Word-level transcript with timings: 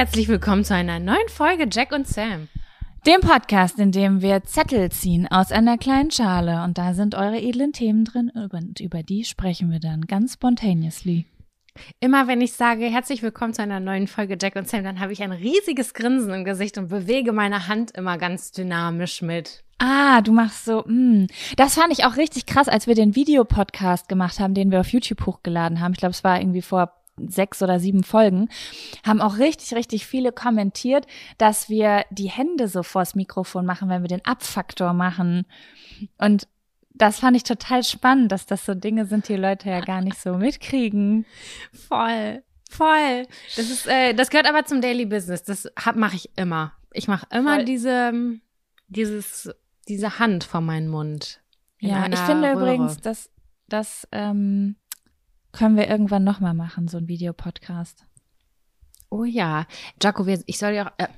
Herzlich 0.00 0.28
willkommen 0.28 0.64
zu 0.64 0.74
einer 0.74 0.98
neuen 0.98 1.28
Folge 1.28 1.68
Jack 1.70 1.92
und 1.92 2.08
Sam. 2.08 2.48
Dem 3.06 3.20
Podcast, 3.20 3.78
in 3.78 3.92
dem 3.92 4.22
wir 4.22 4.44
Zettel 4.44 4.90
ziehen 4.90 5.28
aus 5.30 5.52
einer 5.52 5.76
kleinen 5.76 6.10
Schale 6.10 6.64
und 6.64 6.78
da 6.78 6.94
sind 6.94 7.14
eure 7.14 7.38
edlen 7.38 7.74
Themen 7.74 8.06
drin 8.06 8.30
und 8.30 8.80
über 8.80 9.02
die 9.02 9.26
sprechen 9.26 9.70
wir 9.70 9.78
dann 9.78 10.06
ganz 10.06 10.32
spontaneously. 10.32 11.26
Immer 12.00 12.28
wenn 12.28 12.40
ich 12.40 12.54
sage, 12.54 12.86
herzlich 12.86 13.22
willkommen 13.22 13.52
zu 13.52 13.60
einer 13.60 13.78
neuen 13.78 14.06
Folge 14.06 14.38
Jack 14.40 14.56
und 14.56 14.66
Sam, 14.66 14.84
dann 14.84 15.00
habe 15.00 15.12
ich 15.12 15.22
ein 15.22 15.32
riesiges 15.32 15.92
Grinsen 15.92 16.32
im 16.32 16.44
Gesicht 16.46 16.78
und 16.78 16.88
bewege 16.88 17.32
meine 17.32 17.68
Hand 17.68 17.90
immer 17.90 18.16
ganz 18.16 18.52
dynamisch 18.52 19.20
mit. 19.20 19.64
Ah, 19.76 20.22
du 20.22 20.32
machst 20.32 20.64
so, 20.64 20.82
mm. 20.86 21.26
Das 21.56 21.74
fand 21.74 21.92
ich 21.92 22.06
auch 22.06 22.16
richtig 22.16 22.46
krass, 22.46 22.68
als 22.68 22.86
wir 22.86 22.94
den 22.94 23.16
Videopodcast 23.16 24.08
gemacht 24.08 24.40
haben, 24.40 24.54
den 24.54 24.70
wir 24.70 24.80
auf 24.80 24.92
YouTube 24.94 25.26
hochgeladen 25.26 25.80
haben. 25.80 25.92
Ich 25.92 25.98
glaube, 25.98 26.12
es 26.12 26.24
war 26.24 26.40
irgendwie 26.40 26.62
vor 26.62 26.99
sechs 27.28 27.62
oder 27.62 27.80
sieben 27.80 28.02
Folgen, 28.02 28.48
haben 29.04 29.20
auch 29.20 29.38
richtig, 29.38 29.74
richtig 29.74 30.06
viele 30.06 30.32
kommentiert, 30.32 31.06
dass 31.38 31.68
wir 31.68 32.04
die 32.10 32.30
Hände 32.30 32.68
so 32.68 32.82
vors 32.82 33.14
Mikrofon 33.14 33.66
machen, 33.66 33.88
wenn 33.88 34.02
wir 34.02 34.08
den 34.08 34.24
Abfaktor 34.24 34.92
machen. 34.92 35.46
Und 36.18 36.48
das 37.00 37.20
fand 37.20 37.36
ich 37.36 37.44
total 37.44 37.82
spannend, 37.82 38.30
dass 38.30 38.46
das 38.46 38.66
so 38.66 38.74
Dinge 38.74 39.06
sind, 39.06 39.28
die 39.28 39.36
Leute 39.36 39.70
ja 39.70 39.80
gar 39.80 40.02
nicht 40.02 40.20
so 40.20 40.34
mitkriegen. 40.34 41.24
Voll, 41.88 42.42
voll. 42.68 43.26
Das 43.56 43.70
ist, 43.70 43.86
äh, 43.86 44.14
das 44.14 44.30
gehört 44.30 44.48
aber 44.48 44.64
zum 44.64 44.80
Daily 44.80 45.06
Business. 45.06 45.42
Das 45.42 45.68
mache 45.94 46.16
ich 46.16 46.30
immer. 46.36 46.72
Ich 46.92 47.08
mache 47.08 47.26
immer 47.30 47.56
voll. 47.56 47.64
diese, 47.64 48.12
dieses, 48.88 49.50
diese 49.88 50.18
Hand 50.18 50.44
vor 50.44 50.60
meinen 50.60 50.88
Mund. 50.88 51.40
Ja, 51.80 52.06
ich 52.06 52.18
finde 52.20 52.48
Röhre. 52.48 52.60
übrigens, 52.60 52.98
dass, 52.98 53.30
dass 53.68 54.06
ähm, 54.12 54.76
können 55.52 55.76
wir 55.76 55.88
irgendwann 55.88 56.24
nochmal 56.24 56.54
machen, 56.54 56.88
so 56.88 56.98
ein 56.98 57.08
Videopodcast. 57.08 58.06
Oh 59.10 59.24
ja. 59.24 59.66
Jaco, 60.02 60.26
ich 60.46 60.58
soll 60.58 60.72
ja 60.72 60.86
auch. 60.86 60.92
Äh, 60.98 61.08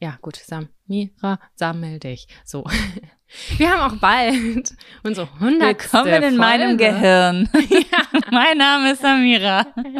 ja, 0.00 0.18
gut, 0.22 0.36
Samira, 0.36 1.40
sammel 1.56 1.98
dich. 1.98 2.28
So. 2.44 2.64
Wir 3.58 3.70
haben 3.70 3.92
auch 3.92 4.00
bald 4.00 4.74
unsere 5.02 5.28
100. 5.34 5.60
Willkommen 5.60 6.22
in 6.22 6.36
meinem 6.36 6.78
Gehirn. 6.78 7.48
Ja. 7.68 8.20
mein 8.30 8.56
Name 8.56 8.92
ist 8.92 9.02
Samira. 9.02 9.64
Ding, 9.74 9.94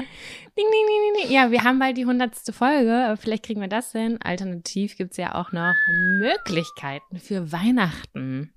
ding, 0.56 0.64
ding, 0.64 1.22
ding. 1.22 1.30
Ja, 1.30 1.50
wir 1.50 1.62
haben 1.62 1.78
bald 1.78 1.98
die 1.98 2.02
100. 2.02 2.34
Folge. 2.52 3.16
Vielleicht 3.20 3.44
kriegen 3.44 3.60
wir 3.60 3.68
das 3.68 3.92
hin. 3.92 4.18
Alternativ 4.22 4.96
gibt's 4.96 5.18
ja 5.18 5.34
auch 5.34 5.52
noch 5.52 5.74
Möglichkeiten 6.18 7.18
für 7.18 7.52
Weihnachten. 7.52 8.54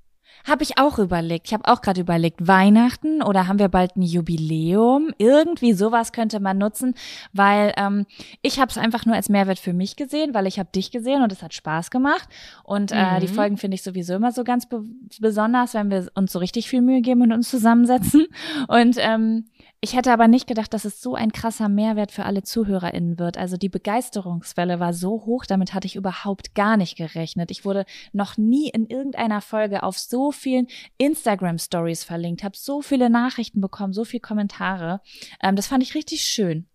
Habe 0.47 0.63
ich 0.63 0.77
auch 0.77 0.99
überlegt. 0.99 1.47
Ich 1.47 1.53
habe 1.53 1.65
auch 1.65 1.81
gerade 1.81 2.01
überlegt, 2.01 2.47
Weihnachten 2.47 3.21
oder 3.21 3.47
haben 3.47 3.59
wir 3.59 3.69
bald 3.69 3.95
ein 3.95 4.01
Jubiläum? 4.01 5.11
Irgendwie 5.17 5.73
sowas 5.73 6.11
könnte 6.11 6.39
man 6.39 6.57
nutzen, 6.57 6.95
weil 7.33 7.73
ähm, 7.77 8.05
ich 8.41 8.59
habe 8.59 8.69
es 8.69 8.77
einfach 8.77 9.05
nur 9.05 9.15
als 9.15 9.29
Mehrwert 9.29 9.59
für 9.59 9.73
mich 9.73 9.95
gesehen, 9.95 10.33
weil 10.33 10.47
ich 10.47 10.59
habe 10.59 10.69
dich 10.73 10.91
gesehen 10.91 11.23
und 11.23 11.31
es 11.31 11.41
hat 11.41 11.53
Spaß 11.53 11.91
gemacht. 11.91 12.27
Und 12.63 12.91
äh, 12.91 13.15
mhm. 13.15 13.19
die 13.21 13.27
Folgen 13.27 13.57
finde 13.57 13.75
ich 13.75 13.83
sowieso 13.83 14.15
immer 14.15 14.31
so 14.31 14.43
ganz 14.43 14.67
be 14.67 14.83
besonders, 15.19 15.73
wenn 15.73 15.89
wir 15.89 16.09
uns 16.15 16.31
so 16.31 16.39
richtig 16.39 16.69
viel 16.69 16.81
Mühe 16.81 17.01
geben 17.01 17.21
und 17.21 17.31
uns 17.31 17.49
zusammensetzen. 17.49 18.27
Und 18.67 18.95
ähm, 18.99 19.45
ich 19.83 19.95
hätte 19.95 20.13
aber 20.13 20.27
nicht 20.27 20.45
gedacht, 20.45 20.73
dass 20.75 20.85
es 20.85 21.01
so 21.01 21.15
ein 21.15 21.31
krasser 21.31 21.67
Mehrwert 21.67 22.11
für 22.11 22.23
alle 22.25 22.43
ZuhörerInnen 22.43 23.17
wird. 23.17 23.37
Also 23.37 23.57
die 23.57 23.67
Begeisterungswelle 23.67 24.79
war 24.79 24.93
so 24.93 25.25
hoch, 25.25 25.45
damit 25.47 25.73
hatte 25.73 25.87
ich 25.87 25.95
überhaupt 25.95 26.53
gar 26.53 26.77
nicht 26.77 26.97
gerechnet. 26.97 27.49
Ich 27.49 27.65
wurde 27.65 27.85
noch 28.13 28.37
nie 28.37 28.69
in 28.69 28.85
irgendeiner 28.85 29.41
Folge 29.41 29.81
auf 29.81 29.97
so 29.97 30.31
vielen 30.31 30.67
Instagram-Stories 30.99 32.03
verlinkt, 32.03 32.43
habe 32.43 32.55
so 32.55 32.83
viele 32.83 33.09
Nachrichten 33.09 33.59
bekommen, 33.59 33.91
so 33.91 34.05
viele 34.05 34.21
Kommentare. 34.21 35.01
Ähm, 35.41 35.55
das 35.55 35.65
fand 35.65 35.81
ich 35.81 35.95
richtig 35.95 36.21
schön. 36.21 36.67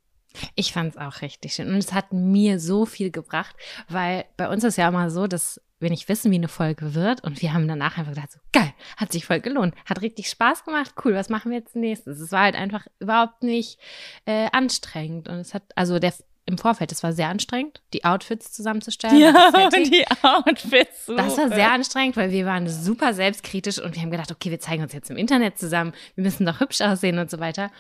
Ich 0.56 0.72
fand 0.72 0.94
es 0.94 1.00
auch 1.00 1.22
richtig 1.22 1.54
schön. 1.54 1.68
Und 1.68 1.76
es 1.76 1.92
hat 1.92 2.12
mir 2.12 2.58
so 2.58 2.86
viel 2.86 3.12
gebracht, 3.12 3.54
weil 3.88 4.24
bei 4.36 4.48
uns 4.48 4.64
ist 4.64 4.78
ja 4.78 4.88
immer 4.88 5.10
so, 5.10 5.28
dass 5.28 5.60
wir 5.78 5.90
nicht 5.90 6.08
wissen, 6.08 6.30
wie 6.30 6.36
eine 6.36 6.48
Folge 6.48 6.94
wird. 6.94 7.22
Und 7.22 7.42
wir 7.42 7.52
haben 7.52 7.68
danach 7.68 7.98
einfach 7.98 8.14
gedacht, 8.14 8.32
so 8.32 8.38
geil, 8.52 8.72
hat 8.96 9.12
sich 9.12 9.24
voll 9.24 9.40
gelohnt, 9.40 9.74
hat 9.84 10.02
richtig 10.02 10.28
Spaß 10.28 10.64
gemacht, 10.64 10.94
cool, 11.04 11.14
was 11.14 11.28
machen 11.28 11.50
wir 11.50 11.58
jetzt 11.58 11.76
nächstes? 11.76 12.20
Es 12.20 12.32
war 12.32 12.42
halt 12.42 12.56
einfach 12.56 12.86
überhaupt 12.98 13.42
nicht 13.42 13.78
äh, 14.24 14.48
anstrengend. 14.52 15.28
Und 15.28 15.36
es 15.36 15.54
hat, 15.54 15.64
also 15.74 15.98
der 15.98 16.14
im 16.48 16.58
Vorfeld, 16.58 16.92
es 16.92 17.02
war 17.02 17.12
sehr 17.12 17.28
anstrengend, 17.28 17.82
die 17.92 18.04
Outfits 18.04 18.52
zusammenzustellen. 18.52 19.18
Ja, 19.18 19.50
die 19.70 20.04
Outfits. 20.22 21.06
Super. 21.06 21.24
Das 21.24 21.36
war 21.36 21.48
sehr 21.48 21.72
anstrengend, 21.72 22.16
weil 22.16 22.30
wir 22.30 22.46
waren 22.46 22.68
super 22.68 23.14
selbstkritisch 23.14 23.80
und 23.80 23.96
wir 23.96 24.02
haben 24.02 24.12
gedacht, 24.12 24.30
okay, 24.30 24.52
wir 24.52 24.60
zeigen 24.60 24.84
uns 24.84 24.92
jetzt 24.92 25.10
im 25.10 25.16
Internet 25.16 25.58
zusammen, 25.58 25.92
wir 26.14 26.22
müssen 26.22 26.46
doch 26.46 26.60
hübsch 26.60 26.80
aussehen 26.80 27.18
und 27.18 27.30
so 27.30 27.40
weiter. 27.40 27.72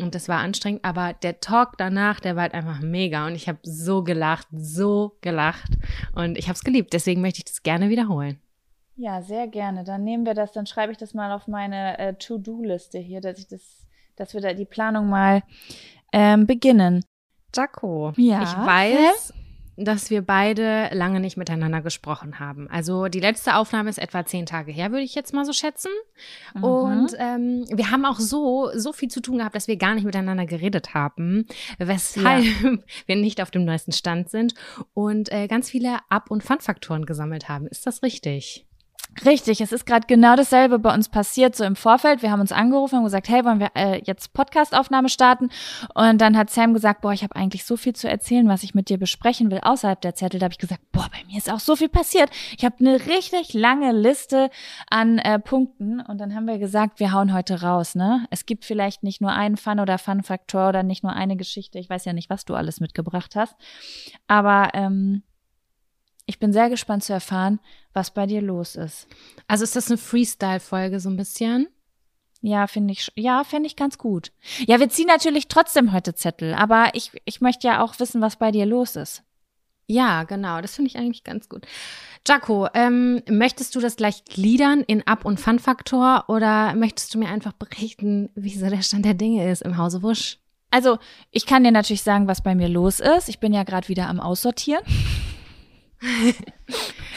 Und 0.00 0.14
das 0.14 0.28
war 0.28 0.38
anstrengend, 0.38 0.84
aber 0.84 1.12
der 1.12 1.40
Talk 1.40 1.76
danach, 1.76 2.20
der 2.20 2.36
war 2.36 2.42
halt 2.42 2.54
einfach 2.54 2.80
mega 2.80 3.26
und 3.26 3.34
ich 3.34 3.48
habe 3.48 3.58
so 3.62 4.04
gelacht, 4.04 4.46
so 4.52 5.16
gelacht 5.22 5.76
und 6.14 6.38
ich 6.38 6.46
habe 6.46 6.54
es 6.54 6.62
geliebt. 6.62 6.92
Deswegen 6.92 7.20
möchte 7.20 7.38
ich 7.38 7.46
das 7.46 7.64
gerne 7.64 7.88
wiederholen. 7.88 8.40
Ja, 8.94 9.22
sehr 9.22 9.48
gerne. 9.48 9.84
Dann 9.84 10.04
nehmen 10.04 10.24
wir 10.24 10.34
das, 10.34 10.52
dann 10.52 10.66
schreibe 10.66 10.92
ich 10.92 10.98
das 10.98 11.14
mal 11.14 11.32
auf 11.32 11.48
meine 11.48 11.98
äh, 11.98 12.14
To-Do-Liste 12.14 12.98
hier, 12.98 13.20
dass 13.20 13.38
ich 13.38 13.48
das, 13.48 13.86
dass 14.16 14.34
wir 14.34 14.40
da 14.40 14.52
die 14.54 14.64
Planung 14.64 15.08
mal 15.08 15.42
ähm, 16.12 16.46
beginnen. 16.46 17.04
Jaco, 17.54 18.12
ja? 18.16 18.42
ich 18.42 18.56
weiß, 18.56 19.32
dass 19.84 20.10
wir 20.10 20.22
beide 20.22 20.90
lange 20.92 21.20
nicht 21.20 21.36
miteinander 21.36 21.80
gesprochen 21.80 22.38
haben. 22.38 22.68
Also 22.70 23.08
die 23.08 23.20
letzte 23.20 23.56
Aufnahme 23.56 23.90
ist 23.90 23.98
etwa 23.98 24.26
zehn 24.26 24.46
Tage 24.46 24.72
her, 24.72 24.90
würde 24.90 25.04
ich 25.04 25.14
jetzt 25.14 25.32
mal 25.32 25.44
so 25.44 25.52
schätzen. 25.52 25.90
Mhm. 26.54 26.64
Und 26.64 27.14
ähm, 27.18 27.64
wir 27.72 27.90
haben 27.90 28.04
auch 28.04 28.18
so 28.18 28.70
so 28.74 28.92
viel 28.92 29.08
zu 29.08 29.20
tun 29.20 29.38
gehabt, 29.38 29.54
dass 29.54 29.68
wir 29.68 29.76
gar 29.76 29.94
nicht 29.94 30.04
miteinander 30.04 30.46
geredet 30.46 30.94
haben, 30.94 31.46
weshalb 31.78 32.44
ja. 32.44 32.72
wir 33.06 33.16
nicht 33.16 33.40
auf 33.40 33.50
dem 33.50 33.64
neuesten 33.64 33.92
Stand 33.92 34.30
sind 34.30 34.54
und 34.94 35.32
äh, 35.32 35.48
ganz 35.48 35.70
viele 35.70 35.98
Ab- 36.08 36.30
und 36.30 36.42
Fun-Faktoren 36.42 37.06
gesammelt 37.06 37.48
haben. 37.48 37.66
Ist 37.66 37.86
das 37.86 38.02
richtig? 38.02 38.67
Richtig, 39.24 39.60
es 39.60 39.72
ist 39.72 39.86
gerade 39.86 40.06
genau 40.06 40.36
dasselbe 40.36 40.78
bei 40.78 40.92
uns 40.92 41.08
passiert, 41.08 41.56
so 41.56 41.64
im 41.64 41.76
Vorfeld. 41.76 42.22
Wir 42.22 42.30
haben 42.30 42.40
uns 42.40 42.52
angerufen 42.52 42.98
und 42.98 43.04
gesagt, 43.04 43.28
hey, 43.28 43.44
wollen 43.44 43.60
wir 43.60 43.70
äh, 43.74 44.00
jetzt 44.04 44.32
Podcastaufnahme 44.32 45.08
starten? 45.08 45.50
Und 45.94 46.20
dann 46.20 46.36
hat 46.36 46.50
Sam 46.50 46.74
gesagt, 46.74 47.00
boah, 47.00 47.12
ich 47.12 47.22
habe 47.22 47.34
eigentlich 47.34 47.64
so 47.64 47.76
viel 47.76 47.94
zu 47.94 48.08
erzählen, 48.08 48.48
was 48.48 48.62
ich 48.62 48.74
mit 48.74 48.88
dir 48.88 48.98
besprechen 48.98 49.50
will 49.50 49.60
außerhalb 49.62 50.00
der 50.00 50.14
Zettel. 50.14 50.40
Da 50.40 50.44
habe 50.44 50.52
ich 50.52 50.58
gesagt, 50.58 50.82
boah, 50.92 51.08
bei 51.10 51.24
mir 51.26 51.38
ist 51.38 51.50
auch 51.50 51.60
so 51.60 51.74
viel 51.76 51.88
passiert. 51.88 52.30
Ich 52.56 52.64
habe 52.64 52.76
eine 52.80 53.06
richtig 53.06 53.54
lange 53.54 53.92
Liste 53.92 54.50
an 54.90 55.18
äh, 55.18 55.38
Punkten 55.38 56.00
und 56.00 56.18
dann 56.18 56.34
haben 56.34 56.46
wir 56.46 56.58
gesagt, 56.58 57.00
wir 57.00 57.12
hauen 57.12 57.32
heute 57.32 57.62
raus. 57.62 57.94
Ne? 57.94 58.26
Es 58.30 58.46
gibt 58.46 58.64
vielleicht 58.64 59.02
nicht 59.02 59.20
nur 59.20 59.32
einen 59.32 59.56
Fun 59.56 59.80
oder 59.80 59.98
Fun-Faktor 59.98 60.68
oder 60.68 60.82
nicht 60.82 61.02
nur 61.02 61.12
eine 61.12 61.36
Geschichte. 61.36 61.78
Ich 61.78 61.90
weiß 61.90 62.04
ja 62.04 62.12
nicht, 62.12 62.30
was 62.30 62.44
du 62.44 62.54
alles 62.54 62.80
mitgebracht 62.80 63.34
hast, 63.36 63.56
aber 64.26 64.70
ähm, 64.74 65.22
ich 66.28 66.38
bin 66.38 66.52
sehr 66.52 66.68
gespannt 66.68 67.02
zu 67.02 67.12
erfahren, 67.14 67.58
was 67.94 68.12
bei 68.12 68.26
dir 68.26 68.42
los 68.42 68.76
ist. 68.76 69.08
Also 69.48 69.64
ist 69.64 69.74
das 69.74 69.88
eine 69.88 69.96
Freestyle-Folge 69.96 71.00
so 71.00 71.08
ein 71.08 71.16
bisschen? 71.16 71.68
Ja, 72.42 72.66
finde 72.66 72.92
ich, 72.92 73.10
ja, 73.16 73.44
finde 73.44 73.66
ich 73.66 73.76
ganz 73.76 73.96
gut. 73.96 74.30
Ja, 74.66 74.78
wir 74.78 74.90
ziehen 74.90 75.06
natürlich 75.06 75.48
trotzdem 75.48 75.92
heute 75.92 76.14
Zettel, 76.14 76.54
aber 76.54 76.90
ich, 76.92 77.12
ich 77.24 77.40
möchte 77.40 77.66
ja 77.66 77.82
auch 77.82 77.98
wissen, 77.98 78.20
was 78.20 78.36
bei 78.36 78.52
dir 78.52 78.66
los 78.66 78.94
ist. 78.94 79.22
Ja, 79.86 80.24
genau, 80.24 80.60
das 80.60 80.76
finde 80.76 80.90
ich 80.90 80.98
eigentlich 80.98 81.24
ganz 81.24 81.48
gut. 81.48 81.66
Jaco, 82.26 82.68
ähm, 82.74 83.22
möchtest 83.26 83.74
du 83.74 83.80
das 83.80 83.96
gleich 83.96 84.22
gliedern 84.26 84.82
in 84.86 85.06
Ab- 85.06 85.24
und 85.24 85.40
Fun-Faktor 85.40 86.24
oder 86.28 86.74
möchtest 86.74 87.14
du 87.14 87.18
mir 87.18 87.28
einfach 87.28 87.54
berichten, 87.54 88.28
wie 88.34 88.54
so 88.54 88.68
der 88.68 88.82
Stand 88.82 89.06
der 89.06 89.14
Dinge 89.14 89.50
ist 89.50 89.62
im 89.62 89.78
Hause 89.78 90.02
Wusch? 90.02 90.38
Also, 90.70 90.98
ich 91.30 91.46
kann 91.46 91.64
dir 91.64 91.72
natürlich 91.72 92.02
sagen, 92.02 92.28
was 92.28 92.42
bei 92.42 92.54
mir 92.54 92.68
los 92.68 93.00
ist. 93.00 93.30
Ich 93.30 93.40
bin 93.40 93.54
ja 93.54 93.64
gerade 93.64 93.88
wieder 93.88 94.08
am 94.08 94.20
Aussortieren. 94.20 94.84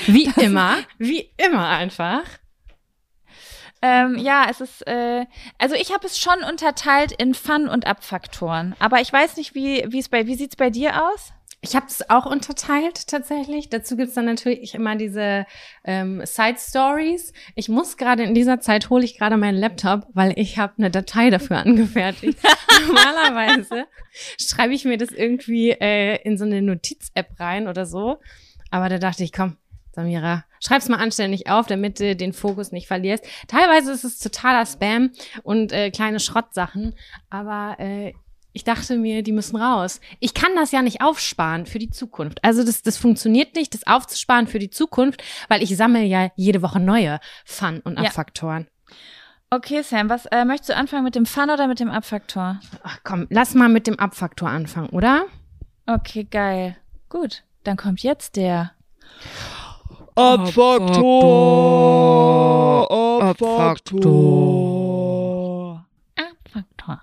Wie 0.07 0.31
immer, 0.42 0.78
wie 0.98 1.30
immer 1.38 1.68
einfach. 1.69 2.24
Ähm, 3.83 4.18
ja, 4.18 4.45
es 4.50 4.62
ist, 4.62 4.86
äh, 4.88 5.25
also 5.57 5.75
ich 5.75 5.92
habe 5.92 6.06
es 6.06 6.19
schon 6.19 6.44
unterteilt 6.44 7.12
in 7.12 7.33
Fun- 7.33 7.68
und 7.68 7.88
Abfaktoren. 7.88 8.75
Aber 8.80 9.01
ich 9.01 9.12
weiß 9.12 9.38
nicht, 9.38 9.56
wie 9.56 9.86
wie 9.89 10.00
es 10.00 10.10
bei, 10.10 10.28
wie 10.28 10.36
sieht's 10.36 10.56
bei 10.56 10.69
dir 10.69 11.04
aus? 11.04 11.33
Ich 11.63 11.75
habe 11.75 11.86
es 11.88 12.10
auch 12.10 12.25
unterteilt 12.25 13.07
tatsächlich. 13.07 13.69
Dazu 13.69 13.95
gibt's 13.95 14.16
dann 14.16 14.25
natürlich 14.25 14.74
immer 14.74 14.95
diese 14.95 15.45
ähm, 15.84 16.25
Side 16.25 16.57
Stories. 16.60 17.34
Ich 17.54 17.69
muss 17.69 17.98
gerade 17.98 18.24
in 18.24 18.34
dieser 18.34 18.60
Zeit 18.60 18.89
hole 18.89 19.06
ich 19.06 19.18
gerade 19.18 19.38
meinen 19.38 19.60
Laptop, 19.60 20.07
weil 20.13 20.34
ich 20.38 20.57
habe 20.57 20.74
eine 20.80 20.89
Datei 20.89 21.30
dafür 21.30 21.57
angefertigt. 21.66 22.39
Normalerweise 22.88 23.86
schreibe 24.39 24.74
ich 24.74 24.86
mir 24.86 24.98
das 24.98 25.12
irgendwie 25.12 25.69
äh, 25.72 26.19
in 26.24 26.38
so 26.39 26.45
eine 26.45 26.63
Notiz-App 26.63 27.39
rein 27.39 27.68
oder 27.68 27.86
so. 27.86 28.19
Aber 28.71 28.89
da 28.89 28.97
dachte 28.97 29.23
ich, 29.23 29.31
komm, 29.31 29.57
Samira, 29.91 30.45
schreib's 30.63 30.89
mal 30.89 30.97
anständig 30.97 31.50
auf, 31.50 31.68
damit 31.68 32.00
du 32.00 32.15
den 32.15 32.33
Fokus 32.33 32.71
nicht 32.71 32.88
verlierst. 32.88 33.25
Teilweise 33.47 33.91
ist 33.91 34.03
es 34.03 34.19
totaler 34.19 34.65
Spam 34.65 35.12
und 35.44 35.71
äh, 35.71 35.91
kleine 35.91 36.19
Schrottsachen, 36.19 36.95
aber 37.29 37.75
äh, 37.79 38.13
ich 38.53 38.63
dachte 38.63 38.97
mir, 38.97 39.23
die 39.23 39.31
müssen 39.31 39.56
raus. 39.56 40.01
Ich 40.19 40.33
kann 40.33 40.56
das 40.56 40.71
ja 40.71 40.81
nicht 40.81 41.01
aufsparen 41.01 41.65
für 41.65 41.79
die 41.79 41.89
Zukunft. 41.89 42.44
Also 42.44 42.63
das, 42.63 42.81
das 42.81 42.97
funktioniert 42.97 43.56
nicht, 43.56 43.73
das 43.73 43.88
aufzusparen 43.88 44.47
für 44.47 44.59
die 44.59 44.69
Zukunft, 44.69 45.24
weil 45.47 45.63
ich 45.63 45.75
sammle 45.75 46.03
ja 46.03 46.31
jede 46.35 46.62
Woche 46.62 46.79
neue 46.79 47.19
Fun- 47.45 47.81
und 47.81 47.97
Abfaktoren. 47.97 48.67
Ja. 48.67 48.95
Okay, 49.53 49.81
Sam, 49.83 50.09
was 50.09 50.25
äh, 50.27 50.45
möchtest 50.45 50.69
du 50.69 50.75
anfangen 50.75 51.03
mit 51.03 51.15
dem 51.15 51.25
Fun 51.25 51.50
oder 51.50 51.67
mit 51.67 51.79
dem 51.81 51.89
Abfaktor? 51.89 52.59
Ach 52.83 53.00
komm, 53.03 53.27
lass 53.29 53.53
mal 53.53 53.67
mit 53.67 53.85
dem 53.88 54.00
Abfaktor 54.00 54.50
anfangen, 54.50 54.89
oder? 54.89 55.25
Okay, 55.88 56.24
geil. 56.24 56.77
Gut, 57.09 57.44
dann 57.63 57.78
kommt 57.78 58.04
jetzt 58.04 58.36
der 58.36 58.72
Abfaktor. 60.16 61.31
Abfaktor. 63.22 65.86
Abfaktor. 66.16 67.02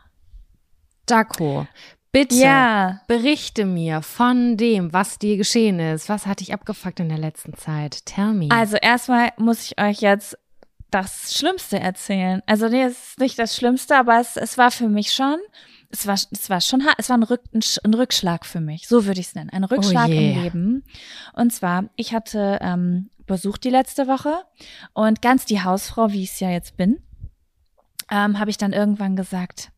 Daco, 1.07 1.67
bitte 2.13 2.35
Ja, 2.35 3.01
berichte 3.07 3.65
mir 3.65 4.03
von 4.03 4.57
dem, 4.59 4.93
was 4.93 5.19
dir 5.19 5.37
geschehen 5.39 5.81
ist. 5.81 6.09
Was 6.09 6.27
hat 6.27 6.41
dich 6.41 6.53
abgefuckt 6.53 7.01
in 7.01 7.09
der 7.09 7.19
letzten 7.19 7.55
Zeit? 7.55 8.05
Tell 8.05 8.35
me. 8.35 8.49
also 8.51 8.77
erstmal 8.77 9.31
muss 9.39 9.71
ich 9.71 9.81
euch 9.81 10.01
jetzt 10.01 10.37
das 10.91 11.35
Schlimmste 11.35 11.79
erzählen. 11.81 12.43
Also 12.47 12.69
nee, 12.69 12.83
es 12.83 13.11
ist 13.11 13.21
nicht 13.21 13.39
das 13.39 13.57
Schlimmste, 13.57 13.97
aber 13.97 14.21
es, 14.21 14.37
es 14.37 14.59
war 14.59 14.71
für 14.71 14.89
mich 14.89 15.13
schon, 15.13 15.39
es 15.91 16.07
war, 16.07 16.15
es 16.15 16.51
war 16.51 16.61
schon 16.61 16.85
hart, 16.85 16.97
es 16.99 17.09
war 17.09 17.17
ein, 17.17 17.23
Rück, 17.23 17.43
ein, 17.55 17.61
Sch- 17.61 17.79
ein 17.85 17.95
Rückschlag 17.95 18.45
für 18.47 18.61
mich, 18.61 18.89
so 18.89 19.07
würde 19.07 19.21
ich 19.21 19.29
es 19.29 19.35
nennen, 19.35 19.51
ein 19.51 19.65
Rückschlag 19.65 20.09
je. 20.09 20.33
im 20.33 20.43
Leben. 20.43 20.85
Und 21.33 21.53
zwar, 21.53 21.89
ich 21.97 22.13
hatte 22.13 22.59
ähm, 22.61 23.11
Besuch 23.27 23.59
die 23.59 23.71
letzte 23.71 24.07
Woche 24.07 24.43
und 24.95 25.23
ganz 25.23 25.45
die 25.45 25.63
Hausfrau, 25.63 26.13
wie 26.13 26.23
ich 26.23 26.31
es 26.33 26.41
ja 26.41 26.51
jetzt 26.51 26.77
bin, 26.77 26.99
ähm, 28.11 28.39
habe 28.39 28.51
ich 28.51 28.59
dann 28.59 28.73
irgendwann 28.73 29.17
gesagt, 29.17 29.71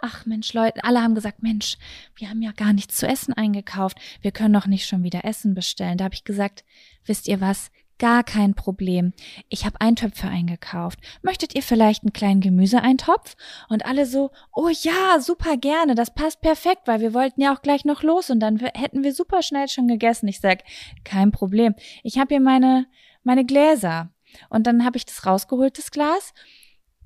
ach 0.00 0.26
Mensch, 0.26 0.52
Leute, 0.52 0.82
alle 0.84 1.00
haben 1.00 1.14
gesagt, 1.14 1.42
Mensch, 1.42 1.78
wir 2.16 2.28
haben 2.28 2.42
ja 2.42 2.50
gar 2.52 2.72
nichts 2.72 2.96
zu 2.96 3.06
essen 3.06 3.32
eingekauft, 3.32 3.98
wir 4.20 4.32
können 4.32 4.54
doch 4.54 4.66
nicht 4.66 4.86
schon 4.86 5.04
wieder 5.04 5.24
Essen 5.24 5.54
bestellen. 5.54 5.96
Da 5.98 6.04
habe 6.04 6.14
ich 6.14 6.24
gesagt, 6.24 6.64
wisst 7.04 7.28
ihr 7.28 7.40
was? 7.40 7.70
Gar 8.02 8.24
kein 8.24 8.54
Problem. 8.54 9.12
Ich 9.48 9.64
habe 9.64 9.80
Eintöpfe 9.80 10.26
eingekauft. 10.26 10.98
Möchtet 11.22 11.54
ihr 11.54 11.62
vielleicht 11.62 12.02
einen 12.02 12.12
kleinen 12.12 12.40
Gemüseeintopf? 12.40 13.36
Und 13.68 13.86
alle 13.86 14.06
so, 14.06 14.32
oh 14.52 14.68
ja, 14.68 15.20
super 15.20 15.56
gerne, 15.56 15.94
das 15.94 16.12
passt 16.12 16.40
perfekt, 16.40 16.82
weil 16.86 17.00
wir 17.00 17.14
wollten 17.14 17.40
ja 17.40 17.54
auch 17.54 17.62
gleich 17.62 17.84
noch 17.84 18.02
los 18.02 18.28
und 18.28 18.40
dann 18.40 18.58
hätten 18.58 19.04
wir 19.04 19.14
super 19.14 19.40
schnell 19.42 19.68
schon 19.68 19.86
gegessen. 19.86 20.26
Ich 20.26 20.40
sag, 20.40 20.64
kein 21.04 21.30
Problem. 21.30 21.76
Ich 22.02 22.18
habe 22.18 22.34
hier 22.34 22.40
meine 22.40 22.86
meine 23.22 23.44
Gläser. 23.44 24.10
Und 24.48 24.66
dann 24.66 24.84
habe 24.84 24.96
ich 24.96 25.06
das 25.06 25.24
rausgeholt, 25.24 25.78
das 25.78 25.92
Glas. 25.92 26.34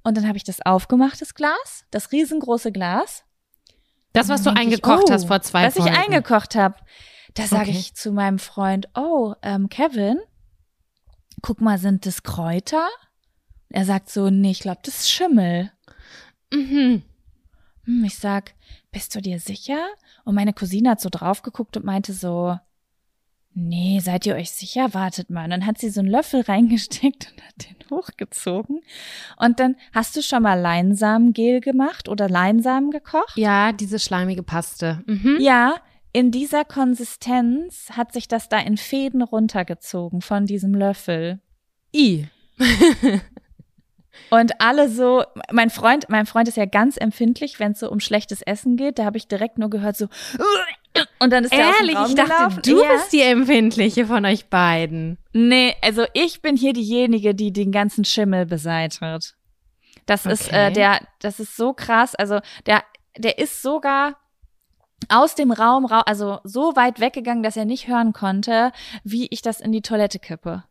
Und 0.03 0.17
dann 0.17 0.27
habe 0.27 0.39
ich 0.39 0.45
das 0.45 0.65
aufgemacht, 0.65 1.21
das 1.21 1.35
Glas, 1.35 1.85
das 1.91 2.11
riesengroße 2.11 2.73
Glas. 2.73 3.23
das, 4.15 4.31
was 4.31 4.43
du 4.43 4.51
denk 4.51 4.69
ich, 4.69 4.83
eingekocht 4.83 5.05
oh, 5.09 5.13
hast 5.13 5.27
vor 5.27 5.43
zwei 5.43 5.67
was 5.67 5.75
Folgen. 5.75 5.93
ich 5.93 5.99
eingekocht 5.99 6.55
habe. 6.55 6.77
Da 7.35 7.43
sage 7.43 7.69
Okay. 7.69 7.79
ich 7.79 7.95
zu 7.95 8.13
meinem 8.13 8.39
Freund, 8.39 8.89
oh, 8.95 9.35
ähm, 9.43 9.69
Kevin, 9.69 10.19
guck 11.47 11.61
mal, 11.61 11.79
sind 11.79 12.07
das 12.07 12.25
Kräuter? 12.25 12.89
Er 13.69 13.85
sagt 13.85 14.11
so, 14.11 14.31
nee, 14.31 14.51
ich 14.51 14.59
glaube, 14.59 14.81
das 14.83 15.03
ist 15.03 15.11
Schimmel. 15.13 15.71
Mhm. 16.53 17.03
Hm, 17.85 18.05
ich 18.05 18.19
sag, 18.19 18.55
bist 18.91 19.15
du 19.15 19.21
dir 19.21 19.39
sicher? 19.39 19.79
Und 20.25 20.35
meine 20.35 20.53
Cousine 20.53 20.91
hat 20.91 21.01
so 21.01 21.09
drauf 21.09 21.43
geguckt 21.43 21.77
und 21.77 21.87
meinte 21.87 22.15
so, 22.15 22.59
nee, 23.55 24.01
seid 24.01 24.27
ihr 24.27 24.35
euch 24.35 24.51
sicher? 24.51 24.93
Wartet 24.93 25.31
mal. 25.31 25.45
Und 25.45 25.51
dann 25.51 25.67
hat 25.67 25.79
sie 25.79 25.91
so 25.91 26.01
einen 26.01 26.11
Löffel 26.11 26.41
reingesteckt 26.49 27.33
und 27.33 27.43
hat 27.45 27.71
den 27.71 27.91
hochgezogen. 27.91 28.81
Und 29.37 29.61
dann 29.61 29.77
hast 29.95 30.17
du 30.17 30.23
schon 30.23 30.43
mal 30.43 30.59
Leinsamengel 30.59 31.61
gemacht 31.61 32.09
oder 32.09 32.29
Leinsamen 32.29 32.91
gekocht? 32.91 33.37
Ja, 33.37 33.71
diese 33.71 34.01
schleimige 34.01 34.43
Paste. 34.43 35.05
Mhm. 35.07 35.37
Ja, 35.39 35.77
in 36.17 36.31
dieser 36.31 36.65
Konsistenz 36.65 37.91
hat 37.93 38.15
sich 38.15 38.27
das 38.27 38.49
da 38.49 38.59
in 38.59 38.79
Fäden 38.79 39.21
runtergezogen 39.21 40.23
von 40.23 40.47
diesem 40.47 40.73
Löffel. 40.73 41.41
I. 41.95 42.27
Und 44.31 44.59
alle 44.59 44.89
so, 44.89 45.25
mein 45.53 45.69
Freund, 45.69 46.09
mein 46.09 46.25
Freund 46.25 46.49
ist 46.49 46.57
ja 46.57 46.65
ganz 46.65 46.97
empfindlich, 46.97 47.61
wenn 47.61 47.73
es 47.73 47.81
so 47.81 47.91
um 47.91 48.01
schlechtes 48.01 48.41
Essen 48.41 48.79
geht. 48.79 48.99
Da 48.99 49.05
habe 49.05 49.19
ich 49.19 49.29
direkt 49.29 49.59
nur 49.59 49.69
gehört 49.69 49.99
so 49.99 50.07
und 51.19 51.35
dann 51.35 51.45
ist 51.45 51.53
er 51.53 51.69
aus 51.69 51.77
dem 51.77 51.81
Ehrlich, 51.83 51.97
Raum 51.97 52.07
ich 52.07 52.15
dachte, 52.15 52.33
gelaufen. 52.33 52.63
du 52.65 52.83
ja. 52.83 52.93
bist 52.95 53.13
die 53.13 53.21
Empfindliche 53.21 54.07
von 54.07 54.25
euch 54.25 54.47
beiden. 54.47 55.19
Nee, 55.35 55.77
also 55.83 56.07
ich 56.15 56.41
bin 56.41 56.57
hier 56.57 56.73
diejenige, 56.73 57.35
die 57.35 57.53
den 57.53 57.73
ganzen 57.73 58.07
Schimmel 58.07 58.47
beseitigt. 58.47 59.35
Das 60.07 60.25
ist 60.25 60.47
Okay. 60.47 60.69
äh, 60.69 60.73
der, 60.73 61.01
das 61.21 61.41
ist 61.41 61.59
so 61.59 61.75
krass. 61.75 62.15
Also 62.15 62.41
der, 62.65 62.85
der 63.19 63.37
ist 63.37 63.61
sogar 63.61 64.17
aus 65.09 65.35
dem 65.35 65.53
Raum, 65.53 65.85
rau 65.85 66.01
also 66.01 66.39
so 66.45 66.75
weit 66.77 67.01
weggegangen, 67.01 67.43
dass 67.43 67.57
er 67.57 67.65
nicht 67.65 67.89
hören 67.89 68.13
konnte, 68.13 68.73
wie 69.05 69.27
ich 69.31 69.43
das 69.43 69.61
in 69.61 69.73
die 69.73 69.83
Toilette 69.83 70.19
kippe. 70.19 70.65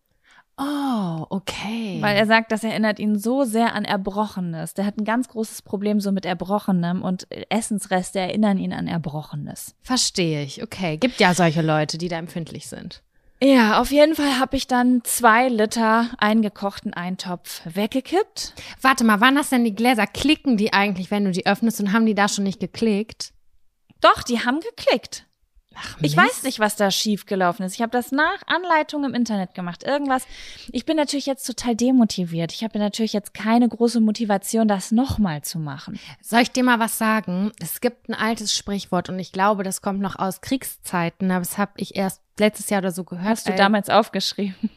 Oh, 0.57 1.25
okay. 1.29 1.97
Weil 1.99 2.15
er 2.15 2.25
sagt, 2.25 2.51
das 2.51 2.63
erinnert 2.63 2.99
ihn 2.99 3.19
so 3.19 3.43
sehr 3.43 3.73
an 3.73 3.83
Erbrochenes. 3.83 4.73
Der 4.73 4.85
hat 4.85 4.97
ein 4.97 5.03
ganz 5.03 5.27
großes 5.27 5.61
Problem 5.63 5.99
so 5.99 6.13
mit 6.13 6.25
Erbrochenem 6.25 7.01
und 7.01 7.27
Essensreste 7.49 8.19
erinnern 8.19 8.57
ihn 8.57 8.71
an 8.71 8.87
Erbrochenes. 8.87 9.75
Verstehe 9.81 10.43
ich. 10.43 10.63
Okay. 10.63 10.95
Gibt 10.97 11.19
ja 11.19 11.33
solche 11.33 11.61
Leute, 11.61 11.97
die 11.97 12.07
da 12.07 12.17
empfindlich 12.17 12.67
sind. 12.67 13.03
Ja, 13.43 13.81
auf 13.81 13.91
jeden 13.91 14.15
Fall 14.15 14.39
habe 14.39 14.55
ich 14.55 14.65
dann 14.65 15.01
zwei 15.03 15.49
Liter 15.49 16.07
eingekochten 16.19 16.93
Eintopf 16.93 17.61
weggekippt. 17.65 18.53
Warte 18.81 19.03
mal, 19.03 19.19
waren 19.19 19.35
das 19.35 19.49
denn 19.49 19.65
die 19.65 19.75
Gläser? 19.75 20.07
Klicken 20.07 20.55
die 20.55 20.71
eigentlich, 20.71 21.11
wenn 21.11 21.25
du 21.25 21.31
die 21.31 21.45
öffnest 21.45 21.81
und 21.81 21.91
haben 21.91 22.05
die 22.05 22.15
da 22.15 22.29
schon 22.29 22.45
nicht 22.45 22.61
geklickt? 22.61 23.33
Doch, 24.05 24.21
die 24.21 24.39
haben 24.45 24.59
geklickt. 24.59 25.25
Ach, 25.77 25.97
Ich 26.01 26.15
weiß 26.15 26.43
nicht, 26.43 26.59
was 26.59 26.75
da 26.75 26.89
schiefgelaufen 26.89 27.65
ist. 27.65 27.73
Ich 27.73 27.81
habe 27.81 27.91
das 27.91 28.11
nach 28.11 28.41
Anleitung 28.45 29.03
im 29.03 29.13
Internet 29.13 29.53
gemacht. 29.55 29.83
Irgendwas. 29.83 30.25
Ich 30.71 30.85
bin 30.85 30.95
natürlich 30.95 31.25
jetzt 31.25 31.45
total 31.45 31.75
demotiviert. 31.75 32.53
Ich 32.53 32.63
habe 32.63 32.79
natürlich 32.79 33.13
jetzt 33.13 33.33
keine 33.33 33.67
große 33.67 33.99
Motivation, 33.99 34.67
das 34.67 34.91
nochmal 34.91 35.41
zu 35.41 35.59
machen. 35.59 35.99
Soll 36.21 36.41
ich 36.41 36.51
dir 36.51 36.63
mal 36.63 36.79
was 36.79 36.97
sagen? 36.97 37.51
Es 37.59 37.81
gibt 37.81 38.07
ein 38.07 38.13
altes 38.13 38.55
Sprichwort 38.55 39.09
und 39.09 39.19
ich 39.19 39.31
glaube, 39.31 39.63
das 39.63 39.81
kommt 39.81 39.99
noch 39.99 40.17
aus 40.17 40.39
Kriegszeiten, 40.39 41.31
aber 41.31 41.39
das 41.39 41.57
habe 41.57 41.73
ich 41.77 41.95
erst 41.95 42.21
letztes 42.39 42.69
Jahr 42.69 42.79
oder 42.79 42.91
so 42.91 43.03
gehört. 43.03 43.27
Hast 43.27 43.47
du 43.49 43.55
damals 43.55 43.89
aufgeschrieben? 43.89 44.69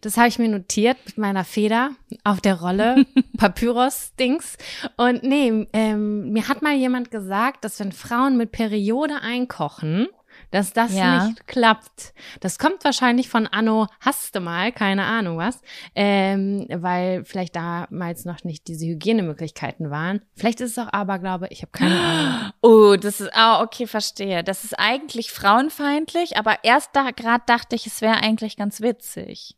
Das 0.00 0.16
habe 0.16 0.28
ich 0.28 0.38
mir 0.38 0.48
notiert 0.48 0.96
mit 1.06 1.18
meiner 1.18 1.44
Feder 1.44 1.90
auf 2.24 2.40
der 2.40 2.60
Rolle, 2.60 3.06
Papyrus-Dings. 3.38 4.56
Und 4.96 5.22
nee, 5.22 5.66
ähm, 5.72 6.30
mir 6.32 6.48
hat 6.48 6.62
mal 6.62 6.74
jemand 6.74 7.10
gesagt, 7.10 7.64
dass 7.64 7.80
wenn 7.80 7.92
Frauen 7.92 8.36
mit 8.36 8.52
Periode 8.52 9.20
einkochen, 9.22 10.08
dass 10.50 10.72
das 10.74 10.94
Ja. 10.94 11.26
nicht 11.28 11.46
klappt. 11.46 12.12
Das 12.40 12.58
kommt 12.58 12.84
wahrscheinlich 12.84 13.28
von 13.28 13.46
Anno 13.46 13.86
Hasste 14.00 14.38
mal, 14.40 14.70
keine 14.70 15.04
Ahnung 15.04 15.38
was, 15.38 15.60
ähm, 15.94 16.66
weil 16.70 17.24
vielleicht 17.24 17.56
damals 17.56 18.26
noch 18.26 18.44
nicht 18.44 18.68
diese 18.68 18.86
Hygienemöglichkeiten 18.86 19.90
waren. 19.90 20.20
Vielleicht 20.34 20.60
ist 20.60 20.72
es 20.72 20.78
auch 20.78 20.92
Aberglaube, 20.92 21.48
ich 21.50 21.62
habe 21.62 21.72
keine 21.72 21.98
Ahnung. 21.98 22.52
Oh, 22.62 22.96
das 22.96 23.20
ist, 23.20 23.30
ah, 23.34 23.62
okay, 23.62 23.86
verstehe. 23.86 24.42
Das 24.44 24.64
ist 24.64 24.74
eigentlich 24.78 25.30
frauenfeindlich, 25.30 26.36
aber 26.36 26.58
erst 26.64 26.90
da 26.94 27.10
gerade 27.12 27.44
dachte 27.46 27.74
ich, 27.76 27.86
es 27.86 28.00
wäre 28.00 28.16
eigentlich 28.22 28.56
ganz 28.56 28.80
witzig. 28.80 29.56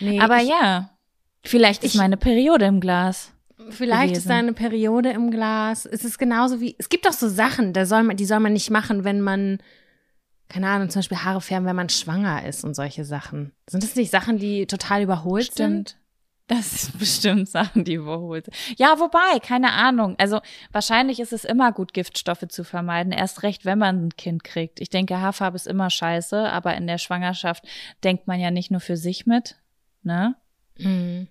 Nee, 0.00 0.20
aber 0.20 0.42
ich, 0.42 0.48
ja, 0.48 0.90
vielleicht 1.44 1.84
ist 1.84 1.94
ich- 1.94 1.98
meine 2.00 2.16
Periode 2.16 2.64
im 2.66 2.80
Glas. 2.80 3.32
Vielleicht 3.70 4.16
ist 4.16 4.24
gewesen. 4.24 4.28
da 4.28 4.34
eine 4.38 4.52
Periode 4.54 5.10
im 5.12 5.30
Glas. 5.30 5.86
Es 5.86 6.04
ist 6.04 6.18
genauso 6.18 6.60
wie, 6.60 6.74
es 6.78 6.88
gibt 6.88 7.06
auch 7.08 7.12
so 7.12 7.28
Sachen, 7.28 7.72
da 7.72 7.86
soll 7.86 8.02
man, 8.02 8.16
die 8.16 8.24
soll 8.24 8.40
man 8.40 8.52
nicht 8.54 8.70
machen, 8.70 9.04
wenn 9.04 9.20
man, 9.20 9.58
keine 10.48 10.68
Ahnung, 10.68 10.90
zum 10.90 10.98
Beispiel 11.00 11.18
Haare 11.18 11.40
färben, 11.40 11.66
wenn 11.66 11.76
man 11.76 11.88
schwanger 11.88 12.44
ist 12.44 12.64
und 12.64 12.74
solche 12.74 13.04
Sachen. 13.04 13.52
Sind 13.70 13.84
das 13.84 13.94
nicht 13.94 14.10
Sachen, 14.10 14.38
die 14.38 14.66
total 14.66 15.02
überholt 15.02 15.54
sind? 15.54 15.90
Stimmt. 15.90 15.96
Das 16.48 16.82
sind 16.82 16.98
bestimmt 16.98 17.48
Sachen, 17.48 17.84
die 17.84 17.94
überholt 17.94 18.46
sind. 18.46 18.56
Ja, 18.78 18.98
wobei, 18.98 19.38
keine 19.40 19.72
Ahnung. 19.72 20.16
Also 20.18 20.40
wahrscheinlich 20.72 21.20
ist 21.20 21.32
es 21.32 21.44
immer 21.44 21.70
gut, 21.70 21.94
Giftstoffe 21.94 22.44
zu 22.48 22.64
vermeiden. 22.64 23.12
Erst 23.12 23.44
recht, 23.44 23.64
wenn 23.64 23.78
man 23.78 24.06
ein 24.06 24.16
Kind 24.16 24.42
kriegt. 24.42 24.80
Ich 24.80 24.90
denke, 24.90 25.20
Haarfarbe 25.20 25.54
ist 25.54 25.68
immer 25.68 25.88
scheiße, 25.88 26.50
aber 26.50 26.74
in 26.74 26.88
der 26.88 26.98
Schwangerschaft 26.98 27.64
denkt 28.02 28.26
man 28.26 28.40
ja 28.40 28.50
nicht 28.50 28.72
nur 28.72 28.80
für 28.80 28.96
sich 28.96 29.24
mit. 29.24 29.56
Ne? 30.02 30.34
Mhm. 30.78 31.28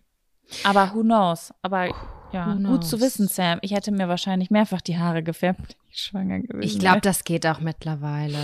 Aber 0.63 0.93
who 0.93 1.01
knows? 1.01 1.53
Aber 1.61 1.87
ja, 2.33 2.55
Who 2.57 2.63
gut 2.67 2.85
zu 2.85 2.97
knows? 2.97 3.07
wissen, 3.07 3.27
Sam. 3.27 3.59
Ich 3.61 3.71
hätte 3.71 3.91
mir 3.91 4.07
wahrscheinlich 4.07 4.49
mehrfach 4.51 4.81
die 4.81 4.97
Haare 4.97 5.23
gefärbt, 5.23 5.59
wenn 5.59 5.89
ich 5.91 5.97
schwanger 6.01 6.39
gewesen 6.39 6.61
Ich 6.61 6.79
glaube, 6.79 7.01
das 7.01 7.23
geht 7.23 7.45
auch 7.47 7.59
mittlerweile. 7.59 8.37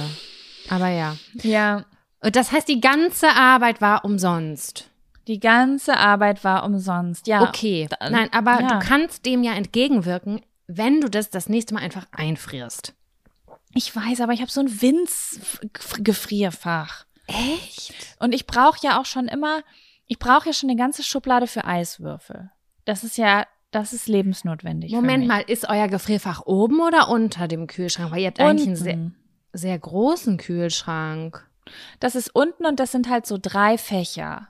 Aber 0.70 0.90
ja. 0.90 1.16
wäre. 1.34 1.48
Ja, 1.48 1.86
Und 2.22 2.36
das 2.36 2.52
heißt, 2.52 2.68
die 2.68 2.82
ganze 2.82 3.30
Arbeit 3.30 3.80
war 3.82 4.04
umsonst. 4.06 4.90
die 5.28 5.40
ganze 5.40 5.98
Arbeit 5.98 6.44
war 6.44 6.64
umsonst. 6.66 7.28
Ja. 7.28 7.42
okay. 7.44 7.88
da- 7.90 8.10
Nein, 8.10 8.30
aber 8.34 8.62
ja. 8.62 8.68
du 8.68 8.80
kannst 8.80 9.26
dem 9.26 9.44
ja 9.44 9.54
entgegenwirken, 9.54 10.42
wenn 10.68 11.00
du 11.02 11.10
das 11.10 11.30
das 11.30 11.48
nächste 11.50 11.74
Mal 11.74 11.82
einfach 11.82 12.06
einfrierst. 12.12 12.94
Ich 13.74 13.94
weiß, 13.96 14.22
aber 14.22 14.34
ich 14.34 14.42
habe 14.42 14.52
so 14.52 14.62
ein 14.62 14.82
Winz-Gefrierfach. 14.82 17.06
Echt? 17.28 17.94
Und 18.20 18.34
ich 18.34 18.48
brauche 18.48 18.80
ja 18.82 19.00
auch 19.00 19.06
schon 19.06 19.28
immer, 19.28 19.62
ich 20.08 20.20
brauche 20.20 20.48
ja 20.48 20.54
schon 20.54 20.70
eine 20.70 20.80
ganze 20.80 21.04
Schublade 21.04 21.48
für 21.48 21.66
Eiswürfel. 21.66 22.50
Das 22.86 23.04
ist 23.04 23.18
ja, 23.18 23.46
das 23.72 23.94
ist 23.94 24.08
lebensnotwendig. 24.08 24.92
Moment 24.94 25.28
mal, 25.28 25.42
ist 25.42 25.68
euer 25.70 25.88
Gefrierfach 25.88 26.46
oben 26.46 26.80
oder 26.80 27.10
unter 27.10 27.48
dem 27.48 27.68
Kühlschrank? 27.68 28.12
Weil 28.12 28.22
ihr 28.22 28.28
habt 28.28 28.40
eigentlich 28.40 28.68
einen 28.68 28.76
sehr, 28.78 28.94
Unten. 28.94 29.16
sehr 29.54 29.78
großen 29.78 30.38
Kühlschrank. 30.38 31.46
Das 32.00 32.16
ist 32.16 32.34
unten 32.34 32.66
und 32.66 32.80
das 32.80 32.94
sind 32.94 33.10
halt 33.10 33.26
so 33.26 33.38
drei 33.42 33.78
Fächer. 33.78 34.48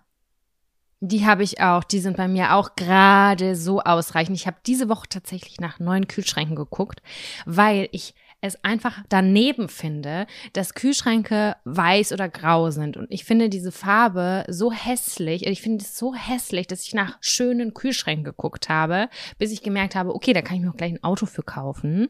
Die 0.99 1.25
habe 1.25 1.43
ich 1.43 1.61
auch. 1.61 1.83
Die 1.83 1.99
sind 1.99 2.17
bei 2.17 2.27
mir 2.27 2.55
auch 2.55 2.75
gerade 2.75 3.55
so 3.55 3.81
ausreichend. 3.81 4.35
Ich 4.35 4.47
habe 4.47 4.57
diese 4.65 4.89
Woche 4.89 5.07
tatsächlich 5.09 5.59
nach 5.59 5.79
neuen 5.79 6.07
Kühlschränken 6.07 6.55
geguckt, 6.55 7.01
weil 7.45 7.87
ich 7.91 8.15
es 8.39 8.63
einfach 8.63 9.00
daneben 9.10 9.67
finde, 9.67 10.27
dass 10.53 10.75
Kühlschränke 10.75 11.56
weiß 11.65 12.12
oder 12.13 12.29
grau 12.29 12.70
sind. 12.70 12.96
Und 12.96 13.08
ich 13.10 13.24
finde 13.25 13.50
diese 13.50 13.72
Farbe 13.72 14.46
so 14.48 14.72
hässlich. 14.72 15.48
Ich 15.48 15.62
finde 15.62 15.84
es 15.84 15.98
so 15.98 16.13
hässlich, 16.13 16.67
dass 16.67 16.84
ich 16.84 16.94
nach 16.94 17.17
schönen 17.20 17.74
Kühlschränken 17.74 18.24
geguckt 18.24 18.70
habe, 18.70 19.10
bis 19.39 19.51
ich 19.51 19.63
gemerkt 19.63 19.96
habe, 19.96 20.13
okay, 20.13 20.34
da 20.34 20.44
kann 20.44 20.58
ich 20.58 20.62
mir 20.62 20.70
auch 20.70 20.77
gleich 20.77 20.94
ein 20.94 21.03
Auto 21.03 21.25
für 21.25 21.41
kaufen. 21.41 22.10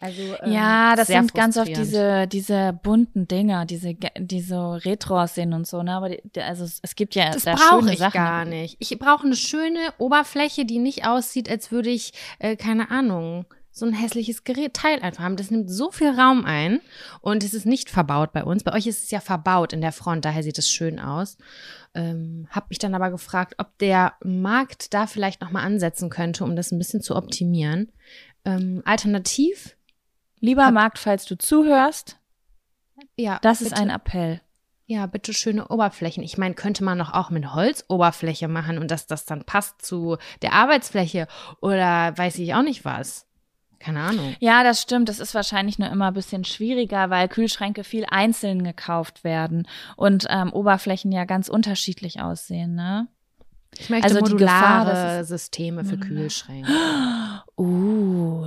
Also, 0.00 0.22
ähm, 0.42 0.52
ja, 0.52 0.96
das 0.96 1.08
sind 1.08 1.34
ganz 1.34 1.56
oft 1.56 1.68
diese, 1.82 2.26
diese 2.26 2.78
bunten 2.82 3.28
Dinger, 3.28 3.64
diese, 3.64 3.94
ge- 3.94 4.10
die 4.18 4.40
so 4.40 4.72
retro 4.72 5.20
aussehen 5.22 5.52
und 5.52 5.66
so, 5.66 5.82
ne? 5.82 5.92
Aber 5.92 6.08
die, 6.08 6.40
also 6.40 6.64
es, 6.64 6.94
gibt 6.96 7.14
ja 7.14 7.30
Das 7.32 7.44
da 7.44 7.54
brauche 7.54 7.92
ich 7.92 7.98
Sachen. 7.98 8.12
gar 8.14 8.44
nicht. 8.44 8.76
Ich 8.80 8.96
brauche 8.98 9.26
eine 9.26 9.36
schöne 9.36 9.78
Oberfläche, 9.98 10.64
die 10.64 10.78
nicht 10.78 11.06
aussieht, 11.06 11.48
als 11.48 11.70
würde 11.72 11.90
ich, 11.90 12.12
äh, 12.40 12.56
keine 12.56 12.90
Ahnung, 12.90 13.44
so 13.78 13.86
ein 13.86 13.92
hässliches 13.92 14.44
Gerät, 14.44 14.74
Teil 14.74 15.00
einfach 15.00 15.22
haben. 15.22 15.36
Das 15.36 15.50
nimmt 15.50 15.70
so 15.70 15.90
viel 15.90 16.10
Raum 16.10 16.44
ein 16.44 16.80
und 17.20 17.44
es 17.44 17.54
ist 17.54 17.66
nicht 17.66 17.90
verbaut 17.90 18.32
bei 18.32 18.44
uns. 18.44 18.64
Bei 18.64 18.72
euch 18.72 18.86
ist 18.86 19.04
es 19.04 19.10
ja 19.10 19.20
verbaut 19.20 19.72
in 19.72 19.80
der 19.80 19.92
Front, 19.92 20.24
daher 20.24 20.42
sieht 20.42 20.58
es 20.58 20.70
schön 20.70 21.00
aus. 21.00 21.38
Ähm, 21.94 22.48
hab 22.50 22.68
mich 22.68 22.78
dann 22.78 22.94
aber 22.94 23.10
gefragt, 23.10 23.54
ob 23.58 23.78
der 23.78 24.14
Markt 24.22 24.94
da 24.94 25.06
vielleicht 25.06 25.40
nochmal 25.40 25.64
ansetzen 25.64 26.10
könnte, 26.10 26.44
um 26.44 26.56
das 26.56 26.72
ein 26.72 26.78
bisschen 26.78 27.00
zu 27.00 27.16
optimieren. 27.16 27.92
Ähm, 28.44 28.82
alternativ, 28.84 29.76
Lieber 30.40 30.70
Markt, 30.70 30.98
falls 30.98 31.24
du 31.24 31.36
zuhörst, 31.36 32.18
ja, 33.16 33.38
das 33.42 33.60
ist 33.60 33.70
bitte. 33.70 33.82
ein 33.82 33.90
Appell. 33.90 34.40
Ja, 34.86 35.06
bitte 35.06 35.34
schöne 35.34 35.68
Oberflächen. 35.68 36.22
Ich 36.22 36.38
meine, 36.38 36.54
könnte 36.54 36.82
man 36.82 36.98
doch 36.98 37.12
auch 37.12 37.30
mit 37.30 37.54
Holzoberfläche 37.54 38.48
machen 38.48 38.78
und 38.78 38.90
dass 38.90 39.06
das 39.06 39.26
dann 39.26 39.44
passt 39.44 39.84
zu 39.84 40.16
der 40.40 40.54
Arbeitsfläche 40.54 41.26
oder 41.60 42.16
weiß 42.16 42.38
ich 42.38 42.54
auch 42.54 42.62
nicht 42.62 42.84
was. 42.84 43.26
Keine 43.78 44.00
Ahnung. 44.00 44.34
Ja, 44.40 44.64
das 44.64 44.82
stimmt. 44.82 45.08
Das 45.08 45.20
ist 45.20 45.34
wahrscheinlich 45.34 45.78
nur 45.78 45.88
immer 45.88 46.08
ein 46.08 46.14
bisschen 46.14 46.44
schwieriger, 46.44 47.10
weil 47.10 47.28
Kühlschränke 47.28 47.84
viel 47.84 48.04
einzeln 48.10 48.64
gekauft 48.64 49.22
werden 49.24 49.68
und 49.96 50.26
ähm, 50.28 50.52
Oberflächen 50.52 51.12
ja 51.12 51.24
ganz 51.24 51.48
unterschiedlich 51.48 52.20
aussehen, 52.20 52.74
ne? 52.74 53.06
Ich 53.78 53.90
möchte 53.90 54.04
Also 54.04 54.20
die 54.20 54.36
Gefahr, 54.36 54.84
modulare 54.84 55.24
Systeme 55.24 55.84
für 55.84 55.96
Modular. 55.96 56.08
Kühlschränke. 56.08 56.72
Uh. 57.56 58.44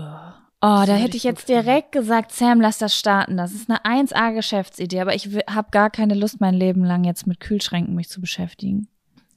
Oh, 0.64 0.84
da 0.86 0.94
hätte 0.94 1.18
ich 1.18 1.24
jetzt 1.24 1.50
direkt 1.50 1.92
gesagt, 1.92 2.32
Sam, 2.32 2.62
lass 2.62 2.78
das 2.78 2.96
starten. 2.96 3.36
Das 3.36 3.52
ist 3.52 3.70
eine 3.70 3.84
1A-Geschäftsidee, 3.84 5.02
aber 5.02 5.16
ich 5.16 5.28
habe 5.50 5.72
gar 5.72 5.90
keine 5.90 6.14
Lust, 6.14 6.40
mein 6.40 6.54
Leben 6.54 6.86
lang 6.86 7.04
jetzt 7.04 7.26
mit 7.26 7.40
Kühlschränken 7.40 7.96
mich 7.96 8.10
zu 8.10 8.22
beschäftigen. 8.22 8.88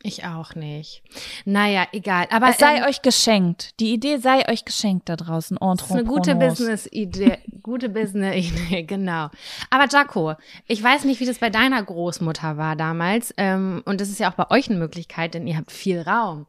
Ich 0.06 0.22
auch 0.26 0.54
nicht. 0.54 1.02
Naja, 1.46 1.86
egal. 1.92 2.26
Aber 2.30 2.50
es 2.50 2.58
sei 2.58 2.76
ähm, 2.76 2.84
euch 2.84 3.00
geschenkt. 3.00 3.80
Die 3.80 3.94
Idee 3.94 4.18
sei 4.18 4.46
euch 4.50 4.66
geschenkt 4.66 5.08
da 5.08 5.16
draußen. 5.16 5.56
Das 5.58 5.86
ist 5.86 5.92
eine 5.92 6.04
gute. 6.04 6.34
Business-Idee. 6.34 7.38
Gute 7.62 7.88
Business-Idee, 7.88 8.82
genau. 8.82 9.30
Aber 9.70 9.86
Jaco, 9.90 10.34
ich 10.66 10.82
weiß 10.82 11.04
nicht, 11.06 11.20
wie 11.20 11.24
das 11.24 11.38
bei 11.38 11.48
deiner 11.48 11.82
Großmutter 11.82 12.58
war 12.58 12.76
damals. 12.76 13.32
Ähm, 13.38 13.80
und 13.86 13.98
das 14.02 14.10
ist 14.10 14.20
ja 14.20 14.30
auch 14.30 14.34
bei 14.34 14.50
euch 14.50 14.68
eine 14.68 14.78
Möglichkeit, 14.78 15.32
denn 15.32 15.46
ihr 15.46 15.56
habt 15.56 15.72
viel 15.72 16.02
Raum. 16.02 16.44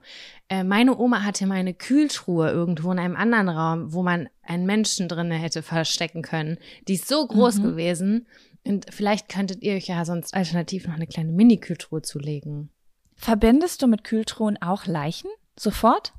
Äh, 0.50 0.66
meine 0.66 0.98
Oma 0.98 1.24
hatte 1.24 1.48
mal 1.48 1.56
eine 1.56 1.74
Kühltruhe 1.74 2.52
irgendwo 2.52 2.92
in 2.92 3.00
einem 3.00 3.16
anderen 3.16 3.48
Raum, 3.48 3.94
wo 3.94 4.04
man 4.04 4.28
einen 4.44 4.66
Menschen 4.66 5.08
drin 5.08 5.32
hätte 5.32 5.64
verstecken 5.64 6.24
können. 6.24 6.58
Die 6.90 6.96
ist 6.96 7.08
so 7.08 7.26
groß 7.26 7.60
Mhm. 7.60 7.64
gewesen. 7.64 8.28
Und 8.66 8.88
vielleicht 8.90 9.30
könntet 9.30 9.64
ihr 9.64 9.76
euch 9.76 9.88
ja 9.88 10.04
sonst 10.04 10.34
alternativ 10.34 10.88
noch 10.88 10.96
eine 10.96 11.08
kleine 11.08 11.32
Mini-Kühltruhe 11.32 12.02
zulegen. 12.02 12.70
Verbindest 13.16 13.82
du 13.82 13.88
mit 13.88 14.04
Kühltruhen 14.04 14.62
auch 14.62 14.86
Leichen? 14.86 15.30
Sofort? 15.58 16.14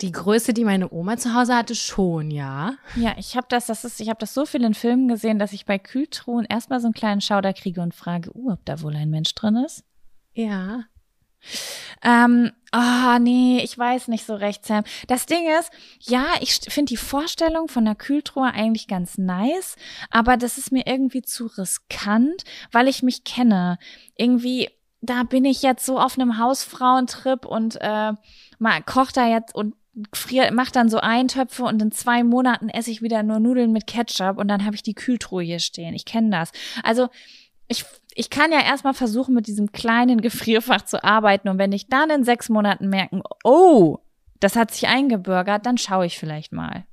Die 0.00 0.10
Größe, 0.10 0.52
die 0.52 0.64
meine 0.64 0.92
Oma 0.92 1.16
zu 1.16 1.32
Hause 1.32 1.54
hatte, 1.54 1.76
schon, 1.76 2.30
ja. 2.30 2.74
Ja, 2.96 3.14
ich 3.18 3.36
habe 3.36 3.46
das, 3.48 3.66
das 3.66 3.84
ist, 3.84 4.00
ich 4.00 4.08
habe 4.08 4.18
das 4.18 4.34
so 4.34 4.46
viel 4.46 4.64
in 4.64 4.74
Filmen 4.74 5.06
gesehen, 5.06 5.38
dass 5.38 5.52
ich 5.52 5.64
bei 5.64 5.78
Kühltruhen 5.78 6.44
erstmal 6.44 6.80
so 6.80 6.88
einen 6.88 6.94
kleinen 6.94 7.20
Schauder 7.20 7.52
kriege 7.52 7.80
und 7.80 7.94
frage, 7.94 8.30
uh, 8.34 8.52
ob 8.52 8.64
da 8.64 8.82
wohl 8.82 8.96
ein 8.96 9.10
Mensch 9.10 9.32
drin 9.34 9.56
ist. 9.56 9.84
Ja. 10.34 10.84
Ähm, 12.02 12.50
ah, 12.72 13.18
nee, 13.20 13.60
ich 13.62 13.78
weiß 13.78 14.08
nicht 14.08 14.26
so 14.26 14.34
recht, 14.34 14.66
Sam. 14.66 14.82
Das 15.06 15.26
Ding 15.26 15.48
ist, 15.60 15.70
ja, 16.00 16.26
ich 16.40 16.54
finde 16.68 16.90
die 16.90 16.96
Vorstellung 16.96 17.68
von 17.68 17.84
der 17.84 17.94
Kühltruhe 17.94 18.46
eigentlich 18.52 18.88
ganz 18.88 19.18
nice, 19.18 19.76
aber 20.10 20.36
das 20.36 20.58
ist 20.58 20.72
mir 20.72 20.86
irgendwie 20.86 21.22
zu 21.22 21.46
riskant, 21.46 22.42
weil 22.72 22.88
ich 22.88 23.02
mich 23.02 23.22
kenne. 23.22 23.78
Irgendwie, 24.16 24.68
da 25.02 25.24
bin 25.24 25.44
ich 25.44 25.62
jetzt 25.62 25.84
so 25.84 25.98
auf 25.98 26.18
einem 26.18 26.38
Hausfrauentrip 26.38 27.44
und 27.44 27.76
äh, 27.80 28.12
mal 28.58 28.82
kocht 28.86 29.16
da 29.16 29.28
jetzt 29.28 29.54
und 29.54 29.74
friert, 30.14 30.54
macht 30.54 30.74
dann 30.76 30.88
so 30.88 30.98
Eintöpfe 30.98 31.64
und 31.64 31.82
in 31.82 31.92
zwei 31.92 32.24
Monaten 32.24 32.68
esse 32.70 32.90
ich 32.90 33.02
wieder 33.02 33.22
nur 33.22 33.40
Nudeln 33.40 33.72
mit 33.72 33.86
Ketchup 33.86 34.38
und 34.38 34.48
dann 34.48 34.64
habe 34.64 34.74
ich 34.74 34.82
die 34.82 34.94
Kühltruhe 34.94 35.42
hier 35.42 35.58
stehen. 35.58 35.94
Ich 35.94 36.06
kenne 36.06 36.30
das. 36.30 36.50
Also 36.82 37.08
ich, 37.68 37.84
ich 38.14 38.30
kann 38.30 38.52
ja 38.52 38.60
erstmal 38.60 38.94
versuchen, 38.94 39.34
mit 39.34 39.46
diesem 39.46 39.72
kleinen 39.72 40.20
Gefrierfach 40.20 40.82
zu 40.82 41.02
arbeiten. 41.04 41.48
Und 41.48 41.58
wenn 41.58 41.72
ich 41.72 41.88
dann 41.88 42.10
in 42.10 42.24
sechs 42.24 42.48
Monaten 42.48 42.88
merken, 42.88 43.22
oh, 43.44 43.98
das 44.40 44.56
hat 44.56 44.70
sich 44.72 44.88
eingebürgert, 44.88 45.66
dann 45.66 45.78
schaue 45.78 46.06
ich 46.06 46.18
vielleicht 46.18 46.52
mal. 46.52 46.84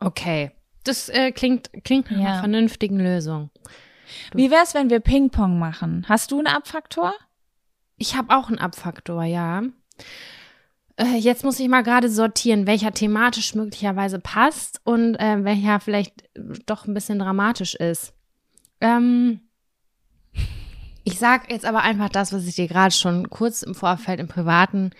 Okay. 0.00 0.50
Das 0.84 1.08
äh, 1.08 1.32
klingt, 1.32 1.70
klingt 1.84 2.10
nach 2.10 2.18
Ja. 2.18 2.26
einer 2.26 2.38
vernünftigen 2.40 2.98
Lösung. 3.00 3.50
Wie 4.32 4.50
wär's, 4.50 4.74
wenn 4.74 4.88
wir 4.90 5.00
Ping-Pong 5.00 5.58
machen? 5.58 6.06
Hast 6.08 6.30
du 6.30 6.38
einen 6.38 6.46
Abfaktor? 6.46 7.12
Ich 7.98 8.16
habe 8.16 8.34
auch 8.34 8.48
einen 8.48 8.58
Abfaktor, 8.58 9.24
ja. 9.24 9.62
Äh, 10.96 11.16
jetzt 11.18 11.44
muss 11.44 11.60
ich 11.60 11.68
mal 11.68 11.82
gerade 11.82 12.08
sortieren, 12.08 12.66
welcher 12.66 12.92
thematisch 12.92 13.54
möglicherweise 13.54 14.18
passt 14.18 14.80
und 14.84 15.16
äh, 15.16 15.44
welcher 15.44 15.80
vielleicht 15.80 16.24
doch 16.66 16.86
ein 16.86 16.94
bisschen 16.94 17.18
dramatisch 17.18 17.74
ist. 17.74 18.12
Ähm, 18.80 19.40
ich 21.04 21.18
sag 21.18 21.50
jetzt 21.50 21.64
aber 21.64 21.82
einfach 21.82 22.08
das, 22.10 22.32
was 22.32 22.46
ich 22.46 22.54
dir 22.56 22.68
gerade 22.68 22.94
schon 22.94 23.30
kurz 23.30 23.62
im 23.62 23.74
Vorfeld 23.74 24.20
im 24.20 24.28
Privaten 24.28 24.90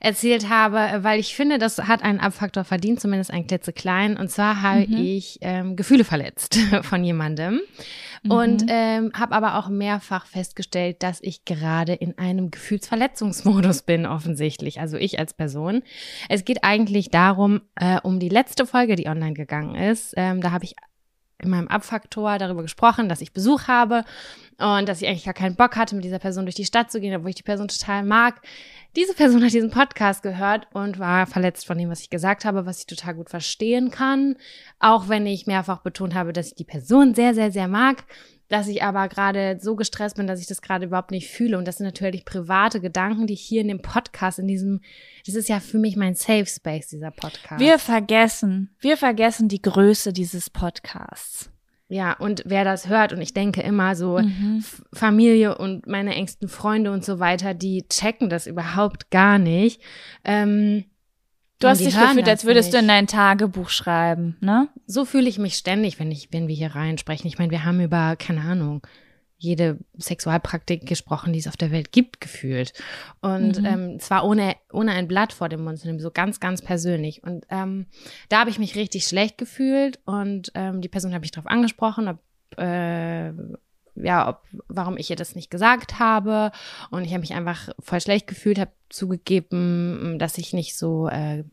erzählt 0.00 0.50
habe, 0.50 1.02
weil 1.02 1.18
ich 1.18 1.34
finde, 1.34 1.58
das 1.58 1.78
hat 1.78 2.02
einen 2.02 2.20
Abfaktor 2.20 2.64
verdient, 2.64 3.00
zumindest 3.00 3.30
einen 3.30 3.46
klitzekleinen. 3.46 4.16
Und 4.18 4.30
zwar 4.30 4.60
habe 4.62 4.86
Mhm. 4.86 4.98
ich 4.98 5.38
ähm, 5.40 5.74
Gefühle 5.74 6.04
verletzt 6.04 6.58
von 6.82 7.02
jemandem 7.02 7.60
und 8.28 8.64
ähm, 8.68 9.12
habe 9.14 9.34
aber 9.34 9.56
auch 9.58 9.68
mehrfach 9.68 10.26
festgestellt, 10.26 11.02
dass 11.02 11.20
ich 11.22 11.44
gerade 11.44 11.94
in 11.94 12.18
einem 12.18 12.50
Gefühlsverletzungsmodus 12.50 13.82
bin, 13.82 14.06
offensichtlich. 14.06 14.80
Also 14.80 14.96
ich 14.96 15.18
als 15.18 15.34
Person. 15.34 15.82
Es 16.28 16.44
geht 16.44 16.64
eigentlich 16.64 17.10
darum, 17.10 17.62
äh, 17.76 18.00
um 18.02 18.18
die 18.18 18.28
letzte 18.28 18.66
Folge, 18.66 18.96
die 18.96 19.08
online 19.08 19.34
gegangen 19.34 19.74
ist. 19.74 20.14
Ähm, 20.16 20.40
da 20.40 20.52
habe 20.52 20.64
ich 20.64 20.76
in 21.42 21.50
meinem 21.50 21.68
Abfaktor 21.68 22.38
darüber 22.38 22.62
gesprochen, 22.62 23.08
dass 23.08 23.20
ich 23.20 23.32
Besuch 23.32 23.68
habe 23.68 24.04
und 24.58 24.88
dass 24.88 25.02
ich 25.02 25.08
eigentlich 25.08 25.24
gar 25.24 25.34
keinen 25.34 25.56
Bock 25.56 25.76
hatte, 25.76 25.94
mit 25.94 26.04
dieser 26.04 26.18
Person 26.18 26.46
durch 26.46 26.54
die 26.54 26.64
Stadt 26.64 26.90
zu 26.90 27.00
gehen, 27.00 27.14
obwohl 27.14 27.30
ich 27.30 27.36
die 27.36 27.42
Person 27.42 27.68
total 27.68 28.04
mag. 28.04 28.40
Diese 28.96 29.12
Person 29.12 29.44
hat 29.44 29.52
diesen 29.52 29.70
Podcast 29.70 30.22
gehört 30.22 30.66
und 30.72 30.98
war 30.98 31.26
verletzt 31.26 31.66
von 31.66 31.76
dem, 31.76 31.90
was 31.90 32.00
ich 32.00 32.08
gesagt 32.08 32.46
habe, 32.46 32.64
was 32.64 32.80
ich 32.80 32.86
total 32.86 33.14
gut 33.14 33.28
verstehen 33.28 33.90
kann. 33.90 34.36
Auch 34.78 35.08
wenn 35.08 35.26
ich 35.26 35.46
mehrfach 35.46 35.82
betont 35.82 36.14
habe, 36.14 36.32
dass 36.32 36.48
ich 36.48 36.54
die 36.54 36.64
Person 36.64 37.14
sehr, 37.14 37.34
sehr, 37.34 37.52
sehr 37.52 37.68
mag, 37.68 38.04
dass 38.48 38.68
ich 38.68 38.82
aber 38.82 39.08
gerade 39.08 39.58
so 39.60 39.76
gestresst 39.76 40.16
bin, 40.16 40.26
dass 40.26 40.40
ich 40.40 40.46
das 40.46 40.62
gerade 40.62 40.86
überhaupt 40.86 41.10
nicht 41.10 41.28
fühle. 41.28 41.58
Und 41.58 41.66
das 41.66 41.78
sind 41.78 41.86
natürlich 41.86 42.24
private 42.24 42.80
Gedanken, 42.80 43.26
die 43.26 43.34
ich 43.34 43.42
hier 43.42 43.60
in 43.60 43.68
dem 43.68 43.82
Podcast, 43.82 44.38
in 44.38 44.46
diesem, 44.46 44.80
das 45.26 45.34
ist 45.34 45.48
ja 45.48 45.60
für 45.60 45.78
mich 45.78 45.96
mein 45.96 46.14
Safe 46.14 46.46
Space, 46.46 46.88
dieser 46.88 47.10
Podcast. 47.10 47.60
Wir 47.60 47.78
vergessen, 47.78 48.74
wir 48.80 48.96
vergessen 48.96 49.48
die 49.48 49.62
Größe 49.62 50.12
dieses 50.12 50.50
Podcasts. 50.50 51.50
Ja, 51.88 52.14
und 52.14 52.42
wer 52.46 52.64
das 52.64 52.88
hört, 52.88 53.12
und 53.12 53.20
ich 53.20 53.32
denke 53.32 53.62
immer 53.62 53.94
so, 53.94 54.18
Mhm. 54.18 54.64
Familie 54.92 55.56
und 55.56 55.86
meine 55.86 56.14
engsten 56.16 56.48
Freunde 56.48 56.90
und 56.90 57.04
so 57.04 57.20
weiter, 57.20 57.54
die 57.54 57.86
checken 57.88 58.28
das 58.28 58.48
überhaupt 58.48 59.10
gar 59.10 59.38
nicht. 59.38 59.80
Ähm, 60.24 60.84
Du 61.58 61.68
hast 61.68 61.80
dich 61.84 61.98
gefühlt, 61.98 62.28
als 62.28 62.44
würdest 62.44 62.72
du 62.72 62.78
in 62.78 62.84
nicht. 62.84 62.94
dein 62.94 63.06
Tagebuch 63.06 63.68
schreiben, 63.70 64.36
ne? 64.40 64.68
So 64.86 65.04
fühle 65.04 65.28
ich 65.28 65.38
mich 65.38 65.54
ständig, 65.54 65.98
wenn 65.98 66.10
ich, 66.10 66.28
wenn 66.32 66.48
wir 66.48 66.54
hier 66.54 66.74
reinsprechen. 66.74 67.26
Ich 67.26 67.38
meine, 67.38 67.50
wir 67.50 67.64
haben 67.64 67.80
über, 67.80 68.16
keine 68.16 68.42
Ahnung, 68.42 68.86
jede 69.38 69.78
Sexualpraktik 69.98 70.86
gesprochen, 70.86 71.32
die 71.32 71.38
es 71.38 71.46
auf 71.48 71.56
der 71.56 71.70
Welt 71.70 71.92
gibt, 71.92 72.20
gefühlt. 72.20 72.72
Und 73.20 73.58
Mhm. 73.60 73.66
ähm, 73.66 74.00
zwar 74.00 74.24
ohne, 74.26 74.56
ohne 74.72 74.92
ein 74.92 75.08
Blatt 75.08 75.32
vor 75.32 75.48
dem 75.48 75.62
Mund 75.64 75.78
zu 75.78 75.86
nehmen, 75.86 76.00
so 76.00 76.10
ganz, 76.10 76.40
ganz 76.40 76.62
persönlich. 76.62 77.22
Und 77.22 77.44
ähm, 77.50 77.86
da 78.28 78.40
habe 78.40 78.50
ich 78.50 78.58
mich 78.58 78.76
richtig 78.76 79.04
schlecht 79.06 79.36
gefühlt 79.38 79.98
und 80.06 80.52
ähm, 80.54 80.80
die 80.80 80.88
Person 80.88 81.12
hat 81.14 81.20
mich 81.20 81.32
darauf 81.32 81.50
angesprochen, 81.50 82.08
ob, 82.08 82.18
äh, 82.58 83.32
ja, 83.96 84.28
ob, 84.28 84.42
warum 84.68 84.96
ich 84.96 85.10
ihr 85.10 85.16
das 85.16 85.34
nicht 85.34 85.50
gesagt 85.50 85.98
habe. 85.98 86.52
Und 86.90 87.04
ich 87.04 87.10
habe 87.10 87.20
mich 87.20 87.34
einfach 87.34 87.70
voll 87.80 88.00
schlecht 88.00 88.26
gefühlt, 88.26 88.58
habe 88.58 88.72
zugegeben, 88.88 90.18
dass 90.18 90.38
ich 90.38 90.52
nicht 90.52 90.76
so 90.76 91.08
äh, 91.08 91.44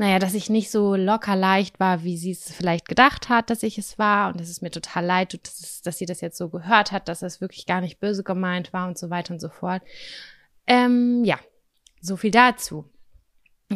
naja, 0.00 0.18
dass 0.18 0.32
ich 0.32 0.48
nicht 0.48 0.70
so 0.70 0.94
locker 0.94 1.36
leicht 1.36 1.78
war, 1.78 2.04
wie 2.04 2.16
sie 2.16 2.30
es 2.30 2.50
vielleicht 2.50 2.88
gedacht 2.88 3.28
hat, 3.28 3.50
dass 3.50 3.62
ich 3.62 3.76
es 3.76 3.98
war. 3.98 4.30
Und 4.30 4.40
dass 4.40 4.48
es 4.48 4.62
mir 4.62 4.70
total 4.70 5.04
leid 5.04 5.32
tut, 5.32 5.46
dass, 5.46 5.60
es, 5.60 5.82
dass 5.82 5.98
sie 5.98 6.06
das 6.06 6.22
jetzt 6.22 6.38
so 6.38 6.48
gehört 6.48 6.90
hat, 6.90 7.06
dass 7.06 7.20
das 7.20 7.42
wirklich 7.42 7.66
gar 7.66 7.82
nicht 7.82 8.00
böse 8.00 8.24
gemeint 8.24 8.72
war 8.72 8.88
und 8.88 8.96
so 8.96 9.10
weiter 9.10 9.34
und 9.34 9.40
so 9.40 9.50
fort. 9.50 9.82
Ähm, 10.66 11.22
ja, 11.22 11.38
so 12.00 12.16
viel 12.16 12.30
dazu. 12.30 12.88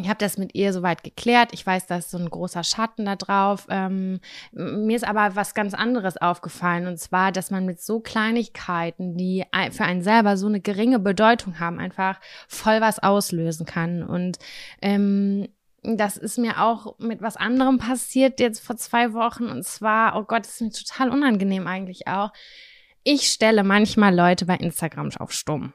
Ich 0.01 0.09
habe 0.09 0.17
das 0.19 0.37
mit 0.37 0.55
ihr 0.55 0.73
soweit 0.73 1.03
geklärt. 1.03 1.51
Ich 1.53 1.65
weiß, 1.65 1.87
da 1.87 1.97
ist 1.97 2.11
so 2.11 2.17
ein 2.17 2.29
großer 2.29 2.63
Schatten 2.63 3.05
da 3.05 3.15
drauf. 3.15 3.65
Ähm, 3.69 4.19
mir 4.51 4.95
ist 4.95 5.07
aber 5.07 5.35
was 5.35 5.53
ganz 5.53 5.73
anderes 5.73 6.17
aufgefallen. 6.17 6.87
Und 6.87 6.99
zwar, 6.99 7.31
dass 7.31 7.49
man 7.49 7.65
mit 7.65 7.81
so 7.81 8.01
Kleinigkeiten, 8.01 9.15
die 9.15 9.45
für 9.71 9.85
einen 9.85 10.01
selber 10.01 10.35
so 10.35 10.47
eine 10.47 10.59
geringe 10.59 10.99
Bedeutung 10.99 11.59
haben, 11.59 11.79
einfach 11.79 12.19
voll 12.49 12.81
was 12.81 12.99
auslösen 12.99 13.65
kann. 13.65 14.03
Und 14.03 14.37
ähm, 14.81 15.47
das 15.81 16.17
ist 16.17 16.37
mir 16.37 16.61
auch 16.61 16.99
mit 16.99 17.21
was 17.21 17.37
anderem 17.37 17.77
passiert 17.77 18.41
jetzt 18.41 18.59
vor 18.65 18.75
zwei 18.75 19.13
Wochen. 19.13 19.45
Und 19.45 19.63
zwar, 19.63 20.17
oh 20.17 20.23
Gott, 20.23 20.41
das 20.45 20.55
ist 20.55 20.61
mir 20.61 20.71
total 20.71 21.09
unangenehm 21.09 21.67
eigentlich 21.67 22.07
auch. 22.07 22.31
Ich 23.03 23.29
stelle 23.29 23.63
manchmal 23.63 24.13
Leute 24.13 24.45
bei 24.45 24.55
Instagram 24.55 25.11
auf 25.19 25.31
stumm. 25.31 25.73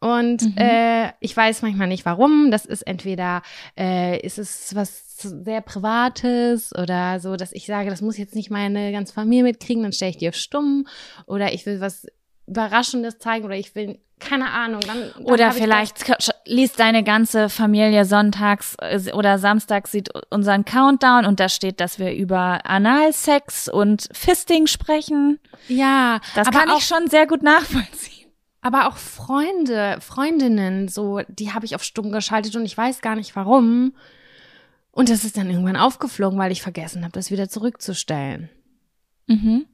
Und 0.00 0.42
mhm. 0.42 0.54
äh, 0.56 1.12
ich 1.20 1.36
weiß 1.36 1.62
manchmal 1.62 1.88
nicht 1.88 2.04
warum. 2.04 2.50
Das 2.50 2.64
ist 2.64 2.82
entweder, 2.82 3.42
äh, 3.76 4.20
ist 4.20 4.38
es 4.38 4.74
was 4.74 5.18
sehr 5.18 5.60
Privates 5.60 6.72
oder 6.76 7.18
so, 7.18 7.36
dass 7.36 7.52
ich 7.52 7.66
sage, 7.66 7.90
das 7.90 8.00
muss 8.00 8.16
jetzt 8.16 8.36
nicht 8.36 8.50
meine 8.50 8.92
ganze 8.92 9.12
Familie 9.12 9.42
mitkriegen, 9.44 9.82
dann 9.82 9.92
stelle 9.92 10.10
ich 10.10 10.18
die 10.18 10.28
auf 10.28 10.36
stumm. 10.36 10.86
Oder 11.26 11.52
ich 11.52 11.66
will 11.66 11.80
was 11.80 12.06
Überraschendes 12.46 13.18
zeigen 13.18 13.44
oder 13.44 13.56
ich 13.56 13.74
will, 13.74 13.98
keine 14.20 14.50
Ahnung. 14.50 14.80
Dann, 14.80 15.10
dann 15.14 15.24
oder 15.24 15.52
vielleicht 15.52 16.04
liest 16.44 16.78
deine 16.78 17.02
ganze 17.02 17.48
Familie 17.48 18.04
sonntags 18.04 18.76
äh, 18.80 19.12
oder 19.12 19.38
samstags 19.38 19.92
sieht 19.92 20.10
unseren 20.30 20.64
Countdown 20.64 21.26
und 21.26 21.40
da 21.40 21.48
steht, 21.48 21.80
dass 21.80 21.98
wir 21.98 22.14
über 22.14 22.60
Analsex 22.64 23.68
und 23.68 24.08
Fisting 24.12 24.66
sprechen. 24.66 25.40
Ja, 25.66 26.20
das 26.34 26.50
kann 26.50 26.70
ich 26.76 26.84
schon 26.84 27.08
sehr 27.08 27.26
gut 27.26 27.42
nachvollziehen. 27.42 28.17
Aber 28.68 28.86
auch 28.86 28.98
Freunde, 28.98 29.96
Freundinnen, 30.02 30.88
so, 30.88 31.22
die 31.26 31.54
habe 31.54 31.64
ich 31.64 31.74
auf 31.74 31.82
stumm 31.82 32.12
geschaltet 32.12 32.54
und 32.54 32.66
ich 32.66 32.76
weiß 32.76 33.00
gar 33.00 33.16
nicht 33.16 33.34
warum. 33.34 33.94
Und 34.90 35.08
das 35.08 35.24
ist 35.24 35.38
dann 35.38 35.48
irgendwann 35.48 35.78
aufgeflogen, 35.78 36.38
weil 36.38 36.52
ich 36.52 36.60
vergessen 36.60 37.02
habe, 37.02 37.12
das 37.12 37.30
wieder 37.30 37.48
zurückzustellen. 37.48 38.50
Mhm. 39.26 39.64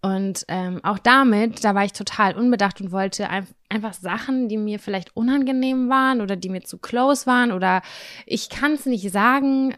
Und 0.00 0.44
ähm, 0.46 0.78
auch 0.84 1.00
damit, 1.00 1.64
da 1.64 1.74
war 1.74 1.84
ich 1.84 1.92
total 1.92 2.36
unbedacht 2.36 2.80
und 2.80 2.92
wollte 2.92 3.28
ein 3.28 3.48
einfach 3.68 3.94
Sachen, 3.94 4.48
die 4.48 4.58
mir 4.58 4.78
vielleicht 4.78 5.16
unangenehm 5.16 5.88
waren 5.88 6.20
oder 6.20 6.36
die 6.36 6.50
mir 6.50 6.62
zu 6.62 6.78
close 6.78 7.26
waren 7.26 7.50
oder 7.50 7.82
ich 8.26 8.48
kann 8.48 8.74
es 8.74 8.86
nicht 8.86 9.10
sagen, 9.10 9.74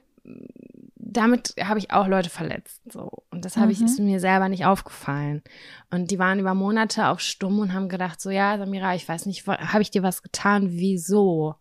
damit 1.13 1.55
habe 1.63 1.79
ich 1.79 1.91
auch 1.91 2.07
Leute 2.07 2.31
verletzt. 2.31 2.81
So. 2.91 3.11
Und 3.31 3.45
das 3.45 3.57
habe 3.57 3.67
mhm. 3.67 3.73
ich, 3.73 3.83
ist 3.83 3.99
mir 3.99 4.21
selber 4.21 4.49
nicht 4.49 4.65
aufgefallen. 4.65 5.43
Und 5.91 6.11
die 6.11 6.19
waren 6.19 6.39
über 6.39 6.55
Monate 6.55 7.09
auf 7.09 7.21
Stumm 7.21 7.59
und 7.59 7.73
haben 7.73 7.89
gedacht, 7.89 8.21
so, 8.21 8.31
ja, 8.31 8.59
Samira, 8.59 8.95
ich 8.95 9.09
weiß 9.09 9.27
nicht, 9.27 9.47
habe 9.47 9.83
ich 9.83 9.91
dir 9.91 10.03
was 10.03 10.23
getan? 10.23 10.69
Wieso? 10.71 11.57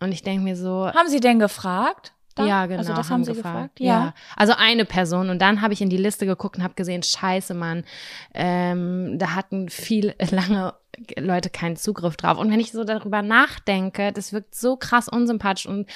Und 0.00 0.12
ich 0.12 0.22
denke 0.22 0.44
mir 0.44 0.56
so. 0.56 0.88
Haben 0.88 1.08
sie 1.08 1.20
denn 1.20 1.38
gefragt? 1.38 2.12
Da? 2.34 2.46
Ja, 2.46 2.66
genau. 2.66 2.78
Also 2.78 2.94
das 2.94 3.06
haben, 3.06 3.14
haben 3.14 3.24
sie 3.24 3.34
gefragt. 3.34 3.76
gefragt? 3.76 3.80
Ja. 3.80 3.86
ja. 3.86 4.14
Also 4.36 4.54
eine 4.56 4.84
Person. 4.84 5.30
Und 5.30 5.40
dann 5.40 5.60
habe 5.60 5.72
ich 5.72 5.80
in 5.80 5.90
die 5.90 5.96
Liste 5.96 6.26
geguckt 6.26 6.56
und 6.56 6.64
habe 6.64 6.74
gesehen, 6.74 7.02
scheiße, 7.02 7.54
Mann, 7.54 7.84
ähm, 8.34 9.18
da 9.18 9.34
hatten 9.34 9.68
viel 9.68 10.14
lange 10.30 10.74
Leute 11.16 11.50
keinen 11.50 11.76
Zugriff 11.76 12.16
drauf. 12.16 12.38
Und 12.38 12.50
wenn 12.50 12.60
ich 12.60 12.72
so 12.72 12.84
darüber 12.84 13.22
nachdenke, 13.22 14.12
das 14.12 14.32
wirkt 14.32 14.54
so 14.54 14.76
krass 14.76 15.08
unsympathisch 15.08 15.66
und 15.66 15.88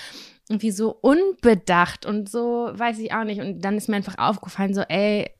irgendwie 0.48 0.70
so 0.70 0.96
unbedacht 1.00 2.06
und 2.06 2.28
so, 2.28 2.70
weiß 2.72 2.98
ich 3.00 3.12
auch 3.12 3.24
nicht. 3.24 3.40
Und 3.40 3.60
dann 3.60 3.76
ist 3.76 3.88
mir 3.88 3.96
einfach 3.96 4.18
aufgefallen, 4.18 4.74
so, 4.74 4.82
ey, 4.82 5.30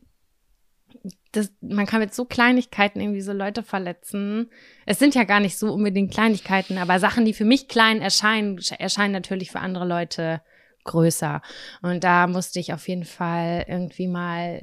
das, 1.33 1.53
man 1.61 1.87
kann 1.87 2.01
mit 2.01 2.15
so 2.15 2.25
Kleinigkeiten 2.25 3.01
irgendwie 3.01 3.21
so 3.21 3.33
Leute 3.33 3.63
verletzen. 3.63 4.51
Es 4.87 4.99
sind 4.99 5.15
ja 5.15 5.25
gar 5.25 5.41
nicht 5.41 5.59
so 5.59 5.73
unbedingt 5.73 6.13
Kleinigkeiten, 6.13 6.79
aber 6.79 6.99
Sachen, 6.99 7.25
die 7.25 7.35
für 7.35 7.45
mich 7.45 7.69
klein 7.69 8.01
erscheinen, 8.01 8.59
erscheinen 8.79 9.13
natürlich 9.13 9.51
für 9.51 9.61
andere 9.61 9.87
Leute 9.87 10.41
größer. 10.85 11.43
Und 11.83 12.05
da 12.05 12.27
musste 12.27 12.61
ich 12.61 12.73
auf 12.73 12.89
jeden 12.89 13.05
Fall 13.05 13.65
irgendwie 13.69 14.09
mal 14.09 14.61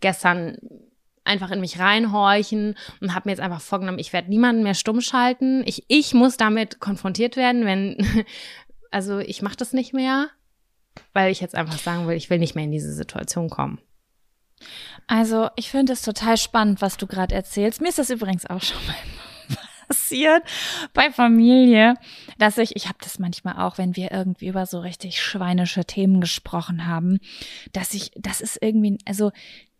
gestern 0.00 0.56
einfach 1.24 1.50
in 1.50 1.60
mich 1.60 1.78
reinhorchen 1.78 2.74
und 3.00 3.14
habe 3.14 3.28
mir 3.28 3.32
jetzt 3.32 3.40
einfach 3.40 3.60
vorgenommen, 3.60 3.98
ich 3.98 4.12
werde 4.12 4.30
niemanden 4.30 4.62
mehr 4.62 4.74
stumm 4.74 5.00
schalten. 5.00 5.62
Ich, 5.66 5.84
ich 5.88 6.14
muss 6.14 6.36
damit 6.36 6.80
konfrontiert 6.80 7.36
werden, 7.36 7.66
wenn, 7.66 8.24
also 8.90 9.18
ich 9.18 9.42
mache 9.42 9.56
das 9.56 9.72
nicht 9.72 9.92
mehr, 9.92 10.28
weil 11.12 11.30
ich 11.30 11.40
jetzt 11.40 11.54
einfach 11.54 11.78
sagen 11.78 12.08
will, 12.08 12.16
ich 12.16 12.30
will 12.30 12.38
nicht 12.38 12.54
mehr 12.54 12.64
in 12.64 12.72
diese 12.72 12.92
Situation 12.92 13.50
kommen. 13.50 13.78
Also 15.06 15.48
ich 15.56 15.70
finde 15.70 15.92
es 15.92 16.02
total 16.02 16.36
spannend, 16.36 16.82
was 16.82 16.96
du 16.96 17.06
gerade 17.06 17.34
erzählst. 17.34 17.80
Mir 17.80 17.88
ist 17.88 17.98
das 17.98 18.10
übrigens 18.10 18.46
auch 18.46 18.62
schon 18.62 18.84
mal 18.86 18.96
passiert 19.88 20.44
bei 20.92 21.10
Familie, 21.10 21.94
dass 22.38 22.58
ich, 22.58 22.76
ich 22.76 22.86
habe 22.86 22.98
das 23.00 23.18
manchmal 23.18 23.56
auch, 23.56 23.78
wenn 23.78 23.96
wir 23.96 24.12
irgendwie 24.12 24.48
über 24.48 24.66
so 24.66 24.80
richtig 24.80 25.20
schweinische 25.22 25.84
Themen 25.84 26.20
gesprochen 26.20 26.86
haben, 26.86 27.18
dass 27.72 27.94
ich, 27.94 28.10
das 28.14 28.40
ist 28.40 28.58
irgendwie, 28.60 28.98
also 29.06 29.32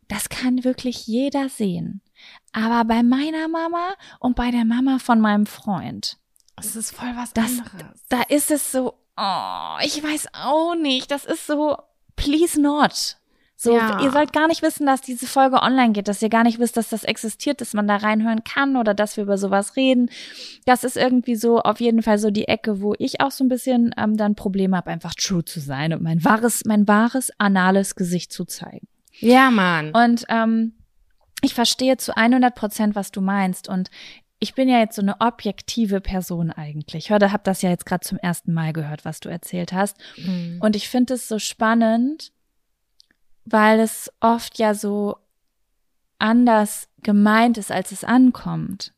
das 0.09 0.29
kann 0.29 0.64
wirklich 0.64 1.07
jeder 1.07 1.49
sehen. 1.49 2.01
Aber 2.53 2.85
bei 2.85 3.03
meiner 3.03 3.47
Mama 3.49 3.94
und 4.18 4.35
bei 4.35 4.51
der 4.51 4.64
Mama 4.64 4.99
von 4.99 5.21
meinem 5.21 5.47
Freund, 5.47 6.16
das 6.57 6.75
ist 6.75 6.94
voll 6.94 7.12
was 7.14 7.33
das, 7.33 7.59
anderes. 7.59 8.05
Da 8.09 8.23
ist 8.23 8.51
es 8.51 8.73
so, 8.73 8.94
oh, 9.16 9.77
ich 9.83 10.03
weiß 10.03 10.29
auch 10.33 10.75
nicht. 10.75 11.11
Das 11.11 11.25
ist 11.25 11.47
so, 11.47 11.77
please 12.16 12.61
not. 12.61 13.17
So, 13.61 13.77
ja. 13.77 14.01
ihr 14.01 14.12
sollt 14.12 14.33
gar 14.33 14.47
nicht 14.47 14.62
wissen, 14.62 14.87
dass 14.87 15.01
diese 15.01 15.27
Folge 15.27 15.57
online 15.57 15.90
geht, 15.90 16.07
dass 16.07 16.23
ihr 16.23 16.29
gar 16.29 16.44
nicht 16.44 16.61
wisst, 16.61 16.77
dass 16.77 16.90
das 16.90 17.03
existiert, 17.03 17.61
dass 17.61 17.75
man 17.75 17.88
da 17.88 17.97
reinhören 17.97 18.44
kann 18.44 18.77
oder 18.77 18.94
dass 18.94 19.16
wir 19.16 19.25
über 19.25 19.37
sowas 19.37 19.75
reden. 19.75 20.11
Das 20.64 20.85
ist 20.85 20.97
irgendwie 20.97 21.35
so 21.35 21.59
auf 21.59 21.81
jeden 21.81 22.03
Fall 22.03 22.18
so 22.18 22.31
die 22.31 22.47
Ecke, 22.47 22.81
wo 22.81 22.94
ich 23.01 23.21
auch 23.21 23.33
so 23.33 23.42
ein 23.42 23.49
bisschen 23.49 23.92
ähm, 23.99 24.16
dann 24.16 24.37
Probleme 24.37 24.77
habe, 24.77 24.92
einfach 24.92 25.12
true 25.14 25.44
zu 25.44 25.59
sein 25.59 25.92
und 25.92 26.03
mein 26.03 26.25
wahres, 26.25 26.66
mein 26.66 26.87
wahres 26.87 27.33
anales 27.38 27.97
Gesicht 27.97 28.33
zu 28.33 28.44
zeigen. 28.44 28.87
Ja, 29.18 29.51
Mann. 29.51 29.90
Und 29.90 30.25
ähm, 30.29 30.75
ich 31.42 31.53
verstehe 31.53 31.97
zu 31.97 32.16
100 32.16 32.55
Prozent, 32.55 32.94
was 32.94 33.11
du 33.11 33.21
meinst. 33.21 33.68
Und 33.68 33.90
ich 34.38 34.55
bin 34.55 34.68
ja 34.68 34.79
jetzt 34.79 34.94
so 34.94 35.03
eine 35.03 35.21
objektive 35.21 36.01
Person 36.01 36.53
eigentlich. 36.53 37.07
Ich 37.07 37.11
hör, 37.11 37.18
hab 37.33 37.42
das 37.42 37.62
ja 37.62 37.71
jetzt 37.71 37.87
gerade 37.87 38.07
zum 38.07 38.18
ersten 38.18 38.53
Mal 38.53 38.73
gehört, 38.73 39.05
was 39.05 39.18
du 39.18 39.29
erzählt 39.29 39.73
hast. 39.73 39.97
Mhm. 40.16 40.59
Und 40.61 40.77
ich 40.77 40.88
finde 40.88 41.14
es 41.14 41.27
so 41.27 41.40
spannend, 41.40 42.31
weil 43.52 43.80
es 43.80 44.11
oft 44.20 44.58
ja 44.58 44.74
so 44.74 45.16
anders 46.18 46.88
gemeint 47.02 47.58
ist, 47.58 47.70
als 47.70 47.92
es 47.92 48.04
ankommt. 48.04 48.92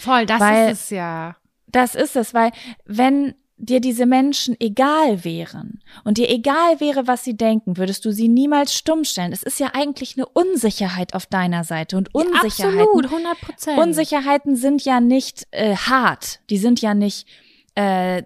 Voll, 0.00 0.26
das 0.26 0.40
weil, 0.40 0.72
ist 0.72 0.84
es 0.84 0.90
ja. 0.90 1.36
Das 1.66 1.94
ist 1.94 2.16
es, 2.16 2.34
weil 2.34 2.52
wenn 2.84 3.34
dir 3.58 3.80
diese 3.80 4.04
Menschen 4.04 4.54
egal 4.60 5.24
wären 5.24 5.82
und 6.04 6.18
dir 6.18 6.28
egal 6.28 6.78
wäre, 6.78 7.06
was 7.06 7.24
sie 7.24 7.36
denken, 7.36 7.78
würdest 7.78 8.04
du 8.04 8.12
sie 8.12 8.28
niemals 8.28 8.74
stumm 8.74 9.04
stellen. 9.04 9.32
Es 9.32 9.42
ist 9.42 9.58
ja 9.58 9.70
eigentlich 9.72 10.16
eine 10.16 10.26
Unsicherheit 10.26 11.14
auf 11.14 11.26
deiner 11.26 11.64
Seite 11.64 11.96
und 11.96 12.14
Unsicherheiten. 12.14 12.76
Ja, 12.76 12.82
absolut, 12.82 13.06
100 13.06 13.40
Prozent. 13.40 13.78
Unsicherheiten 13.78 14.56
sind 14.56 14.84
ja 14.84 15.00
nicht 15.00 15.46
äh, 15.52 15.74
hart, 15.74 16.40
die 16.50 16.58
sind 16.58 16.82
ja 16.82 16.94
nicht 16.94 17.26
äh, 17.74 18.22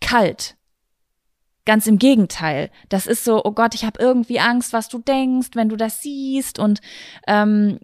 kalt. 0.00 0.56
Ganz 1.66 1.86
im 1.86 1.98
Gegenteil. 1.98 2.70
Das 2.88 3.06
ist 3.06 3.24
so, 3.24 3.42
oh 3.44 3.52
Gott, 3.52 3.74
ich 3.74 3.84
habe 3.84 4.00
irgendwie 4.00 4.40
Angst, 4.40 4.72
was 4.72 4.88
du 4.88 4.98
denkst, 4.98 5.50
wenn 5.54 5.68
du 5.68 5.76
das 5.76 6.02
siehst 6.02 6.58
und 6.58 6.80
ähm, 7.26 7.78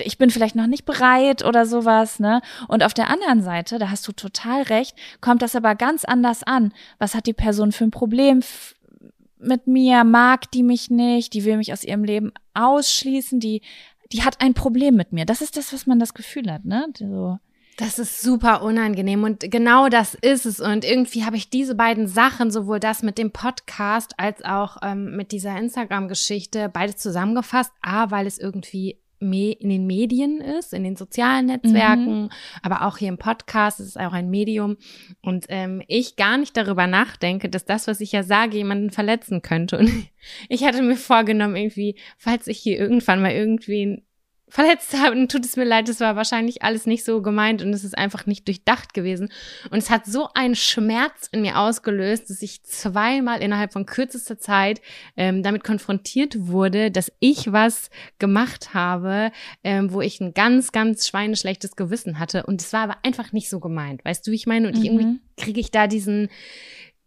ich 0.00 0.18
bin 0.18 0.30
vielleicht 0.30 0.56
noch 0.56 0.66
nicht 0.66 0.84
bereit 0.84 1.44
oder 1.44 1.66
sowas, 1.66 2.18
ne? 2.18 2.40
Und 2.68 2.82
auf 2.82 2.94
der 2.94 3.10
anderen 3.10 3.42
Seite, 3.42 3.78
da 3.78 3.90
hast 3.90 4.06
du 4.08 4.12
total 4.12 4.62
recht, 4.62 4.96
kommt 5.20 5.42
das 5.42 5.54
aber 5.54 5.74
ganz 5.74 6.04
anders 6.04 6.42
an. 6.42 6.72
Was 6.98 7.14
hat 7.14 7.26
die 7.26 7.32
Person 7.32 7.72
für 7.72 7.84
ein 7.84 7.92
Problem 7.92 8.40
mit 9.38 9.66
mir? 9.66 10.04
Mag 10.04 10.50
die 10.50 10.62
mich 10.62 10.90
nicht? 10.90 11.32
Die 11.32 11.44
will 11.44 11.56
mich 11.56 11.72
aus 11.72 11.84
ihrem 11.84 12.04
Leben 12.04 12.32
ausschließen? 12.54 13.38
Die, 13.38 13.62
die 14.12 14.24
hat 14.24 14.40
ein 14.40 14.54
Problem 14.54 14.96
mit 14.96 15.12
mir. 15.12 15.26
Das 15.26 15.40
ist 15.40 15.56
das, 15.56 15.72
was 15.72 15.86
man 15.86 15.98
das 15.98 16.14
Gefühl 16.14 16.50
hat, 16.52 16.64
ne? 16.64 16.86
So. 16.98 17.38
Das 17.76 17.98
ist 17.98 18.22
super 18.22 18.62
unangenehm 18.62 19.24
und 19.24 19.50
genau 19.50 19.88
das 19.88 20.14
ist 20.14 20.46
es. 20.46 20.60
Und 20.60 20.84
irgendwie 20.84 21.24
habe 21.24 21.36
ich 21.36 21.50
diese 21.50 21.74
beiden 21.74 22.06
Sachen, 22.06 22.50
sowohl 22.50 22.78
das 22.78 23.02
mit 23.02 23.18
dem 23.18 23.32
Podcast 23.32 24.14
als 24.18 24.44
auch 24.44 24.76
ähm, 24.82 25.16
mit 25.16 25.32
dieser 25.32 25.58
Instagram-Geschichte, 25.58 26.68
beides 26.68 26.98
zusammengefasst. 26.98 27.72
A, 27.82 28.10
weil 28.10 28.26
es 28.26 28.38
irgendwie 28.38 28.98
in 29.32 29.70
den 29.70 29.86
Medien 29.86 30.40
ist, 30.40 30.74
in 30.74 30.84
den 30.84 30.96
sozialen 30.96 31.46
Netzwerken, 31.46 32.24
mhm. 32.24 32.30
aber 32.62 32.86
auch 32.86 32.98
hier 32.98 33.08
im 33.08 33.16
Podcast, 33.16 33.80
es 33.80 33.86
ist 33.86 33.98
auch 33.98 34.12
ein 34.12 34.28
Medium 34.28 34.76
und 35.22 35.46
ähm, 35.48 35.82
ich 35.88 36.16
gar 36.16 36.36
nicht 36.36 36.56
darüber 36.56 36.86
nachdenke, 36.86 37.48
dass 37.48 37.64
das, 37.64 37.86
was 37.86 38.02
ich 38.02 38.12
ja 38.12 38.22
sage, 38.22 38.58
jemanden 38.58 38.90
verletzen 38.90 39.40
könnte. 39.40 39.78
Und 39.78 39.90
ich 40.48 40.64
hatte 40.64 40.82
mir 40.82 40.96
vorgenommen, 40.96 41.56
irgendwie, 41.56 41.96
falls 42.18 42.46
ich 42.48 42.58
hier 42.58 42.78
irgendwann 42.78 43.22
mal 43.22 43.32
irgendwen 43.32 44.02
verletzt 44.54 44.96
habe, 44.96 45.16
dann 45.16 45.28
tut 45.28 45.44
es 45.44 45.56
mir 45.56 45.64
leid, 45.64 45.88
es 45.88 45.98
war 45.98 46.14
wahrscheinlich 46.14 46.62
alles 46.62 46.86
nicht 46.86 47.04
so 47.04 47.22
gemeint 47.22 47.60
und 47.60 47.72
es 47.72 47.82
ist 47.82 47.98
einfach 47.98 48.24
nicht 48.24 48.46
durchdacht 48.46 48.94
gewesen. 48.94 49.30
Und 49.70 49.78
es 49.78 49.90
hat 49.90 50.06
so 50.06 50.28
einen 50.32 50.54
Schmerz 50.54 51.28
in 51.32 51.42
mir 51.42 51.58
ausgelöst, 51.58 52.30
dass 52.30 52.40
ich 52.40 52.62
zweimal 52.62 53.42
innerhalb 53.42 53.72
von 53.72 53.84
kürzester 53.84 54.38
Zeit 54.38 54.80
ähm, 55.16 55.42
damit 55.42 55.64
konfrontiert 55.64 56.36
wurde, 56.38 56.92
dass 56.92 57.10
ich 57.18 57.50
was 57.50 57.90
gemacht 58.20 58.74
habe, 58.74 59.32
ähm, 59.64 59.92
wo 59.92 60.00
ich 60.00 60.20
ein 60.20 60.34
ganz, 60.34 60.70
ganz 60.70 61.08
schweineschlechtes 61.08 61.74
Gewissen 61.74 62.20
hatte. 62.20 62.46
Und 62.46 62.62
es 62.62 62.72
war 62.72 62.82
aber 62.82 62.98
einfach 63.02 63.32
nicht 63.32 63.50
so 63.50 63.58
gemeint, 63.58 64.04
weißt 64.04 64.24
du, 64.24 64.30
wie 64.30 64.36
ich 64.36 64.46
meine? 64.46 64.68
Und 64.68 64.78
mhm. 64.78 64.84
irgendwie 64.84 65.20
kriege 65.36 65.58
ich 65.58 65.72
da 65.72 65.88
diesen 65.88 66.28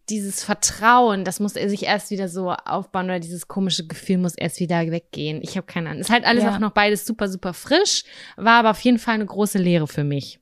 dieses 0.10 0.44
Vertrauen, 0.44 1.26
das 1.26 1.40
muss 1.40 1.56
er 1.56 1.70
sich 1.70 1.84
erst 1.84 2.12
wieder 2.12 2.30
so 2.30 2.52
aufbauen 2.52 3.06
oder 3.06 3.20
dieses 3.20 3.48
komische 3.48 3.86
Gefühl 3.88 4.18
muss 4.20 4.36
erst 4.36 4.60
wieder 4.60 4.80
weggehen. 4.90 5.42
Ich 5.42 5.58
habe 5.58 5.68
keine 5.68 5.90
Ahnung. 5.90 6.02
Ist 6.02 6.10
halt 6.10 6.26
alles 6.26 6.44
Ja. 6.44 6.54
auch 6.56 6.60
noch 6.60 6.72
beides 6.72 7.06
super, 7.06 7.28
super 7.28 7.54
frisch, 7.54 8.04
war 8.38 8.60
aber 8.60 8.72
auf 8.72 8.80
jeden 8.82 9.00
Fall 9.00 9.16
eine 9.16 9.26
große 9.26 9.58
Lehre 9.58 9.88
für 9.88 10.04
mich. 10.04 10.40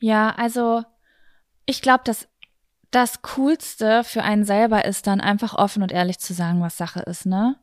Ja, 0.00 0.30
also 0.30 0.82
ich 1.66 1.82
glaube, 1.82 2.04
dass 2.04 2.28
das 2.90 3.22
Coolste 3.22 4.04
für 4.04 4.22
einen 4.22 4.44
selber 4.44 4.84
ist, 4.84 5.06
dann 5.06 5.20
einfach 5.20 5.54
offen 5.54 5.82
und 5.82 5.92
ehrlich 5.92 6.18
zu 6.18 6.32
sagen, 6.32 6.60
was 6.60 6.76
Sache 6.76 7.00
ist, 7.00 7.26
ne? 7.26 7.56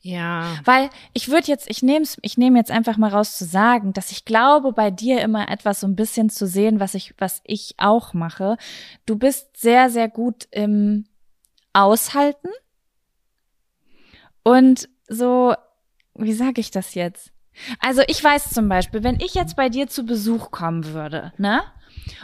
Ja. 0.00 0.58
Weil 0.64 0.90
ich 1.12 1.28
würde 1.28 1.48
jetzt, 1.48 1.68
ich 1.68 1.82
nehme 1.82 2.06
ich 2.22 2.38
nehme 2.38 2.58
jetzt 2.58 2.70
einfach 2.70 2.96
mal 2.96 3.10
raus 3.10 3.36
zu 3.36 3.44
sagen, 3.44 3.92
dass 3.92 4.10
ich 4.10 4.24
glaube, 4.24 4.72
bei 4.72 4.90
dir 4.90 5.20
immer 5.20 5.48
etwas 5.50 5.80
so 5.80 5.86
ein 5.86 5.96
bisschen 5.96 6.30
zu 6.30 6.46
sehen, 6.46 6.80
was 6.80 6.94
ich, 6.94 7.14
was 7.18 7.40
ich 7.44 7.74
auch 7.78 8.12
mache. 8.14 8.56
Du 9.06 9.16
bist 9.16 9.56
sehr, 9.56 9.90
sehr 9.90 10.08
gut 10.08 10.46
im 10.50 11.06
Aushalten 11.72 12.48
und 14.42 14.88
so, 15.08 15.54
wie 16.14 16.32
sage 16.32 16.60
ich 16.60 16.70
das 16.70 16.94
jetzt? 16.94 17.32
Also 17.80 18.02
ich 18.06 18.22
weiß 18.22 18.50
zum 18.50 18.68
Beispiel, 18.68 19.02
wenn 19.02 19.20
ich 19.20 19.34
jetzt 19.34 19.56
bei 19.56 19.68
dir 19.68 19.88
zu 19.88 20.04
Besuch 20.04 20.50
kommen 20.50 20.86
würde, 20.86 21.32
ne? 21.38 21.62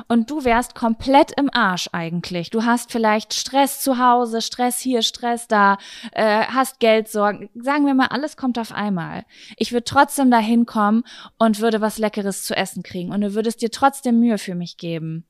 Und 0.08 0.30
du 0.30 0.44
wärst 0.44 0.74
komplett 0.74 1.32
im 1.38 1.48
Arsch 1.52 1.88
eigentlich. 1.92 2.50
Du 2.50 2.64
hast 2.64 2.92
vielleicht 2.92 3.34
Stress 3.34 3.80
zu 3.80 3.98
Hause, 3.98 4.42
Stress 4.42 4.78
hier, 4.78 5.02
Stress 5.02 5.48
da, 5.48 5.78
äh, 6.12 6.44
hast 6.46 6.80
Geldsorgen. 6.80 7.50
Sagen 7.54 7.86
wir 7.86 7.94
mal, 7.94 8.06
alles 8.08 8.36
kommt 8.36 8.58
auf 8.58 8.72
einmal. 8.72 9.24
Ich 9.56 9.72
würde 9.72 9.84
trotzdem 9.84 10.30
dahin 10.30 10.66
kommen 10.66 11.04
und 11.38 11.60
würde 11.60 11.80
was 11.80 11.98
Leckeres 11.98 12.44
zu 12.44 12.56
essen 12.56 12.82
kriegen. 12.82 13.12
Und 13.12 13.20
du 13.22 13.34
würdest 13.34 13.62
dir 13.62 13.70
trotzdem 13.70 14.20
Mühe 14.20 14.38
für 14.38 14.54
mich 14.54 14.76
geben. 14.76 15.26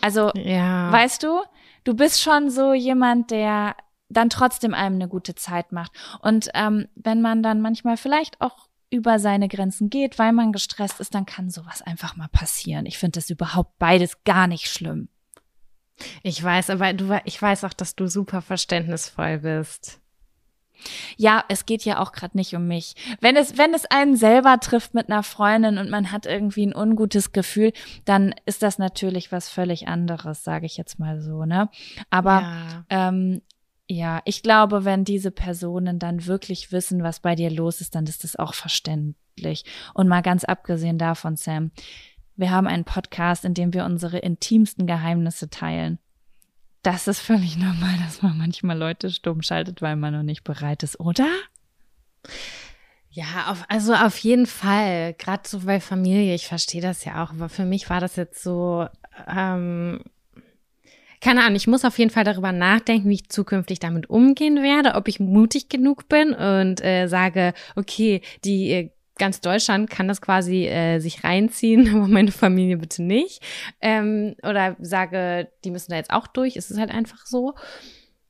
Also, 0.00 0.30
Ja. 0.34 0.92
weißt 0.92 1.22
du, 1.22 1.40
du 1.84 1.94
bist 1.94 2.20
schon 2.22 2.50
so 2.50 2.72
jemand, 2.72 3.30
der 3.30 3.76
dann 4.08 4.28
trotzdem 4.28 4.74
einem 4.74 4.96
eine 4.96 5.08
gute 5.08 5.34
Zeit 5.34 5.72
macht. 5.72 5.92
Und 6.20 6.50
ähm, 6.54 6.88
wenn 6.96 7.22
man 7.22 7.42
dann 7.42 7.60
manchmal 7.60 7.96
vielleicht 7.96 8.40
auch 8.40 8.69
über 8.90 9.18
seine 9.18 9.48
Grenzen 9.48 9.88
geht, 9.88 10.18
weil 10.18 10.32
man 10.32 10.52
gestresst 10.52 11.00
ist, 11.00 11.14
dann 11.14 11.26
kann 11.26 11.50
sowas 11.50 11.82
einfach 11.82 12.16
mal 12.16 12.28
passieren. 12.28 12.86
Ich 12.86 12.98
finde 12.98 13.20
das 13.20 13.30
überhaupt 13.30 13.78
beides 13.78 14.24
gar 14.24 14.46
nicht 14.46 14.66
schlimm. 14.66 15.08
Ich 16.22 16.42
weiß, 16.42 16.70
aber 16.70 16.92
du, 16.92 17.20
ich 17.24 17.40
weiß 17.40 17.64
auch, 17.64 17.72
dass 17.74 17.94
du 17.94 18.06
super 18.08 18.42
verständnisvoll 18.42 19.38
bist. 19.38 20.00
Ja, 21.16 21.44
es 21.48 21.66
geht 21.66 21.84
ja 21.84 21.98
auch 21.98 22.12
gerade 22.12 22.36
nicht 22.36 22.54
um 22.54 22.66
mich. 22.66 22.94
Wenn 23.20 23.36
es, 23.36 23.58
wenn 23.58 23.74
es 23.74 23.84
einen 23.84 24.16
selber 24.16 24.58
trifft 24.60 24.94
mit 24.94 25.10
einer 25.10 25.22
Freundin 25.22 25.76
und 25.78 25.90
man 25.90 26.10
hat 26.10 26.24
irgendwie 26.24 26.66
ein 26.66 26.74
ungutes 26.74 27.32
Gefühl, 27.32 27.72
dann 28.06 28.34
ist 28.46 28.62
das 28.62 28.78
natürlich 28.78 29.30
was 29.30 29.48
völlig 29.48 29.88
anderes, 29.88 30.42
sage 30.42 30.66
ich 30.66 30.78
jetzt 30.78 30.98
mal 30.98 31.20
so, 31.20 31.44
ne? 31.44 31.68
Aber 32.08 32.40
ja. 32.40 32.84
Ähm, 32.88 33.42
ja, 33.90 34.22
ich 34.24 34.44
glaube, 34.44 34.84
wenn 34.84 35.02
diese 35.04 35.32
Personen 35.32 35.98
dann 35.98 36.26
wirklich 36.26 36.70
wissen, 36.70 37.02
was 37.02 37.18
bei 37.18 37.34
dir 37.34 37.50
los 37.50 37.80
ist, 37.80 37.96
dann 37.96 38.06
ist 38.06 38.22
das 38.22 38.36
auch 38.36 38.54
verständlich. 38.54 39.64
Und 39.94 40.06
mal 40.06 40.22
ganz 40.22 40.44
abgesehen 40.44 40.96
davon, 40.96 41.34
Sam, 41.34 41.72
wir 42.36 42.52
haben 42.52 42.68
einen 42.68 42.84
Podcast, 42.84 43.44
in 43.44 43.52
dem 43.52 43.74
wir 43.74 43.84
unsere 43.84 44.18
intimsten 44.18 44.86
Geheimnisse 44.86 45.50
teilen. 45.50 45.98
Das 46.82 47.08
ist 47.08 47.18
völlig 47.18 47.56
normal, 47.58 47.96
dass 48.04 48.22
man 48.22 48.38
manchmal 48.38 48.78
Leute 48.78 49.10
stumm 49.10 49.42
schaltet, 49.42 49.82
weil 49.82 49.96
man 49.96 50.14
noch 50.14 50.22
nicht 50.22 50.44
bereit 50.44 50.84
ist, 50.84 51.00
oder? 51.00 51.28
Ja, 53.10 53.48
auf, 53.48 53.64
also 53.68 53.92
auf 53.92 54.18
jeden 54.18 54.46
Fall. 54.46 55.14
Gerade 55.14 55.48
so 55.48 55.60
bei 55.60 55.80
Familie, 55.80 56.36
ich 56.36 56.46
verstehe 56.46 56.80
das 56.80 57.04
ja 57.04 57.24
auch, 57.24 57.30
aber 57.30 57.48
für 57.48 57.64
mich 57.64 57.90
war 57.90 57.98
das 57.98 58.14
jetzt 58.14 58.40
so, 58.40 58.86
ähm, 59.26 60.04
keine 61.20 61.42
Ahnung, 61.42 61.56
ich 61.56 61.66
muss 61.66 61.84
auf 61.84 61.98
jeden 61.98 62.10
Fall 62.10 62.24
darüber 62.24 62.52
nachdenken, 62.52 63.08
wie 63.08 63.14
ich 63.14 63.28
zukünftig 63.28 63.78
damit 63.78 64.08
umgehen 64.08 64.62
werde, 64.62 64.94
ob 64.94 65.08
ich 65.08 65.20
mutig 65.20 65.68
genug 65.68 66.08
bin 66.08 66.32
und 66.32 66.82
äh, 66.82 67.06
sage, 67.08 67.52
okay, 67.76 68.22
die 68.44 68.70
äh, 68.70 68.90
ganz 69.18 69.40
Deutschland 69.40 69.90
kann 69.90 70.08
das 70.08 70.22
quasi 70.22 70.66
äh, 70.66 70.98
sich 70.98 71.22
reinziehen, 71.22 71.88
aber 71.94 72.08
meine 72.08 72.32
Familie 72.32 72.78
bitte 72.78 73.02
nicht. 73.02 73.42
Ähm, 73.80 74.34
oder 74.42 74.76
sage, 74.80 75.48
die 75.64 75.70
müssen 75.70 75.90
da 75.90 75.98
jetzt 75.98 76.10
auch 76.10 76.26
durch. 76.26 76.56
Es 76.56 76.70
ist 76.70 76.78
halt 76.78 76.90
einfach 76.90 77.26
so. 77.26 77.54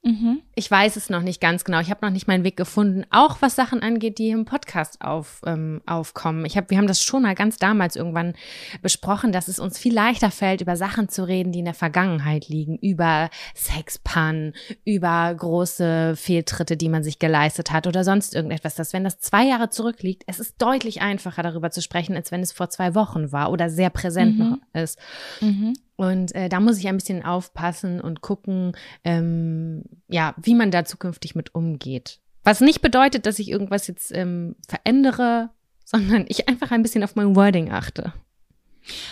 Mhm. 0.03 0.41
Ich 0.55 0.71
weiß 0.71 0.97
es 0.97 1.11
noch 1.11 1.21
nicht 1.21 1.43
ganz 1.43 1.63
genau. 1.65 1.79
Ich 1.81 1.91
habe 1.91 2.05
noch 2.07 2.13
nicht 2.13 2.27
meinen 2.27 2.43
Weg 2.43 2.57
gefunden, 2.57 3.05
auch 3.11 3.43
was 3.43 3.55
Sachen 3.55 3.83
angeht, 3.83 4.17
die 4.19 4.31
im 4.31 4.47
Podcast 4.47 5.03
auf, 5.03 5.43
ähm, 5.45 5.83
aufkommen. 5.85 6.47
Ich 6.47 6.57
hab, 6.57 6.71
wir 6.71 6.79
haben 6.79 6.87
das 6.87 7.03
schon 7.03 7.23
mal 7.23 7.35
ganz 7.35 7.59
damals 7.59 7.97
irgendwann 7.97 8.33
besprochen, 8.81 9.31
dass 9.31 9.47
es 9.49 9.59
uns 9.59 9.79
viel 9.79 9.93
leichter 9.93 10.31
fällt, 10.31 10.63
über 10.63 10.77
Sachen 10.77 11.11
zu 11.11 11.27
reden, 11.29 11.53
die 11.53 11.59
in 11.59 11.67
der 11.67 11.75
Vergangenheit 11.75 12.49
liegen, 12.49 12.79
über 12.79 13.29
Sexpannen, 13.55 14.55
über 14.87 15.35
große 15.35 16.15
Fehltritte, 16.17 16.79
die 16.79 16.89
man 16.89 17.03
sich 17.05 17.19
geleistet 17.19 17.71
hat 17.71 17.87
oder 17.87 18.03
sonst 18.03 18.35
irgendetwas. 18.35 18.75
Dass 18.77 18.95
wenn 18.95 19.05
das 19.05 19.19
zwei 19.21 19.45
Jahre 19.45 19.69
zurückliegt, 19.69 20.23
es 20.27 20.41
ist 20.41 20.57
deutlich 20.63 21.03
einfacher 21.03 21.43
darüber 21.43 21.71
zu 21.71 21.83
sprechen, 21.83 22.17
als 22.17 22.33
wenn 22.33 22.41
es 22.41 22.53
vor 22.53 22.71
zwei 22.71 22.95
Wochen 22.95 23.33
war 23.33 23.51
oder 23.53 23.69
sehr 23.69 23.91
präsent 23.91 24.39
Mhm. 24.39 24.49
noch 24.51 24.81
ist. 24.81 24.99
Mhm. 25.43 25.75
Und 26.01 26.35
äh, 26.35 26.49
da 26.49 26.61
muss 26.61 26.79
ich 26.79 26.89
ein 26.89 26.97
bisschen 26.97 27.27
aufpassen 27.27 28.01
und 28.01 28.23
gucken, 28.23 28.73
ähm, 29.05 29.85
ja, 30.09 30.35
wie 30.41 30.55
man 30.55 30.71
da 30.71 30.87
zukünftig 30.87 31.35
mit 31.35 31.55
umgeht. 31.55 32.21
Was 32.43 32.63
nicht 32.63 32.81
bedeutet, 32.81 33.27
dass 33.27 33.39
ich 33.39 33.51
irgendwas 33.51 33.87
jetzt 33.87 34.11
ähm, 34.11 34.57
verändere, 34.67 35.51
sondern 35.85 36.25
ich 36.27 36.49
einfach 36.49 36.71
ein 36.71 36.81
bisschen 36.81 37.05
auf 37.05 37.17
mein 37.17 37.37
Wording 37.37 37.71
achte. 37.71 38.15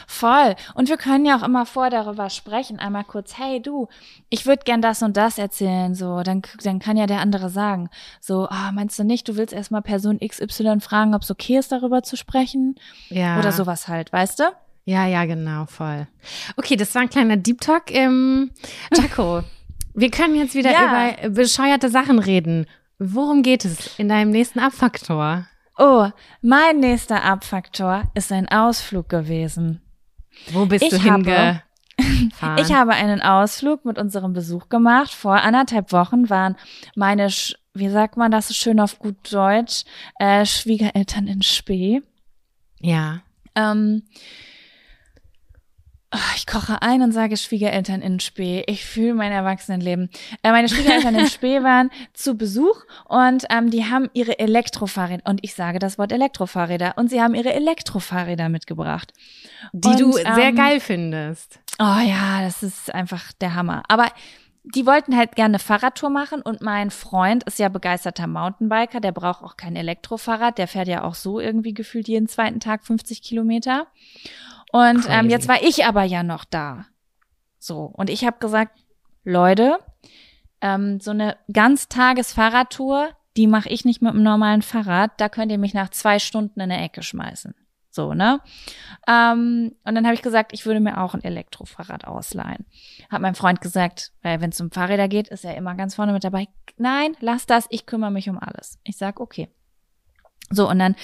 Voll. 0.07 0.55
Und 0.77 0.88
wir 0.88 0.96
können 0.96 1.27
ja 1.27 1.37
auch 1.37 1.42
immer 1.42 1.66
vor 1.66 1.90
darüber 1.90 2.31
sprechen, 2.31 2.79
einmal 2.79 3.05
kurz, 3.05 3.37
hey 3.37 3.61
du, 3.61 3.88
ich 4.31 4.46
würde 4.46 4.62
gern 4.64 4.81
das 4.81 5.03
und 5.03 5.14
das 5.18 5.37
erzählen, 5.37 5.94
so, 5.94 6.22
dann, 6.22 6.40
dann 6.62 6.79
kann 6.79 6.96
ja 6.96 7.05
der 7.05 7.20
andere 7.20 7.51
sagen, 7.51 7.90
so, 8.18 8.48
ah, 8.48 8.72
meinst 8.72 8.98
du 8.98 9.05
nicht, 9.05 9.29
du 9.29 9.37
willst 9.37 9.53
erstmal 9.53 9.83
Person 9.83 10.20
XY 10.27 10.81
fragen, 10.81 11.14
ob 11.14 11.20
es 11.20 11.31
okay 11.31 11.59
ist, 11.59 11.70
darüber 11.70 12.03
zu 12.03 12.16
sprechen? 12.16 12.77
Ja. 13.11 13.38
Oder 13.38 13.53
sowas 13.53 13.88
halt, 13.88 14.11
weißt 14.11 14.38
du? 14.38 14.44
Ja, 14.88 15.07
ja, 15.07 15.27
genau, 15.27 15.66
voll. 15.66 16.07
Okay, 16.57 16.74
das 16.77 16.94
war 16.94 17.03
ein 17.03 17.11
kleiner 17.11 17.37
Deep 17.37 17.61
Talk. 17.61 17.90
Ähm, 17.94 18.51
Jaco, 18.96 19.42
wir 19.92 20.11
können 20.11 20.35
jetzt 20.35 20.55
wieder 20.55 20.70
Ja. 20.72 21.11
über 21.24 21.31
bescheuerte 21.31 21.90
Sachen 21.90 22.18
reden. 22.18 22.64
Worum 22.98 23.42
geht 23.42 23.66
es 23.66 23.98
in 23.98 24.09
deinem 24.09 24.31
nächsten 24.31 24.61
Abfaktor? 24.61 25.46
Oh, 25.77 26.09
mein 26.40 26.81
nächster 26.81 27.22
Abfaktor 27.22 28.05
ist 28.14 28.33
ein 28.33 28.48
Ausflug 28.48 29.11
gewesen. 29.11 29.83
Wo 30.53 30.64
bist 30.64 30.83
Ich 30.85 30.90
du 30.90 31.03
habe- 31.05 31.14
hingefahren? 31.24 31.62
Ich 32.59 32.72
habe 32.72 32.92
einen 32.92 33.20
Ausflug 33.20 33.85
mit 33.85 33.98
unserem 33.98 34.33
Besuch 34.33 34.68
gemacht. 34.70 35.12
Vor 35.12 35.35
anderthalb 35.35 35.92
Wochen 35.92 36.31
waren 36.31 36.57
meine, 36.96 37.29
Sch 37.29 37.57
wie 37.74 37.88
sagt 37.90 38.16
man 38.16 38.31
das 38.31 38.48
so 38.48 38.55
schön 38.55 38.81
auf 38.81 38.98
gut 39.01 39.16
Deutsch, 39.33 39.83
äh, 40.18 40.46
Schwiegereltern 40.46 41.27
in 41.27 41.42
Spee. 41.42 42.01
ja. 42.81 43.20
Ähm, 43.55 44.05
ich 46.37 46.47
koche 46.47 46.81
ein 46.81 47.03
und 47.03 47.12
sage 47.12 47.37
Schwiegereltern 47.37 48.01
in 48.01 48.18
Spee. 48.21 48.64
Ich 48.66 48.85
fühle 48.85 49.14
mein 49.14 49.31
Erwachsenenleben. 49.31 50.09
Äh, 50.42 50.53
meine 50.53 50.68
Schwiegereltern 50.68 51.14
in 51.14 51.27
Spee 51.27 51.62
waren 51.62 51.90
zu 52.14 52.37
Besuch 52.37 52.85
und 53.07 53.44
ähm, 53.51 53.71
die 53.71 53.85
haben 53.85 54.09
ihre 54.14 54.38
Elektrofahrräder, 54.38 55.29
und 55.29 55.40
ich 55.42 55.55
sage 55.55 55.79
das 55.79 55.99
Wort 55.99 56.12
Elektrofahrräder, 56.12 56.94
und 56.97 57.11
sie 57.11 57.21
haben 57.21 57.35
ihre 57.35 57.53
Elektrofahrräder 57.53 58.49
mitgebracht. 58.49 59.12
Die 59.73 59.88
Und, 59.88 60.01
du 60.01 60.12
sehr 60.12 60.38
ähm, 60.38 60.57
geil 60.57 60.81
findest. 60.81 61.61
Oh 61.79 62.01
ja, 62.03 62.40
das 62.42 62.62
ist 62.62 62.94
einfach 62.94 63.33
der 63.35 63.55
Hammer. 63.55 63.83
Aber 63.88 64.07
die 64.64 64.87
wollten 64.87 65.16
halt 65.16 65.37
gerne 65.37 65.53
eine 65.53 65.59
Fahrradtour 65.59 66.11
machen 66.11 66.42
und 66.42 66.62
mein 66.62 66.90
Freund 66.90 67.44
ist 67.44 67.59
ja 67.59 67.68
begeisterter 67.68 68.27
Mountainbiker, 68.27 69.01
der 69.01 69.12
braucht 69.12 69.42
auch 69.42 69.57
kein 69.57 69.77
Elektrofahrrad, 69.77 70.59
der 70.59 70.68
fährt 70.68 70.88
ja 70.88 71.05
auch 71.05 71.14
so 71.14 71.40
irgendwie 71.40 71.75
gefühlt 71.75 72.09
jeden 72.09 72.29
zweiten 72.29 72.61
Tag 72.61 72.85
50 72.85 73.23
Kilometer. 73.23 73.87
Und 74.72 75.07
ähm, 75.09 75.31
jetzt 75.31 75.48
war 75.48 75.62
ich 75.62 75.85
aber 75.87 76.02
ja 76.02 76.22
noch 76.22 76.44
da. 76.44 76.87
So, 77.59 77.85
und 77.85 78.11
ich 78.11 78.24
habe 78.24 78.38
gesagt, 78.38 78.78
Leute, 79.24 79.78
ähm, 80.61 81.00
so 81.00 81.11
eine 81.11 81.37
Ganztages-Fahrradtour, 81.52 83.11
die 83.37 83.46
mache 83.46 83.68
ich 83.68 83.85
nicht 83.85 84.02
mit 84.02 84.12
einem 84.12 84.22
normalen 84.22 84.62
Fahrrad, 84.62 85.12
da 85.18 85.28
könnt 85.28 85.52
ihr 85.52 85.59
mich 85.59 85.74
nach 85.74 85.90
zwei 85.90 86.18
Stunden 86.18 86.61
in 86.61 86.70
eine 86.70 86.83
Ecke 86.83 87.02
schmeißen. 87.02 87.54
So, 87.90 88.14
ne? 88.14 88.40
Ähm, 89.09 89.74
und 89.85 89.94
dann 89.94 90.04
habe 90.04 90.14
ich 90.14 90.22
gesagt, 90.22 90.52
ich 90.52 90.66
würde 90.66 90.81
mir 90.81 91.00
auch 91.00 91.14
ein 91.14 91.24
Elektrofahrrad 91.24 92.04
ausleihen. 92.07 92.66
Hat 93.11 93.20
mein 93.20 93.35
Freund 93.35 93.61
gesagt, 93.61 94.12
weil 94.22 94.40
wenn 94.40 94.50
es 94.50 94.61
um 94.61 94.70
Fahrräder 94.70 95.09
geht, 95.09 95.28
ist 95.28 95.44
er 95.44 95.57
immer 95.57 95.74
ganz 95.74 95.94
vorne 95.94 96.12
mit 96.12 96.22
dabei. 96.22 96.48
Nein, 96.76 97.16
lass 97.20 97.46
das, 97.46 97.66
ich 97.70 97.87
kümmere 97.87 98.11
mich 98.11 98.28
um 98.28 98.38
alles. 98.38 98.78
Ich 98.85 98.96
sag, 98.96 99.20
okay. 99.20 99.48
So, 100.50 100.68
und 100.68 100.78
dann 100.78 100.94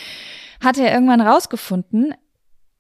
hat 0.62 0.78
er 0.78 0.92
irgendwann 0.92 1.20
rausgefunden, 1.20 2.14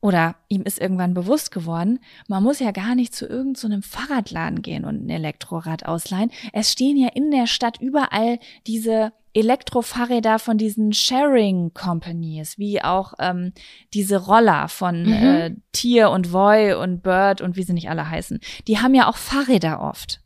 oder 0.04 0.34
ihm 0.48 0.64
ist 0.64 0.78
irgendwann 0.78 1.14
bewusst 1.14 1.50
geworden, 1.50 1.98
man 2.28 2.42
muss 2.42 2.60
ja 2.60 2.72
gar 2.72 2.94
nicht 2.94 3.14
zu 3.14 3.26
irgendeinem 3.26 3.80
so 3.80 3.88
Fahrradladen 3.88 4.60
gehen 4.60 4.84
und 4.84 5.06
ein 5.06 5.08
Elektrorad 5.08 5.86
ausleihen. 5.86 6.30
Es 6.52 6.70
stehen 6.70 6.98
ja 6.98 7.08
in 7.14 7.30
der 7.30 7.46
Stadt 7.46 7.80
überall 7.80 8.38
diese 8.66 9.14
Elektrofahrräder 9.32 10.38
von 10.38 10.58
diesen 10.58 10.92
Sharing 10.92 11.72
Companies, 11.72 12.58
wie 12.58 12.82
auch 12.82 13.14
ähm, 13.18 13.52
diese 13.94 14.18
Roller 14.26 14.68
von 14.68 15.04
Mhm. 15.04 15.12
äh, 15.12 15.50
Tier 15.72 16.10
und 16.10 16.34
Voy 16.34 16.74
und 16.74 17.02
Bird 17.02 17.40
und 17.40 17.56
wie 17.56 17.62
sie 17.62 17.72
nicht 17.72 17.88
alle 17.88 18.10
heißen. 18.10 18.40
Die 18.68 18.80
haben 18.80 18.94
ja 18.94 19.08
auch 19.08 19.16
Fahrräder 19.16 19.80
oft. 19.80 20.20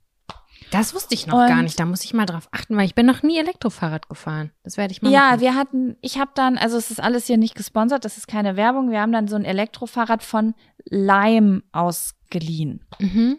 Das 0.70 0.94
wusste 0.94 1.14
ich 1.14 1.26
noch 1.26 1.38
Und- 1.40 1.48
gar 1.48 1.62
nicht. 1.62 1.78
Da 1.81 1.85
muss 1.87 2.04
ich 2.04 2.12
mal 2.14 2.26
drauf 2.26 2.48
achten, 2.52 2.76
weil 2.76 2.85
ich 2.87 2.94
bin 2.94 3.07
noch 3.07 3.22
nie 3.22 3.38
Elektrofahrrad 3.38 4.09
gefahren. 4.09 4.50
Das 4.64 4.76
werde 4.76 4.92
ich 4.92 5.00
mal 5.02 5.11
Ja, 5.12 5.31
machen. 5.31 5.40
wir 5.40 5.54
hatten, 5.54 5.96
ich 6.02 6.18
habe 6.18 6.31
dann, 6.35 6.59
also 6.59 6.76
es 6.76 6.90
ist 6.90 7.00
alles 7.02 7.26
hier 7.26 7.38
nicht 7.38 7.54
gesponsert, 7.54 8.04
das 8.04 8.16
ist 8.18 8.28
keine 8.28 8.57
Werbung. 8.57 8.90
Wir 8.90 9.00
haben 9.00 9.12
dann 9.12 9.28
so 9.28 9.37
ein 9.37 9.44
Elektrofahrrad 9.44 10.22
von 10.22 10.54
Lime 10.85 11.62
ausgeliehen. 11.72 12.85
Mhm. 12.98 13.38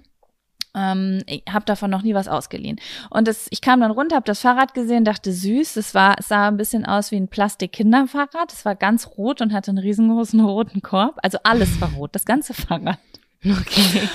Ähm, 0.75 1.23
ich 1.25 1.43
habe 1.51 1.65
davon 1.65 1.89
noch 1.89 2.03
nie 2.03 2.13
was 2.13 2.27
ausgeliehen. 2.27 2.79
Und 3.09 3.27
das, 3.27 3.47
ich 3.49 3.61
kam 3.61 3.81
dann 3.81 3.89
runter, 3.91 4.15
habe 4.15 4.25
das 4.27 4.41
Fahrrad 4.41 4.75
gesehen, 4.75 5.03
dachte 5.03 5.33
süß. 5.33 5.77
Es 5.77 5.95
war, 5.95 6.15
es 6.19 6.27
sah 6.27 6.47
ein 6.47 6.57
bisschen 6.57 6.85
aus 6.85 7.11
wie 7.11 7.15
ein 7.17 7.27
Plastik-Kinderfahrrad. 7.27 8.53
Es 8.53 8.65
war 8.65 8.75
ganz 8.75 9.07
rot 9.17 9.41
und 9.41 9.51
hatte 9.51 9.71
einen 9.71 9.79
riesengroßen 9.79 10.39
roten 10.39 10.81
Korb. 10.83 11.17
Also 11.23 11.39
alles 11.43 11.81
war 11.81 11.89
rot, 11.93 12.13
das 12.13 12.25
ganze 12.25 12.53
Fahrrad. 12.53 12.99
Okay. 13.43 14.07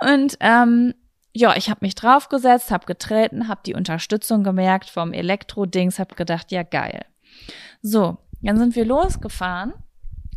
Und 0.00 0.36
ähm, 0.40 0.94
ja, 1.36 1.54
ich 1.54 1.68
habe 1.68 1.80
mich 1.82 1.94
draufgesetzt, 1.94 2.70
habe 2.70 2.86
getreten, 2.86 3.48
habe 3.48 3.60
die 3.66 3.74
Unterstützung 3.74 4.42
gemerkt 4.42 4.88
vom 4.88 5.12
Elektro-Dings, 5.12 5.98
habe 5.98 6.14
gedacht, 6.14 6.50
ja 6.50 6.62
geil. 6.62 7.04
So, 7.82 8.16
dann 8.40 8.56
sind 8.56 8.74
wir 8.74 8.86
losgefahren 8.86 9.74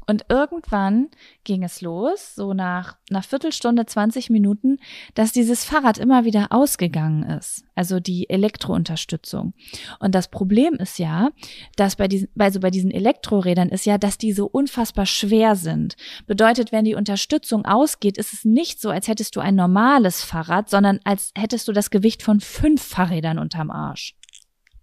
und 0.09 0.25
irgendwann 0.27 1.09
ging 1.43 1.63
es 1.63 1.81
los, 1.81 2.33
so 2.33 2.55
nach 2.55 2.97
einer 3.11 3.21
Viertelstunde, 3.21 3.85
20 3.85 4.31
Minuten, 4.31 4.79
dass 5.13 5.31
dieses 5.31 5.65
Fahrrad 5.65 5.99
immer 5.99 6.25
wieder 6.25 6.47
ausgegangen 6.49 7.21
ist, 7.21 7.63
also 7.75 7.99
die 7.99 8.27
Elektrounterstützung. 8.27 9.53
Und 9.99 10.15
das 10.15 10.29
Problem 10.29 10.73
ist 10.73 10.97
ja, 10.97 11.29
dass 11.75 11.95
bei 11.95 12.07
diesen, 12.07 12.27
also 12.39 12.59
bei 12.59 12.71
diesen 12.71 12.89
Elektrorädern 12.89 13.69
ist 13.69 13.85
ja, 13.85 13.99
dass 13.99 14.17
die 14.17 14.33
so 14.33 14.47
unfassbar 14.47 15.05
schwer 15.05 15.55
sind. 15.55 15.95
Bedeutet, 16.25 16.71
wenn 16.71 16.85
die 16.85 16.95
Unterstützung 16.95 17.65
ausgeht, 17.65 18.17
ist 18.17 18.33
es 18.33 18.45
nicht 18.45 18.81
so, 18.81 18.89
als 18.89 19.07
hättest 19.07 19.35
du 19.35 19.41
ein 19.41 19.53
normales 19.53 20.23
Fahrrad, 20.23 20.71
sondern 20.71 20.99
als 21.03 21.31
hättest 21.37 21.67
du 21.67 21.71
das 21.71 21.91
Gewicht 21.91 22.23
von 22.23 22.39
fünf 22.39 22.81
Fahrrädern 22.81 23.37
unterm 23.37 23.69
Arsch. 23.69 24.15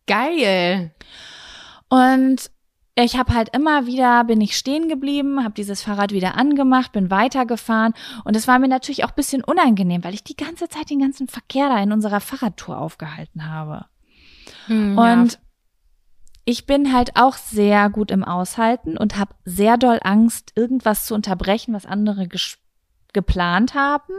Geil. 0.07 0.95
Und 1.89 2.51
ich 3.05 3.17
habe 3.19 3.35
halt 3.35 3.55
immer 3.55 3.87
wieder, 3.87 4.25
bin 4.25 4.41
ich 4.41 4.57
stehen 4.57 4.89
geblieben, 4.89 5.45
habe 5.45 5.53
dieses 5.55 5.83
Fahrrad 5.83 6.13
wieder 6.13 6.35
angemacht, 6.37 6.93
bin 6.93 7.11
weitergefahren 7.11 7.93
und 8.25 8.35
es 8.37 8.49
war 8.49 8.59
mir 8.59 8.69
natürlich 8.69 9.05
auch 9.05 9.11
ein 9.11 9.15
bisschen 9.17 9.45
unangenehm, 9.45 10.03
weil 10.03 10.15
ich 10.15 10.25
die 10.25 10.37
ganze 10.37 10.69
Zeit 10.69 10.89
den 10.91 11.01
ganzen 11.01 11.29
Verkehr 11.29 11.69
da 11.69 11.79
in 11.83 11.93
unserer 11.93 12.21
Fahrradtour 12.21 12.79
aufgehalten 12.79 13.49
habe. 13.51 13.85
Hm, 14.67 14.97
Und 14.97 15.39
ich 16.47 16.65
bin 16.67 16.93
halt 16.93 17.17
auch 17.17 17.35
sehr 17.37 17.91
gut 17.91 18.11
im 18.11 18.25
Aushalten 18.25 18.97
und 18.97 19.19
habe 19.19 19.35
sehr 19.45 19.77
doll 19.77 19.99
Angst, 20.03 20.53
irgendwas 20.55 21.05
zu 21.05 21.15
unterbrechen, 21.15 21.75
was 21.75 21.85
andere 21.87 22.29
geplant 23.13 23.75
haben. 23.75 24.15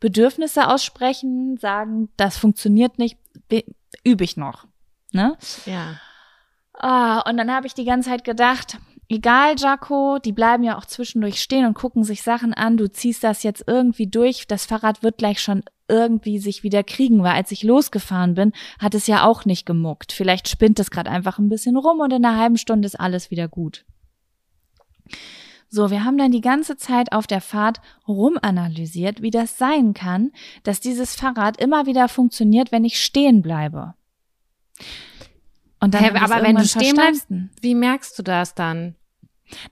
Bedürfnisse 0.00 0.68
aussprechen, 0.68 1.56
sagen, 1.56 2.08
das 2.16 2.36
funktioniert 2.36 2.98
nicht, 2.98 3.16
be- 3.48 3.64
übe 4.04 4.24
ich 4.24 4.36
noch. 4.36 4.66
Ne? 5.12 5.36
ja. 5.66 5.94
Ah, 6.74 7.20
und 7.28 7.36
dann 7.36 7.50
habe 7.50 7.66
ich 7.66 7.74
die 7.74 7.84
ganze 7.84 8.10
Zeit 8.10 8.24
gedacht, 8.24 8.78
egal, 9.08 9.54
Jaco, 9.58 10.18
die 10.18 10.32
bleiben 10.32 10.64
ja 10.64 10.78
auch 10.78 10.86
zwischendurch 10.86 11.40
stehen 11.40 11.66
und 11.66 11.74
gucken 11.74 12.02
sich 12.02 12.22
Sachen 12.22 12.54
an, 12.54 12.76
du 12.76 12.90
ziehst 12.90 13.22
das 13.22 13.42
jetzt 13.42 13.64
irgendwie 13.66 14.06
durch, 14.06 14.46
das 14.46 14.66
Fahrrad 14.66 15.02
wird 15.02 15.18
gleich 15.18 15.40
schon 15.40 15.62
irgendwie 15.88 16.38
sich 16.38 16.62
wieder 16.62 16.82
kriegen, 16.82 17.22
weil 17.22 17.34
als 17.34 17.52
ich 17.52 17.62
losgefahren 17.62 18.34
bin, 18.34 18.52
hat 18.78 18.94
es 18.94 19.06
ja 19.06 19.24
auch 19.24 19.44
nicht 19.44 19.66
gemuckt. 19.66 20.12
Vielleicht 20.12 20.48
spinnt 20.48 20.80
es 20.80 20.90
gerade 20.90 21.10
einfach 21.10 21.38
ein 21.38 21.50
bisschen 21.50 21.76
rum 21.76 22.00
und 22.00 22.12
in 22.12 22.24
einer 22.24 22.38
halben 22.38 22.56
Stunde 22.56 22.86
ist 22.86 22.98
alles 22.98 23.30
wieder 23.30 23.48
gut. 23.48 23.84
So, 25.68 25.90
wir 25.90 26.04
haben 26.04 26.18
dann 26.18 26.32
die 26.32 26.40
ganze 26.40 26.76
Zeit 26.76 27.12
auf 27.12 27.26
der 27.26 27.40
Fahrt 27.40 27.80
rumanalysiert, 28.06 29.22
wie 29.22 29.30
das 29.30 29.56
sein 29.56 29.94
kann, 29.94 30.32
dass 30.64 30.80
dieses 30.80 31.14
Fahrrad 31.14 31.58
immer 31.58 31.86
wieder 31.86 32.08
funktioniert, 32.08 32.72
wenn 32.72 32.84
ich 32.84 33.02
stehen 33.02 33.42
bleibe. 33.42 33.94
Und 35.82 35.92
wir 35.92 36.14
es 36.14 36.22
aber 36.22 36.42
wenn 36.42 36.56
du 36.56 36.64
stehen 36.64 36.94
bleibst. 36.94 37.26
Wie 37.60 37.74
merkst 37.74 38.18
du 38.18 38.22
das 38.22 38.54
dann? 38.54 38.94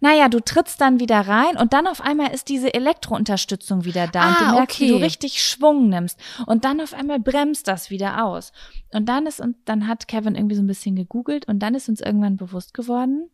Naja, 0.01 0.29
du 0.29 0.41
trittst 0.41 0.81
dann 0.81 1.01
wieder 1.01 1.21
rein 1.21 1.57
und 1.57 1.73
dann 1.73 1.87
auf 1.87 2.03
einmal 2.03 2.33
ist 2.35 2.49
diese 2.49 2.75
Elektrounterstützung 2.75 3.85
wieder 3.87 4.09
da 4.09 4.29
und 4.29 4.37
Ah, 4.37 4.51
du 4.51 4.55
merkst, 4.57 4.81
wie 4.81 4.89
du 4.89 4.95
okay. 4.97 5.05
richtig 5.05 5.43
Schwung 5.43 5.89
nimmst 5.89 6.19
und 6.47 6.65
dann 6.65 6.81
auf 6.83 6.93
einmal 6.93 7.19
bremst 7.19 7.67
das 7.67 7.89
wieder 7.89 8.25
aus. 8.27 8.53
Und 8.93 9.09
dann 9.09 9.27
ist 9.27 9.41
und 9.41 9.57
dann 9.65 9.87
hat 9.87 10.07
Kevin 10.09 10.35
irgendwie 10.35 10.57
so 10.57 10.63
ein 10.63 10.67
bisschen 10.67 10.97
gegoogelt 10.97 11.49
und 11.49 11.61
dann 11.61 11.75
ist 11.75 11.89
uns 11.89 12.01
irgendwann 12.01 12.37
bewusst 12.37 12.75
geworden, 12.75 13.31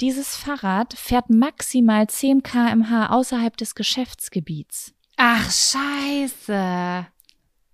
dieses 0.00 0.36
Fahrrad 0.36 0.94
fährt 0.94 1.30
maximal 1.30 2.06
10 2.06 2.42
kmh 2.42 3.10
außerhalb 3.10 3.56
des 3.56 3.74
Geschäftsgebiets. 3.74 4.92
Ach, 5.16 5.50
scheiße. 5.50 7.06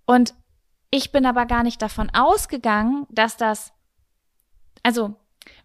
Und 0.05 0.33
ich 0.91 1.11
bin 1.11 1.25
aber 1.25 1.45
gar 1.45 1.63
nicht 1.63 1.81
davon 1.81 2.09
ausgegangen, 2.13 3.07
dass 3.09 3.37
das, 3.37 3.73
also, 4.83 5.15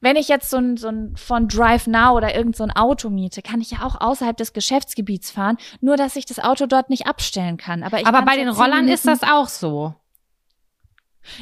wenn 0.00 0.16
ich 0.16 0.28
jetzt 0.28 0.50
so 0.50 0.58
ein, 0.58 0.76
so 0.76 0.88
ein 0.88 1.16
von 1.16 1.48
Drive 1.48 1.86
Now 1.86 2.16
oder 2.16 2.34
irgend 2.34 2.56
so 2.56 2.64
ein 2.64 2.70
Auto 2.70 3.10
miete, 3.10 3.42
kann 3.42 3.60
ich 3.60 3.72
ja 3.72 3.82
auch 3.82 4.00
außerhalb 4.00 4.36
des 4.36 4.52
Geschäftsgebiets 4.52 5.30
fahren, 5.30 5.58
nur 5.80 5.96
dass 5.96 6.16
ich 6.16 6.26
das 6.26 6.38
Auto 6.38 6.66
dort 6.66 6.90
nicht 6.90 7.06
abstellen 7.06 7.56
kann. 7.56 7.82
Aber, 7.82 8.00
ich 8.00 8.06
Aber 8.06 8.22
bei 8.22 8.36
den 8.36 8.48
Rollern 8.48 8.88
ist 8.88 9.06
das 9.06 9.22
auch 9.22 9.48
so. 9.48 9.94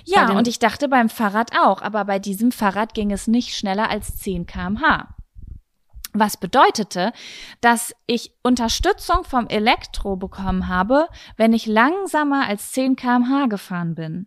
Ja, 0.04 0.32
und 0.32 0.48
ich 0.48 0.58
dachte 0.58 0.88
beim 0.88 1.08
Fahrrad 1.08 1.52
auch, 1.58 1.82
aber 1.82 2.04
bei 2.04 2.18
diesem 2.18 2.52
Fahrrad 2.52 2.94
ging 2.94 3.12
es 3.12 3.26
nicht 3.26 3.54
schneller 3.54 3.90
als 3.90 4.16
10 4.16 4.46
kmh. 4.46 5.14
Was 6.12 6.36
bedeutete, 6.36 7.12
dass 7.60 7.94
ich 8.06 8.32
Unterstützung 8.42 9.24
vom 9.24 9.48
Elektro 9.48 10.16
bekommen 10.16 10.68
habe, 10.68 11.08
wenn 11.36 11.52
ich 11.52 11.66
langsamer 11.66 12.46
als 12.46 12.72
10 12.72 12.96
kmh 12.96 13.46
gefahren 13.46 13.94
bin. 13.94 14.26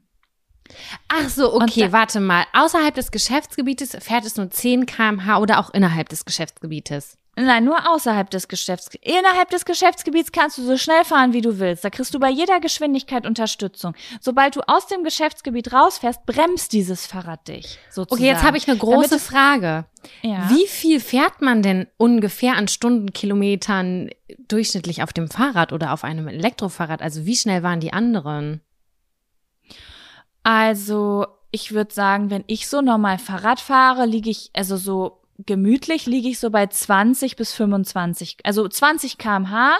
Ach 1.08 1.30
so, 1.30 1.54
okay, 1.56 1.82
da- 1.88 1.92
warte 1.92 2.20
mal. 2.20 2.46
Außerhalb 2.54 2.94
des 2.96 3.12
Geschäftsgebietes 3.12 3.98
fährt 4.00 4.26
es 4.26 4.38
nur 4.38 4.50
10 4.50 4.86
km/h 4.86 5.40
oder 5.40 5.60
auch 5.60 5.70
innerhalb 5.72 6.10
des 6.10 6.26
Geschäftsgebietes? 6.26 7.18
Nein, 7.40 7.66
nur 7.66 7.78
außerhalb 7.88 8.32
des 8.32 8.48
Geschäftsgebiets. 8.48 9.16
Innerhalb 9.20 9.52
des 9.52 9.64
Geschäftsgebiets 9.64 10.32
kannst 10.32 10.58
du 10.58 10.64
so 10.64 10.76
schnell 10.76 11.06
fahren, 11.06 11.34
wie 11.34 11.42
du 11.42 11.60
willst. 11.60 11.86
Da 11.86 11.92
kriegst 11.92 12.12
du 12.16 12.20
bei 12.20 12.32
jeder 12.32 12.60
Geschwindigkeit 12.60 13.28
Unterstützung. 13.28 13.94
Sobald 14.20 14.56
du 14.56 14.62
aus 14.68 14.88
dem 14.88 15.04
Geschäftsgebiet 15.04 15.72
rausfährst, 15.72 16.26
bremst 16.26 16.74
dieses 16.74 17.06
Fahrrad 17.06 17.48
dich. 17.48 17.78
Sozusagen. 17.92 18.24
Okay, 18.24 18.32
jetzt 18.32 18.44
habe 18.44 18.58
ich 18.58 18.68
eine 18.68 18.80
große 18.80 19.20
Frage. 19.20 19.86
Ja. 20.24 20.50
Wie 20.50 20.66
viel 20.66 21.00
fährt 21.00 21.40
man 21.44 21.62
denn 21.62 21.86
ungefähr 21.98 22.56
an 22.56 22.68
Stundenkilometern 22.68 24.10
durchschnittlich 24.48 25.04
auf 25.04 25.14
dem 25.14 25.30
Fahrrad 25.30 25.74
oder 25.74 25.94
auf 25.94 26.04
einem 26.04 26.28
Elektrofahrrad? 26.28 27.04
Also 27.04 27.28
wie 27.28 27.36
schnell 27.36 27.62
waren 27.62 27.80
die 27.80 27.94
anderen? 27.94 28.62
Also, 30.50 31.28
ich 31.52 31.74
würde 31.74 31.94
sagen, 31.94 32.30
wenn 32.30 32.46
ich 32.48 32.70
so 32.70 32.80
normal 32.80 33.18
Fahrrad 33.18 33.60
fahre, 33.60 34.06
liege 34.06 34.30
ich, 34.30 34.50
also 34.54 34.78
so 34.78 35.18
gemütlich 35.40 36.06
liege 36.06 36.30
ich 36.30 36.40
so 36.40 36.52
bei 36.52 36.68
20 36.68 37.36
bis 37.36 37.52
25, 37.52 38.38
also 38.46 38.66
20 38.66 39.18
kmh 39.18 39.76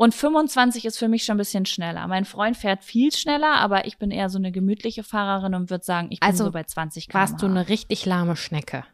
und 0.00 0.14
25 0.14 0.86
ist 0.86 0.98
für 0.98 1.08
mich 1.08 1.24
schon 1.24 1.34
ein 1.34 1.36
bisschen 1.36 1.66
schneller. 1.66 2.08
Mein 2.08 2.24
Freund 2.24 2.56
fährt 2.56 2.82
viel 2.82 3.12
schneller, 3.12 3.56
aber 3.56 3.84
ich 3.84 3.98
bin 3.98 4.10
eher 4.10 4.30
so 4.30 4.38
eine 4.38 4.50
gemütliche 4.50 5.02
Fahrerin 5.02 5.54
und 5.54 5.68
würde 5.68 5.84
sagen, 5.84 6.08
ich 6.10 6.20
bin 6.20 6.26
Also 6.26 6.44
so 6.44 6.52
bei 6.52 6.64
20 6.64 7.08
kmh. 7.08 7.20
Warst 7.20 7.42
du 7.42 7.44
eine 7.44 7.68
richtig 7.68 8.06
lahme 8.06 8.34
Schnecke? 8.34 8.84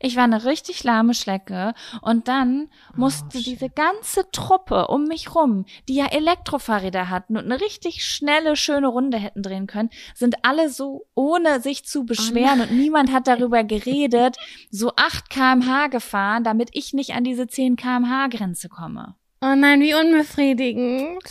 Ich 0.00 0.16
war 0.16 0.24
eine 0.24 0.44
richtig 0.44 0.84
lahme 0.84 1.14
Schlecke 1.14 1.72
und 2.02 2.28
dann 2.28 2.68
musste 2.94 3.38
shit. 3.38 3.46
diese 3.46 3.70
ganze 3.70 4.30
Truppe 4.32 4.88
um 4.88 5.04
mich 5.04 5.34
rum, 5.34 5.64
die 5.88 5.94
ja 5.94 6.08
Elektrofahrräder 6.08 7.08
hatten 7.08 7.38
und 7.38 7.46
eine 7.46 7.58
richtig 7.58 8.04
schnelle, 8.04 8.54
schöne 8.54 8.88
Runde 8.88 9.16
hätten 9.16 9.42
drehen 9.42 9.66
können, 9.66 9.88
sind 10.14 10.34
alle 10.42 10.68
so, 10.68 11.06
ohne 11.14 11.62
sich 11.62 11.86
zu 11.86 12.04
beschweren 12.04 12.60
und 12.60 12.72
niemand 12.72 13.10
hat 13.12 13.28
darüber 13.28 13.64
geredet, 13.64 14.36
so 14.70 14.92
8 14.94 15.30
kmh 15.30 15.86
gefahren, 15.86 16.44
damit 16.44 16.68
ich 16.74 16.92
nicht 16.92 17.14
an 17.14 17.24
diese 17.24 17.46
10 17.46 17.76
kmh 17.76 18.28
Grenze 18.28 18.68
komme. 18.68 19.14
Oh 19.42 19.54
nein, 19.56 19.80
wie 19.80 19.94
unbefriedigend. 19.94 21.22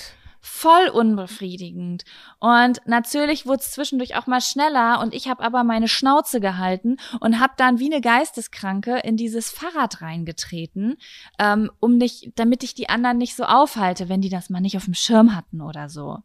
Voll 0.41 0.87
unbefriedigend. 0.87 2.05
Und 2.39 2.81
natürlich 2.85 3.45
wurde 3.45 3.61
es 3.61 3.71
zwischendurch 3.71 4.15
auch 4.15 4.25
mal 4.25 4.41
schneller 4.41 4.99
und 4.99 5.13
ich 5.13 5.27
habe 5.27 5.43
aber 5.43 5.63
meine 5.63 5.87
Schnauze 5.87 6.39
gehalten 6.39 6.97
und 7.19 7.39
habe 7.39 7.53
dann 7.57 7.77
wie 7.77 7.91
eine 7.91 8.01
Geisteskranke 8.01 8.97
in 8.99 9.15
dieses 9.15 9.51
Fahrrad 9.51 10.01
reingetreten, 10.01 10.97
ähm, 11.37 11.69
um 11.79 11.97
nicht, 11.97 12.31
damit 12.35 12.63
ich 12.63 12.73
die 12.73 12.89
anderen 12.89 13.17
nicht 13.17 13.35
so 13.35 13.43
aufhalte, 13.43 14.09
wenn 14.09 14.21
die 14.21 14.29
das 14.29 14.49
mal 14.49 14.59
nicht 14.59 14.75
auf 14.77 14.85
dem 14.85 14.95
Schirm 14.95 15.35
hatten 15.35 15.61
oder 15.61 15.87
so. 15.87 16.17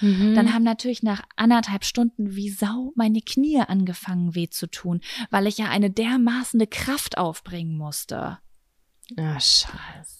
Mhm. 0.00 0.34
Dann 0.34 0.52
haben 0.52 0.64
natürlich 0.64 1.04
nach 1.04 1.22
anderthalb 1.36 1.84
Stunden 1.84 2.34
wie 2.34 2.50
Sau 2.50 2.92
meine 2.96 3.20
Knie 3.20 3.60
angefangen 3.60 4.34
weh 4.34 4.48
zu 4.48 4.66
tun, 4.66 5.02
weil 5.30 5.46
ich 5.46 5.58
ja 5.58 5.66
eine 5.66 5.90
dermaßene 5.90 6.66
Kraft 6.66 7.16
aufbringen 7.16 7.76
musste. 7.76 8.38
Ah, 9.16 9.38
scheiße. 9.38 10.17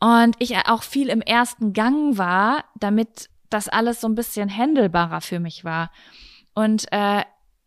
Und 0.00 0.36
ich 0.38 0.56
auch 0.66 0.82
viel 0.82 1.08
im 1.08 1.20
ersten 1.22 1.72
Gang 1.72 2.18
war, 2.18 2.64
damit 2.78 3.30
das 3.48 3.68
alles 3.68 4.00
so 4.00 4.08
ein 4.08 4.14
bisschen 4.14 4.48
händelbarer 4.48 5.20
für 5.20 5.40
mich 5.40 5.64
war. 5.64 5.90
Und 6.54 6.86
äh, 6.92 7.22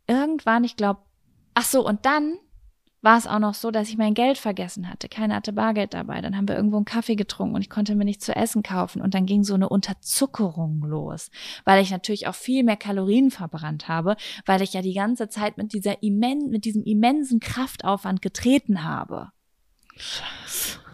irgendwann, 0.08 0.63
ich 0.63 0.76
glaube, 0.76 1.02
ach 1.54 1.63
so, 1.63 1.86
und 1.86 2.06
dann 2.06 2.38
war 3.02 3.18
es 3.18 3.28
auch 3.28 3.40
noch 3.40 3.54
so, 3.54 3.72
dass 3.72 3.90
ich 3.90 3.98
mein 3.98 4.16
Geld 4.16 4.38
vergessen 4.38 4.90
hatte. 4.90 5.08
Keiner 5.08 5.36
hatte 5.36 5.54
Bargeld 5.54 5.94
dabei. 5.94 6.20
Dann 6.20 6.36
haben 6.36 6.48
wir 6.48 6.56
irgendwo 6.56 6.78
einen 6.78 6.86
Kaffee 6.86 7.16
getrunken 7.16 7.56
und 7.56 7.62
ich 7.62 7.70
konnte 7.70 7.96
mir 7.96 8.06
nichts 8.06 8.26
zu 8.26 8.36
essen 8.36 8.63
kaufen. 8.63 9.02
Und 9.02 9.13
dann 9.13 9.26
ging 9.26 9.44
so 9.44 9.54
eine 9.54 9.70
Unterzuckerung 9.70 10.82
los, 10.82 11.30
weil 11.63 11.82
ich 11.82 11.92
natürlich 11.92 12.28
auch 12.28 12.36
viel 12.36 12.63
mehr 12.63 12.76
Kalorien 12.76 13.30
verbrannt 13.32 13.88
habe, 13.88 14.18
weil 14.46 14.62
ich 14.62 14.74
ja 14.74 14.82
die 14.82 14.94
ganze 14.94 15.30
Zeit 15.30 15.58
mit 15.58 15.74
dieser 15.74 16.02
immen, 16.02 16.50
mit 16.50 16.66
diesem 16.66 16.84
immensen 16.84 17.40
Kraftaufwand 17.40 18.22
getreten 18.22 18.84
habe. 18.84 19.32
Scheiße. 19.96 20.87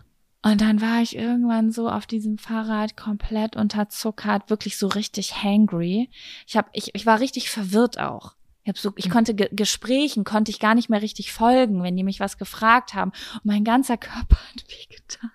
Und 0.43 0.59
dann 0.59 0.81
war 0.81 1.01
ich 1.01 1.15
irgendwann 1.15 1.71
so 1.71 1.89
auf 1.89 2.05
diesem 2.05 2.37
Fahrrad 2.37 2.97
komplett 2.97 3.55
unterzuckert, 3.55 4.49
wirklich 4.49 4.77
so 4.77 4.87
richtig 4.87 5.41
hangry. 5.41 6.09
Ich 6.45 6.57
hab, 6.57 6.69
ich, 6.73 6.93
ich 6.93 7.05
war 7.05 7.21
richtig 7.21 7.49
verwirrt 7.49 7.97
auch. 7.97 8.35
Ich, 8.63 8.69
hab 8.69 8.77
so, 8.77 8.91
ich 8.97 9.05
hm. 9.05 9.11
konnte 9.11 9.35
Ge 9.35 9.49
Gesprächen, 9.53 10.25
konnte 10.25 10.51
ich 10.51 10.59
gar 10.59 10.75
nicht 10.75 10.89
mehr 10.89 11.01
richtig 11.01 11.31
folgen, 11.31 11.81
wenn 11.81 11.95
die 11.95 12.03
mich 12.03 12.19
was 12.19 12.37
gefragt 12.37 12.93
haben. 12.93 13.11
Und 13.35 13.45
mein 13.45 13.63
ganzer 13.63 13.97
Körper 13.97 14.35
hat 14.35 14.65
wehgetan. 14.67 15.31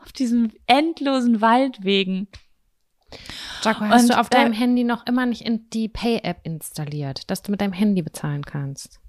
Auf 0.00 0.12
diesen 0.12 0.52
endlosen 0.66 1.40
Waldwegen. 1.40 2.26
Jaco, 3.62 3.84
hast 3.84 4.02
Und, 4.02 4.10
du 4.10 4.18
auf 4.18 4.28
äh, 4.28 4.30
deinem 4.30 4.52
Handy 4.52 4.82
noch 4.82 5.06
immer 5.06 5.26
nicht 5.26 5.42
in 5.42 5.70
die 5.70 5.88
Pay-App 5.88 6.40
installiert, 6.42 7.30
dass 7.30 7.42
du 7.42 7.52
mit 7.52 7.60
deinem 7.60 7.72
Handy 7.72 8.02
bezahlen 8.02 8.44
kannst? 8.44 8.99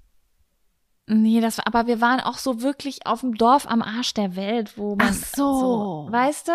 Nee, 1.06 1.40
das 1.40 1.58
war, 1.58 1.66
aber 1.66 1.86
wir 1.86 2.00
waren 2.00 2.20
auch 2.20 2.38
so 2.38 2.62
wirklich 2.62 3.06
auf 3.06 3.20
dem 3.20 3.34
Dorf 3.34 3.66
am 3.66 3.82
Arsch 3.82 4.14
der 4.14 4.36
Welt, 4.36 4.78
wo 4.78 4.94
man. 4.96 5.08
Ach 5.10 5.14
so. 5.14 5.60
so 5.60 6.08
weißt 6.10 6.48
du? 6.48 6.52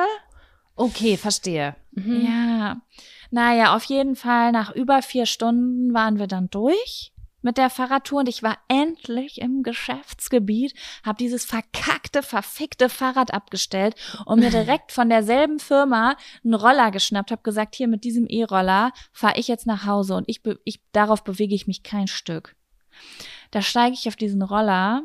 Okay, 0.75 1.17
verstehe. 1.17 1.75
Mhm. 1.91 2.25
Ja. 2.25 2.81
Naja, 3.29 3.75
auf 3.75 3.83
jeden 3.85 4.15
Fall, 4.15 4.51
nach 4.51 4.73
über 4.73 5.01
vier 5.01 5.25
Stunden 5.25 5.93
waren 5.93 6.17
wir 6.17 6.27
dann 6.27 6.49
durch 6.49 7.11
mit 7.41 7.57
der 7.57 7.69
Fahrradtour 7.69 8.19
und 8.19 8.29
ich 8.29 8.43
war 8.43 8.57
endlich 8.67 9.39
im 9.39 9.63
Geschäftsgebiet, 9.63 10.73
habe 11.03 11.17
dieses 11.17 11.45
verkackte, 11.45 12.21
verfickte 12.23 12.89
Fahrrad 12.89 13.33
abgestellt 13.33 13.95
und 14.25 14.39
mir 14.39 14.49
direkt 14.51 14.91
von 14.91 15.09
derselben 15.09 15.59
Firma 15.59 16.17
einen 16.43 16.55
Roller 16.55 16.91
geschnappt, 16.91 17.31
habe 17.31 17.43
gesagt, 17.43 17.75
hier 17.75 17.87
mit 17.87 18.03
diesem 18.03 18.27
E-Roller 18.27 18.91
fahre 19.11 19.39
ich 19.39 19.47
jetzt 19.47 19.65
nach 19.65 19.85
Hause 19.85 20.15
und 20.15 20.27
ich, 20.27 20.41
ich 20.65 20.81
darauf 20.91 21.23
bewege 21.23 21.55
ich 21.55 21.67
mich 21.67 21.83
kein 21.83 22.07
Stück. 22.07 22.55
Da 23.51 23.61
steige 23.61 23.93
ich 23.93 24.07
auf 24.07 24.15
diesen 24.15 24.41
Roller, 24.41 25.03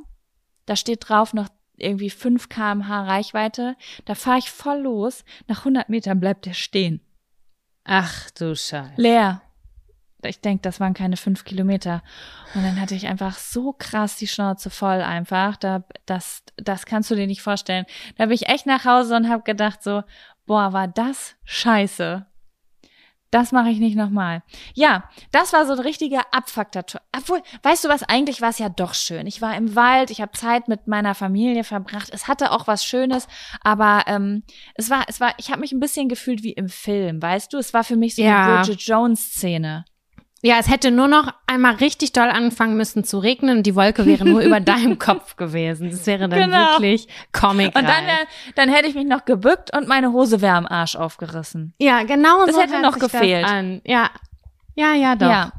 da 0.67 0.77
steht 0.77 1.09
drauf 1.09 1.33
noch 1.33 1.49
irgendwie 1.77 2.11
5 2.11 2.49
kmh 2.49 3.05
Reichweite, 3.05 3.77
da 4.05 4.15
fahre 4.15 4.39
ich 4.39 4.51
voll 4.51 4.81
los, 4.81 5.25
nach 5.49 5.61
100 5.61 5.89
Metern 5.89 6.21
bleibt 6.21 6.47
der 6.47 6.55
stehen. 6.55 7.01
Ach 7.85 8.31
du 8.31 8.55
Scheiße. 8.55 8.93
Leer. 8.97 9.43
Ich 10.25 10.41
denke, 10.41 10.63
das 10.63 10.79
waren 10.79 10.95
keine 10.95 11.17
fünf 11.17 11.45
Kilometer. 11.45 12.01
Und 12.55 12.63
dann 12.63 12.81
hatte 12.81 12.95
ich 12.95 13.09
einfach 13.09 13.37
so 13.37 13.73
krass 13.73 14.15
die 14.17 14.29
Schnauze 14.29 14.71
voll 14.71 15.01
einfach. 15.01 15.57
Da, 15.57 15.83
das, 16.07 16.45
das 16.57 16.87
kannst 16.87 17.11
du 17.11 17.17
dir 17.17 17.27
nicht 17.27 17.43
vorstellen. 17.43 17.87
Da 18.17 18.27
bin 18.27 18.35
ich 18.35 18.49
echt 18.49 18.67
nach 18.67 18.85
Hause 18.85 19.17
und 19.17 19.29
habe 19.29 19.43
gedacht 19.43 19.83
so, 19.83 20.05
boah, 20.47 20.73
war 20.73 20.87
das 20.87 21.35
scheiße. 21.45 22.25
Das 23.33 23.51
mache 23.51 23.71
ich 23.71 23.79
nicht 23.79 23.97
nochmal. 23.97 24.43
Ja, 24.75 25.05
das 25.31 25.55
war 25.55 25.65
so 25.65 25.73
ein 25.73 25.79
richtiger 25.79 26.21
Abfaktor. 26.33 26.85
Obwohl, 27.17 27.43
weißt 27.63 27.83
du 27.83 27.89
was, 27.89 28.03
eigentlich 28.03 28.43
war 28.43 28.51
es 28.51 28.59
ja 28.59 28.69
doch 28.69 28.93
schön. 28.93 29.27
Ich 29.27 29.41
war 29.41 29.57
im 29.57 29.75
Wald, 29.75 30.11
ich 30.11 30.21
habe 30.21 30.33
Zeit 30.33 30.69
mit 30.69 30.87
meiner 30.87 31.15
Familie 31.15 31.65
verbracht. 31.65 32.11
Es 32.13 32.29
hatte 32.29 32.53
auch 32.53 32.67
was 32.67 32.85
Schönes, 32.85 33.27
aber 33.63 34.05
ähm, 34.07 34.43
es 34.75 34.91
war, 34.91 35.05
es 35.09 35.19
war, 35.19 35.33
ich 35.39 35.51
habe 35.51 35.61
mich 35.61 35.73
ein 35.73 35.81
bisschen 35.81 36.11
gefühlt 36.11 36.43
wie 36.43 36.53
im 36.53 36.69
Film, 36.69 37.23
weißt 37.23 37.55
du? 37.55 37.57
Es 37.57 37.73
war 37.73 37.85
für 37.85 37.97
mich 37.97 38.17
so 38.17 38.23
ja. 38.23 38.45
eine 38.45 38.57
Bridget 38.59 38.83
Jones-Szene. 38.83 39.87
Ja, 40.45 40.57
es 40.59 40.69
hätte 40.69 40.91
nur 40.91 41.07
noch 41.07 41.33
einmal 41.47 41.77
richtig 41.77 42.13
doll 42.13 42.29
anfangen 42.29 42.77
müssen 42.77 43.05
zu 43.05 43.19
regnen 43.19 43.59
und 43.59 43.63
die 43.63 43.77
Wolke 43.77 44.05
wäre 44.05 44.25
nur 44.25 44.41
über 44.41 44.59
deinem 44.61 44.99
Kopf 44.99 45.37
gewesen. 45.37 45.91
Das 45.91 46.05
wäre 46.07 46.29
dann 46.29 46.51
genau. 46.51 46.73
wirklich 46.73 47.07
comic 47.33 47.77
Und 47.77 47.85
dann, 47.85 48.05
dann 48.57 48.69
hätte 48.69 48.89
ich 48.89 48.97
mich 48.97 49.07
noch 49.07 49.25
gebückt 49.25 49.75
und 49.75 49.87
meine 49.87 50.13
Hose 50.13 50.41
wäre 50.41 50.57
am 50.57 50.67
Arsch 50.67 50.97
aufgerissen. 50.97 51.75
Ja, 51.79 52.03
genau 52.03 52.45
das 52.45 52.57
so 52.57 52.61
hätte 52.61 52.83
noch 52.83 52.99
gefehlt. 52.99 53.47
Ja, 53.85 54.11
ja, 54.75 54.95
ja, 54.95 55.15
doch. 55.15 55.31
Ja. 55.31 55.53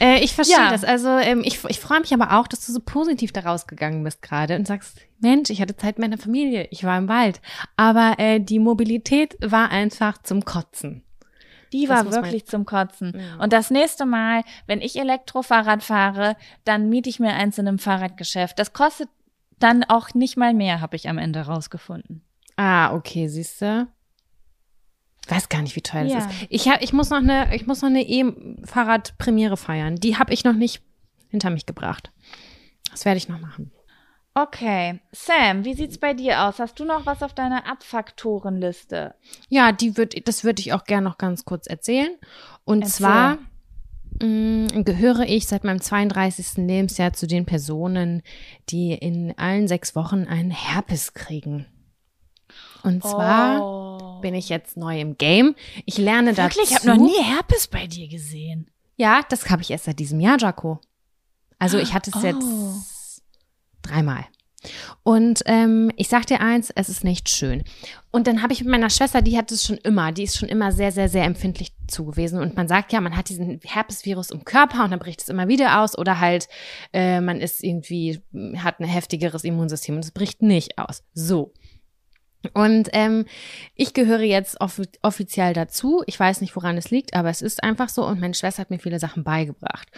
Äh, 0.00 0.22
ich 0.22 0.34
verstehe 0.34 0.56
ja. 0.56 0.70
das. 0.70 0.84
Also 0.84 1.08
ähm, 1.08 1.42
ich, 1.44 1.64
ich 1.68 1.80
freue 1.80 2.00
mich 2.00 2.14
aber 2.14 2.38
auch, 2.38 2.46
dass 2.46 2.66
du 2.66 2.72
so 2.72 2.80
positiv 2.80 3.32
da 3.32 3.40
rausgegangen 3.40 4.04
bist 4.04 4.22
gerade 4.22 4.56
und 4.56 4.66
sagst, 4.66 4.98
Mensch, 5.20 5.50
ich 5.50 5.60
hatte 5.60 5.76
Zeit 5.76 5.98
mit 5.98 6.10
meiner 6.10 6.22
Familie, 6.22 6.68
ich 6.70 6.84
war 6.84 6.98
im 6.98 7.08
Wald. 7.08 7.40
Aber 7.76 8.14
äh, 8.18 8.40
die 8.40 8.58
Mobilität 8.58 9.36
war 9.40 9.70
einfach 9.70 10.18
zum 10.22 10.44
Kotzen. 10.44 11.02
Die 11.72 11.88
war 11.88 12.10
wirklich 12.10 12.46
zum 12.46 12.64
Kotzen. 12.66 13.14
Ja. 13.16 13.42
Und 13.42 13.52
das 13.52 13.70
nächste 13.70 14.06
Mal, 14.06 14.42
wenn 14.66 14.80
ich 14.80 14.98
Elektrofahrrad 14.98 15.82
fahre, 15.82 16.36
dann 16.64 16.88
miete 16.88 17.08
ich 17.08 17.20
mir 17.20 17.32
eins 17.32 17.58
in 17.58 17.66
einem 17.66 17.78
Fahrradgeschäft. 17.78 18.58
Das 18.58 18.72
kostet 18.72 19.08
dann 19.58 19.84
auch 19.84 20.12
nicht 20.14 20.36
mal 20.36 20.54
mehr, 20.54 20.80
habe 20.80 20.96
ich 20.96 21.08
am 21.08 21.18
Ende 21.18 21.40
rausgefunden. 21.40 22.22
Ah, 22.56 22.94
okay, 22.94 23.28
siehst 23.28 23.62
du. 23.62 23.86
Weiß 25.28 25.48
gar 25.48 25.62
nicht, 25.62 25.76
wie 25.76 25.82
teuer 25.82 26.04
ja. 26.04 26.16
das 26.16 26.26
ist. 26.26 26.46
Ich, 26.50 26.68
hab, 26.68 26.82
ich 26.82 26.92
muss 26.92 27.10
noch 27.10 27.18
eine, 27.18 27.54
ich 27.54 27.66
muss 27.66 27.80
noch 27.80 27.88
eine 27.88 28.02
E-Fahrrad-Premiere 28.02 29.56
feiern. 29.56 29.96
Die 29.96 30.18
habe 30.18 30.32
ich 30.32 30.44
noch 30.44 30.54
nicht 30.54 30.82
hinter 31.28 31.50
mich 31.50 31.64
gebracht. 31.64 32.10
Das 32.90 33.04
werde 33.04 33.18
ich 33.18 33.28
noch 33.28 33.40
machen. 33.40 33.70
Okay. 34.34 35.00
Sam, 35.12 35.64
wie 35.64 35.74
sieht's 35.74 35.98
bei 35.98 36.14
dir 36.14 36.44
aus? 36.44 36.58
Hast 36.58 36.80
du 36.80 36.84
noch 36.84 37.04
was 37.04 37.22
auf 37.22 37.34
deiner 37.34 37.66
Abfaktorenliste? 37.70 39.14
Ja, 39.50 39.72
die 39.72 39.96
würd, 39.96 40.26
das 40.26 40.42
würde 40.42 40.60
ich 40.60 40.72
auch 40.72 40.84
gerne 40.84 41.08
noch 41.08 41.18
ganz 41.18 41.44
kurz 41.44 41.66
erzählen. 41.66 42.16
Und 42.64 42.82
Erzähl. 42.82 42.96
zwar 42.96 43.38
mh, 44.22 44.68
mm, 44.74 44.84
gehöre 44.84 45.28
ich 45.28 45.46
seit 45.46 45.64
meinem 45.64 45.82
32. 45.82 46.56
Lebensjahr 46.66 47.12
zu 47.12 47.26
den 47.26 47.44
Personen, 47.44 48.22
die 48.70 48.94
in 48.94 49.36
allen 49.36 49.68
sechs 49.68 49.94
Wochen 49.94 50.24
einen 50.24 50.50
Herpes 50.50 51.12
kriegen. 51.12 51.66
Und 52.82 53.02
zwar 53.02 53.60
oh. 53.62 54.20
bin 54.22 54.34
ich 54.34 54.48
jetzt 54.48 54.78
neu 54.78 54.98
im 54.98 55.18
Game. 55.18 55.54
Ich 55.84 55.98
lerne 55.98 56.36
Wirklich? 56.36 56.70
dazu. 56.70 56.72
Ich 56.72 56.74
habe 56.74 56.98
noch 56.98 57.06
nie 57.06 57.22
Herpes 57.22 57.66
bei 57.66 57.86
dir 57.86 58.08
gesehen. 58.08 58.70
Ja, 58.96 59.22
das 59.28 59.48
habe 59.50 59.62
ich 59.62 59.70
erst 59.70 59.84
seit 59.84 59.98
diesem 59.98 60.20
Jahr, 60.20 60.38
Jaco. 60.38 60.80
Also 61.58 61.78
ich 61.78 61.94
hatte 61.94 62.10
es 62.10 62.22
oh. 62.22 62.26
jetzt 62.26 62.91
Dreimal. 63.82 64.24
Und 65.02 65.42
ähm, 65.46 65.90
ich 65.96 66.08
sag 66.08 66.26
dir 66.26 66.40
eins, 66.40 66.70
es 66.74 66.88
ist 66.88 67.02
nicht 67.02 67.28
schön. 67.28 67.64
Und 68.12 68.26
dann 68.26 68.42
habe 68.42 68.52
ich 68.52 68.60
mit 68.60 68.70
meiner 68.70 68.90
Schwester, 68.90 69.22
die 69.22 69.36
hat 69.36 69.50
es 69.50 69.64
schon 69.64 69.78
immer, 69.78 70.12
die 70.12 70.22
ist 70.22 70.38
schon 70.38 70.48
immer 70.48 70.70
sehr, 70.70 70.92
sehr, 70.92 71.08
sehr 71.08 71.24
empfindlich 71.24 71.72
zu 71.88 72.04
gewesen. 72.04 72.38
Und 72.38 72.56
man 72.56 72.68
sagt 72.68 72.92
ja, 72.92 73.00
man 73.00 73.16
hat 73.16 73.28
diesen 73.28 73.60
Herpesvirus 73.64 74.30
im 74.30 74.44
Körper 74.44 74.84
und 74.84 74.90
dann 74.90 75.00
bricht 75.00 75.22
es 75.22 75.28
immer 75.28 75.48
wieder 75.48 75.80
aus. 75.80 75.98
Oder 75.98 76.20
halt, 76.20 76.48
äh, 76.92 77.20
man 77.20 77.40
ist 77.40 77.64
irgendwie, 77.64 78.20
hat 78.56 78.78
ein 78.78 78.86
heftigeres 78.86 79.44
Immunsystem 79.44 79.96
und 79.96 80.04
es 80.04 80.12
bricht 80.12 80.42
nicht 80.42 80.78
aus. 80.78 81.02
So. 81.14 81.52
Und 82.54 82.88
ähm, 82.92 83.24
ich 83.76 83.94
gehöre 83.94 84.22
jetzt 84.22 84.60
off 84.60 84.80
offiziell 85.02 85.52
dazu. 85.52 86.02
Ich 86.06 86.18
weiß 86.18 86.40
nicht, 86.40 86.54
woran 86.56 86.76
es 86.76 86.90
liegt, 86.90 87.14
aber 87.14 87.30
es 87.30 87.42
ist 87.42 87.62
einfach 87.62 87.88
so. 87.88 88.04
Und 88.04 88.20
meine 88.20 88.34
Schwester 88.34 88.62
hat 88.62 88.70
mir 88.70 88.78
viele 88.78 88.98
Sachen 88.98 89.24
beigebracht. 89.24 89.88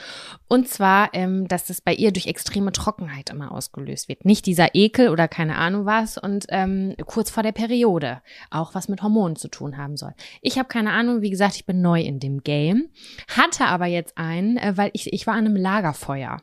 Und 0.48 0.68
zwar, 0.68 1.10
ähm, 1.14 1.48
dass 1.48 1.66
das 1.66 1.80
bei 1.80 1.94
ihr 1.94 2.12
durch 2.12 2.26
extreme 2.26 2.72
Trockenheit 2.72 3.30
immer 3.30 3.52
ausgelöst 3.52 4.08
wird. 4.08 4.24
Nicht 4.24 4.46
dieser 4.46 4.74
Ekel 4.74 5.08
oder 5.08 5.28
keine 5.28 5.56
Ahnung 5.56 5.86
was. 5.86 6.18
Und 6.18 6.46
ähm, 6.50 6.94
kurz 7.06 7.30
vor 7.30 7.42
der 7.42 7.52
Periode 7.52 8.22
auch 8.50 8.74
was 8.74 8.88
mit 8.88 9.02
Hormonen 9.02 9.36
zu 9.36 9.48
tun 9.48 9.76
haben 9.76 9.96
soll. 9.96 10.14
Ich 10.42 10.58
habe 10.58 10.68
keine 10.68 10.92
Ahnung. 10.92 11.22
Wie 11.22 11.30
gesagt, 11.30 11.56
ich 11.56 11.66
bin 11.66 11.80
neu 11.80 12.00
in 12.00 12.20
dem 12.20 12.42
Game. 12.42 12.88
Hatte 13.28 13.66
aber 13.66 13.86
jetzt 13.86 14.18
einen, 14.18 14.56
äh, 14.56 14.76
weil 14.76 14.90
ich, 14.92 15.12
ich 15.12 15.26
war 15.26 15.34
an 15.34 15.46
einem 15.46 15.56
Lagerfeuer. 15.56 16.38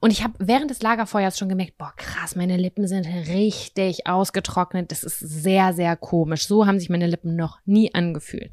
Und 0.00 0.10
ich 0.10 0.22
habe 0.22 0.34
während 0.38 0.70
des 0.70 0.82
Lagerfeuers 0.82 1.38
schon 1.38 1.48
gemerkt, 1.48 1.78
boah, 1.78 1.92
krass, 1.96 2.36
meine 2.36 2.56
Lippen 2.56 2.86
sind 2.86 3.06
richtig 3.06 4.06
ausgetrocknet. 4.06 4.90
Das 4.90 5.02
ist 5.02 5.20
sehr, 5.46 5.72
sehr 5.72 5.96
komisch. 5.96 6.48
So 6.48 6.66
haben 6.66 6.80
sich 6.80 6.90
meine 6.90 7.06
Lippen 7.06 7.36
noch 7.36 7.60
nie 7.66 7.94
angefühlt. 7.94 8.50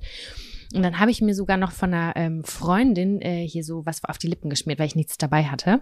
Und 0.76 0.84
dann 0.84 1.00
habe 1.00 1.10
ich 1.10 1.22
mir 1.22 1.34
sogar 1.34 1.58
noch 1.58 1.72
von 1.72 1.92
einer 1.92 2.16
ähm, 2.16 2.44
Freundin 2.44 3.20
äh, 3.20 3.48
hier 3.48 3.64
so 3.64 3.84
was 3.88 4.04
auf 4.04 4.20
die 4.20 4.28
Lippen 4.28 4.52
geschmiert, 4.52 4.78
weil 4.78 4.86
ich 4.86 4.96
nichts 4.96 5.18
dabei 5.18 5.46
hatte. 5.46 5.82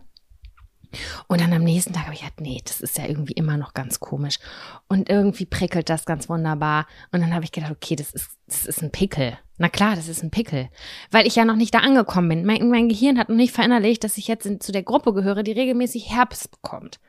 Und 1.27 1.41
dann 1.41 1.51
am 1.51 1.63
nächsten 1.63 1.91
Tag 1.91 2.03
habe 2.03 2.13
ich 2.13 2.21
gedacht, 2.21 2.39
nee, 2.39 2.61
das 2.63 2.79
ist 2.79 2.97
ja 2.97 3.05
irgendwie 3.05 3.33
immer 3.33 3.57
noch 3.57 3.73
ganz 3.73 3.99
komisch. 3.99 4.39
Und 4.87 5.09
irgendwie 5.09 5.45
prickelt 5.45 5.89
das 5.89 6.05
ganz 6.05 6.29
wunderbar. 6.29 6.87
Und 7.11 7.19
dann 7.19 7.33
habe 7.33 7.43
ich 7.43 7.51
gedacht, 7.51 7.71
okay, 7.71 7.97
das 7.97 8.11
ist, 8.11 8.29
das 8.47 8.65
ist 8.65 8.81
ein 8.81 8.91
Pickel. 8.91 9.37
Na 9.57 9.67
klar, 9.67 9.95
das 9.97 10.07
ist 10.07 10.23
ein 10.23 10.31
Pickel. 10.31 10.69
Weil 11.11 11.27
ich 11.27 11.35
ja 11.35 11.43
noch 11.43 11.57
nicht 11.57 11.73
da 11.73 11.79
angekommen 11.79 12.29
bin. 12.29 12.45
Mein, 12.45 12.69
mein 12.69 12.87
Gehirn 12.87 13.17
hat 13.17 13.27
noch 13.27 13.35
nicht 13.35 13.53
verinnerlicht, 13.53 14.03
dass 14.03 14.17
ich 14.17 14.27
jetzt 14.27 14.45
in, 14.45 14.61
zu 14.61 14.71
der 14.71 14.83
Gruppe 14.83 15.13
gehöre, 15.13 15.43
die 15.43 15.51
regelmäßig 15.51 16.09
Herpes 16.09 16.47
bekommt. 16.47 16.99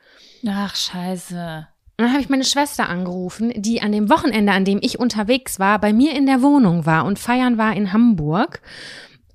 Ach, 0.46 0.74
scheiße. 0.74 1.68
Und 1.96 2.06
dann 2.06 2.12
habe 2.12 2.22
ich 2.22 2.28
meine 2.28 2.44
Schwester 2.44 2.88
angerufen, 2.88 3.52
die 3.54 3.82
an 3.82 3.92
dem 3.92 4.08
Wochenende, 4.08 4.52
an 4.52 4.64
dem 4.64 4.80
ich 4.82 4.98
unterwegs 4.98 5.58
war, 5.58 5.78
bei 5.78 5.92
mir 5.92 6.16
in 6.16 6.26
der 6.26 6.42
Wohnung 6.42 6.86
war 6.86 7.04
und 7.04 7.18
feiern 7.18 7.58
war 7.58 7.74
in 7.74 7.92
Hamburg. 7.92 8.62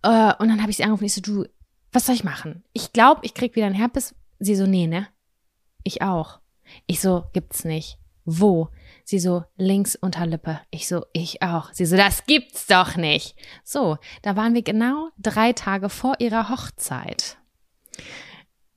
Äh, 0.02 0.34
und 0.40 0.50
dann 0.50 0.62
habe 0.62 0.72
ich 0.72 0.78
sie 0.78 0.84
angerufen. 0.84 1.06
Ich 1.06 1.14
so, 1.14 1.22
du, 1.22 1.46
was 1.92 2.06
soll 2.06 2.16
ich 2.16 2.24
machen? 2.24 2.64
Ich 2.74 2.94
glaube, 2.94 3.22
ich 3.24 3.34
krieg 3.34 3.56
wieder 3.56 3.68
ein 3.68 3.74
Herpes. 3.74 4.16
Sie 4.40 4.56
so, 4.56 4.66
nee, 4.66 4.88
ne? 4.88 5.08
Ich 5.84 6.02
auch. 6.02 6.40
Ich 6.86 7.00
so, 7.00 7.26
gibt's 7.34 7.64
nicht. 7.64 7.98
Wo? 8.26 8.70
Sie 9.06 9.20
so, 9.20 9.46
links 9.56 9.96
Unterlippe. 9.96 10.60
Ich 10.70 10.88
so, 10.88 11.06
ich 11.14 11.42
auch. 11.42 11.72
Sie 11.72 11.86
so, 11.86 11.96
das 11.96 12.26
gibt's 12.26 12.68
doch 12.68 12.98
nicht. 12.98 13.36
So, 13.64 13.98
da 14.22 14.36
waren 14.36 14.54
wir 14.54 14.64
genau 14.64 15.10
drei 15.18 15.54
Tage 15.54 15.90
vor 15.90 16.16
ihrer 16.20 16.50
Hochzeit. 16.50 17.38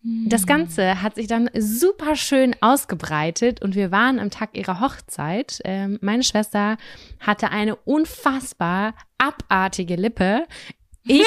Das 0.02 0.46
Ganze 0.46 1.02
hat 1.02 1.16
sich 1.16 1.26
dann 1.26 1.50
super 1.54 2.16
schön 2.16 2.56
ausgebreitet 2.62 3.60
und 3.60 3.74
wir 3.74 3.90
waren 3.90 4.18
am 4.18 4.30
Tag 4.30 4.56
ihrer 4.56 4.80
Hochzeit. 4.80 5.60
Ähm, 5.64 5.98
meine 6.00 6.22
Schwester 6.22 6.78
hatte 7.18 7.50
eine 7.50 7.76
unfassbar 7.76 8.94
abartige 9.18 9.96
Lippe. 9.96 10.46
Ich, 11.04 11.26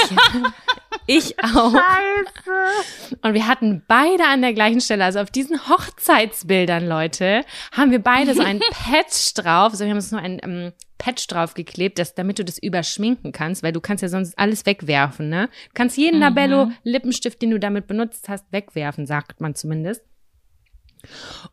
ich 1.06 1.40
auch. 1.44 1.72
Scheiße. 1.72 3.18
Und 3.22 3.34
wir 3.36 3.48
hatten 3.48 3.84
beide 3.88 4.26
an 4.26 4.42
der 4.42 4.54
gleichen 4.54 4.82
Stelle, 4.82 5.06
also 5.06 5.20
auf 5.20 5.30
diesen 5.30 5.68
Hochzeitsbildern, 5.70 6.88
Leute, 6.88 7.46
haben 7.74 7.92
wir 7.92 8.00
beide 8.00 8.34
so 8.34 8.42
ein 8.42 8.60
Patch 8.72 9.36
drauf. 9.36 9.74
Also 9.74 9.84
wir 9.84 9.92
haben 9.92 9.98
uns 9.98 10.12
nur 10.12 10.22
ein 10.22 10.40
ähm, 10.42 10.72
Patch 11.04 11.28
draufgeklebt, 11.28 12.00
dass, 12.00 12.16
damit 12.16 12.40
du 12.40 12.46
das 12.46 12.58
überschminken 12.58 13.34
kannst, 13.34 13.62
weil 13.62 13.74
du 13.74 13.82
kannst 13.82 14.02
ja 14.02 14.08
sonst 14.08 14.40
alles 14.40 14.66
wegwerfen, 14.66 15.28
ne? 15.28 15.48
Du 15.48 15.74
kannst 15.74 15.98
jeden 15.98 16.16
Mhm. 16.16 16.22
Labello 16.22 16.72
Lippenstift, 16.84 17.42
den 17.42 17.50
du 17.50 17.60
damit 17.60 17.88
benutzt 17.88 18.30
hast, 18.30 18.46
wegwerfen, 18.52 19.06
sagt 19.06 19.42
man 19.42 19.54
zumindest. 19.54 20.02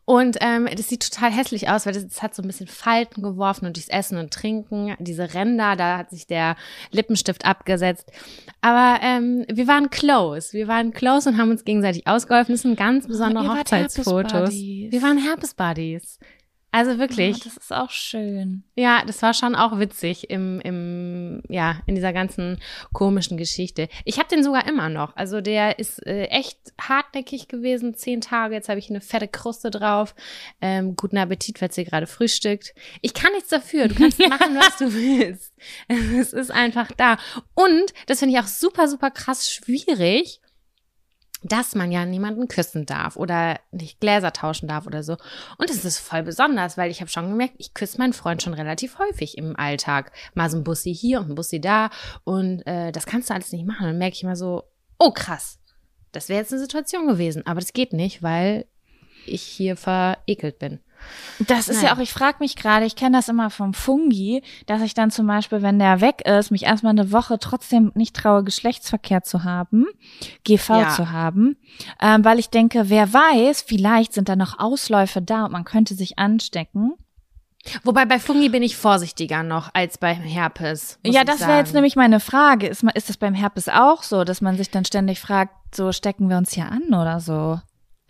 Und 0.05 0.37
ähm, 0.39 0.69
das 0.73 0.87
sieht 0.87 1.11
total 1.11 1.31
hässlich 1.31 1.67
aus, 1.67 1.85
weil 1.85 1.91
das, 1.91 2.07
das 2.07 2.23
hat 2.23 2.33
so 2.33 2.41
ein 2.41 2.47
bisschen 2.47 2.67
Falten 2.67 3.21
geworfen 3.21 3.65
und 3.65 3.75
durchs 3.75 3.89
Essen 3.89 4.17
und 4.17 4.31
Trinken, 4.33 4.95
diese 4.99 5.33
Ränder, 5.33 5.75
da 5.75 5.97
hat 5.97 6.11
sich 6.11 6.27
der 6.27 6.55
Lippenstift 6.91 7.43
abgesetzt. 7.45 8.09
Aber 8.61 9.03
ähm, 9.03 9.45
wir 9.51 9.67
waren 9.67 9.89
close. 9.89 10.53
Wir 10.53 10.69
waren 10.69 10.93
close 10.93 11.27
und 11.27 11.37
haben 11.37 11.51
uns 11.51 11.65
gegenseitig 11.65 12.07
ausgeholfen. 12.07 12.53
Das 12.53 12.61
sind 12.61 12.77
ganz 12.77 13.05
besondere 13.05 13.43
ihr 13.43 13.49
wart 13.49 13.59
Hochzeitsfotos. 13.59 14.51
Wir 14.51 15.01
waren 15.01 15.17
Herpes-Buddies. 15.17 16.19
Also 16.73 16.97
wirklich. 16.99 17.35
Oh, 17.35 17.41
das 17.43 17.57
ist 17.57 17.73
auch 17.73 17.89
schön. 17.89 18.63
Ja, 18.75 19.03
das 19.05 19.21
war 19.21 19.33
schon 19.33 19.55
auch 19.55 19.77
witzig 19.77 20.29
im, 20.29 20.61
im 20.61 21.43
ja, 21.49 21.81
in 21.85 21.95
dieser 21.95 22.13
ganzen 22.13 22.59
komischen 22.93 23.35
Geschichte. 23.37 23.89
Ich 24.05 24.19
habe 24.19 24.29
den 24.29 24.41
sogar 24.41 24.65
immer 24.67 24.87
noch. 24.87 25.15
Also 25.17 25.41
der 25.41 25.79
ist 25.79 26.05
äh, 26.05 26.25
echt 26.25 26.57
hartnäckig 26.79 27.49
gewesen, 27.49 27.93
zehn 27.93 28.21
Tage. 28.21 28.55
Jetzt 28.55 28.69
habe 28.69 28.79
ich 28.79 28.89
eine 28.89 29.01
fette 29.01 29.27
Kruste 29.27 29.69
drauf. 29.69 30.15
Ähm, 30.61 30.95
guten 30.95 31.17
Appetit, 31.17 31.59
falls 31.59 31.77
ihr 31.77 31.83
gerade 31.83 32.07
frühstückt. 32.07 32.73
Ich 33.01 33.13
kann 33.13 33.33
nichts 33.33 33.49
dafür. 33.49 33.89
Du 33.89 33.95
kannst 33.95 34.19
machen, 34.29 34.55
was 34.55 34.77
du 34.77 34.93
willst. 34.93 35.53
Es 36.21 36.33
ist 36.33 36.51
einfach 36.51 36.91
da. 36.93 37.17
Und 37.53 37.93
das 38.07 38.19
finde 38.19 38.35
ich 38.35 38.41
auch 38.41 38.47
super, 38.47 38.87
super 38.87 39.11
krass 39.11 39.51
schwierig 39.51 40.41
dass 41.43 41.73
man 41.73 41.91
ja 41.91 42.05
niemanden 42.05 42.47
küssen 42.47 42.85
darf 42.85 43.15
oder 43.15 43.59
nicht 43.71 43.99
Gläser 43.99 44.31
tauschen 44.31 44.67
darf 44.67 44.85
oder 44.85 45.03
so. 45.03 45.17
Und 45.57 45.69
es 45.69 45.83
ist 45.83 45.97
voll 45.97 46.23
besonders, 46.23 46.77
weil 46.77 46.91
ich 46.91 47.01
habe 47.01 47.09
schon 47.09 47.29
gemerkt, 47.29 47.55
ich 47.57 47.73
küsse 47.73 47.97
meinen 47.97 48.13
Freund 48.13 48.43
schon 48.43 48.53
relativ 48.53 48.99
häufig 48.99 49.37
im 49.37 49.55
Alltag. 49.55 50.11
Mal 50.35 50.49
so 50.49 50.57
ein 50.57 50.63
Bussi 50.63 50.93
hier 50.93 51.19
und 51.19 51.29
ein 51.29 51.35
Bussi 51.35 51.59
da. 51.59 51.89
Und 52.23 52.61
äh, 52.67 52.91
das 52.91 53.05
kannst 53.05 53.29
du 53.29 53.33
alles 53.33 53.51
nicht 53.51 53.65
machen. 53.65 53.87
Dann 53.87 53.97
merke 53.97 54.15
ich 54.15 54.23
immer 54.23 54.35
so, 54.35 54.63
oh 54.99 55.11
krass, 55.11 55.59
das 56.11 56.29
wäre 56.29 56.41
jetzt 56.41 56.51
eine 56.51 56.61
Situation 56.61 57.07
gewesen. 57.07 57.45
Aber 57.47 57.59
das 57.59 57.73
geht 57.73 57.93
nicht, 57.93 58.21
weil 58.21 58.65
ich 59.25 59.41
hier 59.41 59.75
verekelt 59.75 60.59
bin. 60.59 60.79
Das 61.47 61.67
ist 61.69 61.77
Nein. 61.77 61.85
ja 61.85 61.95
auch, 61.95 61.99
ich 61.99 62.13
frage 62.13 62.37
mich 62.39 62.55
gerade, 62.55 62.85
ich 62.85 62.95
kenne 62.95 63.17
das 63.17 63.27
immer 63.29 63.49
vom 63.49 63.73
Fungi, 63.73 64.43
dass 64.67 64.81
ich 64.81 64.93
dann 64.93 65.09
zum 65.11 65.25
Beispiel, 65.27 65.61
wenn 65.61 65.79
der 65.79 66.01
weg 66.01 66.21
ist, 66.27 66.51
mich 66.51 66.63
erstmal 66.63 66.91
eine 66.91 67.11
Woche 67.11 67.39
trotzdem 67.39 67.91
nicht 67.95 68.15
traue, 68.15 68.43
Geschlechtsverkehr 68.43 69.23
zu 69.23 69.43
haben, 69.43 69.85
GV 70.43 70.79
Ja. 70.81 70.89
zu 70.89 71.11
haben, 71.11 71.57
ähm, 72.01 72.23
weil 72.23 72.37
ich 72.39 72.49
denke, 72.49 72.89
wer 72.89 73.11
weiß, 73.11 73.63
vielleicht 73.63 74.13
sind 74.13 74.29
da 74.29 74.35
noch 74.35 74.59
Ausläufe 74.59 75.21
da 75.21 75.45
und 75.45 75.51
man 75.51 75.63
könnte 75.65 75.95
sich 75.95 76.19
anstecken. 76.19 76.93
Wobei 77.83 78.05
bei 78.05 78.17
Fungi 78.19 78.49
bin 78.49 78.63
ich 78.63 78.75
vorsichtiger 78.75 79.43
noch 79.43 79.69
als 79.73 79.99
bei 79.99 80.13
Herpes. 80.15 80.97
ja, 81.05 81.23
das 81.23 81.41
wäre 81.41 81.59
jetzt 81.59 81.75
nämlich 81.75 81.95
meine 81.95 82.19
Frage. 82.19 82.65
Ist, 82.67 82.83
ist 82.95 83.09
das 83.09 83.17
beim 83.17 83.35
Herpes 83.35 83.69
auch 83.69 84.01
so, 84.01 84.23
dass 84.23 84.41
man 84.41 84.57
sich 84.57 84.71
dann 84.71 84.83
ständig 84.83 85.19
fragt, 85.19 85.75
so 85.75 85.91
stecken 85.91 86.27
wir 86.27 86.37
uns 86.37 86.51
hier 86.53 86.65
an 86.71 86.87
oder 86.93 87.19
so? 87.19 87.59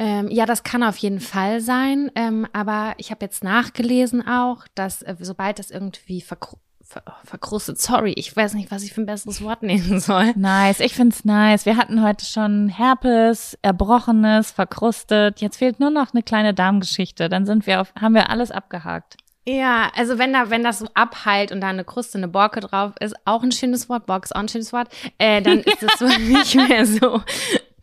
Ähm, 0.02 0.32
ja, 0.32 0.48
das 0.48 0.64
kann 0.64 0.82
auf 0.82 0.98
jeden 0.98 1.20
Fall 1.20 1.62
sein. 1.62 2.10
Ähm, 2.16 2.48
aber 2.54 2.96
ich 2.98 3.12
habe 3.12 3.24
jetzt 3.24 3.44
nachgelesen 3.44 4.28
auch, 4.28 4.66
dass 4.74 5.04
äh, 5.04 5.16
sobald 5.20 5.60
das 5.60 5.70
irgendwie 5.70 6.22
verkru 6.22 6.58
ver 6.84 7.04
verkrustet, 7.24 7.80
sorry, 7.80 8.12
ich 8.18 8.36
weiß 8.36 8.56
nicht, 8.56 8.72
was 8.72 8.82
ich 8.82 8.94
für 8.94 9.02
ein 9.02 9.06
besseres 9.06 9.44
Wort 9.44 9.62
nehmen 9.62 10.00
soll. 10.00 10.34
Nice, 10.36 10.80
ich 10.80 10.96
find's 10.96 11.24
nice. 11.24 11.68
Wir 11.68 11.78
hatten 11.78 12.02
heute 12.02 12.26
schon 12.26 12.68
Herpes, 12.68 13.56
Erbrochenes, 13.62 14.50
verkrustet. 14.50 15.40
Jetzt 15.40 15.58
fehlt 15.58 15.80
nur 15.80 15.92
noch 15.92 16.14
eine 16.14 16.24
kleine 16.24 16.56
Darmgeschichte. 16.56 17.30
Dann 17.30 17.46
sind 17.46 17.68
wir 17.68 17.80
auf, 17.82 17.94
haben 17.94 18.16
wir 18.16 18.32
alles 18.32 18.50
abgehakt. 18.50 19.18
Ja, 19.48 19.92
also 19.96 20.20
wenn 20.20 20.34
da, 20.34 20.52
wenn 20.52 20.64
das 20.64 20.80
so 20.80 20.88
abheilt 20.94 21.52
und 21.52 21.62
da 21.62 21.68
eine 21.68 21.84
Kruste, 21.84 22.20
eine 22.20 22.28
Borke 22.28 22.60
drauf 22.60 22.94
ist, 23.00 23.16
auch 23.26 23.42
ein 23.42 23.52
schönes 23.52 23.90
Wort, 23.90 24.06
Borke 24.06 24.26
ist 24.26 24.36
auch 24.36 24.40
ein 24.40 24.50
schönes 24.50 24.72
Wort, 24.72 24.90
äh, 25.18 25.42
dann 25.42 25.60
ist 25.60 25.82
es 25.82 26.00
wohl 26.02 26.20
nicht 26.20 26.56
mehr 26.56 26.86
so, 26.86 27.22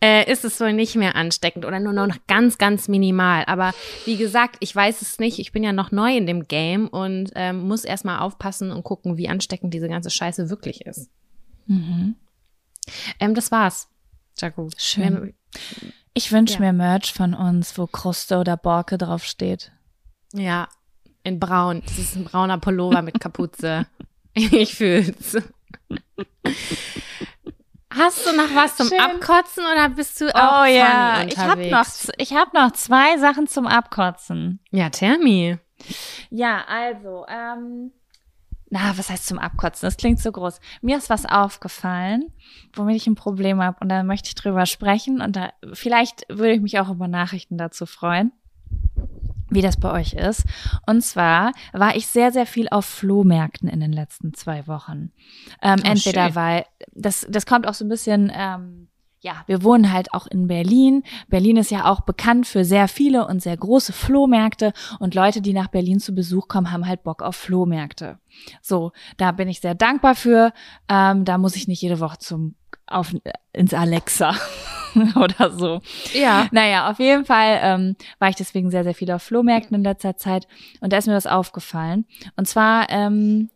äh, 0.01 0.31
ist 0.31 0.45
es 0.45 0.59
wohl 0.59 0.73
nicht 0.73 0.95
mehr 0.95 1.15
ansteckend 1.15 1.65
oder 1.65 1.79
nur 1.79 1.93
noch 1.93 2.15
ganz, 2.27 2.57
ganz 2.57 2.87
minimal. 2.87 3.43
Aber 3.45 3.73
wie 4.05 4.17
gesagt, 4.17 4.57
ich 4.59 4.75
weiß 4.75 5.01
es 5.01 5.19
nicht. 5.19 5.39
Ich 5.39 5.51
bin 5.51 5.63
ja 5.63 5.73
noch 5.73 5.91
neu 5.91 6.15
in 6.15 6.25
dem 6.25 6.47
Game 6.47 6.87
und 6.87 7.31
ähm, 7.35 7.67
muss 7.67 7.83
erstmal 7.83 8.19
aufpassen 8.19 8.71
und 8.71 8.83
gucken, 8.83 9.17
wie 9.17 9.27
ansteckend 9.29 9.73
diese 9.73 9.89
ganze 9.89 10.09
Scheiße 10.09 10.49
wirklich 10.49 10.85
ist. 10.85 11.09
Mhm. 11.67 12.15
Ähm, 13.19 13.35
das 13.35 13.51
war's. 13.51 13.89
Jaco. 14.37 14.69
Schön. 14.77 15.33
Ich 16.13 16.31
wünsch 16.31 16.53
Ja. 16.53 16.59
mir 16.59 16.73
Merch 16.73 17.13
von 17.13 17.33
uns, 17.33 17.77
wo 17.77 17.85
Kruste 17.87 18.37
oder 18.37 18.57
Borke 18.57 18.97
draufsteht. 18.97 19.71
Ja, 20.33 20.67
in 21.23 21.39
braun. 21.39 21.81
Das 21.85 21.97
ist 21.99 22.15
ein 22.15 22.23
brauner 22.23 22.57
Pullover 22.57 23.01
mit 23.01 23.19
Kapuze. 23.19 23.85
Ich 24.35 24.75
fühl's. 24.75 25.35
Hast 27.95 28.25
du 28.25 28.35
noch 28.35 28.53
was 28.53 28.75
zum 28.75 28.87
Schön. 28.87 28.99
Abkotzen 28.99 29.63
oder 29.65 29.89
bist 29.89 30.21
du 30.21 30.33
auch 30.35 30.61
Oh 30.61 30.65
ich 30.65 31.37
habe 31.37 31.69
noch, 31.69 31.85
ich 32.17 32.33
hab 32.33 32.53
noch 32.53 32.71
zwei 32.71 33.17
Sachen 33.17 33.47
zum 33.47 33.65
Abkotzen. 33.65 34.59
Ja, 34.69 34.89
tell 34.89 35.17
me. 35.17 35.59
Ja, 36.29 36.65
also, 36.67 37.25
ähm, 37.27 37.91
na, 38.69 38.95
was 38.95 39.09
heißt 39.09 39.25
zum 39.25 39.39
Abkotzen? 39.39 39.87
Das 39.87 39.97
klingt 39.97 40.19
so 40.19 40.31
groß. 40.31 40.59
Mir 40.81 40.97
ist 40.97 41.09
was 41.09 41.25
aufgefallen, 41.25 42.31
womit 42.73 42.97
ich 42.97 43.07
ein 43.07 43.15
Problem 43.15 43.61
habe 43.61 43.77
und 43.81 43.89
da 43.89 44.03
möchte 44.03 44.27
ich 44.27 44.35
drüber 44.35 44.67
sprechen 44.67 45.21
und 45.21 45.35
da 45.35 45.51
vielleicht 45.73 46.25
würde 46.29 46.53
ich 46.53 46.61
mich 46.61 46.79
auch 46.79 46.89
über 46.89 47.07
Nachrichten 47.07 47.57
dazu 47.57 47.87
freuen, 47.87 48.31
wie 49.49 49.61
das 49.61 49.77
bei 49.79 49.91
euch 49.91 50.13
ist. 50.13 50.43
Und 50.85 51.01
zwar 51.01 51.51
war 51.73 51.95
ich 51.95 52.07
sehr, 52.07 52.31
sehr 52.31 52.45
viel 52.45 52.67
auf 52.69 52.85
Flohmärkten 52.85 53.67
in 53.69 53.79
den 53.79 53.91
letzten 53.93 54.33
zwei 54.33 54.67
Wochen. 54.67 55.11
Ähm, 55.61 55.79
Oh, 55.83 55.87
entweder 55.87 56.25
schön. 56.27 56.35
weil 56.35 56.65
das 56.93 57.25
das 57.29 57.45
kommt 57.45 57.67
auch 57.67 57.73
so 57.73 57.85
ein 57.85 57.89
bisschen 57.89 58.31
ähm, 58.33 58.87
ja, 59.21 59.43
wir 59.47 59.63
wohnen 59.63 59.91
halt 59.91 60.13
auch 60.13 60.27
in 60.27 60.47
Berlin. 60.47 61.03
Berlin 61.27 61.57
ist 61.57 61.71
ja 61.71 61.83
auch 61.91 61.99
bekannt 62.01 62.47
für 62.47 62.63
sehr 62.63 62.87
viele 62.87 63.27
und 63.27 63.41
sehr 63.41 63.57
große 63.57 63.91
Flohmärkte 63.91 64.71
und 64.99 65.13
Leute, 65.13 65.41
die 65.41 65.51
nach 65.51 65.67
Berlin 65.67 65.99
zu 65.99 66.15
Besuch 66.15 66.47
kommen, 66.47 66.71
haben 66.71 66.87
halt 66.87 67.03
Bock 67.03 67.21
auf 67.21 67.35
Flohmärkte. 67.35 68.17
So, 68.61 68.93
da 69.17 69.33
bin 69.33 69.49
ich 69.49 69.59
sehr 69.59 69.75
dankbar 69.75 70.15
für. 70.15 70.53
Ähm, 70.87 71.25
da 71.25 71.37
muss 71.37 71.57
ich 71.57 71.67
nicht 71.67 71.81
jede 71.81 71.99
Woche 71.99 72.17
zum 72.19 72.55
auf 72.87 73.13
ins 73.51 73.73
Alexa 73.73 74.35
oder 75.15 75.51
so. 75.51 75.81
Ja. 76.13 76.47
Naja, 76.51 76.89
auf 76.89 76.99
jeden 76.99 77.25
Fall 77.25 77.59
ähm, 77.61 77.95
war 78.19 78.29
ich 78.29 78.35
deswegen 78.35 78.71
sehr, 78.71 78.83
sehr 78.83 78.95
viel 78.95 79.11
auf 79.11 79.23
Flohmärkten 79.23 79.75
in 79.75 79.83
letzter 79.83 80.17
Zeit 80.17 80.47
und 80.81 80.93
da 80.93 80.97
ist 80.97 81.07
mir 81.07 81.15
was 81.15 81.27
aufgefallen. 81.27 82.05
Und 82.35 82.47
zwar 82.47 82.89
ähm, 82.89 83.49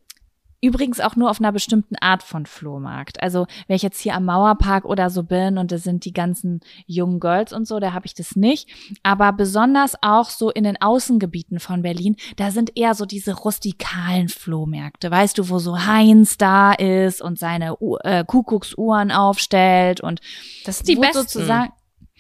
übrigens 0.64 1.02
auch 1.02 1.16
nur 1.18 1.30
auf 1.30 1.40
einer 1.40 1.52
bestimmten 1.52 1.96
Art 1.98 2.24
von 2.24 2.46
Flohmarkt. 2.46 3.22
Also 3.22 3.46
wenn 3.68 3.76
ich 3.76 3.82
jetzt 3.82 4.00
hier 4.00 4.16
am 4.16 4.26
Mauerpark 4.26 4.86
oder 4.86 5.10
so 5.10 5.24
bin 5.24 5.58
und 5.58 5.72
da 5.72 5.78
sind 5.78 6.06
die 6.06 6.14
ganzen 6.14 6.62
jungen 6.88 7.20
Girls 7.20 7.52
und 7.52 7.68
so, 7.68 7.80
da 7.80 7.92
habe 7.92 8.06
ich 8.06 8.14
das 8.14 8.38
nicht. 8.38 8.70
Aber 9.04 9.34
besonders 9.34 9.96
auch 10.02 10.30
so 10.30 10.50
in 10.50 10.64
den 10.64 10.82
Außengebieten 10.82 11.60
von 11.60 11.82
Berlin, 11.82 12.16
da 12.38 12.50
sind 12.52 12.78
eher 12.78 12.96
so 12.96 13.06
diese 13.06 13.34
rustikalen 13.34 14.30
Flohmärkte. 14.30 15.12
Weißt 15.12 15.38
du, 15.38 15.50
wo 15.50 15.60
so 15.60 15.86
Heinz 15.86 16.38
da 16.38 16.72
ist 16.72 17.22
und 17.22 17.38
seine 17.38 17.78
U 17.82 17.98
äh, 17.98 18.24
Kuckucksuhren 18.26 19.12
aufstellt 19.12 20.00
und 20.02 20.22
Das 20.66 20.78
sind 20.78 20.88
die 20.88 20.96
besten. 20.96 21.14
sozusagen 21.20 21.74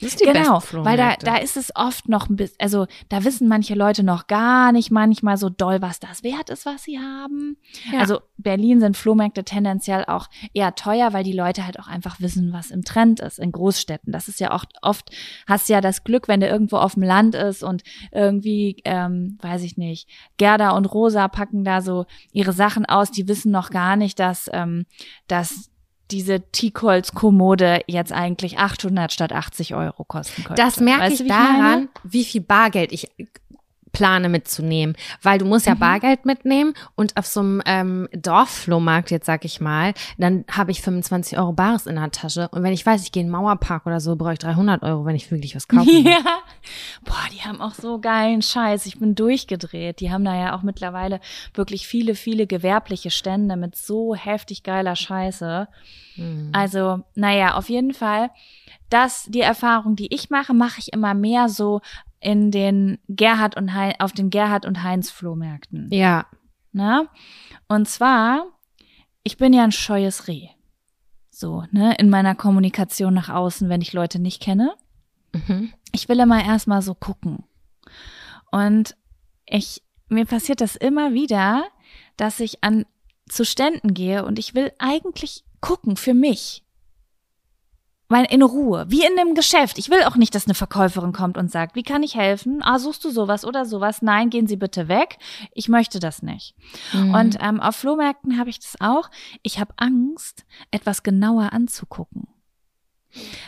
Das 0.03 0.11
sind 0.11 0.21
die 0.21 0.33
genau, 0.33 0.61
weil 0.71 0.97
da, 0.97 1.15
da 1.15 1.37
ist 1.37 1.57
es 1.57 1.75
oft 1.75 2.09
noch 2.09 2.29
ein 2.29 2.35
bisschen, 2.35 2.57
also 2.59 2.87
da 3.09 3.23
wissen 3.23 3.47
manche 3.47 3.75
Leute 3.75 4.03
noch 4.03 4.27
gar 4.27 4.71
nicht 4.71 4.91
manchmal 4.91 5.37
so 5.37 5.49
doll, 5.49 5.81
was 5.81 5.99
das 5.99 6.23
wert 6.23 6.49
ist, 6.49 6.65
was 6.65 6.83
sie 6.83 6.99
haben. 6.99 7.57
Ja. 7.91 7.99
Also 7.99 8.19
Berlin 8.37 8.79
sind 8.79 8.97
Flohmärkte 8.97 9.43
tendenziell 9.43 10.05
auch 10.05 10.27
eher 10.53 10.75
teuer, 10.75 11.13
weil 11.13 11.23
die 11.23 11.33
Leute 11.33 11.65
halt 11.65 11.79
auch 11.79 11.87
einfach 11.87 12.19
wissen, 12.19 12.53
was 12.53 12.71
im 12.71 12.83
Trend 12.83 13.19
ist 13.19 13.39
in 13.39 13.51
Großstädten. 13.51 14.11
Das 14.11 14.27
ist 14.27 14.39
ja 14.39 14.51
auch 14.51 14.65
oft, 14.81 15.09
hast 15.47 15.69
ja 15.69 15.81
das 15.81 16.03
Glück, 16.03 16.27
wenn 16.27 16.39
du 16.39 16.47
irgendwo 16.47 16.77
auf 16.77 16.93
dem 16.93 17.03
Land 17.03 17.35
ist 17.35 17.63
und 17.63 17.83
irgendwie, 18.11 18.81
ähm, 18.85 19.37
weiß 19.41 19.63
ich 19.63 19.77
nicht, 19.77 20.09
Gerda 20.37 20.71
und 20.71 20.85
Rosa 20.85 21.27
packen 21.27 21.63
da 21.63 21.81
so 21.81 22.05
ihre 22.31 22.53
Sachen 22.53 22.85
aus, 22.85 23.11
die 23.11 23.27
wissen 23.27 23.51
noch 23.51 23.69
gar 23.69 23.95
nicht, 23.95 24.19
dass, 24.19 24.49
ähm, 24.53 24.85
dass 25.27 25.69
diese 26.11 26.41
Teakholz-Kommode 26.51 27.81
jetzt 27.87 28.11
eigentlich 28.11 28.59
800 28.59 29.11
statt 29.11 29.33
80 29.33 29.75
Euro 29.75 30.03
kosten 30.03 30.43
könnte. 30.43 30.61
Das 30.61 30.79
merke 30.79 31.01
Weißt 31.03 31.13
ich 31.13 31.19
du, 31.19 31.25
wie 31.25 31.29
daran, 31.29 31.89
wie 32.03 32.23
viel 32.23 32.41
Bargeld 32.41 32.91
ich 32.91 33.09
plane 33.93 34.27
mitzunehmen, 34.27 34.97
weil 35.21 35.37
du 35.37 35.45
musst 35.45 35.67
ja 35.67 35.75
mhm. 35.75 35.79
Bargeld 35.79 36.25
mitnehmen 36.25 36.73
und 36.95 37.15
auf 37.15 37.25
so 37.25 37.39
einem 37.39 37.61
ähm, 37.65 38.09
Dorfflohmarkt, 38.11 39.11
jetzt 39.11 39.27
sag 39.27 39.45
ich 39.45 39.61
mal, 39.61 39.93
dann 40.17 40.43
habe 40.51 40.71
ich 40.71 40.81
25 40.81 41.37
Euro 41.37 41.53
Bares 41.53 41.85
in 41.85 41.95
der 41.95 42.11
Tasche 42.11 42.49
und 42.49 42.63
wenn 42.63 42.73
ich 42.73 42.85
weiß, 42.85 43.03
ich 43.03 43.11
gehe 43.11 43.21
in 43.21 43.27
den 43.27 43.31
Mauerpark 43.31 43.85
oder 43.85 43.99
so, 43.99 44.15
brauche 44.15 44.33
ich 44.33 44.39
300 44.39 44.83
Euro, 44.83 45.05
wenn 45.05 45.15
ich 45.15 45.31
wirklich 45.31 45.55
was 45.55 45.67
kaufe. 45.67 45.89
Ja, 46.03 46.19
boah, 47.05 47.23
die 47.31 47.41
haben 47.41 47.61
auch 47.61 47.75
so 47.75 47.99
geilen 47.99 48.41
Scheiß, 48.41 48.85
ich 48.87 48.99
bin 48.99 49.15
durchgedreht, 49.15 49.99
die 49.99 50.11
haben 50.11 50.25
da 50.25 50.35
ja 50.35 50.55
auch 50.55 50.63
mittlerweile 50.63 51.19
wirklich 51.53 51.87
viele, 51.87 52.15
viele 52.15 52.47
gewerbliche 52.47 53.11
Stände 53.11 53.55
mit 53.55 53.75
so 53.75 54.15
heftig 54.15 54.63
geiler 54.63 54.95
Scheiße. 54.95 55.67
Mhm. 56.15 56.49
Also, 56.51 57.03
naja, 57.15 57.55
auf 57.55 57.69
jeden 57.69 57.93
Fall, 57.93 58.31
dass 58.93 59.23
die 59.23 59.41
Erfahrung, 59.41 59.95
die 59.95 60.13
ich 60.13 60.29
mache, 60.29 60.53
mache 60.53 60.79
ich 60.79 60.93
immer 60.93 61.15
mehr 61.15 61.49
so 61.49 61.81
in 62.19 62.51
den 62.51 62.99
Gerhard 63.09 63.57
und 63.57 63.73
Heinz, 63.73 63.95
auf 63.99 64.11
den 64.11 64.29
Gerhard 64.29 64.67
und 64.67 64.83
Heinz 64.83 65.09
Flohmärkten. 65.09 65.89
Ja. 65.91 66.27
Na? 66.71 67.07
Und 67.67 67.89
zwar, 67.89 68.45
ich 69.23 69.37
bin 69.37 69.51
ja 69.51 69.63
ein 69.63 69.71
scheues 69.71 70.27
Reh. 70.27 70.49
So, 71.31 71.63
ne, 71.71 71.95
in 71.97 72.11
meiner 72.11 72.35
Kommunikation 72.35 73.15
nach 73.15 73.29
außen, 73.29 73.67
wenn 73.67 73.81
ich 73.81 73.93
Leute 73.93 74.19
nicht 74.19 74.41
kenne. 74.41 74.75
Mhm. 75.33 75.73
Ich 75.91 76.07
will 76.07 76.19
immer 76.19 76.45
erstmal 76.45 76.83
so 76.83 76.93
gucken. 76.93 77.43
Und 78.51 78.95
ich, 79.47 79.81
mir 80.07 80.25
passiert 80.25 80.61
das 80.61 80.75
immer 80.75 81.13
wieder, 81.13 81.65
dass 82.15 82.39
ich 82.39 82.63
an 82.63 82.85
zu 83.27 83.43
Ständen 83.43 83.95
gehe 83.95 84.23
und 84.23 84.37
ich 84.37 84.53
will 84.53 84.71
eigentlich 84.77 85.43
gucken 85.61 85.95
für 85.95 86.13
mich 86.13 86.62
mal 88.09 88.25
in 88.25 88.43
Ruhe, 88.43 88.85
wie 88.89 89.05
in 89.05 89.17
einem 89.17 89.35
Geschäft. 89.35 89.77
Ich 89.77 89.89
will 89.89 90.03
auch 90.03 90.15
nicht, 90.15 90.35
dass 90.35 90.45
eine 90.45 90.53
Verkäuferin 90.53 91.13
kommt 91.13 91.37
und 91.37 91.51
sagt, 91.51 91.75
wie 91.75 91.83
kann 91.83 92.03
ich 92.03 92.15
helfen? 92.15 92.61
Ah, 92.61 92.79
suchst 92.79 93.03
du 93.05 93.09
sowas 93.09 93.45
oder 93.45 93.65
sowas? 93.65 94.01
Nein, 94.01 94.29
gehen 94.29 94.47
Sie 94.47 94.57
bitte 94.57 94.87
weg. 94.87 95.17
Ich 95.53 95.69
möchte 95.69 95.99
das 95.99 96.21
nicht. 96.21 96.55
Mhm. 96.93 97.13
Und 97.13 97.37
ähm, 97.41 97.59
auf 97.59 97.75
Flohmärkten 97.75 98.37
habe 98.37 98.49
ich 98.49 98.59
das 98.59 98.75
auch. 98.79 99.09
Ich 99.41 99.59
habe 99.59 99.73
Angst, 99.77 100.45
etwas 100.71 101.03
genauer 101.03 101.53
anzugucken. 101.53 102.27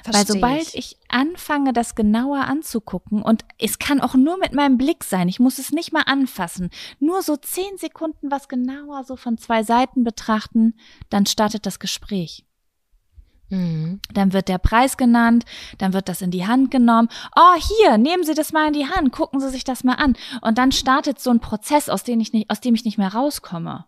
Versteh 0.04 0.14
Weil 0.14 0.28
sobald 0.28 0.68
ich. 0.70 0.76
ich 0.76 0.98
anfange, 1.10 1.74
das 1.74 1.96
genauer 1.96 2.46
anzugucken, 2.46 3.24
und 3.24 3.46
es 3.58 3.80
kann 3.80 4.00
auch 4.00 4.14
nur 4.14 4.38
mit 4.38 4.54
meinem 4.54 4.78
Blick 4.78 5.04
sein, 5.04 5.28
ich 5.28 5.40
muss 5.40 5.58
es 5.58 5.72
nicht 5.72 5.92
mal 5.92 6.04
anfassen, 6.06 6.70
nur 7.00 7.24
so 7.24 7.36
zehn 7.36 7.78
Sekunden 7.78 8.30
was 8.30 8.48
genauer 8.48 9.04
so 9.04 9.16
von 9.16 9.38
zwei 9.38 9.64
Seiten 9.64 10.04
betrachten, 10.04 10.76
dann 11.10 11.26
startet 11.26 11.66
das 11.66 11.80
Gespräch. 11.80 12.45
Mhm. 13.50 14.00
Dann 14.14 14.34
wird 14.34 14.48
der 14.48 14.58
Preis 14.58 14.98
genannt, 14.98 15.46
dann 15.78 15.94
wird 15.94 16.10
das 16.10 16.22
in 16.22 16.32
die 16.32 16.48
Hand 16.48 16.72
genommen. 16.72 17.10
Oh, 17.36 17.56
hier, 17.56 17.98
nehmen 17.98 18.24
Sie 18.24 18.34
das 18.34 18.52
mal 18.52 18.68
in 18.68 18.74
die 18.74 18.88
Hand, 18.88 19.12
gucken 19.12 19.40
Sie 19.40 19.50
sich 19.50 19.64
das 19.64 19.84
mal 19.84 19.96
an. 19.96 20.16
Und 20.42 20.58
dann 20.58 20.72
startet 20.72 21.20
so 21.20 21.30
ein 21.30 21.40
Prozess, 21.40 21.90
aus 21.90 22.04
dem 22.04 22.20
ich 22.20 22.34
nicht, 22.34 22.50
aus 22.50 22.62
dem 22.62 22.76
ich 22.76 22.86
nicht 22.86 22.98
mehr 22.98 23.14
rauskomme. 23.14 23.86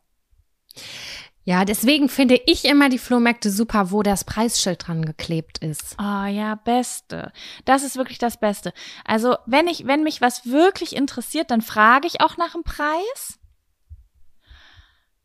Ja, 1.48 1.64
deswegen 1.64 2.10
finde 2.10 2.42
ich 2.46 2.66
immer 2.66 2.90
die 2.90 2.98
Flohmärkte 2.98 3.50
super, 3.50 3.92
wo 3.92 4.04
das 4.04 4.26
Preisschild 4.26 4.86
dran 4.86 5.06
geklebt 5.06 5.60
ist. 5.60 5.96
Oh 5.98 6.26
ja, 6.26 6.56
beste. 6.56 7.32
Das 7.64 7.84
ist 7.84 7.96
wirklich 7.96 8.18
das 8.18 8.38
Beste. 8.38 8.74
Also, 9.06 9.38
wenn 9.46 9.68
ich, 9.68 9.88
wenn 9.88 10.04
mich 10.04 10.20
was 10.20 10.46
wirklich 10.46 10.94
interessiert, 10.94 11.50
dann 11.50 11.62
frage 11.62 12.06
ich 12.06 12.20
auch 12.20 12.36
nach 12.36 12.52
dem 12.52 12.64
Preis. 12.64 13.40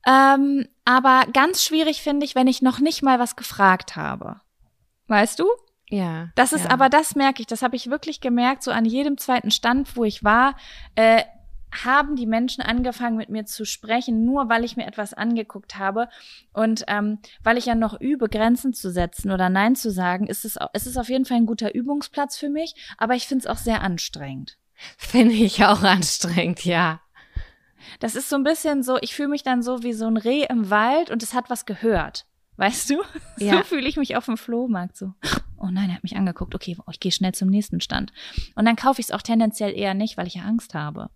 Ähm, 0.07 0.68
aber 0.85 1.24
ganz 1.33 1.64
schwierig 1.64 2.03
finde 2.03 2.26
ich, 2.26 2.35
wenn 2.35 2.47
ich 2.47 2.62
noch 2.62 2.78
nicht 2.78 3.03
mal 3.03 3.18
was 3.18 3.37
gefragt 3.37 3.97
habe. 3.97 4.41
Weißt 5.09 5.39
du? 5.39 5.47
Ja. 5.93 6.30
Das 6.37 6.55
ist 6.55 6.64
ja. 6.64 6.70
aber, 6.70 6.89
das 6.89 7.14
merke 7.14 7.43
ich, 7.43 7.47
das 7.47 7.62
habe 7.62 7.76
ich 7.76 7.91
wirklich 7.91 8.20
gemerkt, 8.20 8.62
so 8.62 8.70
an 8.70 8.87
jedem 8.87 9.18
zweiten 9.18 9.51
Stand, 9.51 9.95
wo 9.95 10.05
ich 10.05 10.24
war, 10.24 10.57
äh, 10.95 11.22
haben 11.85 12.16
die 12.16 12.26
Menschen 12.26 12.62
angefangen 12.62 13.18
mit 13.18 13.28
mir 13.28 13.45
zu 13.45 13.66
sprechen, 13.66 14.24
nur 14.24 14.49
weil 14.49 14.64
ich 14.64 14.76
mir 14.76 14.87
etwas 14.87 15.12
angeguckt 15.12 15.76
habe. 15.78 16.09
Und 16.55 16.85
ähm, 16.89 17.18
weil 17.43 17.59
ich 17.59 17.66
ja 17.66 17.74
noch 17.74 18.01
übe, 18.01 18.30
Grenzen 18.30 18.72
zu 18.72 18.91
setzen 18.91 19.30
oder 19.30 19.51
Nein 19.51 19.76
zu 19.76 19.91
sagen, 19.91 20.26
ist 20.26 20.47
es, 20.47 20.57
ist 20.72 20.87
es 20.87 20.97
auf 20.97 21.11
jeden 21.11 21.26
Fall 21.26 21.37
ein 21.37 21.47
guter 21.47 21.74
Übungsplatz 21.74 22.39
für 22.39 22.49
mich, 22.49 22.74
aber 22.97 23.14
ich 23.14 23.26
finde 23.26 23.43
es 23.43 23.47
auch 23.47 23.59
sehr 23.59 23.83
anstrengend. 23.83 24.59
Finde 24.97 25.35
ich 25.35 25.62
auch 25.64 25.83
anstrengend, 25.83 26.64
ja. 26.64 27.01
Das 28.01 28.14
ist 28.14 28.28
so 28.28 28.37
ein 28.37 28.45
bisschen 28.45 28.83
so, 28.83 28.99
ich 29.01 29.14
fühle 29.14 29.28
mich 29.28 29.43
dann 29.43 29.62
so 29.62 29.83
wie 29.83 29.93
so 29.93 30.07
ein 30.07 30.16
Reh 30.16 30.45
im 30.49 30.70
Wald 30.70 31.11
und 31.11 31.22
es 31.22 31.35
hat 31.35 31.51
was 31.51 31.66
gehört. 31.66 32.26
Weißt 32.57 32.91
du? 32.91 33.03
Ja. 33.39 33.59
So 33.59 33.64
fühle 33.64 33.89
ich 33.89 33.97
mich 33.97 34.14
auf 34.16 34.26
dem 34.26 34.37
Flohmarkt 34.37 34.97
so. 34.97 35.14
Oh 35.59 35.66
nein, 35.66 35.89
er 35.89 35.97
hat 35.97 36.03
mich 36.05 36.16
angeguckt. 36.16 36.55
Okay, 36.55 36.76
ich 36.91 37.01
gehe 37.01 37.11
schnell 37.11 37.33
zum 37.33 37.49
nächsten 37.49 37.80
Stand. 37.80 38.12
Und 38.55 38.66
dann 38.66 38.76
kaufe 38.76 39.01
ich 39.01 39.09
es 39.09 39.11
auch 39.11 39.22
tendenziell 39.22 39.76
eher 39.76 39.95
nicht, 39.95 40.16
weil 40.16 40.28
ich 40.28 40.35
ja 40.35 40.43
Angst 40.43 40.74
habe. 40.74 41.11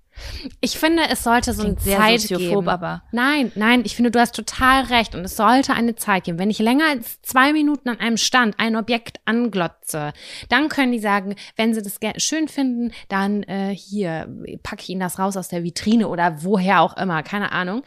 Ich 0.60 0.78
finde, 0.78 1.02
es 1.10 1.22
sollte 1.22 1.52
so 1.52 1.62
eine 1.62 1.76
Zeit 1.76 2.28
geben. 2.28 2.68
Aber. 2.68 3.02
Nein, 3.12 3.52
nein, 3.54 3.82
ich 3.84 3.96
finde, 3.96 4.10
du 4.10 4.20
hast 4.20 4.34
total 4.34 4.84
recht 4.84 5.14
und 5.14 5.24
es 5.24 5.36
sollte 5.36 5.74
eine 5.74 5.94
Zeit 5.96 6.24
geben. 6.24 6.38
Wenn 6.38 6.50
ich 6.50 6.58
länger 6.58 6.84
als 6.88 7.20
zwei 7.22 7.52
Minuten 7.52 7.88
an 7.88 8.00
einem 8.00 8.16
Stand 8.16 8.58
ein 8.58 8.76
Objekt 8.76 9.20
anglotze, 9.24 10.12
dann 10.48 10.68
können 10.68 10.92
die 10.92 10.98
sagen, 10.98 11.34
wenn 11.56 11.74
sie 11.74 11.82
das 11.82 11.98
schön 12.22 12.48
finden, 12.48 12.92
dann 13.08 13.42
äh, 13.44 13.74
hier 13.74 14.28
packe 14.62 14.82
ich 14.82 14.90
ihnen 14.90 15.00
das 15.00 15.18
raus 15.18 15.36
aus 15.36 15.48
der 15.48 15.62
Vitrine 15.62 16.08
oder 16.08 16.42
woher 16.42 16.80
auch 16.80 16.96
immer, 16.96 17.22
keine 17.22 17.52
Ahnung. 17.52 17.82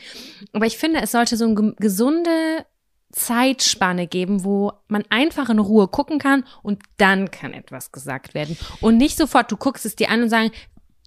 Aber 0.53 0.65
ich 0.65 0.77
finde, 0.77 1.01
es 1.01 1.11
sollte 1.11 1.37
so 1.37 1.45
eine 1.45 1.73
gesunde 1.77 2.65
Zeitspanne 3.11 4.07
geben, 4.07 4.43
wo 4.43 4.71
man 4.87 5.03
einfach 5.09 5.49
in 5.49 5.59
Ruhe 5.59 5.87
gucken 5.87 6.19
kann 6.19 6.43
und 6.61 6.83
dann 6.97 7.31
kann 7.31 7.53
etwas 7.53 7.91
gesagt 7.91 8.33
werden. 8.33 8.57
Und 8.81 8.97
nicht 8.97 9.17
sofort, 9.17 9.51
du 9.51 9.57
guckst 9.57 9.85
es 9.85 9.95
dir 9.95 10.09
an 10.09 10.21
und 10.21 10.29
sagen, 10.29 10.51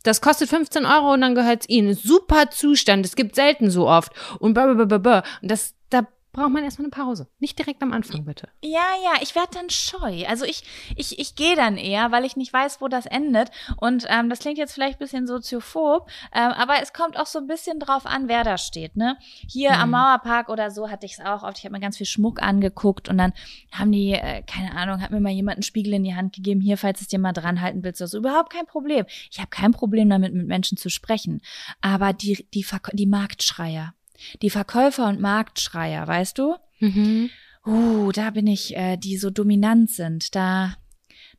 das 0.03 0.21
kostet 0.21 0.49
15 0.49 0.87
Euro 0.87 1.13
und 1.13 1.21
dann 1.21 1.35
gehört 1.35 1.63
es 1.63 1.69
ihnen. 1.69 1.95
Super 1.95 2.51
Zustand. 2.51 3.07
Es 3.07 3.17
gibt 3.17 3.35
selten 3.35 3.71
so 3.71 3.89
oft. 3.89 4.13
Und 4.39 4.55
blablabla. 4.55 5.23
Und 5.41 5.51
das, 5.51 5.75
da 5.75 5.82
braucht 6.33 6.51
man 6.51 6.65
erstmal 6.65 6.87
eine 6.87 6.91
Pause. 6.91 7.29
Nicht 7.39 7.59
direkt 7.59 7.83
am 7.83 7.93
Anfang, 7.93 8.25
bitte. 8.25 8.49
Ja, 8.63 8.87
ja, 9.05 9.21
ich 9.21 9.35
werde 9.35 9.51
dann 9.53 9.69
scheu. 9.69 10.25
Also 10.27 10.45
ich, 10.45 10.65
ich, 10.97 11.19
ich 11.19 11.35
gehe 11.35 11.57
dann 11.57 11.77
eher, 11.77 12.11
weil 12.11 12.25
ich 12.25 12.37
nicht 12.37 12.53
weiß, 12.53 12.81
wo 12.81 12.89
das 12.89 13.07
endet. 13.07 13.51
Und 13.77 14.07
ähm, 14.09 14.31
das 14.31 14.39
klingt 14.39 14.57
jetzt 14.57 14.73
vielleicht 14.73 14.97
ein 14.97 15.05
bisschen 15.05 15.27
soziophob, 15.27 16.09
ähm, 16.35 16.53
aber 16.53 16.83
es 16.83 16.93
kommt 16.93 17.19
auch 17.19 17.27
so 17.27 17.39
ein 17.39 17.47
bisschen 17.47 17.79
drauf 17.79 18.07
an, 18.07 18.29
wer 18.29 18.45
da 18.45 18.57
steht. 18.57 18.97
Ne? 18.97 19.19
Hier 19.47 19.73
mhm. 19.73 19.77
am 19.77 19.91
Mauerpark 19.91 20.49
oder 20.49 20.71
so 20.71 20.91
hatte 20.91 21.05
ich 21.05 21.13
es 21.13 21.21
auch 21.21 21.43
oft. 21.43 21.59
Ich 21.59 21.65
habe 21.65 21.75
mir 21.75 21.81
ganz 21.81 21.99
viel 21.99 22.07
Schmuck 22.07 22.43
angeguckt 22.43 23.09
und 23.09 23.19
dann 23.19 23.33
haben 23.71 23.93
die, 23.93 24.13
äh, 24.13 24.43
keine 24.43 24.75
Ahnung, 24.75 25.03
hat 25.03 25.11
mir 25.11 25.21
mal 25.21 25.33
jemand 25.33 25.57
einen 25.57 25.63
Spiegel 25.63 25.93
in 25.93 26.05
die 26.05 26.15
Hand 26.15 26.35
gegeben. 26.35 26.61
Hier, 26.61 26.79
falls 26.79 27.03
es 27.03 27.09
dir 27.09 27.19
mal 27.19 27.33
dran 27.33 27.61
halten 27.61 27.85
willst, 27.85 28.01
also 28.01 28.19
überhaupt 28.19 28.53
kein 28.53 28.67
Problem. 28.67 29.05
Ich 29.31 29.39
habe 29.39 29.51
kein 29.51 29.73
Problem 29.73 30.09
damit, 30.09 30.33
mit 30.33 30.47
Menschen 30.47 30.79
zu 30.79 30.89
sprechen. 30.89 31.43
Aber 31.83 32.15
die, 32.15 32.47
die, 32.55 32.67
die 32.93 33.07
Marktschreier, 33.07 33.95
die 34.41 34.51
Verkäufer 34.51 35.09
und 35.09 35.21
Marktschreier, 35.21 36.07
weißt 36.07 36.39
du? 36.39 36.57
Mhm. 36.81 37.31
Uh, 37.65 38.11
da 38.13 38.31
bin 38.31 38.47
ich, 38.47 38.77
äh, 38.77 38.97
die 38.97 39.17
so 39.17 39.31
dominant 39.31 39.91
sind. 39.91 40.35
Da, 40.35 40.77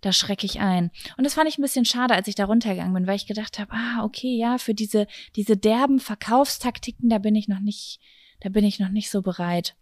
da 0.01 0.11
schrecke 0.11 0.45
ich 0.45 0.59
ein. 0.59 0.91
Und 1.17 1.25
das 1.25 1.33
fand 1.33 1.49
ich 1.49 1.57
ein 1.57 1.61
bisschen 1.61 1.85
schade, 1.85 2.13
als 2.13 2.27
ich 2.27 2.35
da 2.35 2.45
runtergegangen 2.45 2.93
bin, 2.93 3.07
weil 3.07 3.15
ich 3.15 3.27
gedacht 3.27 3.59
habe, 3.59 3.71
ah, 3.73 4.03
okay, 4.03 4.37
ja, 4.37 4.57
für 4.57 4.73
diese, 4.73 5.07
diese 5.35 5.57
derben 5.57 5.99
Verkaufstaktiken, 5.99 7.09
da 7.09 7.17
bin 7.17 7.35
ich 7.35 7.47
noch 7.47 7.59
nicht, 7.59 7.99
da 8.39 8.49
bin 8.49 8.63
ich 8.63 8.79
noch 8.79 8.89
nicht 8.89 9.09
so 9.09 9.21
bereit. 9.21 9.75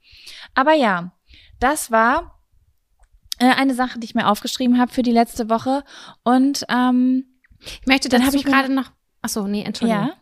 Aber 0.55 0.73
ja, 0.73 1.13
das 1.59 1.91
war 1.91 2.39
äh, 3.37 3.53
eine 3.55 3.73
Sache, 3.75 3.99
die 3.99 4.05
ich 4.05 4.15
mir 4.15 4.27
aufgeschrieben 4.27 4.79
habe 4.79 4.91
für 4.91 5.03
die 5.03 5.11
letzte 5.11 5.49
Woche. 5.49 5.83
Und 6.23 6.65
ähm, 6.69 7.25
ich 7.59 7.85
möchte 7.87 8.09
dann 8.09 8.25
habe 8.25 8.35
ich 8.35 8.43
gerade 8.43 8.73
noch. 8.73 8.91
Ach 9.21 9.29
so, 9.29 9.47
nee, 9.47 9.63
Entschuldigung. 9.63 10.07
Ja. 10.07 10.13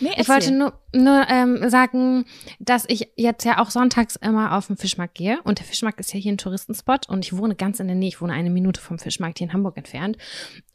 Nee, 0.00 0.14
ich 0.16 0.28
wollte 0.28 0.52
nur, 0.52 0.80
nur 0.92 1.26
ähm, 1.28 1.68
sagen, 1.68 2.24
dass 2.58 2.84
ich 2.88 3.10
jetzt 3.16 3.44
ja 3.44 3.58
auch 3.58 3.70
sonntags 3.70 4.16
immer 4.16 4.56
auf 4.56 4.66
den 4.66 4.76
Fischmarkt 4.76 5.14
gehe. 5.14 5.40
Und 5.44 5.58
der 5.58 5.66
Fischmarkt 5.66 6.00
ist 6.00 6.12
ja 6.12 6.20
hier 6.20 6.32
ein 6.32 6.38
Touristenspot 6.38 7.08
und 7.08 7.24
ich 7.24 7.36
wohne 7.36 7.54
ganz 7.54 7.80
in 7.80 7.86
der 7.86 7.96
Nähe. 7.96 8.08
Ich 8.08 8.20
wohne 8.20 8.32
eine 8.32 8.50
Minute 8.50 8.80
vom 8.80 8.98
Fischmarkt 8.98 9.38
hier 9.38 9.48
in 9.48 9.52
Hamburg 9.52 9.76
entfernt. 9.76 10.16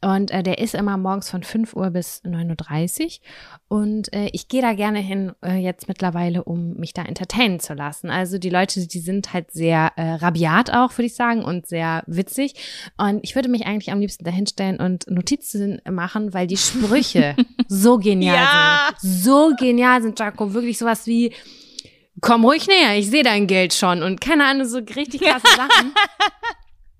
Und 0.00 0.30
äh, 0.30 0.42
der 0.42 0.58
ist 0.58 0.74
immer 0.74 0.96
morgens 0.96 1.30
von 1.30 1.42
5 1.42 1.74
Uhr 1.74 1.90
bis 1.90 2.22
9.30 2.24 3.04
Uhr. 3.04 3.78
Und 3.78 4.12
äh, 4.12 4.28
ich 4.32 4.48
gehe 4.48 4.62
da 4.62 4.74
gerne 4.74 5.00
hin 5.00 5.32
äh, 5.44 5.56
jetzt 5.56 5.88
mittlerweile, 5.88 6.44
um 6.44 6.74
mich 6.74 6.92
da 6.92 7.02
entertainen 7.02 7.60
zu 7.60 7.74
lassen. 7.74 8.10
Also 8.10 8.38
die 8.38 8.50
Leute, 8.50 8.86
die 8.86 9.00
sind 9.00 9.32
halt 9.32 9.50
sehr 9.50 9.92
äh, 9.96 10.12
rabiat 10.14 10.70
auch, 10.70 10.92
würde 10.92 11.06
ich 11.06 11.14
sagen, 11.14 11.44
und 11.44 11.66
sehr 11.66 12.04
witzig. 12.06 12.54
Und 12.96 13.20
ich 13.22 13.34
würde 13.34 13.48
mich 13.48 13.66
eigentlich 13.66 13.92
am 13.92 14.00
liebsten 14.00 14.24
dahinstellen 14.24 14.78
und 14.80 15.10
Notizen 15.10 15.80
machen, 15.90 16.32
weil 16.32 16.46
die 16.46 16.56
Sprüche 16.56 17.34
so 17.68 17.98
genial 17.98 18.36
ja. 18.36 18.94
sind 18.98 19.26
so 19.26 19.52
genial 19.58 20.02
sind, 20.02 20.05
Jaco. 20.14 20.54
Wirklich 20.54 20.78
sowas 20.78 21.06
wie, 21.06 21.32
komm 22.20 22.44
ruhig 22.44 22.66
näher, 22.66 22.98
ich 22.98 23.10
sehe 23.10 23.22
dein 23.22 23.46
Geld 23.46 23.74
schon. 23.74 24.02
Und 24.02 24.20
keine 24.20 24.44
Ahnung, 24.44 24.66
so 24.66 24.78
richtig 24.78 25.22
krasse 25.22 25.46
Sachen. 25.56 25.92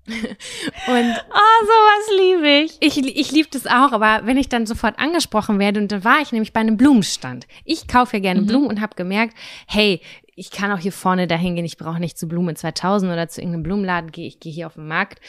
und 0.07 1.15
oh, 1.33 1.65
sowas 1.65 2.17
liebe 2.17 2.47
ich. 2.47 2.77
Ich, 2.79 2.97
ich 2.97 3.31
liebe 3.31 3.49
das 3.51 3.67
auch, 3.67 3.91
aber 3.91 4.21
wenn 4.25 4.37
ich 4.37 4.47
dann 4.47 4.65
sofort 4.65 4.97
angesprochen 4.99 5.59
werde, 5.59 5.81
und 5.81 5.91
dann 5.91 6.03
war 6.03 6.21
ich 6.21 6.31
nämlich 6.31 6.53
bei 6.53 6.61
einem 6.61 6.77
Blumenstand. 6.77 7.45
Ich 7.65 7.87
kaufe 7.87 8.17
ja 8.17 8.21
gerne 8.21 8.41
mhm. 8.41 8.47
Blumen 8.47 8.67
und 8.67 8.81
habe 8.81 8.95
gemerkt, 8.95 9.35
hey, 9.67 10.01
ich 10.37 10.51
kann 10.51 10.71
auch 10.71 10.77
hier 10.77 10.91
vorne 10.91 11.25
dahin 11.25 11.55
gehen, 11.55 11.65
ich 11.65 11.77
brauche 11.77 11.99
nicht 11.99 12.17
zu 12.17 12.27
Blumen 12.27 12.55
2000 12.55 13.11
oder 13.11 13.27
zu 13.27 13.41
irgendeinem 13.41 13.63
Blumenladen 13.63 14.11
gehen, 14.11 14.27
ich 14.27 14.39
gehe 14.39 14.53
hier 14.53 14.67
auf 14.67 14.75
den 14.75 14.87
Markt. 14.87 15.19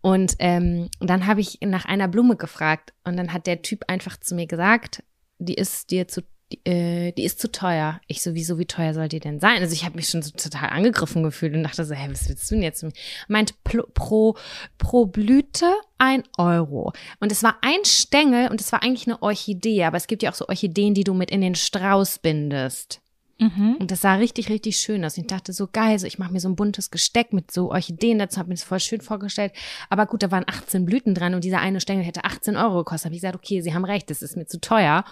Und 0.00 0.36
ähm, 0.38 0.88
dann 1.00 1.26
habe 1.26 1.40
ich 1.40 1.58
nach 1.62 1.84
einer 1.84 2.06
Blume 2.06 2.36
gefragt 2.36 2.94
und 3.04 3.16
dann 3.16 3.32
hat 3.32 3.48
der 3.48 3.62
Typ 3.62 3.82
einfach 3.88 4.16
zu 4.18 4.36
mir 4.36 4.46
gesagt, 4.46 5.02
die 5.38 5.54
ist 5.54 5.90
dir 5.90 6.06
zu 6.06 6.22
die, 6.52 6.68
äh, 6.68 7.12
die 7.12 7.24
ist 7.24 7.40
zu 7.40 7.50
teuer. 7.50 8.00
Ich 8.06 8.22
so, 8.22 8.34
wieso, 8.34 8.58
wie 8.58 8.66
teuer 8.66 8.94
soll 8.94 9.08
die 9.08 9.20
denn 9.20 9.40
sein? 9.40 9.60
Also 9.62 9.72
ich 9.72 9.84
habe 9.84 9.96
mich 9.96 10.08
schon 10.08 10.22
so 10.22 10.30
total 10.30 10.70
angegriffen 10.70 11.22
gefühlt 11.22 11.54
und 11.54 11.62
dachte 11.62 11.84
so, 11.84 11.94
hä, 11.94 12.08
was 12.10 12.28
willst 12.28 12.50
du 12.50 12.54
denn 12.54 12.62
jetzt? 12.62 12.84
Meint 13.28 13.54
pro, 13.64 14.36
pro 14.78 15.06
Blüte 15.06 15.72
ein 15.98 16.24
Euro. 16.36 16.92
Und 17.20 17.32
es 17.32 17.42
war 17.42 17.56
ein 17.62 17.84
Stängel 17.84 18.50
und 18.50 18.60
es 18.60 18.72
war 18.72 18.82
eigentlich 18.82 19.06
eine 19.06 19.22
Orchidee, 19.22 19.84
aber 19.84 19.96
es 19.96 20.06
gibt 20.06 20.22
ja 20.22 20.30
auch 20.30 20.34
so 20.34 20.48
Orchideen, 20.48 20.94
die 20.94 21.04
du 21.04 21.14
mit 21.14 21.30
in 21.30 21.40
den 21.40 21.54
Strauß 21.54 22.18
bindest. 22.18 23.00
Mhm. 23.42 23.76
Und 23.80 23.90
das 23.90 24.02
sah 24.02 24.14
richtig, 24.14 24.50
richtig 24.50 24.76
schön 24.76 25.04
aus. 25.04 25.16
Ich 25.16 25.26
dachte 25.26 25.52
so 25.52 25.66
geil, 25.70 25.98
so 25.98 26.06
ich 26.06 26.18
mache 26.18 26.32
mir 26.32 26.40
so 26.40 26.48
ein 26.48 26.56
buntes 26.56 26.90
Gesteck 26.90 27.32
mit 27.32 27.50
so 27.50 27.70
Orchideen 27.70 28.18
dazu, 28.18 28.38
habe 28.38 28.50
mir 28.50 28.54
das 28.54 28.64
voll 28.64 28.78
schön 28.78 29.00
vorgestellt. 29.00 29.52
Aber 29.90 30.06
gut, 30.06 30.22
da 30.22 30.30
waren 30.30 30.44
18 30.46 30.84
Blüten 30.84 31.14
dran 31.14 31.34
und 31.34 31.42
dieser 31.42 31.60
eine 31.60 31.80
Stängel 31.80 32.04
hätte 32.04 32.24
18 32.24 32.56
Euro 32.56 32.78
gekostet. 32.78 33.06
Habe 33.06 33.14
ich 33.16 33.20
gesagt, 33.20 33.36
okay, 33.36 33.60
Sie 33.60 33.74
haben 33.74 33.84
recht, 33.84 34.10
das 34.10 34.22
ist 34.22 34.36
mir 34.36 34.46
zu 34.46 34.60
teuer. 34.60 35.04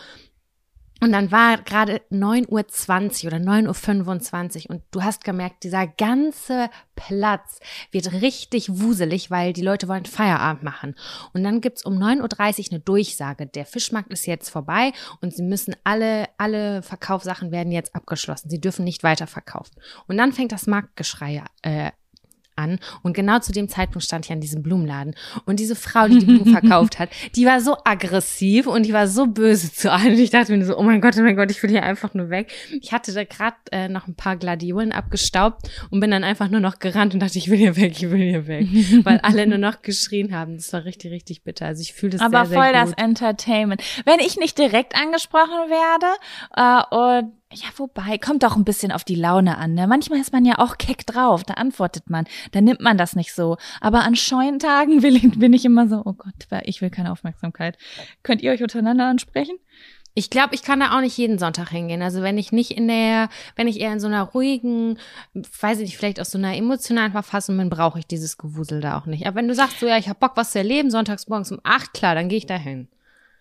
Und 1.01 1.13
dann 1.13 1.33
war 1.33 1.59
gerade 1.59 2.03
9.20 2.11 3.25
Uhr 3.25 3.29
oder 3.29 3.39
9.25 3.39 4.65
Uhr 4.65 4.71
und 4.77 4.83
du 4.91 5.03
hast 5.03 5.25
gemerkt, 5.25 5.65
dieser 5.65 5.87
ganze 5.87 6.69
Platz 6.95 7.61
wird 7.91 8.13
richtig 8.21 8.69
wuselig, 8.81 9.31
weil 9.31 9.53
die 9.53 9.63
Leute 9.63 9.89
wollen 9.89 10.05
Feierabend 10.05 10.63
machen. 10.63 10.95
Und 11.33 11.43
dann 11.43 11.61
gibt's 11.63 11.85
um 11.85 11.95
9.30 11.95 12.67
Uhr 12.67 12.73
eine 12.73 12.81
Durchsage. 12.81 13.47
Der 13.47 13.65
Fischmarkt 13.65 14.13
ist 14.13 14.27
jetzt 14.27 14.51
vorbei 14.51 14.93
und 15.23 15.35
sie 15.35 15.43
müssen 15.43 15.75
alle, 15.85 16.29
alle 16.37 16.83
Verkaufssachen 16.83 17.51
werden 17.51 17.73
jetzt 17.73 17.95
abgeschlossen. 17.95 18.51
Sie 18.51 18.61
dürfen 18.61 18.85
nicht 18.85 19.03
weiterverkaufen. 19.03 19.75
Und 20.07 20.19
dann 20.19 20.33
fängt 20.33 20.53
das 20.53 20.67
Marktgeschrei 20.67 21.43
äh, 21.63 21.91
an. 22.61 22.79
Und 23.03 23.15
genau 23.15 23.39
zu 23.39 23.53
dem 23.53 23.69
Zeitpunkt 23.69 24.05
stand 24.05 24.27
ich 24.27 24.33
an 24.33 24.41
diesem 24.41 24.63
Blumenladen. 24.63 25.15
Und 25.47 25.61
diese 25.61 25.75
Frau, 25.75 26.07
die 26.09 26.19
die 26.19 26.27
Blumen 26.27 26.53
verkauft 26.61 26.99
hat, 26.99 27.11
die 27.35 27.47
war 27.47 27.61
so 27.61 27.77
aggressiv 27.85 28.67
und 28.67 28.85
die 28.87 28.93
war 28.93 29.09
so 29.09 29.27
böse 29.27 29.73
zu 29.73 29.91
allen. 29.91 30.13
Und 30.13 30.19
ich 30.19 30.31
dachte 30.31 30.57
mir 30.57 30.65
so, 30.65 30.77
oh 30.77 30.83
mein 30.83 31.01
Gott, 31.01 31.15
oh 31.19 31.23
mein 31.23 31.37
Gott, 31.37 31.51
ich 31.51 31.63
will 31.63 31.71
hier 31.71 31.83
einfach 31.83 32.15
nur 32.15 32.31
weg. 32.31 32.53
Ich 32.81 32.93
hatte 32.93 33.13
da 33.13 33.25
gerade 33.25 33.57
äh, 33.73 33.89
noch 33.89 34.07
ein 34.07 34.15
paar 34.15 34.37
Gladiolen 34.37 34.93
abgestaubt 34.93 35.69
und 35.91 36.01
bin 36.01 36.11
dann 36.11 36.25
einfach 36.25 36.51
nur 36.51 36.61
noch 36.61 36.79
gerannt 36.79 37.15
und 37.15 37.21
dachte, 37.21 37.39
ich 37.39 37.51
will 37.51 37.59
hier 37.59 37.77
weg, 37.77 37.93
ich 37.97 38.11
will 38.11 38.21
hier 38.21 38.47
weg. 38.47 38.67
Weil 39.05 39.19
alle 39.21 39.47
nur 39.47 39.59
noch 39.59 39.83
geschrien 39.83 40.35
haben. 40.35 40.57
Das 40.57 40.73
war 40.73 40.85
richtig, 40.85 41.11
richtig 41.11 41.43
bitter. 41.43 41.67
Also 41.67 41.83
ich 41.83 41.95
fühle 41.95 42.13
das 42.13 42.21
Aber 42.21 42.47
sehr, 42.47 42.59
voll 42.59 42.73
sehr 42.73 42.85
gut. 42.85 42.95
das 42.99 43.05
Entertainment. 43.05 43.83
Wenn 44.05 44.21
ich 44.21 44.37
nicht 44.37 44.59
direkt 44.59 44.95
angesprochen 44.95 45.71
werde 45.71 46.07
äh, 46.57 46.95
und 46.95 47.40
ja, 47.53 47.67
wobei, 47.77 48.17
kommt 48.17 48.45
doch 48.45 48.57
ein 48.57 48.65
bisschen 48.65 48.93
auf 48.93 49.03
die 49.03 49.17
Laune 49.17 49.59
an. 49.59 49.75
Ne? 49.75 49.89
Manchmal 49.89 50.21
ist 50.21 50.33
man 50.33 50.45
ja 50.45 50.59
auch 50.59 50.79
keck 50.79 51.05
drauf, 51.05 51.43
da 51.43 51.55
antwortet 51.55 52.09
man, 52.09 52.27
da 52.53 52.61
nimmt 52.61 52.81
man 52.81 52.97
das 52.97 53.17
nicht 53.17 53.35
so. 53.35 53.57
Aber 53.81 54.05
an 54.05 54.15
scheuen 54.15 54.61
Tagen 54.61 55.03
will 55.03 55.17
ich, 55.17 55.39
bin 55.39 55.53
ich 55.53 55.65
immer 55.65 55.89
so, 55.89 56.03
oh 56.05 56.13
Gott, 56.13 56.63
ich 56.65 56.81
will 56.81 56.91
keine 56.91 57.11
Aufmerksamkeit. 57.11 57.77
Könnt 58.23 58.43
ihr 58.43 58.53
euch 58.53 58.63
untereinander 58.63 59.07
ansprechen? 59.07 59.57
Ich 60.15 60.31
glaube, 60.31 60.55
ich 60.55 60.63
kann 60.63 60.81
da 60.81 60.97
auch 60.97 61.01
nicht 61.01 61.17
jeden 61.17 61.39
Sonntag 61.39 61.71
hingehen. 61.71 62.03
Also 62.03 62.23
wenn 62.23 62.39
ich 62.39 62.53
nicht 62.53 62.73
in 62.73 62.87
der, 62.87 63.29
wenn 63.57 63.69
ich 63.69 63.81
eher 63.81 63.93
in 63.93 64.01
so 64.01 64.07
einer 64.07 64.23
ruhigen, 64.23 64.99
weiß 65.35 65.79
ich 65.79 65.87
nicht, 65.87 65.97
vielleicht 65.97 66.21
aus 66.21 66.31
so 66.31 66.39
einer 66.39 66.57
emotionalen 66.57 67.13
Verfassung 67.13 67.57
bin, 67.57 67.71
brauche 67.71 67.99
ich 67.99 68.07
dieses 68.07 68.37
Gewusel 68.37 68.81
da 68.81 68.99
auch 68.99 69.07
nicht. 69.07 69.27
Aber 69.27 69.37
wenn 69.37 69.49
du 69.49 69.55
sagst, 69.55 69.81
so 69.81 69.87
ja, 69.87 69.99
ich 69.99 70.09
hab 70.09 70.21
Bock, 70.21 70.33
was 70.37 70.53
zu 70.53 70.59
erleben, 70.59 70.91
sonntags 70.91 71.29
morgens 71.29 71.53
um 71.53 71.61
acht, 71.65 71.95
klar, 71.95 72.15
dann 72.15 72.29
gehe 72.29 72.39
ich 72.39 72.47
da 72.47 72.57
hin. 72.57 72.89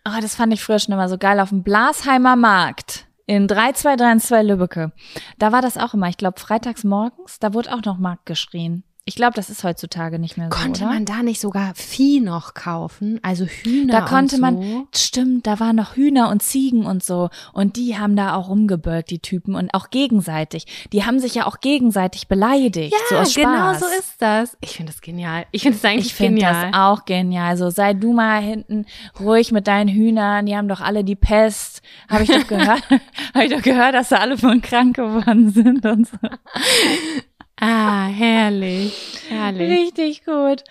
Oh, 0.08 0.20
das 0.22 0.36
fand 0.36 0.54
ich 0.54 0.64
früher 0.64 0.80
schon 0.80 0.94
immer 0.94 1.10
so 1.10 1.18
geil 1.18 1.40
auf 1.40 1.50
dem 1.50 1.64
Blasheimer 1.64 2.36
Markt 2.36 3.09
in 3.30 3.48
3232 3.48 4.48
Lübbecke. 4.48 4.92
Da 5.38 5.52
war 5.52 5.62
das 5.62 5.78
auch 5.78 5.94
immer. 5.94 6.10
Ich 6.10 6.18
glaube, 6.18 6.40
freitags 6.40 6.84
morgens, 6.84 7.38
da 7.38 7.54
wurde 7.54 7.72
auch 7.72 7.84
noch 7.84 8.00
Markt 8.00 8.26
geschrien. 8.26 8.84
Ich 9.10 9.16
glaube, 9.16 9.34
das 9.34 9.50
ist 9.50 9.64
heutzutage 9.64 10.20
nicht 10.20 10.38
mehr 10.38 10.50
so. 10.52 10.62
Konnte 10.62 10.84
oder? 10.84 10.94
man 10.94 11.04
da 11.04 11.24
nicht 11.24 11.42
sogar 11.42 11.74
Vieh 11.74 12.20
noch 12.20 12.54
kaufen? 12.54 13.20
Also 13.24 13.46
Hühner. 13.46 13.92
Da 13.92 14.02
konnte 14.02 14.36
und 14.36 14.42
so? 14.42 14.42
man, 14.42 14.88
stimmt, 14.94 15.48
da 15.48 15.60
waren 15.60 15.76
noch 15.76 15.96
Hühner 15.96 16.30
und 16.30 16.44
Ziegen 16.44 16.86
und 16.86 17.04
so. 17.04 17.32
Und 17.52 17.76
die 17.76 17.98
haben 17.98 18.16
da 18.16 18.36
auch 18.36 18.50
rumgebölkt, 18.50 19.10
die 19.10 19.18
Typen. 19.18 19.56
Und 19.56 19.74
auch 19.74 19.90
gegenseitig. 19.90 20.68
Die 20.94 21.06
haben 21.06 21.18
sich 21.18 21.34
ja 21.34 21.48
auch 21.48 21.60
gegenseitig 21.60 22.28
beleidigt. 22.28 22.94
Ja, 23.10 23.26
so 23.26 23.42
genau 23.42 23.74
so 23.74 23.88
ist 23.98 24.14
das. 24.20 24.56
Ich 24.62 24.74
finde 24.76 24.92
das 24.92 25.02
genial. 25.02 25.48
Ich 25.50 25.64
finde 25.64 25.80
es 25.80 25.86
eigentlich 25.86 26.06
Ich 26.06 26.14
finde 26.14 26.42
genial. 26.42 26.70
das 26.72 26.80
auch 26.80 27.06
genial. 27.06 27.58
So 27.58 27.72
sei 27.72 27.96
du 27.96 28.14
mal 28.14 28.40
hinten 28.44 28.86
ruhig 29.20 29.52
mit 29.52 29.66
deinen 29.66 29.90
Hühnern. 29.90 30.46
Die 30.46 30.56
haben 30.56 30.68
doch 30.68 30.82
alle 30.82 31.04
die 31.04 31.16
Pest. 31.16 31.82
Habe 32.08 32.26
ich 32.26 32.30
doch 32.30 32.46
gehört. 32.48 32.84
Habe 33.34 33.46
ich 33.46 33.52
doch 33.52 33.64
gehört, 33.64 33.96
dass 33.96 34.10
da 34.10 34.18
alle 34.18 34.38
von 34.38 34.62
krank 34.62 34.98
geworden 34.98 35.50
sind 35.50 35.84
und 35.84 36.08
so. 36.08 36.18
Ah, 37.60 38.08
herrlich. 38.08 38.94
Herrlich. 39.28 39.70
Richtig 39.70 40.26
gut. 40.26 40.64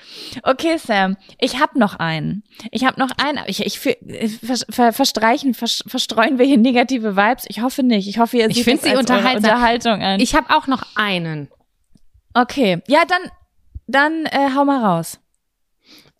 Okay, 0.42 0.78
Sam, 0.78 1.16
ich 1.38 1.60
habe 1.60 1.78
noch 1.78 1.96
einen. 1.96 2.44
Ich 2.70 2.84
habe 2.84 2.98
noch 2.98 3.10
einen. 3.22 3.40
Ich, 3.46 3.64
ich, 3.64 3.78
für, 3.78 3.96
ver, 4.42 4.56
ver, 4.70 4.92
verstreichen, 4.94 5.52
vers, 5.52 5.84
verstreuen 5.86 6.38
wir 6.38 6.46
hier 6.46 6.56
negative 6.56 7.14
Vibes. 7.14 7.44
Ich 7.48 7.60
hoffe 7.60 7.82
nicht. 7.82 8.08
Ich 8.08 8.18
hoffe, 8.18 8.38
ihr 8.38 8.48
Ich 8.48 8.64
seht 8.64 8.76
das 8.76 8.82
sie 8.82 8.90
als. 8.96 9.00
Unterhaltung 9.00 10.02
an. 10.02 10.18
Ich 10.20 10.34
habe 10.34 10.48
auch 10.54 10.66
noch 10.66 10.82
einen. 10.94 11.48
okay, 12.32 12.80
ja, 12.88 13.00
dann, 13.06 13.30
dann 13.86 14.24
äh, 14.26 14.54
hau 14.56 14.64
mal 14.64 14.82
raus. 14.82 15.20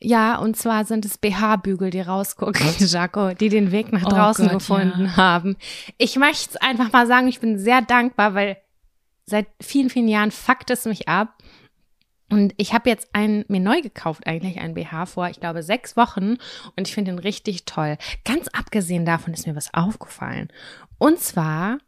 Ja, 0.00 0.36
und 0.36 0.56
zwar 0.56 0.84
sind 0.84 1.04
es 1.04 1.18
BH-Bügel, 1.18 1.90
die 1.90 2.00
rausgucken, 2.00 2.66
Jaco, 2.78 3.34
die 3.34 3.48
den 3.48 3.72
Weg 3.72 3.92
nach 3.92 4.04
Oh 4.04 4.10
draußen 4.10 4.44
Gott, 4.46 4.58
gefunden 4.58 5.06
ja. 5.06 5.16
haben. 5.16 5.56
Ich 5.96 6.16
möchte 6.16 6.50
es 6.50 6.56
einfach 6.56 6.92
mal 6.92 7.06
sagen, 7.06 7.26
ich 7.26 7.40
bin 7.40 7.58
sehr 7.58 7.82
dankbar, 7.82 8.34
weil 8.34 8.58
seit 9.28 9.46
vielen, 9.60 9.90
vielen 9.90 10.08
Jahren 10.08 10.30
fuckt 10.30 10.70
es 10.70 10.84
mich 10.84 11.08
ab. 11.08 11.34
Und 12.30 12.52
ich 12.58 12.74
habe 12.74 12.90
jetzt 12.90 13.08
einen 13.14 13.44
mir 13.48 13.60
neu 13.60 13.80
gekauft, 13.80 14.26
eigentlich 14.26 14.60
einen 14.60 14.74
BH 14.74 15.06
vor, 15.06 15.28
ich 15.28 15.40
glaube, 15.40 15.62
sechs 15.62 15.96
Wochen. 15.96 16.36
Und 16.76 16.86
ich 16.86 16.92
finde 16.94 17.10
ihn 17.12 17.18
richtig 17.18 17.64
toll. 17.64 17.96
Ganz 18.24 18.48
abgesehen 18.48 19.06
davon 19.06 19.32
ist 19.32 19.46
mir 19.46 19.56
was 19.56 19.72
aufgefallen. 19.72 20.48
Und 20.98 21.20
zwar 21.20 21.78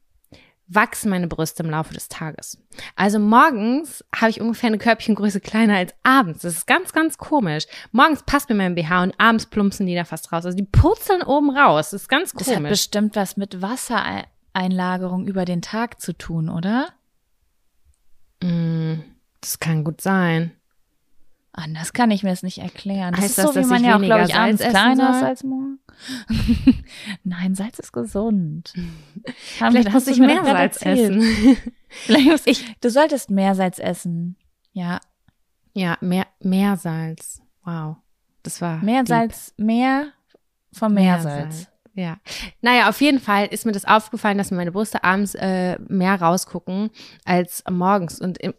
wachsen 0.72 1.10
meine 1.10 1.26
Brüste 1.26 1.62
im 1.64 1.68
Laufe 1.70 1.92
des 1.92 2.08
Tages. 2.08 2.56
Also 2.94 3.18
morgens 3.18 4.04
habe 4.14 4.30
ich 4.30 4.40
ungefähr 4.40 4.68
eine 4.68 4.78
Körbchengröße 4.78 5.40
kleiner 5.40 5.76
als 5.76 5.92
abends. 6.04 6.42
Das 6.42 6.54
ist 6.56 6.66
ganz, 6.66 6.92
ganz 6.92 7.18
komisch. 7.18 7.64
Morgens 7.90 8.22
passt 8.22 8.48
mir 8.48 8.54
mein 8.54 8.76
BH 8.76 9.02
und 9.02 9.14
abends 9.18 9.46
plumpsen 9.46 9.86
die 9.86 9.96
da 9.96 10.04
fast 10.04 10.32
raus. 10.32 10.46
Also 10.46 10.56
die 10.56 10.62
purzeln 10.64 11.22
oben 11.22 11.50
raus. 11.50 11.90
Das 11.90 12.02
ist 12.02 12.08
ganz 12.08 12.32
Das 12.32 12.46
hat 12.48 12.54
komisch. 12.54 12.70
bestimmt 12.70 13.16
was 13.16 13.36
mit 13.36 13.60
Wassereinlagerung 13.60 15.26
über 15.26 15.44
den 15.44 15.60
Tag 15.60 16.00
zu 16.00 16.16
tun, 16.16 16.48
oder? 16.48 16.88
Mm, 18.42 19.00
das 19.40 19.58
kann 19.58 19.84
gut 19.84 20.00
sein. 20.00 20.52
Anders 21.52 21.92
kann 21.92 22.10
ich 22.12 22.22
mir 22.22 22.30
es 22.30 22.42
nicht 22.42 22.58
erklären. 22.58 23.12
Das 23.12 23.22
Heißt 23.22 23.30
ist 23.30 23.38
das, 23.38 23.46
so, 23.46 23.54
wie 23.54 23.58
dass 23.60 23.68
man 23.68 23.80
ich 23.82 23.86
ja 23.88 23.96
auch, 23.96 24.00
glaube 24.00 24.24
ich, 24.24 24.34
abends 24.34 24.62
kleiner 24.62 25.10
ist 25.10 25.18
soll? 25.18 25.28
als 25.28 25.44
morgen. 25.44 25.78
Nein, 27.24 27.54
Salz 27.54 27.78
ist 27.80 27.92
gesund. 27.92 28.72
Haben- 29.60 29.72
Vielleicht 29.72 29.92
muss 29.92 30.06
ich 30.06 30.18
mehr 30.20 30.44
Salz 30.44 30.76
erzählt. 30.76 31.16
essen. 31.22 31.56
Vielleicht 31.88 32.26
musst, 32.28 32.46
ich, 32.46 32.64
du 32.80 32.88
solltest 32.90 33.30
mehr 33.30 33.54
Salz 33.54 33.78
essen. 33.78 34.36
Ja, 34.72 35.00
ja, 35.74 35.98
mehr, 36.00 36.26
mehr 36.40 36.76
Salz. 36.76 37.42
Wow. 37.64 37.96
Das 38.44 38.60
war 38.62 38.78
mehr 38.82 39.00
deep. 39.02 39.08
Salz, 39.08 39.52
mehr 39.56 40.12
vom 40.72 40.94
Meersalz. 40.94 41.68
Ja. 41.94 42.18
Naja, 42.60 42.88
auf 42.88 43.00
jeden 43.00 43.18
Fall 43.20 43.46
ist 43.46 43.66
mir 43.66 43.72
das 43.72 43.84
aufgefallen, 43.84 44.38
dass 44.38 44.50
meine 44.50 44.72
Brüste 44.72 45.02
abends 45.04 45.34
äh, 45.34 45.78
mehr 45.88 46.20
rausgucken 46.20 46.90
als 47.24 47.64
morgens. 47.70 48.20
Und 48.20 48.40
äh, 48.42 48.52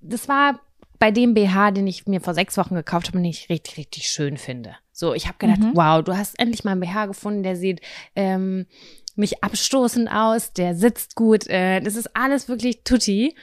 das 0.00 0.28
war 0.28 0.60
bei 0.98 1.10
dem 1.10 1.34
BH, 1.34 1.72
den 1.72 1.86
ich 1.86 2.06
mir 2.06 2.20
vor 2.20 2.32
sechs 2.34 2.56
Wochen 2.56 2.74
gekauft 2.74 3.08
habe 3.08 3.18
und 3.18 3.24
den 3.24 3.30
ich 3.30 3.50
richtig, 3.50 3.76
richtig 3.76 4.08
schön 4.08 4.36
finde. 4.38 4.76
So, 4.92 5.12
ich 5.14 5.26
habe 5.26 5.36
gedacht, 5.38 5.60
Mhm. 5.60 5.72
wow, 5.74 6.02
du 6.02 6.16
hast 6.16 6.38
endlich 6.38 6.64
mal 6.64 6.72
einen 6.72 6.80
BH 6.80 7.06
gefunden, 7.06 7.42
der 7.42 7.56
sieht 7.56 7.80
ähm, 8.14 8.66
nicht 9.14 9.42
abstoßend 9.42 10.10
aus, 10.10 10.52
der 10.52 10.74
sitzt 10.74 11.16
gut. 11.16 11.46
Äh, 11.48 11.80
das 11.80 11.96
ist 11.96 12.16
alles 12.16 12.48
wirklich 12.48 12.82
tutti. 12.84 13.34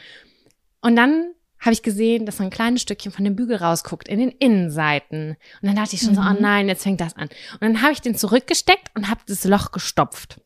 Und 0.81 0.95
dann 0.95 1.33
habe 1.63 1.73
ich 1.73 1.81
gesehen, 1.81 2.25
dass 2.25 2.37
so 2.37 2.43
ein 2.43 2.49
kleines 2.49 2.81
Stückchen 2.81 3.11
von 3.11 3.23
dem 3.25 3.35
Bügel 3.35 3.55
rausguckt 3.57 4.07
in 4.07 4.19
den 4.19 4.29
Innenseiten. 4.29 5.29
Und 5.61 5.67
dann 5.67 5.75
dachte 5.75 5.95
ich 5.95 6.01
schon 6.01 6.13
so, 6.15 6.21
oh 6.21 6.33
Mhm. 6.33 6.37
nein, 6.41 6.67
jetzt 6.67 6.83
fängt 6.83 7.01
das 7.01 7.15
an. 7.15 7.29
Und 7.53 7.61
dann 7.61 7.81
habe 7.81 7.93
ich 7.93 8.01
den 8.01 8.15
zurückgesteckt 8.15 8.89
und 8.95 9.09
habe 9.09 9.21
das 9.27 9.43
Loch 9.45 9.71
gestopft. 9.71 10.39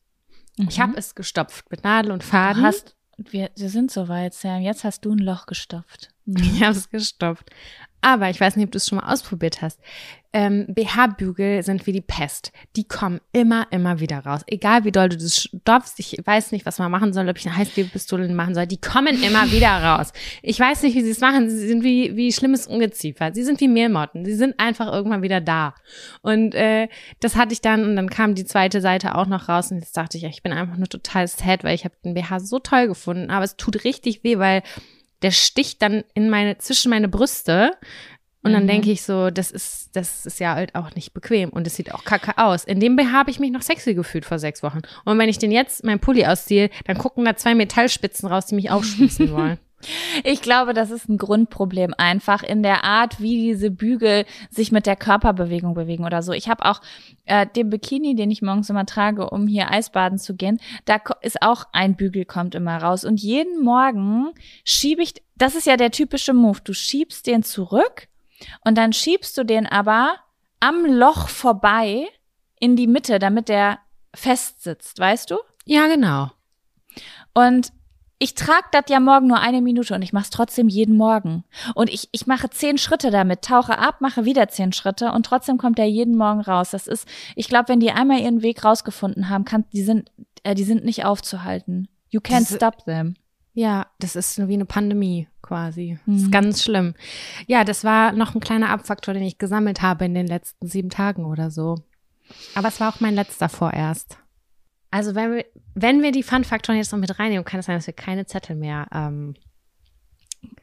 Ich 0.70 0.80
habe 0.80 0.94
es 0.98 1.14
gestopft 1.16 1.70
mit 1.70 1.84
Nadel 1.84 2.12
und 2.12 2.24
Du 2.24 2.28
Faden. 2.28 2.64
hast, 2.64 2.96
wir, 3.18 3.50
wir 3.56 3.70
sind 3.70 3.92
soweit, 3.92 4.34
Sam. 4.34 4.62
Jetzt 4.62 4.84
hast 4.84 5.06
du 5.06 5.12
ein 5.12 5.20
Loch 5.20 5.46
gestopft. 5.46 6.10
Ich 6.26 6.62
habe 6.64 6.76
es 6.78 6.90
gestopft. 6.90 7.50
Aber 8.02 8.30
ich 8.30 8.40
weiß 8.40 8.56
nicht, 8.56 8.66
ob 8.66 8.72
du 8.72 8.78
es 8.78 8.88
schon 8.88 8.98
mal 9.00 9.12
ausprobiert 9.12 9.62
hast. 9.62 9.80
Ähm, 10.38 10.68
BH-Bügel 10.68 11.64
sind 11.64 11.88
wie 11.88 11.94
die 11.94 12.02
Pest. 12.02 12.52
Die 12.76 12.88
kommen 12.88 13.22
immer, 13.32 13.66
immer 13.72 14.00
wieder 14.00 14.20
raus. 14.20 14.42
Egal 14.46 14.84
wie 14.84 14.92
doll 14.92 15.10
du 15.10 15.18
das 15.18 15.36
stopfst. 15.36 15.96
Ich 15.98 16.16
weiß 16.24 16.52
nicht, 16.52 16.64
was 16.64 16.78
man 16.78 16.92
machen 16.92 17.12
soll, 17.12 17.28
ob 17.28 17.40
ich 17.40 17.48
eine 17.48 17.58
Heißklebepistole 17.58 18.30
machen 18.30 18.54
soll. 18.54 18.68
Die 18.68 18.80
kommen 18.80 19.24
immer 19.24 19.52
wieder 19.52 19.82
raus. 19.82 20.14
Ich 20.44 20.60
weiß 20.60 20.84
nicht, 20.84 20.94
wie 20.94 21.02
sie 21.02 21.10
es 21.10 21.22
machen. 21.22 21.50
Sie 21.50 21.68
sind 21.68 21.84
wie, 21.84 22.16
wie 22.16 22.32
schlimmes 22.32 22.68
Ungeziefer. 22.68 23.34
Sie 23.34 23.44
sind 23.44 23.60
wie 23.62 23.68
Mehlmotten. 23.68 24.26
Sie 24.26 24.36
sind 24.36 24.60
einfach 24.60 24.94
irgendwann 24.94 25.24
wieder 25.24 25.42
da. 25.42 25.74
Und 26.22 26.54
äh, 26.54 26.88
das 27.20 27.36
hatte 27.36 27.54
ich 27.54 27.62
dann 27.62 27.84
und 27.84 27.96
dann 27.96 28.08
kam 28.08 28.36
die 28.36 28.46
zweite 28.46 28.80
Seite 28.80 29.16
auch 29.16 29.26
noch 29.26 29.50
raus 29.50 29.72
und 29.72 29.80
jetzt 29.80 29.98
dachte 29.98 30.20
ich, 30.20 30.24
ich 30.24 30.44
bin 30.44 30.54
einfach 30.54 30.78
nur 30.78 30.88
total 30.88 31.28
sad, 31.28 31.64
weil 31.64 31.74
ich 31.74 31.84
habe 31.84 31.96
den 32.06 32.14
BH 32.14 32.42
so 32.42 32.60
toll 32.60 32.88
gefunden. 32.88 33.32
Aber 33.32 33.44
es 33.44 33.58
tut 33.58 33.84
richtig 33.84 34.24
weh, 34.24 34.38
weil 34.38 34.62
der 35.24 35.32
sticht 35.32 35.82
dann 35.82 36.04
in 36.14 36.30
meine, 36.30 36.60
zwischen 36.60 36.92
meine 36.92 37.08
Brüste 37.08 37.72
Und 38.48 38.54
dann 38.54 38.64
Mhm. 38.64 38.68
denke 38.68 38.92
ich 38.92 39.02
so, 39.04 39.30
das 39.30 39.52
ist, 39.52 39.96
das 39.96 40.26
ist 40.26 40.40
ja 40.40 40.56
halt 40.56 40.74
auch 40.76 40.96
nicht 40.96 41.14
bequem 41.14 41.50
und 41.50 41.68
es 41.68 41.76
sieht 41.76 41.94
auch 41.94 42.04
kacke 42.04 42.38
aus. 42.38 42.64
In 42.64 42.80
dem 42.80 42.96
BH 42.96 43.12
habe 43.12 43.30
ich 43.30 43.40
mich 43.40 43.52
noch 43.52 43.62
sexy 43.62 43.94
gefühlt 43.94 44.26
vor 44.26 44.40
sechs 44.40 44.64
Wochen. 44.64 44.82
Und 45.06 45.20
wenn 45.20 45.30
ich 45.30 45.38
den 45.38 45.52
jetzt, 45.52 45.84
mein 45.84 46.00
Pulli 46.00 46.26
ausziehe, 46.26 46.70
dann 46.86 46.98
gucken 46.98 47.26
da 47.26 47.36
zwei 47.36 47.54
Metallspitzen 47.56 48.28
raus, 48.28 48.46
die 48.48 48.56
mich 48.56 48.72
aufspießen 48.72 49.32
wollen. 49.32 49.58
Ich 50.24 50.42
glaube, 50.42 50.74
das 50.74 50.90
ist 50.90 51.08
ein 51.08 51.20
Grundproblem 51.20 51.94
einfach 52.00 52.42
in 52.42 52.64
der 52.64 52.84
Art, 52.84 53.22
wie 53.22 53.38
diese 53.40 53.70
Bügel 53.70 54.26
sich 54.50 54.72
mit 54.72 54.88
der 54.88 54.96
Körperbewegung 54.96 55.76
bewegen 55.76 56.04
oder 56.04 56.24
so. 56.24 56.32
Ich 56.34 56.50
habe 56.50 56.66
auch 56.66 56.82
äh, 57.26 57.46
den 57.56 57.70
Bikini, 57.70 58.16
den 58.16 58.32
ich 58.32 58.42
morgens 58.42 58.72
immer 58.72 58.88
trage, 58.88 59.30
um 59.30 59.46
hier 59.46 59.70
Eisbaden 59.70 60.18
zu 60.18 60.36
gehen. 60.36 60.60
Da 60.86 61.00
ist 61.22 61.44
auch 61.44 61.66
ein 61.74 61.96
Bügel 61.96 62.26
kommt 62.26 62.56
immer 62.56 62.78
raus 62.82 63.06
und 63.06 63.20
jeden 63.22 63.64
Morgen 63.64 64.32
schiebe 64.64 65.04
ich. 65.04 65.14
Das 65.36 65.54
ist 65.54 65.68
ja 65.68 65.78
der 65.78 65.92
typische 65.92 66.34
Move. 66.34 66.58
Du 66.64 66.74
schiebst 66.74 67.28
den 67.28 67.44
zurück 67.44 68.08
und 68.66 68.78
dann 68.78 68.94
schiebst 68.94 69.38
du 69.38 69.44
den 69.44 69.66
aber 69.66 70.16
am 70.60 70.86
Loch 70.86 71.28
vorbei 71.30 72.08
in 72.60 72.76
die 72.76 72.88
Mitte, 72.88 73.20
damit 73.20 73.50
der 73.50 73.80
fest 74.16 74.64
sitzt, 74.64 75.00
weißt 75.00 75.32
du? 75.32 75.38
ja, 75.66 75.88
genau. 75.88 76.32
Und 77.34 77.72
ich 78.20 78.34
trage 78.34 78.66
das 78.72 78.86
ja 78.90 79.00
morgen 79.00 79.28
nur 79.28 79.40
eine 79.40 79.62
Minute 79.62 79.94
und 79.94 80.02
ich 80.02 80.12
mache 80.12 80.24
es 80.24 80.30
trotzdem 80.32 80.70
jeden 80.70 80.98
Morgen. 80.98 81.44
Und 81.76 81.92
ich, 81.92 82.10
ich 82.12 82.26
mache 82.26 82.50
zehn 82.50 82.80
Schritte 82.80 83.12
damit, 83.12 83.44
tauche 83.44 83.78
ab, 83.78 84.02
mache 84.02 84.26
wieder 84.26 84.48
zehn 84.48 84.74
Schritte 84.74 85.12
und 85.12 85.24
trotzdem 85.28 85.60
kommt 85.60 85.78
er 85.78 85.86
jeden 85.86 86.18
Morgen 86.18 86.42
raus. 86.42 86.72
Das 86.72 86.88
ist, 86.88 87.08
ich 87.36 87.48
glaube, 87.48 87.70
wenn 87.70 87.80
die 87.80 87.92
einmal 87.92 88.20
ihren 88.20 88.42
Weg 88.42 88.66
rausgefunden 88.66 89.30
haben, 89.30 89.46
kann, 89.46 89.66
die 89.72 89.84
sind, 89.84 90.12
äh, 90.42 90.56
die 90.56 90.64
sind 90.64 90.84
nicht 90.84 91.06
aufzuhalten. 91.06 91.90
You 92.10 92.20
can't 92.20 92.50
Das- 92.50 92.56
stop 92.56 92.86
them. 92.86 93.14
Ja, 93.60 93.88
das 93.98 94.16
ist 94.16 94.48
wie 94.48 94.54
eine 94.54 94.66
Pandemie 94.66 95.28
quasi. 95.42 95.98
Das 96.06 96.16
Mhm. 96.16 96.16
ist 96.26 96.32
ganz 96.32 96.62
schlimm. 96.64 96.94
Ja, 97.48 97.64
das 97.64 97.84
war 97.84 98.12
noch 98.12 98.36
ein 98.36 98.40
kleiner 98.40 98.70
Abfaktor, 98.70 99.16
den 99.16 99.24
ich 99.24 99.40
gesammelt 99.40 99.82
habe 99.82 100.06
in 100.06 100.14
den 100.14 100.28
letzten 100.28 100.68
sieben 100.68 100.92
Tagen 100.92 101.26
oder 101.26 101.50
so. 101.50 101.74
Aber 102.54 102.68
es 102.68 102.80
war 102.80 102.94
auch 102.94 103.00
mein 103.00 103.16
letzter 103.16 103.50
vorerst. 103.50 104.20
Also 104.92 105.16
wenn 105.16 105.34
wir, 105.34 105.46
wenn 105.74 106.04
wir 106.04 106.12
die 106.12 106.22
Fun-Faktoren 106.22 106.78
jetzt 106.78 106.92
noch 106.92 107.00
mit 107.00 107.18
reinnehmen, 107.18 107.46
kann 107.46 107.60
es 107.60 107.66
sein, 107.66 107.76
dass 107.78 107.88
wir 107.88 107.96
keine 107.96 108.28
Zettel 108.28 108.56
mehr. 108.56 108.86
Ähm 108.94 109.34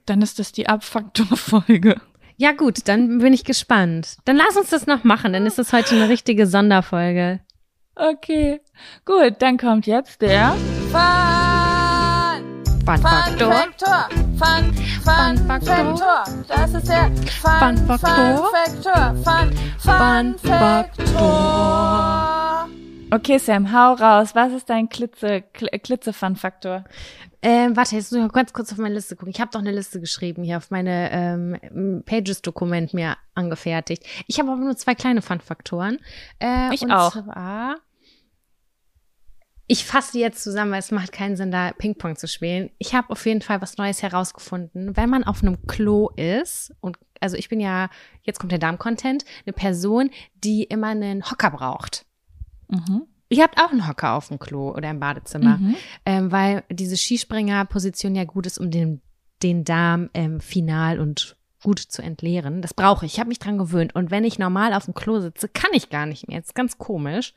Dann 0.06 0.22
ist 0.22 0.38
das 0.38 0.52
die 0.52 0.68
Abfaktorfolge. 0.68 2.00
ja 2.36 2.52
gut, 2.52 2.86
dann 2.86 3.18
bin 3.18 3.32
ich 3.32 3.42
gespannt. 3.44 4.18
Dann 4.24 4.36
lass 4.36 4.56
uns 4.56 4.70
das 4.70 4.86
noch 4.86 5.02
machen. 5.02 5.32
Dann 5.32 5.46
ist 5.46 5.58
das 5.58 5.72
heute 5.72 5.96
eine 5.96 6.08
richtige 6.08 6.46
Sonderfolge. 6.46 7.40
Okay, 7.96 8.60
gut, 9.04 9.34
dann 9.40 9.58
kommt 9.58 9.86
jetzt 9.88 10.22
der 10.22 10.52
Fun. 10.92 11.53
Fun-Faktor. 12.84 13.52
Faktor. 13.52 14.08
Fun, 14.36 14.74
Fun 15.02 15.38
Faktor. 15.46 16.24
Das 16.48 16.74
ist 16.74 16.88
der 16.88 17.10
Fun 17.40 17.76
Faktor. 17.86 18.50
Faktor. 18.52 19.14
Fun, 19.24 19.50
Fun 19.78 20.34
Faktor. 20.38 21.08
Okay, 23.10 23.38
Sam, 23.38 23.72
hau 23.72 23.94
raus. 23.94 24.34
Was 24.34 24.52
ist 24.52 24.68
dein 24.68 24.88
Klitze, 24.90 25.42
Kl- 25.56 25.78
Klitze-Fun-Faktor? 25.78 26.84
Ähm, 27.40 27.74
warte, 27.76 27.96
jetzt 27.96 28.10
muss 28.12 28.18
ich 28.18 28.22
mal 28.26 28.32
ganz 28.32 28.52
kurz 28.52 28.70
auf 28.72 28.78
meine 28.78 28.94
Liste 28.94 29.16
gucken. 29.16 29.32
Ich 29.34 29.40
habe 29.40 29.50
doch 29.50 29.60
eine 29.60 29.72
Liste 29.72 29.98
geschrieben, 30.00 30.42
hier 30.42 30.58
auf 30.58 30.70
meine 30.70 31.10
ähm, 31.12 32.02
Pages-Dokument 32.04 32.92
mir 32.92 33.16
angefertigt. 33.34 34.04
Ich 34.26 34.38
habe 34.40 34.50
aber 34.50 34.60
nur 34.60 34.76
zwei 34.76 34.94
kleine 34.94 35.22
Fun-Faktoren. 35.22 36.00
Äh, 36.38 36.74
Ich 36.74 36.82
und 36.82 36.92
auch. 36.92 37.12
Zwar, 37.12 37.76
ich 39.66 39.84
fasse 39.84 40.12
die 40.12 40.18
jetzt 40.20 40.42
zusammen, 40.42 40.72
weil 40.72 40.80
es 40.80 40.90
macht 40.90 41.12
keinen 41.12 41.36
Sinn, 41.36 41.50
da 41.50 41.72
Ping-Pong 41.72 42.16
zu 42.16 42.28
spielen. 42.28 42.70
Ich 42.78 42.94
habe 42.94 43.10
auf 43.10 43.24
jeden 43.24 43.40
Fall 43.40 43.62
was 43.62 43.78
Neues 43.78 44.02
herausgefunden. 44.02 44.96
Wenn 44.96 45.08
man 45.08 45.24
auf 45.24 45.42
einem 45.42 45.66
Klo 45.66 46.10
ist, 46.16 46.74
und 46.80 46.98
also 47.20 47.36
ich 47.36 47.48
bin 47.48 47.60
ja, 47.60 47.88
jetzt 48.22 48.38
kommt 48.40 48.52
der 48.52 48.58
Darm-Content, 48.58 49.24
eine 49.46 49.52
Person, 49.54 50.10
die 50.34 50.64
immer 50.64 50.88
einen 50.88 51.30
Hocker 51.30 51.50
braucht. 51.50 52.04
Mhm. 52.68 53.02
Ihr 53.30 53.42
habt 53.42 53.58
auch 53.58 53.70
einen 53.70 53.88
Hocker 53.88 54.12
auf 54.12 54.28
dem 54.28 54.38
Klo 54.38 54.70
oder 54.70 54.90
im 54.90 55.00
Badezimmer 55.00 55.56
Mhm. 55.56 55.76
ähm, 56.04 56.30
weil 56.30 56.62
diese 56.70 56.96
Skispringer-Position 56.96 58.14
ja 58.14 58.24
gut 58.24 58.46
ist, 58.46 58.58
um 58.58 58.70
den, 58.70 59.00
den 59.42 59.64
Darm 59.64 60.10
ähm, 60.12 60.40
final 60.40 61.00
und 61.00 61.36
gut 61.62 61.78
zu 61.78 62.02
entleeren. 62.02 62.60
Das 62.60 62.74
brauche 62.74 63.06
ich. 63.06 63.14
Ich 63.14 63.18
habe 63.18 63.28
mich 63.28 63.38
dran 63.38 63.56
gewöhnt. 63.56 63.94
Und 63.94 64.10
wenn 64.10 64.24
ich 64.24 64.38
normal 64.38 64.74
auf 64.74 64.84
dem 64.84 64.92
Klo 64.92 65.20
sitze, 65.20 65.48
kann 65.48 65.70
ich 65.72 65.88
gar 65.88 66.04
nicht 66.04 66.28
mehr. 66.28 66.38
Das 66.38 66.48
ist 66.48 66.54
ganz 66.54 66.76
komisch. 66.76 67.32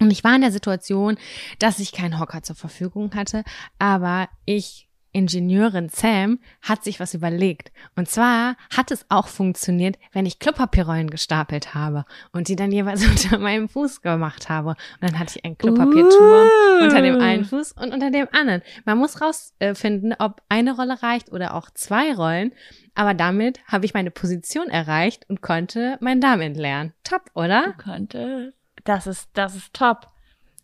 Und 0.00 0.10
ich 0.10 0.24
war 0.24 0.34
in 0.34 0.42
der 0.42 0.52
Situation, 0.52 1.18
dass 1.58 1.78
ich 1.78 1.92
keinen 1.92 2.18
Hocker 2.18 2.42
zur 2.42 2.56
Verfügung 2.56 3.14
hatte, 3.14 3.44
aber 3.78 4.28
ich 4.44 4.88
Ingenieurin 5.12 5.88
Sam 5.88 6.38
hat 6.60 6.84
sich 6.84 7.00
was 7.00 7.14
überlegt. 7.14 7.72
Und 7.96 8.08
zwar 8.08 8.56
hat 8.74 8.90
es 8.90 9.06
auch 9.08 9.26
funktioniert, 9.26 9.98
wenn 10.12 10.26
ich 10.26 10.38
Klopapierrollen 10.38 11.10
gestapelt 11.10 11.74
habe 11.74 12.04
und 12.32 12.48
die 12.48 12.56
dann 12.56 12.72
jeweils 12.72 13.06
unter 13.08 13.38
meinem 13.38 13.68
Fuß 13.68 14.02
gemacht 14.02 14.48
habe. 14.48 14.70
Und 14.70 14.76
dann 15.00 15.18
hatte 15.18 15.34
ich 15.36 15.44
einen 15.44 15.58
Klopapierturm 15.58 16.48
Uh. 16.48 16.84
unter 16.84 17.02
dem 17.02 17.20
einen 17.20 17.44
Fuß 17.44 17.72
und 17.72 17.92
unter 17.92 18.10
dem 18.10 18.28
anderen. 18.32 18.62
Man 18.84 18.98
muss 18.98 19.20
rausfinden, 19.20 20.14
ob 20.18 20.42
eine 20.48 20.76
Rolle 20.76 21.02
reicht 21.02 21.32
oder 21.32 21.54
auch 21.54 21.70
zwei 21.70 22.14
Rollen. 22.14 22.52
Aber 22.94 23.14
damit 23.14 23.60
habe 23.66 23.86
ich 23.86 23.94
meine 23.94 24.10
Position 24.10 24.68
erreicht 24.68 25.28
und 25.28 25.40
konnte 25.40 25.96
meinen 26.00 26.20
Darm 26.20 26.40
entleeren. 26.40 26.92
Top, 27.02 27.22
oder? 27.34 27.74
Du 27.76 27.82
könntest. 27.82 28.57
Das 28.88 29.06
ist, 29.06 29.28
das 29.34 29.54
ist 29.54 29.74
top. 29.74 30.06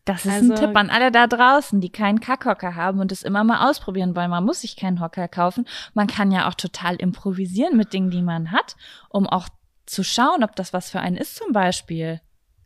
Das 0.06 0.24
ist 0.26 0.32
Also- 0.32 0.52
ein 0.52 0.58
Tipp 0.58 0.76
an 0.76 0.90
alle 0.90 1.10
da 1.10 1.26
draußen, 1.26 1.80
die 1.80 1.90
keinen 1.90 2.20
Kackhocker 2.20 2.74
haben 2.74 3.00
und 3.00 3.10
es 3.12 3.22
immer 3.22 3.42
mal 3.44 3.68
ausprobieren 3.70 4.14
wollen. 4.16 4.30
Man 4.30 4.44
muss 4.44 4.60
sich 4.62 4.76
keinen 4.76 5.00
Hocker 5.00 5.28
kaufen. 5.28 5.66
Man 5.94 6.06
kann 6.06 6.30
ja 6.30 6.48
auch 6.48 6.54
total 6.54 6.96
improvisieren 6.96 7.76
mit 7.76 7.92
Dingen, 7.92 8.10
die 8.10 8.22
man 8.22 8.50
hat, 8.50 8.76
um 9.08 9.26
auch 9.26 9.48
zu 9.86 10.02
schauen, 10.02 10.42
ob 10.44 10.56
das 10.56 10.72
was 10.72 10.90
für 10.90 11.00
einen 11.00 11.16
ist 11.16 11.36
zum 11.36 11.52
Beispiel. 11.52 12.20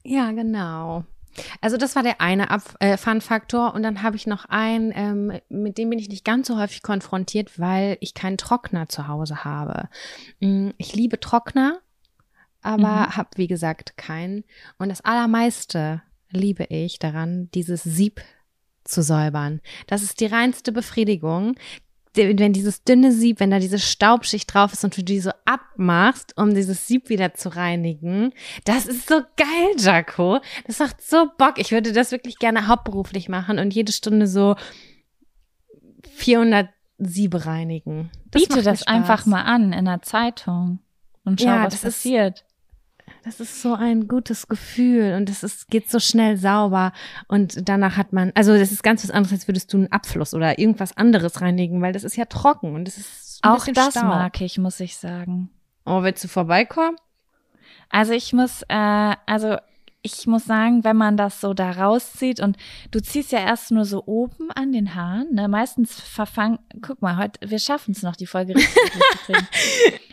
Ja, 0.05 0.31
genau. 0.33 1.05
Also 1.61 1.77
das 1.77 1.95
war 1.95 2.03
der 2.03 2.21
eine 2.21 2.51
Ab 2.51 2.63
äh, 2.81 2.97
Fun-Faktor 2.97 3.73
und 3.75 3.85
dann 3.85 4.03
habe 4.03 4.17
ich 4.17 4.27
noch 4.27 4.47
einen, 4.47 4.93
ähm, 4.95 5.41
mit 5.49 5.79
dem 5.79 5.91
bin 5.91 5.99
ich 6.01 6.09
nicht 6.09 6.25
ganz 6.25 6.49
so 6.49 6.59
häufig 6.59 6.83
konfrontiert, 6.83 7.61
weil 7.61 7.97
ich 8.01 8.15
keinen 8.15 8.39
Trockner 8.39 8.89
zu 8.89 9.07
Hause 9.07 9.45
habe. 9.45 9.89
Mm, 10.41 10.71
Ich 10.79 10.95
liebe 10.97 11.21
Trockner, 11.21 11.79
aber 12.63 13.07
Mhm. 13.09 13.17
habe 13.17 13.29
wie 13.37 13.47
gesagt 13.47 13.97
keinen. 13.97 14.45
Und 14.79 14.89
das 14.89 15.01
allermeiste 15.01 16.03
liebe 16.31 16.65
ich 16.65 16.99
daran, 16.99 17.49
dieses 17.55 17.83
Sieb 17.83 18.21
zu 18.85 19.03
säubern. 19.03 19.61
Das 19.87 20.03
ist 20.03 20.21
die 20.21 20.27
reinste 20.27 20.73
Befriedigung. 20.73 21.55
Wenn 22.15 22.53
dieses 22.53 22.83
dünne 22.83 23.13
Sieb, 23.13 23.39
wenn 23.39 23.51
da 23.51 23.59
diese 23.61 23.79
Staubschicht 23.79 24.53
drauf 24.53 24.73
ist 24.73 24.83
und 24.83 24.97
du 24.97 25.05
die 25.05 25.21
so 25.21 25.31
abmachst, 25.45 26.37
um 26.37 26.53
dieses 26.55 26.87
Sieb 26.89 27.11
wieder 27.11 27.35
zu 27.35 27.55
reinigen, 27.55 28.33
das 28.65 28.87
ist 28.87 29.07
so 29.09 29.21
geil, 29.37 29.77
Jaco. 29.77 30.41
Das 30.67 30.79
macht 30.81 31.01
so 31.03 31.29
Bock. 31.39 31.59
Ich 31.59 31.71
würde 31.71 31.93
das 31.93 32.11
wirklich 32.11 32.39
gerne 32.39 32.67
hauptberuflich 32.67 33.29
machen 33.29 33.59
und 33.59 33.73
jede 33.75 33.93
Stunde 33.93 34.27
so 34.27 34.57
400 36.15 36.69
Siebe 36.99 37.47
reinigen. 37.47 38.11
Das 38.31 38.43
Biete 38.43 38.63
das 38.63 38.83
einfach 38.87 39.27
mal 39.27 39.43
an 39.43 39.73
in 39.73 39.85
der 39.85 40.03
Zeitung 40.03 40.81
und 41.25 41.41
schau, 41.41 41.47
Ja, 41.49 41.65
was 41.65 41.75
das 41.75 41.85
ist- 41.85 41.85
passiert. 42.03 42.45
Das 43.29 43.41
ist 43.41 43.61
so 43.61 43.75
ein 43.75 44.09
gutes 44.09 44.49
Gefühl 44.49 45.13
und 45.15 45.29
es 45.29 45.43
ist, 45.43 45.69
geht 45.69 45.91
so 45.91 45.99
schnell 45.99 46.39
sauber 46.39 46.93
und 47.29 47.69
danach 47.69 47.99
hat 47.99 48.15
man, 48.15 48.33
also 48.35 48.57
das 48.57 48.73
ist 48.73 48.83
ganz 48.83 49.05
was 49.05 49.11
anderes, 49.11 49.33
als 49.35 49.47
würdest 49.49 49.71
du 49.71 49.77
einen 49.77 49.93
Abfluss 49.93 50.33
oder 50.33 50.59
irgendwas 50.59 50.97
anderes 50.97 51.43
reinigen, 51.43 51.83
weil 51.83 51.93
das 51.93 52.05
ist 52.05 52.17
ja 52.17 52.25
trocken 52.25 52.75
und 52.75 52.89
es 52.89 52.97
ist 52.97 53.41
ein 53.43 53.51
Auch 53.53 53.67
das 53.67 53.91
Staub. 53.91 54.05
mag 54.05 54.41
ich, 54.41 54.57
muss 54.57 54.81
ich 54.81 54.97
sagen. 54.97 55.51
Oh, 55.85 56.03
willst 56.03 56.25
du 56.25 56.29
vorbeikommen? 56.29 56.97
Also 57.91 58.15
ich 58.15 58.33
muss, 58.33 58.63
äh, 58.71 59.15
also 59.27 59.59
ich 60.01 60.27
muss 60.27 60.47
sagen, 60.47 60.85
wenn 60.85 60.97
man 60.97 61.19
das 61.19 61.43
so 61.43 61.53
da 61.53 61.73
rauszieht 61.73 62.41
und 62.41 62.57
du 62.93 63.01
ziehst 63.03 63.31
ja 63.33 63.41
erst 63.41 63.73
nur 63.73 63.85
so 63.85 64.05
oben 64.07 64.51
an 64.53 64.73
den 64.73 64.95
Haaren, 64.95 65.35
ne? 65.35 65.49
Meistens 65.49 66.01
verfangen, 66.01 66.61
guck 66.81 67.03
mal, 67.03 67.19
heute, 67.19 67.39
wir 67.51 67.59
schaffen 67.59 67.93
es 67.93 68.03
noch, 68.03 68.17
die 68.17 68.27
Folge 68.27 68.55
richtig 68.55 68.75
zu 69.27 69.33
kriegen. 69.33 69.49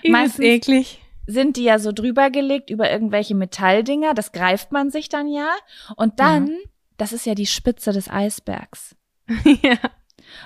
Meistens- 0.12 0.44
eklig. 0.46 1.02
Sind 1.28 1.58
die 1.58 1.64
ja 1.64 1.80
so 1.80 1.92
drüber 1.92 2.30
gelegt 2.30 2.70
über 2.70 2.92
irgendwelche 2.92 3.36
Metalldinger, 3.36 4.14
das 4.14 4.32
greift 4.32 4.72
man 4.72 4.92
sich 4.92 5.10
dann 5.10 5.28
ja. 5.28 5.50
Und 5.96 6.20
dann, 6.20 6.52
das 6.98 7.14
ist 7.14 7.26
ja 7.26 7.36
die 7.36 7.48
Spitze 7.48 7.92
des 7.92 8.10
Eisbergs. 8.10 8.96
ja. 9.62 9.78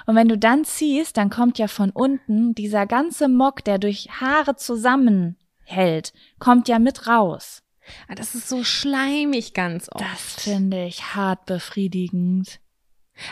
Und 0.06 0.16
wenn 0.16 0.28
du 0.28 0.38
dann 0.38 0.66
ziehst, 0.66 1.18
dann 1.18 1.30
kommt 1.30 1.58
ja 1.58 1.68
von 1.68 1.90
unten 1.90 2.54
dieser 2.54 2.86
ganze 2.86 3.28
Mock, 3.28 3.64
der 3.64 3.78
durch 3.78 4.10
Haare 4.22 4.56
zusammenhält, 4.56 6.14
kommt 6.40 6.68
ja 6.68 6.80
mit 6.80 7.08
raus. 7.08 7.64
Ah, 8.08 8.16
Das 8.16 8.36
ist 8.36 8.48
so 8.48 8.64
schleimig 8.64 9.54
ganz 9.54 9.90
oft. 9.92 10.04
Das 10.04 10.44
finde 10.44 10.86
ich 10.86 11.16
hart 11.16 11.46
befriedigend. 11.46 12.60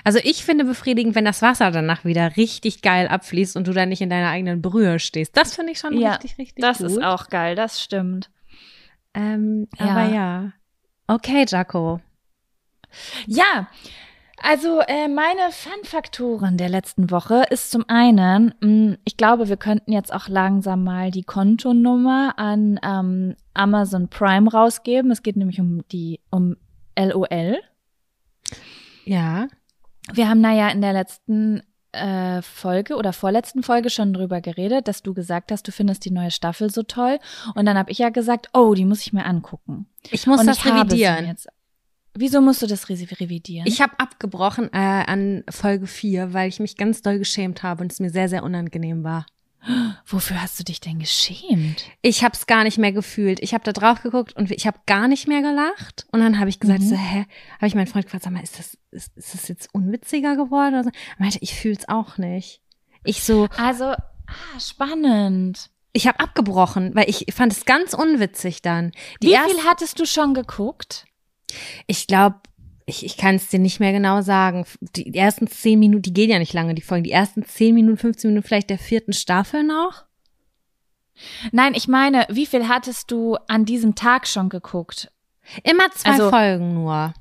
Also 0.03 0.19
ich 0.23 0.43
finde 0.45 0.65
befriedigend, 0.65 1.15
wenn 1.15 1.25
das 1.25 1.41
Wasser 1.41 1.71
danach 1.71 2.03
wieder 2.05 2.35
richtig 2.38 2.81
geil 2.81 3.07
abfließt 3.07 3.55
und 3.55 3.67
du 3.67 3.73
dann 3.73 3.89
nicht 3.89 4.01
in 4.01 4.09
deiner 4.09 4.29
eigenen 4.29 4.61
Brühe 4.61 4.99
stehst. 4.99 5.35
Das 5.38 5.55
finde 5.55 5.71
ich 5.73 5.79
schon 5.79 5.97
Ja, 5.97 6.11
richtig, 6.13 6.38
richtig 6.38 6.61
Das 6.61 6.79
gut. 6.79 6.88
ist 6.88 7.03
auch 7.03 7.27
geil, 7.29 7.55
das 7.55 7.81
stimmt. 7.81 8.29
Ähm, 9.13 9.67
Ja. 9.79 9.85
Aber 9.88 10.13
ja. 10.13 10.51
Okay, 11.07 11.45
Jaco. 11.47 12.01
Ja, 13.25 13.67
Also 14.43 14.81
äh, 14.81 15.07
meine 15.07 15.51
Fun-Faktoren 15.51 16.57
der 16.57 16.69
letzten 16.69 17.09
Woche 17.09 17.45
ist 17.49 17.71
zum 17.71 17.85
einen, 17.88 18.53
mh, 18.61 18.97
ich 19.03 19.17
glaube, 19.17 19.49
wir 19.49 19.57
könnten 19.57 19.91
jetzt 19.91 20.13
auch 20.13 20.27
langsam 20.27 20.83
mal 20.83 21.09
die 21.09 21.23
Kontonummer 21.23 22.35
an 22.38 22.79
ähm, 22.83 23.35
Amazon 23.55 24.09
Prime 24.09 24.51
rausgeben. 24.51 25.09
Es 25.09 25.23
geht 25.23 25.38
nämlich 25.38 25.59
um 25.59 25.81
die 25.91 26.19
um 26.29 26.55
LOL. 26.95 27.57
Ja. 29.05 29.47
Wir 30.14 30.30
haben 30.30 30.41
da 30.43 30.51
ja 30.53 30.70
in 30.70 30.82
der 30.82 30.93
letzten 30.93 31.62
äh, 31.91 32.41
Folge 32.41 32.95
oder 32.95 33.14
vorletzten 33.14 33.64
Folge 33.64 33.89
schon 33.89 34.14
drüber 34.14 34.41
geredet, 34.41 34.88
dass 34.88 35.01
du 35.03 35.14
gesagt 35.14 35.51
hast, 35.51 35.68
du 35.68 35.72
findest 35.72 36.05
die 36.05 36.12
neue 36.12 36.32
Staffel 36.32 36.70
so 36.70 36.84
toll. 36.84 37.20
Und 37.55 37.66
dann 37.66 37.78
habe 37.78 37.91
ich 37.91 37.97
ja 37.97 38.10
gesagt, 38.10 38.49
oh, 38.53 38.74
die 38.74 38.86
muss 38.86 39.01
ich 39.01 39.14
mir 39.14 39.26
angucken. 39.26 39.88
Ich 40.12 40.28
muss 40.28 40.39
Und 40.39 40.47
das 40.47 40.58
ich 40.60 40.66
revidieren. 40.66 41.26
Jetzt. 41.28 41.47
Wieso 42.20 42.41
musst 42.41 42.62
du 42.62 42.68
das 42.68 42.89
re- 42.89 42.93
revidieren? 43.20 43.68
Ich 43.68 43.82
habe 43.82 43.93
abgebrochen 43.99 44.70
äh, 44.74 44.78
an 44.78 45.43
Folge 45.49 45.88
4, 45.88 46.34
weil 46.34 46.49
ich 46.49 46.60
mich 46.60 46.76
ganz 46.78 47.01
doll 47.01 47.20
geschämt 47.20 47.64
habe 47.64 47.84
und 47.84 47.91
es 47.91 47.99
mir 47.99 48.10
sehr, 48.10 48.28
sehr 48.28 48.43
unangenehm 48.43 49.03
war. 49.03 49.26
Wofür 50.05 50.41
hast 50.41 50.58
du 50.60 50.64
dich 50.64 50.80
denn 50.80 50.99
geschämt? 50.99 51.84
Ich 52.01 52.24
habe 52.24 52.34
es 52.34 52.47
gar 52.47 52.64
nicht 52.64 52.78
mehr 52.78 52.93
gefühlt. 52.93 53.39
Ich 53.41 53.53
habe 53.53 53.64
da 53.66 53.74
drauf 53.74 54.01
geguckt 54.01 54.34
und 54.34 54.49
ich 54.51 54.66
habe 54.66 54.80
gar 54.86 55.08
nicht 55.10 55.28
mehr 55.28 55.41
gelacht. 55.41 56.08
Und 56.12 56.22
dann 56.22 56.39
habe 56.39 56.49
ich 56.49 56.60
gesagt, 56.60 56.80
Mhm. 56.82 56.88
so, 56.89 56.95
hä? 56.95 57.26
Habe 57.58 57.68
ich 57.68 57.76
meinen 57.76 57.88
Freund 57.88 58.05
gefragt, 58.05 58.24
sag 58.24 58.32
mal, 58.32 58.41
ist 58.43 58.58
das, 58.60 58.78
ist, 58.91 59.18
ist 59.18 59.34
das 59.34 59.47
jetzt 59.49 59.70
unwitziger 59.74 60.36
geworden? 60.38 60.76
Oder 60.76 60.84
so? 60.86 60.89
Er 60.91 61.16
meinte, 61.20 61.39
ich 61.41 61.53
fühl's 61.53 61.88
auch 61.89 62.18
nicht. 62.18 62.62
Ich 63.03 63.24
so, 63.24 63.47
Also, 63.58 63.86
ah, 63.86 64.60
spannend. 64.60 65.70
ich 65.91 66.08
habe 66.08 66.20
abgebrochen, 66.22 66.95
weil 66.95 67.10
ich 67.10 67.26
fand 67.34 67.51
es 67.51 67.66
ganz 67.66 67.93
unwitzig 67.93 68.62
dann. 68.62 68.91
Die 69.22 69.28
Wie 69.28 69.32
erste- 69.34 69.55
viel 69.55 69.64
hattest 69.66 69.99
du 69.99 70.05
schon 70.05 70.34
geguckt? 70.34 71.05
Ich 71.88 72.08
glaube, 72.08 72.38
ich, 72.89 73.05
ich 73.05 73.17
kann 73.17 73.35
es 73.35 73.49
dir 73.49 73.59
nicht 73.59 73.79
mehr 73.81 73.91
genau 73.91 74.21
sagen. 74.21 74.65
Die 74.79 75.13
ersten 75.13 75.47
zehn 75.47 75.77
Minuten, 75.77 76.03
die 76.03 76.13
gehen 76.13 76.29
ja 76.29 76.39
nicht 76.39 76.53
lange, 76.53 76.73
die 76.73 76.81
Folgen. 76.81 77.03
Die 77.03 77.11
ersten 77.11 77.43
zehn 77.45 77.75
Minuten, 77.75 77.97
15 77.97 78.29
Minuten 78.31 78.47
vielleicht 78.47 78.69
der 78.69 78.79
vierten 78.79 79.11
Staffel 79.13 79.63
noch. 79.63 80.05
Nein, 81.51 81.73
ich 81.75 81.88
meine, 81.89 82.25
wie 82.29 82.45
viel 82.45 82.67
hattest 82.69 83.11
du 83.11 83.35
an 83.47 83.65
diesem 83.65 83.95
Tag 83.95 84.25
schon 84.25 84.47
geguckt? 84.49 85.11
Immer 85.63 85.91
zwei 85.91 86.11
Also- 86.11 86.29
Folgen 86.29 86.73
nur. 86.75 87.13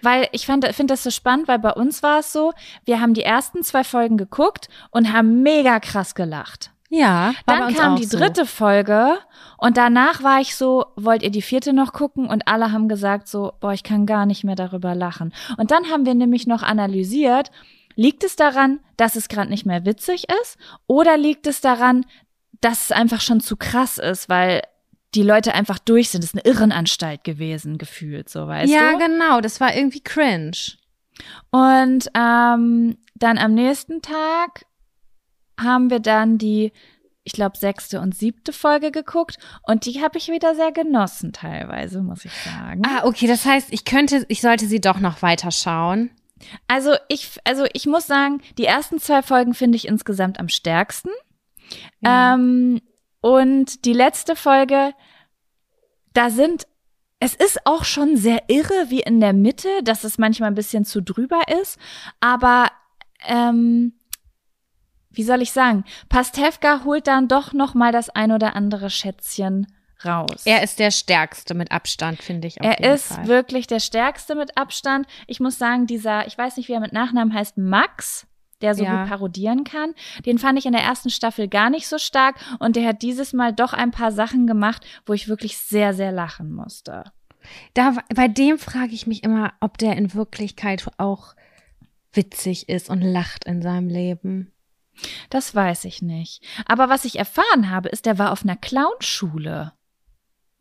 Weil 0.00 0.28
ich 0.32 0.46
finde 0.46 0.72
das 0.86 1.02
so 1.02 1.10
spannend, 1.10 1.48
weil 1.48 1.58
bei 1.58 1.72
uns 1.72 2.02
war 2.02 2.20
es 2.20 2.32
so, 2.32 2.52
wir 2.84 3.00
haben 3.00 3.14
die 3.14 3.22
ersten 3.22 3.62
zwei 3.64 3.82
Folgen 3.84 4.16
geguckt 4.16 4.68
und 4.90 5.12
haben 5.12 5.42
mega 5.42 5.80
krass 5.80 6.14
gelacht. 6.14 6.70
Ja. 6.90 7.32
Dann 7.46 7.72
kam 7.72 7.96
die 7.96 8.04
so. 8.04 8.18
dritte 8.18 8.44
Folge 8.44 9.18
und 9.56 9.76
danach 9.76 10.22
war 10.22 10.40
ich 10.40 10.56
so, 10.56 10.86
wollt 10.96 11.22
ihr 11.22 11.30
die 11.30 11.40
vierte 11.40 11.72
noch 11.72 11.92
gucken? 11.92 12.26
Und 12.26 12.48
alle 12.48 12.72
haben 12.72 12.88
gesagt 12.88 13.28
so, 13.28 13.52
boah, 13.60 13.72
ich 13.72 13.84
kann 13.84 14.06
gar 14.06 14.26
nicht 14.26 14.42
mehr 14.44 14.56
darüber 14.56 14.94
lachen. 14.94 15.32
Und 15.56 15.70
dann 15.70 15.90
haben 15.90 16.04
wir 16.04 16.14
nämlich 16.14 16.46
noch 16.48 16.62
analysiert, 16.62 17.52
liegt 17.94 18.24
es 18.24 18.34
daran, 18.34 18.80
dass 18.96 19.14
es 19.14 19.28
gerade 19.28 19.50
nicht 19.50 19.64
mehr 19.64 19.84
witzig 19.86 20.26
ist 20.42 20.58
oder 20.88 21.16
liegt 21.16 21.46
es 21.46 21.60
daran, 21.60 22.04
dass 22.60 22.84
es 22.84 22.92
einfach 22.92 23.20
schon 23.20 23.40
zu 23.40 23.56
krass 23.56 23.98
ist, 23.98 24.28
weil 24.28 24.62
die 25.14 25.22
Leute 25.22 25.54
einfach 25.54 25.78
durch 25.78 26.10
sind. 26.10 26.24
Es 26.24 26.34
ist 26.34 26.44
eine 26.44 26.52
Irrenanstalt 26.52 27.24
gewesen, 27.24 27.78
gefühlt, 27.78 28.28
so 28.28 28.46
weißt 28.46 28.72
ja, 28.72 28.92
du. 28.92 28.98
genau. 28.98 29.40
Das 29.40 29.60
war 29.60 29.74
irgendwie 29.74 30.00
cringe. 30.00 30.56
Und 31.50 32.10
ähm, 32.14 32.98
dann 33.14 33.38
am 33.38 33.54
nächsten 33.54 34.02
Tag 34.02 34.66
haben 35.62 35.90
wir 35.90 36.00
dann 36.00 36.38
die, 36.38 36.72
ich 37.24 37.32
glaube, 37.32 37.56
sechste 37.56 38.00
und 38.00 38.14
siebte 38.14 38.52
Folge 38.52 38.90
geguckt 38.90 39.38
und 39.62 39.86
die 39.86 40.02
habe 40.02 40.18
ich 40.18 40.28
wieder 40.28 40.54
sehr 40.54 40.72
genossen 40.72 41.32
teilweise, 41.32 42.02
muss 42.02 42.24
ich 42.24 42.32
sagen. 42.32 42.82
Ah, 42.86 43.04
okay. 43.04 43.26
Das 43.26 43.44
heißt, 43.44 43.72
ich 43.72 43.84
könnte, 43.84 44.24
ich 44.28 44.40
sollte 44.40 44.66
sie 44.66 44.80
doch 44.80 45.00
noch 45.00 45.22
weiter 45.22 45.50
schauen. 45.50 46.10
Also 46.68 46.94
ich, 47.08 47.38
also 47.44 47.66
ich 47.72 47.86
muss 47.86 48.06
sagen, 48.06 48.40
die 48.58 48.64
ersten 48.64 48.98
zwei 48.98 49.22
Folgen 49.22 49.54
finde 49.54 49.76
ich 49.76 49.86
insgesamt 49.86 50.40
am 50.40 50.48
stärksten. 50.48 51.10
Ähm, 52.02 52.80
und 53.20 53.84
die 53.84 53.92
letzte 53.92 54.36
Folge, 54.36 54.92
da 56.12 56.30
sind, 56.30 56.66
es 57.18 57.34
ist 57.34 57.66
auch 57.66 57.84
schon 57.84 58.16
sehr 58.16 58.44
irre 58.48 58.86
wie 58.88 59.00
in 59.00 59.20
der 59.20 59.32
Mitte, 59.32 59.68
dass 59.84 60.04
es 60.04 60.18
manchmal 60.18 60.50
ein 60.50 60.54
bisschen 60.54 60.84
zu 60.84 61.02
drüber 61.02 61.40
ist, 61.60 61.78
aber 62.20 62.68
ähm, 63.26 63.92
wie 65.10 65.22
soll 65.22 65.42
ich 65.42 65.52
sagen, 65.52 65.84
Pastewka 66.08 66.82
holt 66.84 67.06
dann 67.06 67.28
doch 67.28 67.52
noch 67.52 67.74
mal 67.74 67.92
das 67.92 68.10
ein 68.10 68.32
oder 68.32 68.54
andere 68.56 68.90
Schätzchen 68.90 69.66
raus. 70.04 70.42
er 70.44 70.62
ist 70.62 70.78
der 70.78 70.90
stärkste 70.90 71.54
mit 71.54 71.72
Abstand, 71.72 72.22
finde 72.22 72.48
ich. 72.48 72.60
Er 72.60 72.94
ist 72.94 73.08
Fall. 73.14 73.26
wirklich 73.26 73.66
der 73.66 73.80
stärkste 73.80 74.34
mit 74.34 74.56
Abstand. 74.56 75.06
Ich 75.26 75.40
muss 75.40 75.58
sagen, 75.58 75.86
dieser, 75.86 76.26
ich 76.26 76.38
weiß 76.38 76.56
nicht, 76.56 76.68
wie 76.68 76.72
er 76.72 76.80
mit 76.80 76.92
Nachnamen 76.92 77.34
heißt, 77.34 77.58
Max, 77.58 78.26
der 78.62 78.74
so 78.74 78.84
Ja. 78.84 79.00
gut 79.02 79.08
parodieren 79.10 79.64
kann, 79.64 79.94
den 80.26 80.38
fand 80.38 80.58
ich 80.58 80.66
in 80.66 80.72
der 80.72 80.82
ersten 80.82 81.10
Staffel 81.10 81.48
gar 81.48 81.70
nicht 81.70 81.86
so 81.88 81.98
stark 81.98 82.36
und 82.58 82.76
der 82.76 82.86
hat 82.86 83.02
dieses 83.02 83.32
Mal 83.32 83.52
doch 83.52 83.72
ein 83.72 83.90
paar 83.90 84.12
Sachen 84.12 84.46
gemacht, 84.46 84.86
wo 85.06 85.12
ich 85.12 85.28
wirklich 85.28 85.58
sehr, 85.58 85.92
sehr 85.94 86.12
lachen 86.12 86.52
musste. 86.52 87.04
Da, 87.74 87.96
bei 88.14 88.28
dem 88.28 88.58
frage 88.58 88.92
ich 88.92 89.06
mich 89.06 89.22
immer, 89.24 89.54
ob 89.60 89.78
der 89.78 89.96
in 89.96 90.12
Wirklichkeit 90.14 90.86
auch 90.98 91.34
witzig 92.12 92.68
ist 92.68 92.90
und 92.90 93.00
lacht 93.02 93.44
in 93.44 93.62
seinem 93.62 93.88
Leben. 93.88 94.52
Das 95.30 95.54
weiß 95.54 95.84
ich 95.84 96.02
nicht. 96.02 96.42
Aber 96.66 96.88
was 96.88 97.04
ich 97.04 97.18
erfahren 97.18 97.70
habe, 97.70 97.88
ist, 97.88 98.06
der 98.06 98.18
war 98.18 98.32
auf 98.32 98.42
einer 98.42 98.56
Clownschule. 98.56 99.72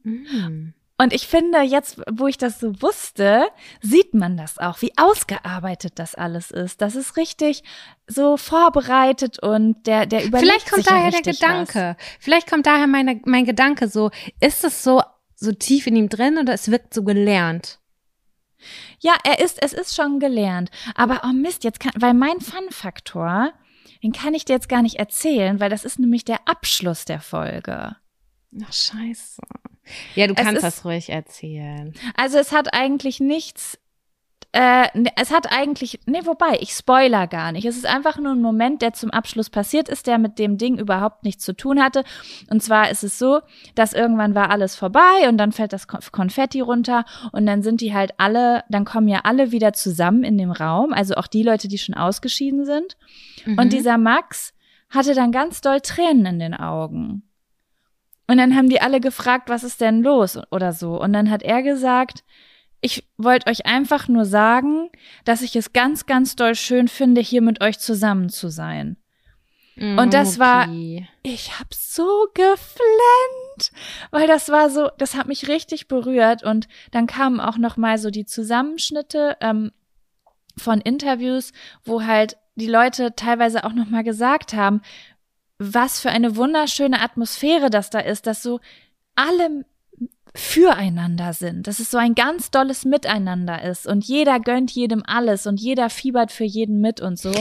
Mm. 0.03 0.73
Und 1.01 1.13
ich 1.13 1.27
finde, 1.27 1.61
jetzt, 1.61 2.01
wo 2.11 2.27
ich 2.27 2.37
das 2.37 2.59
so 2.59 2.81
wusste, 2.81 3.47
sieht 3.81 4.13
man 4.13 4.35
das 4.35 4.57
auch, 4.57 4.81
wie 4.81 4.91
ausgearbeitet 4.97 5.93
das 5.95 6.13
alles 6.13 6.51
ist. 6.51 6.81
Das 6.81 6.95
ist 6.95 7.15
richtig 7.15 7.63
so 8.05 8.35
vorbereitet 8.35 9.39
und 9.39 9.87
der, 9.87 10.05
der 10.05 10.25
überlegt 10.25 10.51
Vielleicht 10.51 10.69
kommt 10.69 10.83
sich 10.83 10.91
ja 10.91 10.97
daher 10.97 11.11
der 11.11 11.19
richtig 11.19 11.39
Gedanke. 11.39 11.95
Vielleicht 12.19 12.49
kommt 12.49 12.65
daher 12.65 12.87
meine, 12.87 13.21
mein 13.23 13.45
Gedanke 13.45 13.87
so, 13.87 14.11
ist 14.41 14.65
es 14.65 14.83
so, 14.83 15.01
so 15.35 15.53
tief 15.53 15.87
in 15.87 15.95
ihm 15.95 16.09
drin 16.09 16.37
oder 16.37 16.53
es 16.53 16.69
wirkt 16.69 16.93
so 16.93 17.03
gelernt? 17.03 17.79
Was. 17.79 17.89
Ja, 18.99 19.15
er 19.23 19.39
ist, 19.39 19.61
es 19.61 19.73
ist 19.73 19.95
schon 19.95 20.19
gelernt. 20.19 20.69
Aber 20.95 21.21
oh 21.23 21.33
Mist, 21.33 21.63
jetzt 21.63 21.79
kann, 21.79 21.93
weil 21.95 22.13
mein 22.13 22.41
Fun-Faktor, 22.41 23.53
den 24.03 24.11
kann 24.13 24.33
ich 24.33 24.45
dir 24.45 24.53
jetzt 24.53 24.69
gar 24.69 24.81
nicht 24.81 24.95
erzählen, 24.95 25.59
weil 25.59 25.69
das 25.69 25.85
ist 25.85 25.99
nämlich 25.99 26.25
der 26.25 26.47
Abschluss 26.47 27.05
der 27.05 27.19
Folge. 27.21 27.95
Ach, 28.63 28.73
scheiße. 28.73 29.41
Ja, 30.15 30.27
du 30.27 30.33
Es 30.33 30.39
kannst 30.41 30.55
ist- 30.57 30.63
das 30.63 30.85
ruhig 30.85 31.09
erzählen. 31.09 31.93
Also 32.15 32.37
es 32.37 32.51
hat 32.51 32.73
eigentlich 32.73 33.19
nichts. 33.19 33.77
Äh, 34.51 34.87
ne, 34.97 35.11
es 35.15 35.31
hat 35.31 35.51
eigentlich, 35.51 35.99
nee, 36.07 36.21
wobei, 36.23 36.57
ich 36.59 36.71
spoiler 36.71 37.27
gar 37.27 37.51
nicht. 37.51 37.65
Es 37.65 37.77
ist 37.77 37.85
einfach 37.85 38.17
nur 38.17 38.31
ein 38.31 38.41
Moment, 38.41 38.81
der 38.81 38.93
zum 38.93 39.11
Abschluss 39.11 39.51
passiert 39.51 39.89
ist, 39.89 40.07
der 40.07 40.17
mit 40.17 40.39
dem 40.39 40.57
Ding 40.57 40.79
überhaupt 40.79 41.23
nichts 41.23 41.45
zu 41.45 41.53
tun 41.53 41.83
hatte. 41.83 42.03
Und 42.49 42.63
zwar 42.63 42.89
ist 42.89 43.03
es 43.03 43.19
so, 43.19 43.41
dass 43.75 43.93
irgendwann 43.93 44.33
war 44.33 44.49
alles 44.49 44.75
vorbei 44.75 45.27
und 45.27 45.37
dann 45.37 45.51
fällt 45.51 45.71
das 45.71 45.87
Kon- 45.87 45.99
Konfetti 46.11 46.61
runter 46.61 47.05
und 47.31 47.45
dann 47.45 47.61
sind 47.61 47.79
die 47.81 47.93
halt 47.93 48.13
alle, 48.17 48.63
dann 48.69 48.85
kommen 48.85 49.07
ja 49.07 49.19
alle 49.23 49.51
wieder 49.51 49.73
zusammen 49.73 50.23
in 50.23 50.37
dem 50.37 50.51
Raum, 50.51 50.93
also 50.93 51.13
auch 51.13 51.27
die 51.27 51.43
Leute, 51.43 51.67
die 51.67 51.77
schon 51.77 51.93
ausgeschieden 51.93 52.65
sind. 52.65 52.97
Mhm. 53.45 53.59
Und 53.59 53.71
dieser 53.71 53.99
Max 53.99 54.55
hatte 54.89 55.13
dann 55.13 55.31
ganz 55.31 55.61
doll 55.61 55.81
Tränen 55.81 56.25
in 56.25 56.39
den 56.39 56.53
Augen. 56.55 57.21
Und 58.25 58.37
dann 58.37 58.55
haben 58.55 58.69
die 58.69 58.81
alle 58.81 58.99
gefragt, 58.99 59.47
was 59.47 59.63
ist 59.63 59.79
denn 59.79 60.01
los 60.01 60.39
oder 60.49 60.73
so. 60.73 60.99
Und 60.99 61.13
dann 61.13 61.29
hat 61.29 61.43
er 61.43 61.61
gesagt, 61.61 62.23
ich 62.81 63.03
wollte 63.17 63.49
euch 63.49 63.65
einfach 63.65 64.07
nur 64.07 64.25
sagen, 64.25 64.89
dass 65.25 65.41
ich 65.41 65.55
es 65.55 65.73
ganz, 65.73 66.05
ganz 66.05 66.35
doll 66.35 66.55
schön 66.55 66.87
finde, 66.87 67.21
hier 67.21 67.41
mit 67.41 67.61
euch 67.61 67.79
zusammen 67.79 68.29
zu 68.29 68.49
sein. 68.49 68.97
Und 69.97 70.13
das 70.13 70.39
war- 70.39 70.63
Okay. 70.67 71.07
Ich 71.23 71.57
hab 71.59 71.73
so 71.73 72.27
geflennt, 72.33 73.71
weil 74.11 74.27
das 74.27 74.49
war 74.49 74.69
so, 74.69 74.89
das 74.97 75.15
hat 75.15 75.27
mich 75.27 75.47
richtig 75.47 75.87
berührt 75.87 76.43
und 76.43 76.67
dann 76.91 77.07
kamen 77.07 77.39
auch 77.39 77.57
noch 77.57 77.77
mal 77.77 77.97
so 77.97 78.09
die 78.09 78.25
Zusammenschnitte 78.25 79.37
ähm, 79.41 79.71
von 80.57 80.81
Interviews, 80.81 81.53
wo 81.85 82.03
halt 82.03 82.37
die 82.55 82.67
Leute 82.67 83.15
teilweise 83.15 83.63
auch 83.63 83.73
noch 83.73 83.87
mal 83.89 84.03
gesagt 84.03 84.53
haben, 84.53 84.81
was 85.59 85.99
für 86.01 86.09
eine 86.09 86.35
wunderschöne 86.35 87.01
Atmosphäre 87.01 87.69
das 87.69 87.89
da 87.89 87.99
ist, 87.99 88.27
dass 88.27 88.43
so 88.43 88.59
alle 89.15 89.65
füreinander 90.35 91.33
sind, 91.33 91.67
dass 91.67 91.79
es 91.79 91.89
so 91.91 91.97
ein 91.97 92.13
ganz 92.15 92.51
dolles 92.51 92.85
Miteinander 92.85 93.63
ist 93.63 93.87
und 93.87 94.05
jeder 94.05 94.39
gönnt 94.39 94.71
jedem 94.71 95.03
alles 95.05 95.47
und 95.47 95.59
jeder 95.59 95.89
fiebert 95.89 96.31
für 96.31 96.43
jeden 96.43 96.81
mit 96.81 97.01
und 97.01 97.17
so. 97.17 97.31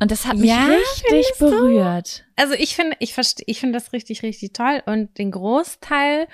Und 0.00 0.10
das 0.10 0.26
hat 0.26 0.36
mich 0.38 0.48
Ja, 0.50 0.64
richtig 0.66 1.02
findest 1.08 1.40
du? 1.40 1.50
berührt. 1.50 2.24
Also 2.36 2.54
ich 2.54 2.74
finde, 2.74 2.96
ich 3.00 3.12
verstehe, 3.12 3.44
ich 3.46 3.60
finde 3.60 3.74
das 3.78 3.92
richtig, 3.92 4.22
richtig 4.22 4.52
toll. 4.54 4.82
Und 4.86 5.18
den 5.18 5.30
Großteil 5.30 6.26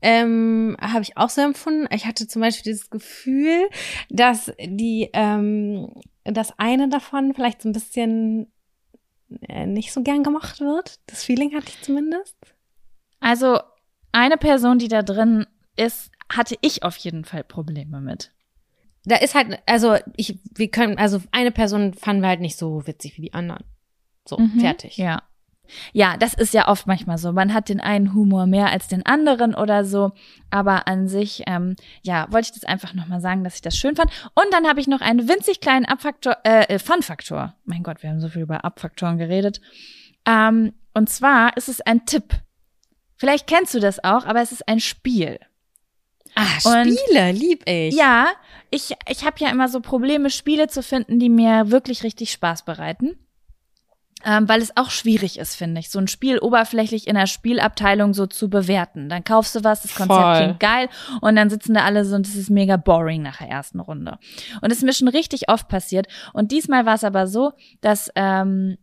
ähm, 0.00 0.76
habe 0.80 1.02
ich 1.02 1.16
auch 1.18 1.28
so 1.28 1.42
empfunden. 1.42 1.86
Ich 1.94 2.06
hatte 2.06 2.26
zum 2.26 2.40
Beispiel 2.40 2.72
dieses 2.72 2.88
Gefühl, 2.88 3.68
dass 4.08 4.50
die, 4.58 5.10
ähm, 5.12 5.92
das 6.24 6.58
eine 6.58 6.88
davon 6.88 7.34
vielleicht 7.34 7.60
so 7.62 7.68
ein 7.68 7.72
bisschen 7.74 8.50
äh, 9.48 9.66
nicht 9.66 9.92
so 9.92 10.02
gern 10.02 10.22
gemacht 10.22 10.60
wird. 10.60 10.98
Das 11.06 11.22
Feeling 11.24 11.54
hatte 11.54 11.68
ich 11.68 11.82
zumindest. 11.82 12.36
Also 13.20 13.60
eine 14.12 14.36
Person, 14.36 14.78
die 14.78 14.88
da 14.88 15.02
drin 15.02 15.46
ist, 15.76 16.10
hatte 16.32 16.56
ich 16.60 16.82
auf 16.82 16.96
jeden 16.98 17.24
Fall 17.24 17.44
Probleme 17.44 18.00
mit. 18.00 18.32
da 19.04 19.16
ist 19.16 19.34
halt, 19.34 19.58
also 19.66 19.96
ich, 20.16 20.38
wir 20.54 20.70
können, 20.70 20.98
also 20.98 21.22
eine 21.32 21.50
Person 21.50 21.94
fanden 21.94 22.20
wir 22.22 22.28
halt 22.28 22.40
nicht 22.40 22.58
so 22.58 22.86
witzig 22.86 23.16
wie 23.16 23.22
die 23.22 23.32
anderen. 23.34 23.64
So, 24.28 24.36
Mhm. 24.36 24.60
fertig. 24.60 24.96
Ja. 24.98 25.22
Ja, 25.92 26.16
das 26.16 26.34
ist 26.34 26.52
ja 26.52 26.66
oft 26.68 26.86
manchmal 26.88 27.16
so. 27.16 27.32
Man 27.32 27.54
hat 27.54 27.68
den 27.68 27.80
einen 27.80 28.12
Humor 28.12 28.46
mehr 28.46 28.70
als 28.70 28.88
den 28.88 29.06
anderen 29.06 29.54
oder 29.54 29.84
so. 29.84 30.10
Aber 30.50 30.88
an 30.88 31.06
sich, 31.08 31.44
ähm, 31.46 31.76
ja, 32.02 32.26
wollte 32.30 32.46
ich 32.52 32.60
das 32.60 32.64
einfach 32.68 32.92
nochmal 32.92 33.20
sagen, 33.20 33.44
dass 33.44 33.54
ich 33.54 33.62
das 33.62 33.76
schön 33.76 33.94
fand. 33.96 34.10
Und 34.34 34.46
dann 34.52 34.66
habe 34.66 34.80
ich 34.80 34.88
noch 34.88 35.00
einen 35.00 35.28
winzig 35.28 35.60
kleinen 35.60 35.86
Abfaktor, 35.86 36.36
äh, 36.44 36.64
äh, 36.74 36.78
Fun-Faktor. 36.80 37.54
Mein 37.64 37.82
Gott, 37.84 38.02
wir 38.02 38.10
haben 38.10 38.20
so 38.20 38.28
viel 38.28 38.42
über 38.42 38.64
Abfaktoren 38.64 39.16
geredet. 39.16 39.60
Ähm, 40.26 40.72
und 40.92 41.08
zwar 41.08 41.56
ist 41.56 41.68
es 41.68 41.80
ein 41.80 42.04
Tipp. 42.04 42.34
Vielleicht 43.20 43.46
kennst 43.46 43.74
du 43.74 43.80
das 43.80 44.02
auch, 44.02 44.24
aber 44.24 44.40
es 44.40 44.50
ist 44.50 44.66
ein 44.66 44.80
Spiel. 44.80 45.38
Ah, 46.34 46.46
Und- 46.64 46.98
Spiele, 46.98 47.32
lieb 47.32 47.68
ich. 47.68 47.94
Ja, 47.94 48.28
ich, 48.70 48.94
ich 49.06 49.26
habe 49.26 49.36
ja 49.40 49.50
immer 49.50 49.68
so 49.68 49.80
Probleme, 49.80 50.30
Spiele 50.30 50.68
zu 50.68 50.82
finden, 50.82 51.18
die 51.18 51.28
mir 51.28 51.70
wirklich 51.70 52.02
richtig 52.02 52.32
Spaß 52.32 52.64
bereiten. 52.64 53.18
Ähm, 54.24 54.48
weil 54.48 54.62
es 54.62 54.74
auch 54.74 54.88
schwierig 54.90 55.38
ist, 55.38 55.54
finde 55.54 55.80
ich, 55.80 55.90
so 55.90 55.98
ein 55.98 56.08
Spiel 56.08 56.38
oberflächlich 56.38 57.08
in 57.08 57.14
der 57.14 57.26
Spielabteilung 57.26 58.14
so 58.14 58.26
zu 58.26 58.48
bewerten. 58.48 59.10
Dann 59.10 59.22
kaufst 59.22 59.54
du 59.54 59.64
was, 59.64 59.82
das 59.82 59.94
Konzept 59.94 60.18
Voll. 60.20 60.36
klingt 60.36 60.60
geil 60.60 60.88
und 61.20 61.36
dann 61.36 61.50
sitzen 61.50 61.74
da 61.74 61.84
alle 61.84 62.06
so 62.06 62.16
und 62.16 62.26
das 62.26 62.36
ist 62.36 62.48
mega 62.48 62.78
boring 62.78 63.20
nach 63.22 63.36
der 63.38 63.48
ersten 63.48 63.80
Runde. 63.80 64.18
Und 64.62 64.70
es 64.70 64.78
ist 64.78 64.84
mir 64.84 64.92
schon 64.94 65.08
richtig 65.08 65.50
oft 65.50 65.68
passiert. 65.68 66.06
Und 66.32 66.52
diesmal 66.52 66.86
war 66.86 66.94
es 66.94 67.04
aber 67.04 67.26
so, 67.26 67.52
dass 67.82 68.10
ähm, 68.14 68.78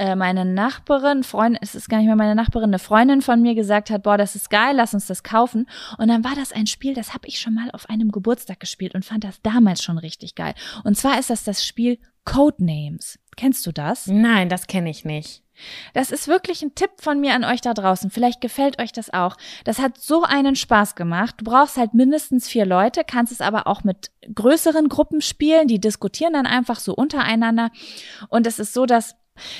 äh, 0.00 0.16
meine 0.16 0.46
Nachbarin, 0.46 1.22
Freundin, 1.24 1.58
es 1.60 1.74
ist 1.74 1.90
gar 1.90 1.98
nicht 1.98 2.06
mehr 2.06 2.16
meine 2.16 2.34
Nachbarin, 2.34 2.70
eine 2.70 2.78
Freundin 2.78 3.20
von 3.20 3.42
mir 3.42 3.54
gesagt 3.54 3.90
hat, 3.90 4.02
boah, 4.02 4.16
das 4.16 4.34
ist 4.34 4.48
geil, 4.48 4.74
lass 4.74 4.94
uns 4.94 5.06
das 5.06 5.22
kaufen. 5.22 5.68
Und 5.98 6.08
dann 6.08 6.24
war 6.24 6.34
das 6.34 6.52
ein 6.52 6.66
Spiel, 6.66 6.94
das 6.94 7.12
habe 7.12 7.28
ich 7.28 7.38
schon 7.38 7.52
mal 7.52 7.70
auf 7.72 7.90
einem 7.90 8.10
Geburtstag 8.10 8.60
gespielt 8.60 8.94
und 8.94 9.04
fand 9.04 9.24
das 9.24 9.42
damals 9.42 9.82
schon 9.82 9.98
richtig 9.98 10.34
geil. 10.34 10.54
Und 10.84 10.96
zwar 10.96 11.18
ist 11.18 11.28
das 11.28 11.44
das 11.44 11.66
Spiel 11.66 11.98
Codenames. 12.24 13.18
Kennst 13.36 13.66
du 13.66 13.72
das? 13.72 14.06
Nein, 14.06 14.48
das 14.48 14.66
kenne 14.66 14.88
ich 14.88 15.04
nicht. 15.04 15.42
Das 15.92 16.10
ist 16.10 16.28
wirklich 16.28 16.62
ein 16.62 16.74
Tipp 16.74 16.90
von 16.98 17.20
mir 17.20 17.34
an 17.34 17.44
euch 17.44 17.60
da 17.60 17.74
draußen. 17.74 18.10
Vielleicht 18.10 18.40
gefällt 18.40 18.80
euch 18.80 18.92
das 18.92 19.12
auch. 19.12 19.36
Das 19.64 19.78
hat 19.78 19.98
so 19.98 20.22
einen 20.22 20.56
Spaß 20.56 20.94
gemacht. 20.94 21.34
Du 21.38 21.44
brauchst 21.44 21.76
halt 21.76 21.92
mindestens 21.92 22.48
vier 22.48 22.64
Leute, 22.64 23.02
kannst 23.06 23.32
es 23.32 23.42
aber 23.42 23.66
auch 23.66 23.84
mit 23.84 24.10
größeren 24.34 24.88
Gruppen 24.88 25.20
spielen. 25.20 25.68
Die 25.68 25.78
diskutieren 25.78 26.32
dann 26.32 26.46
einfach 26.46 26.80
so 26.80 26.94
untereinander. 26.94 27.70
Und 28.28 28.46
es 28.46 28.58
ist 28.58 28.72
so, 28.72 28.86
dass 28.86 29.16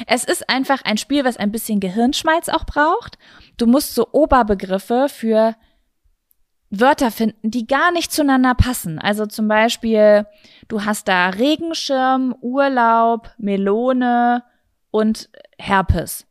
es 0.06 0.24
ist 0.24 0.48
einfach 0.48 0.82
ein 0.84 0.98
Spiel, 0.98 1.24
was 1.24 1.36
ein 1.36 1.52
bisschen 1.52 1.80
Gehirnschmalz 1.80 2.48
auch 2.48 2.64
braucht. 2.64 3.18
Du 3.56 3.66
musst 3.66 3.94
so 3.94 4.08
Oberbegriffe 4.12 5.08
für 5.08 5.54
Wörter 6.70 7.10
finden, 7.10 7.50
die 7.50 7.66
gar 7.66 7.90
nicht 7.90 8.12
zueinander 8.12 8.54
passen. 8.54 8.98
Also 8.98 9.26
zum 9.26 9.48
Beispiel, 9.48 10.26
du 10.68 10.84
hast 10.84 11.08
da 11.08 11.30
Regenschirm, 11.30 12.34
Urlaub, 12.40 13.30
Melone 13.38 14.44
und 14.90 15.28
Herpes. 15.58 16.26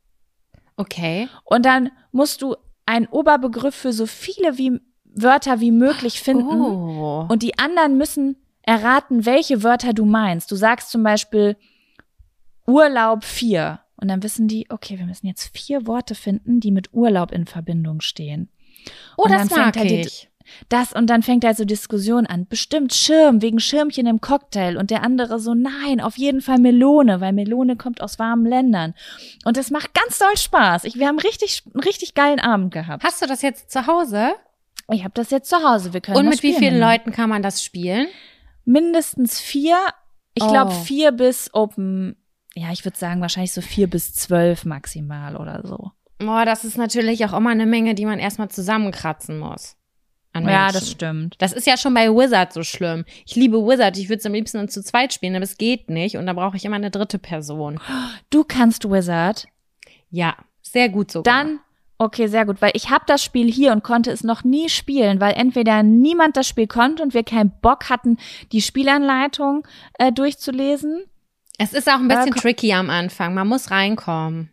Okay. 0.77 1.27
Und 1.43 1.65
dann 1.65 1.91
musst 2.11 2.41
du 2.41 2.55
einen 2.85 3.07
Oberbegriff 3.07 3.75
für 3.75 3.91
so 3.91 4.05
viele 4.05 4.57
wie 4.57 4.79
Wörter 5.03 5.59
wie 5.59 5.71
möglich 5.71 6.21
finden. 6.21 6.61
Oh. 6.61 7.25
Und 7.27 7.43
die 7.43 7.59
anderen 7.59 7.97
müssen 7.97 8.37
erraten, 8.61 9.25
welche 9.25 9.63
Wörter 9.63 9.93
du 9.93 10.05
meinst. 10.05 10.51
Du 10.51 10.55
sagst 10.55 10.89
zum 10.89 11.03
Beispiel 11.03 11.57
Urlaub 12.69 13.23
vier. 13.23 13.79
Und 13.97 14.07
dann 14.07 14.23
wissen 14.23 14.47
die, 14.47 14.65
okay, 14.69 14.97
wir 14.97 15.05
müssen 15.05 15.27
jetzt 15.27 15.55
vier 15.57 15.85
Worte 15.85 16.15
finden, 16.15 16.59
die 16.61 16.71
mit 16.71 16.93
Urlaub 16.93 17.31
in 17.31 17.45
Verbindung 17.45 17.99
stehen. 18.01 18.49
oh, 19.17 19.23
und 19.23 19.31
das 19.31 19.39
dann 19.41 19.49
fängt 19.49 19.75
mag 19.75 19.77
halt 19.77 19.91
ich. 19.91 20.29
Das 20.67 20.93
und 20.93 21.07
dann 21.11 21.21
fängt 21.21 21.45
also 21.45 21.63
Diskussion 21.63 22.25
an. 22.25 22.47
Bestimmt 22.47 22.93
Schirm 22.95 23.41
wegen 23.43 23.59
Schirmchen 23.59 24.07
im 24.07 24.19
Cocktail 24.19 24.77
und 24.77 24.89
der 24.89 25.03
andere 25.03 25.39
so 25.39 25.53
nein, 25.53 26.01
auf 26.01 26.17
jeden 26.17 26.41
Fall 26.41 26.57
Melone, 26.57 27.21
weil 27.21 27.33
Melone 27.33 27.75
kommt 27.75 28.01
aus 28.01 28.17
warmen 28.17 28.47
Ländern. 28.47 28.95
Und 29.45 29.57
das 29.57 29.69
macht 29.69 29.93
ganz 29.93 30.17
doll 30.17 30.35
Spaß. 30.35 30.85
Ich, 30.85 30.97
wir 30.97 31.07
haben 31.07 31.19
richtig 31.19 31.61
einen 31.71 31.83
richtig 31.83 32.15
geilen 32.15 32.39
Abend 32.39 32.73
gehabt. 32.73 33.03
Hast 33.03 33.21
du 33.21 33.27
das 33.27 33.43
jetzt 33.43 33.69
zu 33.69 33.85
Hause? 33.85 34.31
Ich 34.91 35.03
habe 35.03 35.13
das 35.13 35.29
jetzt 35.29 35.49
zu 35.49 35.57
Hause. 35.63 35.93
Wir 35.93 36.01
können 36.01 36.17
Und 36.17 36.29
mit 36.29 36.41
wie 36.41 36.55
vielen. 36.55 36.79
Leuten 36.79 37.11
kann 37.11 37.29
man 37.29 37.43
das 37.43 37.61
spielen? 37.63 38.07
Mindestens 38.65 39.39
vier. 39.39 39.77
Ich 40.33 40.43
Oh. 40.43 40.51
glaube 40.51 40.71
vier 40.71 41.11
bis 41.11 41.53
Open. 41.53 42.15
Ja, 42.55 42.71
ich 42.71 42.83
würde 42.85 42.97
sagen 42.97 43.21
wahrscheinlich 43.21 43.53
so 43.53 43.61
vier 43.61 43.89
bis 43.89 44.13
zwölf 44.13 44.65
maximal 44.65 45.35
oder 45.35 45.65
so. 45.65 45.91
Boah, 46.17 46.45
das 46.45 46.65
ist 46.65 46.77
natürlich 46.77 47.25
auch 47.25 47.33
immer 47.33 47.51
eine 47.51 47.65
Menge, 47.65 47.95
die 47.95 48.05
man 48.05 48.19
erstmal 48.19 48.49
zusammenkratzen 48.49 49.39
muss. 49.39 49.77
An 50.33 50.47
Ja, 50.47 50.71
das 50.71 50.91
stimmt. 50.91 51.35
Das 51.39 51.53
ist 51.53 51.65
ja 51.65 51.75
schon 51.77 51.93
bei 51.93 52.09
Wizard 52.09 52.53
so 52.53 52.63
schlimm. 52.63 53.05
Ich 53.25 53.35
liebe 53.35 53.57
Wizard, 53.57 53.97
ich 53.97 54.09
würde 54.09 54.19
es 54.19 54.25
am 54.25 54.33
liebsten 54.33 54.67
zu 54.67 54.83
zweit 54.83 55.13
spielen, 55.13 55.35
aber 55.35 55.43
es 55.43 55.57
geht 55.57 55.89
nicht 55.89 56.17
und 56.17 56.27
da 56.27 56.33
brauche 56.33 56.57
ich 56.57 56.65
immer 56.65 56.75
eine 56.75 56.91
dritte 56.91 57.17
Person. 57.17 57.79
Du 58.29 58.43
kannst 58.43 58.89
Wizard. 58.89 59.47
Ja, 60.11 60.35
sehr 60.61 60.89
gut 60.89 61.11
sogar. 61.11 61.33
Dann, 61.33 61.59
okay, 61.97 62.27
sehr 62.27 62.45
gut, 62.45 62.61
weil 62.61 62.71
ich 62.75 62.89
habe 62.91 63.05
das 63.07 63.23
Spiel 63.23 63.51
hier 63.51 63.71
und 63.71 63.83
konnte 63.83 64.11
es 64.11 64.23
noch 64.23 64.43
nie 64.43 64.69
spielen, 64.69 65.19
weil 65.19 65.33
entweder 65.33 65.81
niemand 65.81 66.37
das 66.37 66.47
Spiel 66.47 66.67
konnte 66.67 67.01
und 67.01 67.13
wir 67.13 67.23
keinen 67.23 67.51
Bock 67.61 67.89
hatten, 67.89 68.17
die 68.51 68.61
Spielanleitung 68.61 69.67
äh, 69.97 70.11
durchzulesen. 70.11 71.05
Es 71.59 71.73
ist 71.73 71.87
auch 71.87 71.99
ein 71.99 72.07
bisschen 72.07 72.33
Äh, 72.33 72.39
tricky 72.39 72.73
am 72.73 72.89
Anfang. 72.89 73.33
Man 73.35 73.47
muss 73.47 73.69
reinkommen. 73.69 74.49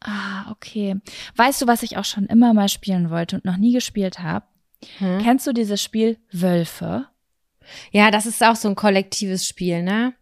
Ah, 0.00 0.50
okay. 0.50 0.96
Weißt 1.36 1.62
du, 1.62 1.66
was 1.66 1.82
ich 1.82 1.96
auch 1.96 2.04
schon 2.04 2.26
immer 2.26 2.52
mal 2.54 2.68
spielen 2.68 3.10
wollte 3.10 3.36
und 3.36 3.44
noch 3.44 3.56
nie 3.56 3.72
gespielt 3.72 4.18
habe? 4.20 4.44
Hm? 4.98 5.20
Kennst 5.22 5.46
du 5.46 5.52
dieses 5.52 5.82
Spiel 5.82 6.18
Wölfe? 6.30 7.06
Ja, 7.90 8.10
das 8.10 8.24
ist 8.26 8.42
auch 8.44 8.54
so 8.56 8.68
ein 8.68 8.76
kollektives 8.76 9.46
Spiel, 9.46 9.82
ne? 9.82 10.14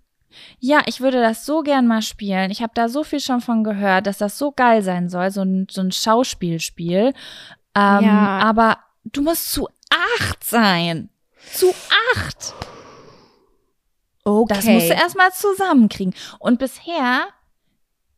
Ja, 0.58 0.82
ich 0.86 1.00
würde 1.00 1.20
das 1.20 1.46
so 1.46 1.62
gern 1.62 1.86
mal 1.86 2.02
spielen. 2.02 2.50
Ich 2.50 2.60
habe 2.62 2.72
da 2.74 2.88
so 2.88 3.04
viel 3.04 3.20
schon 3.20 3.40
von 3.40 3.64
gehört, 3.64 4.06
dass 4.06 4.18
das 4.18 4.36
so 4.38 4.52
geil 4.52 4.82
sein 4.82 5.08
soll, 5.08 5.30
so 5.30 5.42
ein, 5.42 5.66
so 5.70 5.80
ein 5.80 5.92
Schauspielspiel. 5.92 7.08
Ähm, 7.74 8.04
Ja. 8.04 8.38
Aber 8.42 8.78
du 9.04 9.22
musst 9.22 9.52
zu 9.52 9.68
acht 10.18 10.42
sein. 10.44 11.08
Zu 11.52 11.72
acht. 12.14 12.54
Okay. 14.26 14.54
Das 14.54 14.64
musst 14.64 14.88
du 14.90 14.94
erstmal 14.94 15.30
zusammenkriegen. 15.32 16.12
Und 16.40 16.58
bisher, 16.58 17.26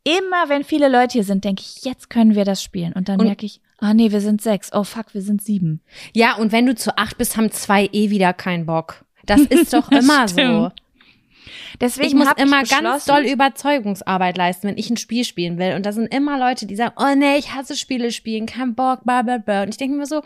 immer 0.05 0.49
wenn 0.49 0.65
viele 0.65 0.89
Leute 0.89 1.13
hier 1.15 1.25
sind, 1.25 1.45
denke 1.45 1.63
ich, 1.63 1.85
jetzt 1.85 2.09
können 2.09 2.35
wir 2.35 2.47
das 2.47 2.63
spielen. 2.63 2.95
Und 2.95 3.09
dann 3.11 3.21
Und- 3.21 3.27
merke 3.27 3.45
ich, 3.45 3.61
ah 3.79 3.93
nee, 3.93 4.11
wir 4.11 4.23
sind 4.23 4.41
sechs. 4.41 4.73
Oh 4.73 4.85
fuck, 4.85 5.13
wir 5.13 5.21
sind 5.21 5.43
sieben. 5.43 5.83
Ja, 6.15 6.37
und 6.37 6.51
wenn 6.51 6.65
du 6.65 6.75
zu 6.75 6.97
acht 6.97 7.19
bist, 7.19 7.37
haben 7.37 7.51
zwei 7.53 7.91
eh 7.93 8.09
wieder 8.09 8.33
keinen 8.33 8.65
Bock. 8.65 9.05
Das 9.27 9.41
ist 9.43 9.75
doch 9.75 9.91
immer 9.91 10.27
so. 10.29 10.71
Deswegen 11.81 12.09
Ich 12.09 12.15
muss 12.15 12.29
immer 12.39 12.63
ich 12.63 12.71
ganz 12.71 13.05
doll 13.05 13.23
Überzeugungsarbeit 13.25 14.37
leisten, 14.39 14.69
wenn 14.69 14.79
ich 14.79 14.89
ein 14.91 14.97
Spiel 14.97 15.25
spielen 15.25 15.59
will. 15.59 15.75
Und 15.75 15.85
da 15.85 15.93
sind 15.93 16.13
immer 16.13 16.39
Leute, 16.39 16.67
die 16.67 16.75
sagen, 16.75 16.95
oh 16.97 17.15
nee, 17.15 17.37
ich 17.37 17.55
hasse 17.55 17.77
Spiele 17.77 18.11
spielen, 18.13 18.47
kein 18.47 18.75
Bock, 18.75 19.05
bla 19.05 19.23
bla 19.23 19.39
bla. 19.39 19.63
Und 19.63 19.69
ich 19.69 19.77
denke 19.77 19.97
mir 19.97 20.07
so, 20.07 20.23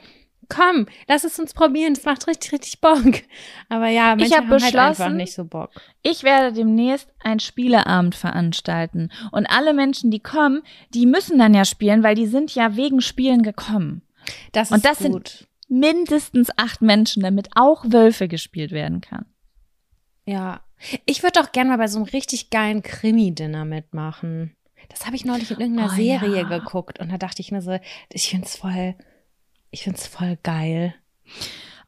komm, 0.54 0.86
lass 1.08 1.24
es 1.24 1.38
uns 1.38 1.54
probieren, 1.54 1.94
das 1.94 2.04
macht 2.04 2.26
richtig, 2.26 2.52
richtig 2.52 2.80
Bock. 2.80 3.22
Aber 3.68 3.88
ja, 3.88 4.14
manche 4.16 4.34
hab 4.36 4.44
haben 4.44 4.50
halt 4.50 4.62
einfach 4.64 4.88
beschlossen, 4.96 5.16
nicht 5.16 5.34
so 5.34 5.44
Bock. 5.44 5.70
Ich 6.02 6.22
werde 6.22 6.52
demnächst 6.52 7.08
einen 7.22 7.40
Spieleabend 7.40 8.14
veranstalten. 8.14 9.10
Und 9.30 9.46
alle 9.46 9.72
Menschen, 9.74 10.10
die 10.10 10.20
kommen, 10.20 10.62
die 10.94 11.06
müssen 11.06 11.38
dann 11.38 11.54
ja 11.54 11.64
spielen, 11.64 12.02
weil 12.02 12.14
die 12.14 12.26
sind 12.26 12.54
ja 12.54 12.76
wegen 12.76 13.00
Spielen 13.00 13.42
gekommen. 13.42 14.02
Das 14.52 14.68
ist 14.70 14.74
Und 14.76 14.84
das 14.84 14.98
sind- 14.98 15.12
gut. 15.12 15.48
Mindestens 15.68 16.50
acht 16.58 16.82
Menschen, 16.82 17.22
damit 17.22 17.48
auch 17.54 17.84
Wölfe 17.88 18.28
gespielt 18.28 18.72
werden 18.72 19.00
kann. 19.00 19.24
Ja. 20.26 20.60
Ich 21.06 21.22
würde 21.22 21.40
auch 21.40 21.52
gerne 21.52 21.70
mal 21.70 21.78
bei 21.78 21.86
so 21.88 21.98
einem 21.98 22.06
richtig 22.08 22.50
geilen 22.50 22.82
Krimi-Dinner 22.82 23.64
mitmachen. 23.64 24.54
Das 24.90 25.06
habe 25.06 25.16
ich 25.16 25.24
neulich 25.24 25.50
in 25.50 25.60
irgendeiner 25.60 25.90
Oh, 25.92 25.94
Serie 25.96 26.42
ja. 26.42 26.58
geguckt 26.58 26.98
und 27.00 27.10
da 27.10 27.16
dachte 27.16 27.40
ich 27.40 27.52
mir 27.52 27.62
so, 27.62 27.78
ich 28.12 28.28
find's 28.28 28.56
voll, 28.56 28.94
ich 29.72 29.82
find's 29.82 30.06
voll 30.06 30.38
geil. 30.44 30.94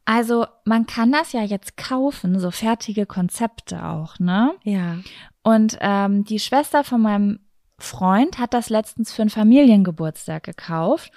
Also 0.04 0.46
man 0.64 0.86
kann 0.86 1.12
das 1.12 1.32
ja 1.32 1.42
jetzt 1.42 1.76
kaufen, 1.76 2.38
so 2.40 2.50
fertige 2.50 3.06
Konzepte 3.06 3.84
auch, 3.84 4.18
ne? 4.18 4.54
Ja. 4.64 4.98
Und 5.42 5.78
ähm, 5.80 6.24
die 6.24 6.40
Schwester 6.40 6.82
von 6.82 7.00
meinem 7.00 7.40
Freund 7.78 8.38
hat 8.38 8.54
das 8.54 8.70
letztens 8.70 9.12
für 9.12 9.22
einen 9.22 9.30
Familiengeburtstag 9.30 10.42
gekauft. 10.42 11.12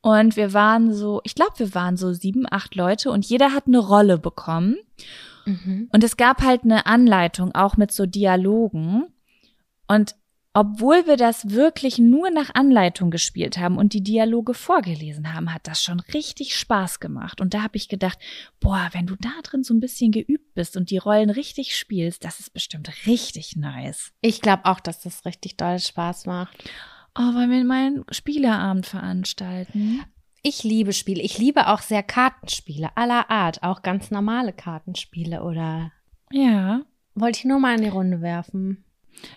Und 0.00 0.36
wir 0.36 0.52
waren 0.52 0.92
so, 0.92 1.20
ich 1.24 1.34
glaube, 1.34 1.58
wir 1.58 1.74
waren 1.74 1.96
so 1.96 2.12
sieben, 2.12 2.46
acht 2.48 2.74
Leute 2.74 3.10
und 3.10 3.24
jeder 3.24 3.52
hat 3.52 3.66
eine 3.66 3.78
Rolle 3.78 4.18
bekommen. 4.18 4.76
Mhm. 5.44 5.88
Und 5.92 6.04
es 6.04 6.16
gab 6.16 6.42
halt 6.42 6.62
eine 6.64 6.86
Anleitung, 6.86 7.54
auch 7.54 7.76
mit 7.76 7.90
so 7.92 8.06
Dialogen. 8.06 9.06
Und 9.88 10.14
obwohl 10.58 11.06
wir 11.06 11.16
das 11.16 11.50
wirklich 11.50 12.00
nur 12.00 12.30
nach 12.32 12.52
Anleitung 12.52 13.12
gespielt 13.12 13.58
haben 13.58 13.78
und 13.78 13.92
die 13.92 14.02
Dialoge 14.02 14.54
vorgelesen 14.54 15.32
haben, 15.32 15.54
hat 15.54 15.68
das 15.68 15.84
schon 15.84 16.00
richtig 16.00 16.56
Spaß 16.56 16.98
gemacht. 16.98 17.40
Und 17.40 17.54
da 17.54 17.62
habe 17.62 17.76
ich 17.76 17.88
gedacht, 17.88 18.18
boah, 18.58 18.88
wenn 18.90 19.06
du 19.06 19.14
da 19.14 19.30
drin 19.44 19.62
so 19.62 19.72
ein 19.72 19.78
bisschen 19.78 20.10
geübt 20.10 20.54
bist 20.54 20.76
und 20.76 20.90
die 20.90 20.98
Rollen 20.98 21.30
richtig 21.30 21.76
spielst, 21.76 22.24
das 22.24 22.40
ist 22.40 22.52
bestimmt 22.52 22.90
richtig 23.06 23.54
nice. 23.54 24.12
Ich 24.20 24.40
glaube 24.40 24.64
auch, 24.64 24.80
dass 24.80 25.00
das 25.00 25.24
richtig 25.24 25.56
doll 25.58 25.78
Spaß 25.78 26.26
macht. 26.26 26.56
Oh, 27.16 27.34
wollen 27.34 27.52
wir 27.52 27.62
mal 27.62 27.86
einen 27.86 28.04
Spieleabend 28.10 28.86
veranstalten? 28.86 30.00
Ich 30.42 30.64
liebe 30.64 30.92
Spiele. 30.92 31.22
Ich 31.22 31.38
liebe 31.38 31.68
auch 31.68 31.82
sehr 31.82 32.02
Kartenspiele 32.02 32.96
aller 32.96 33.30
Art, 33.30 33.62
auch 33.62 33.82
ganz 33.82 34.10
normale 34.10 34.52
Kartenspiele 34.52 35.44
oder 35.44 35.92
Ja. 36.32 36.82
Wollte 37.14 37.38
ich 37.38 37.44
nur 37.44 37.60
mal 37.60 37.76
in 37.76 37.82
die 37.82 37.90
Runde 37.90 38.22
werfen. 38.22 38.84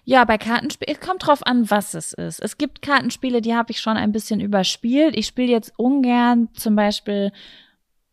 Ja, 0.03 0.25
bei 0.25 0.37
Kartenspielen, 0.37 0.95
es 0.95 1.05
kommt 1.05 1.25
drauf 1.25 1.45
an, 1.45 1.69
was 1.69 1.93
es 1.93 2.13
ist. 2.13 2.39
Es 2.39 2.57
gibt 2.57 2.81
Kartenspiele, 2.81 3.41
die 3.41 3.55
habe 3.55 3.71
ich 3.71 3.79
schon 3.79 3.97
ein 3.97 4.11
bisschen 4.11 4.39
überspielt. 4.39 5.15
Ich 5.15 5.27
spiele 5.27 5.51
jetzt 5.51 5.73
ungern 5.77 6.49
zum 6.53 6.75
Beispiel, 6.75 7.31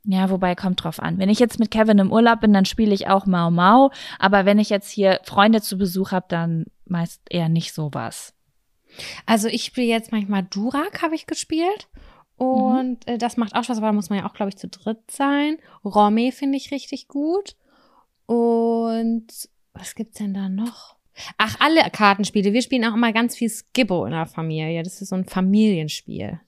ja, 0.05 0.31
wobei 0.31 0.55
kommt 0.55 0.83
drauf 0.83 1.01
an. 1.01 1.19
Wenn 1.19 1.29
ich 1.29 1.39
jetzt 1.39 1.59
mit 1.59 1.71
Kevin 1.71 1.99
im 1.99 2.13
Urlaub 2.13 2.41
bin, 2.41 2.53
dann 2.53 2.65
spiele 2.65 2.95
ich 2.95 3.09
auch 3.09 3.27
Mau 3.27 3.51
Mau. 3.51 3.91
Aber 4.19 4.47
wenn 4.47 4.59
ich 4.59 4.71
jetzt 4.71 4.91
hier 4.91 5.21
Freunde 5.25 5.61
zu 5.61 5.77
Besuch 5.77 6.13
habe, 6.13 6.27
dann 6.29 6.67
meist 6.87 7.21
eher 7.29 7.49
nicht 7.49 7.75
sowas. 7.75 8.35
Also 9.27 9.49
ich 9.49 9.65
spiele 9.65 9.87
jetzt 9.87 10.13
manchmal 10.13 10.45
Durak, 10.45 11.03
habe 11.03 11.15
ich 11.15 11.27
gespielt. 11.27 11.89
Und 12.37 13.07
mhm. 13.07 13.19
das 13.19 13.37
macht 13.37 13.55
auch 13.55 13.65
Spaß, 13.65 13.79
aber 13.79 13.89
da 13.89 13.93
muss 13.93 14.11
man 14.11 14.21
ja 14.21 14.27
auch, 14.27 14.35
glaube 14.35 14.49
ich, 14.51 14.57
zu 14.57 14.69
dritt 14.69 15.11
sein. 15.11 15.59
Romy 15.85 16.33
finde 16.33 16.57
ich 16.57 16.71
richtig 16.71 17.09
gut. 17.09 17.57
Und 18.27 19.27
was 19.75 19.95
gibt's 19.95 20.19
denn 20.19 20.35
da 20.35 20.49
noch? 20.49 20.98
Ach, 21.37 21.57
alle 21.61 21.89
Kartenspiele. 21.91 22.53
Wir 22.53 22.63
spielen 22.63 22.85
auch 22.85 22.95
immer 22.95 23.13
ganz 23.13 23.37
viel 23.37 23.51
Skibbo 23.51 24.05
in 24.05 24.13
der 24.13 24.27
Familie. 24.27 24.83
Das 24.83 25.01
ist 25.01 25.09
so 25.09 25.17
ein 25.17 25.25
Familienspiel. 25.25 26.41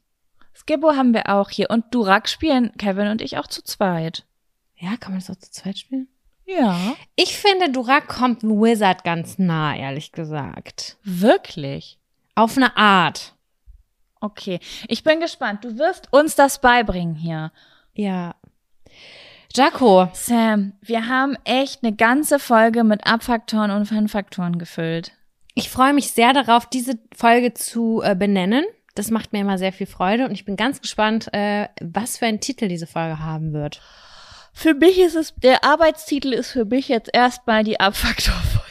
Skibbo 0.54 0.92
haben 0.92 1.14
wir 1.14 1.28
auch 1.28 1.50
hier. 1.50 1.70
Und 1.70 1.86
Durak 1.94 2.28
spielen 2.28 2.72
Kevin 2.78 3.08
und 3.08 3.22
ich 3.22 3.38
auch 3.38 3.46
zu 3.46 3.62
zweit. 3.62 4.26
Ja, 4.76 4.96
kann 4.96 5.12
man 5.12 5.20
das 5.20 5.30
auch 5.30 5.40
zu 5.40 5.50
zweit 5.50 5.78
spielen? 5.78 6.08
Ja. 6.46 6.96
Ich 7.16 7.36
finde, 7.36 7.70
Durak 7.70 8.08
kommt 8.08 8.42
Wizard 8.42 9.04
ganz 9.04 9.38
nah, 9.38 9.76
ehrlich 9.76 10.12
gesagt. 10.12 10.96
Wirklich? 11.04 11.98
Auf 12.34 12.56
eine 12.56 12.76
Art. 12.76 13.34
Okay. 14.20 14.60
Ich 14.88 15.04
bin 15.04 15.20
gespannt. 15.20 15.64
Du 15.64 15.78
wirst 15.78 16.12
uns 16.12 16.34
das 16.34 16.60
beibringen 16.60 17.14
hier. 17.14 17.52
Ja. 17.94 18.34
Jaco. 19.54 20.08
Sam, 20.12 20.74
wir 20.80 21.08
haben 21.08 21.36
echt 21.44 21.82
eine 21.82 21.94
ganze 21.94 22.38
Folge 22.38 22.84
mit 22.84 23.06
Abfaktoren 23.06 23.72
und 23.72 23.86
Fanfaktoren 23.86 24.58
gefüllt. 24.58 25.12
Ich 25.54 25.70
freue 25.70 25.92
mich 25.92 26.12
sehr 26.12 26.32
darauf, 26.32 26.66
diese 26.66 26.98
Folge 27.16 27.52
zu 27.54 28.00
äh, 28.02 28.14
benennen. 28.14 28.64
Das 28.94 29.10
macht 29.10 29.32
mir 29.32 29.40
immer 29.40 29.58
sehr 29.58 29.72
viel 29.72 29.86
Freude 29.86 30.24
und 30.24 30.32
ich 30.32 30.44
bin 30.44 30.56
ganz 30.56 30.80
gespannt, 30.80 31.32
äh, 31.32 31.68
was 31.80 32.18
für 32.18 32.26
einen 32.26 32.40
Titel 32.40 32.68
diese 32.68 32.86
Folge 32.86 33.18
haben 33.18 33.52
wird. 33.52 33.80
Für 34.52 34.74
mich 34.74 35.00
ist 35.00 35.16
es, 35.16 35.34
der 35.36 35.64
Arbeitstitel 35.64 36.32
ist 36.32 36.52
für 36.52 36.64
mich 36.64 36.88
jetzt 36.88 37.10
erstmal 37.12 37.64
die 37.64 37.80
Abfaktorfolge. 37.80 38.66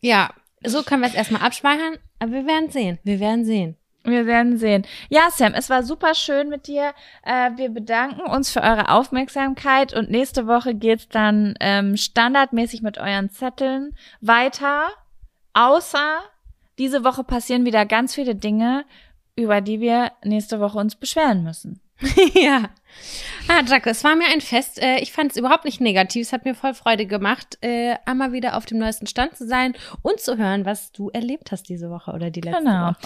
Ja, 0.00 0.30
so 0.64 0.82
können 0.82 1.02
wir 1.02 1.08
es 1.08 1.14
erstmal 1.14 1.42
abspeichern, 1.42 1.96
aber 2.18 2.32
wir 2.32 2.46
werden 2.46 2.70
sehen. 2.70 2.98
Wir 3.04 3.20
werden 3.20 3.44
sehen. 3.44 3.76
Wir 4.06 4.26
werden 4.26 4.56
sehen. 4.56 4.86
Ja, 5.08 5.28
Sam, 5.30 5.52
es 5.54 5.68
war 5.68 5.82
super 5.82 6.14
schön 6.14 6.48
mit 6.48 6.66
dir. 6.68 6.94
Äh, 7.24 7.50
wir 7.56 7.70
bedanken 7.70 8.22
uns 8.22 8.50
für 8.50 8.62
eure 8.62 8.90
Aufmerksamkeit 8.90 9.92
und 9.94 10.10
nächste 10.10 10.46
Woche 10.46 10.74
geht's 10.74 11.08
dann 11.08 11.54
ähm, 11.60 11.96
standardmäßig 11.96 12.82
mit 12.82 12.98
euren 12.98 13.30
Zetteln 13.30 13.96
weiter. 14.20 14.88
Außer 15.54 16.20
diese 16.78 17.04
Woche 17.04 17.24
passieren 17.24 17.64
wieder 17.64 17.84
ganz 17.86 18.14
viele 18.14 18.34
Dinge, 18.34 18.84
über 19.34 19.60
die 19.60 19.80
wir 19.80 20.12
nächste 20.22 20.60
Woche 20.60 20.78
uns 20.78 20.94
beschweren 20.94 21.42
müssen. 21.42 21.80
ja. 22.34 22.68
Ah, 23.48 23.62
Jaco, 23.66 23.90
es 23.90 24.04
war 24.04 24.16
mir 24.16 24.26
ein 24.28 24.40
Fest. 24.40 24.80
Äh, 24.82 24.98
ich 24.98 25.12
fand 25.12 25.32
es 25.32 25.36
überhaupt 25.36 25.64
nicht 25.64 25.80
negativ. 25.80 26.26
Es 26.26 26.32
hat 26.32 26.44
mir 26.44 26.54
voll 26.54 26.74
Freude 26.74 27.06
gemacht, 27.06 27.58
äh, 27.62 27.96
einmal 28.04 28.32
wieder 28.32 28.56
auf 28.56 28.66
dem 28.66 28.78
neuesten 28.78 29.06
Stand 29.06 29.36
zu 29.36 29.46
sein 29.46 29.74
und 30.02 30.20
zu 30.20 30.36
hören, 30.36 30.64
was 30.64 30.92
du 30.92 31.08
erlebt 31.10 31.52
hast 31.52 31.68
diese 31.68 31.90
Woche 31.90 32.12
oder 32.12 32.30
die 32.30 32.42
letzte 32.42 32.62
genau. 32.62 32.88
Woche. 32.88 32.96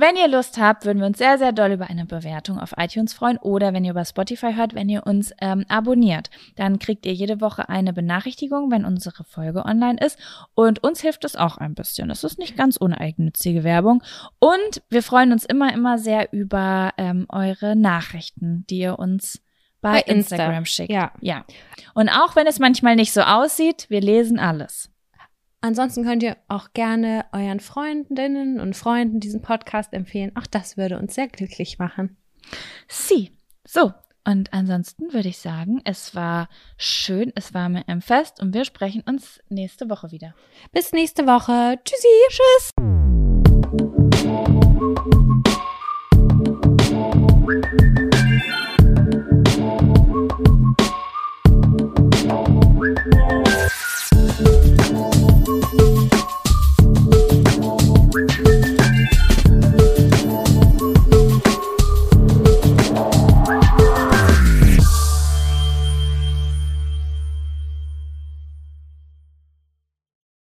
Wenn 0.00 0.14
ihr 0.14 0.28
Lust 0.28 0.58
habt, 0.58 0.84
würden 0.84 1.00
wir 1.00 1.08
uns 1.08 1.18
sehr, 1.18 1.38
sehr 1.38 1.50
doll 1.50 1.72
über 1.72 1.90
eine 1.90 2.06
Bewertung 2.06 2.60
auf 2.60 2.72
iTunes 2.76 3.12
freuen 3.12 3.36
oder 3.38 3.74
wenn 3.74 3.84
ihr 3.84 3.90
über 3.90 4.04
Spotify 4.04 4.54
hört, 4.54 4.72
wenn 4.76 4.88
ihr 4.88 5.04
uns 5.04 5.32
ähm, 5.40 5.64
abonniert. 5.68 6.30
Dann 6.54 6.78
kriegt 6.78 7.04
ihr 7.04 7.12
jede 7.12 7.40
Woche 7.40 7.68
eine 7.68 7.92
Benachrichtigung, 7.92 8.70
wenn 8.70 8.84
unsere 8.84 9.24
Folge 9.24 9.64
online 9.64 9.98
ist 9.98 10.16
und 10.54 10.84
uns 10.84 11.00
hilft 11.00 11.24
es 11.24 11.34
auch 11.34 11.58
ein 11.58 11.74
bisschen. 11.74 12.10
Es 12.10 12.22
ist 12.22 12.38
nicht 12.38 12.56
ganz 12.56 12.76
uneigennützige 12.76 13.64
Werbung 13.64 14.00
und 14.38 14.82
wir 14.88 15.02
freuen 15.02 15.32
uns 15.32 15.44
immer, 15.44 15.74
immer 15.74 15.98
sehr 15.98 16.32
über 16.32 16.92
ähm, 16.96 17.26
eure 17.28 17.74
Nachrichten, 17.74 18.64
die 18.70 18.78
ihr 18.78 19.00
uns 19.00 19.42
bei, 19.80 19.94
bei 19.94 20.02
Instagram 20.02 20.58
Insta. 20.58 20.72
schickt. 20.76 20.92
Ja. 20.92 21.10
ja. 21.20 21.44
Und 21.94 22.08
auch 22.08 22.36
wenn 22.36 22.46
es 22.46 22.60
manchmal 22.60 22.94
nicht 22.94 23.12
so 23.12 23.22
aussieht, 23.22 23.86
wir 23.88 24.00
lesen 24.00 24.38
alles. 24.38 24.92
Ansonsten 25.60 26.04
könnt 26.04 26.22
ihr 26.22 26.36
auch 26.46 26.72
gerne 26.72 27.24
euren 27.32 27.60
Freundinnen 27.60 28.60
und 28.60 28.76
Freunden 28.76 29.20
diesen 29.20 29.42
Podcast 29.42 29.92
empfehlen. 29.92 30.32
Auch 30.36 30.46
das 30.46 30.76
würde 30.76 30.98
uns 30.98 31.14
sehr 31.14 31.28
glücklich 31.28 31.78
machen. 31.78 32.16
Sie. 32.86 33.32
So. 33.66 33.92
Und 34.24 34.52
ansonsten 34.52 35.12
würde 35.14 35.28
ich 35.28 35.38
sagen, 35.38 35.80
es 35.84 36.14
war 36.14 36.48
schön, 36.76 37.32
es 37.34 37.54
war 37.54 37.70
mir 37.70 37.88
ein 37.88 38.02
Fest 38.02 38.42
und 38.42 38.52
wir 38.52 38.66
sprechen 38.66 39.02
uns 39.06 39.40
nächste 39.48 39.88
Woche 39.88 40.10
wieder. 40.10 40.34
Bis 40.70 40.92
nächste 40.92 41.26
Woche. 41.26 41.78
Tschüssi. 41.82 42.08
Tschüss. 42.28 42.97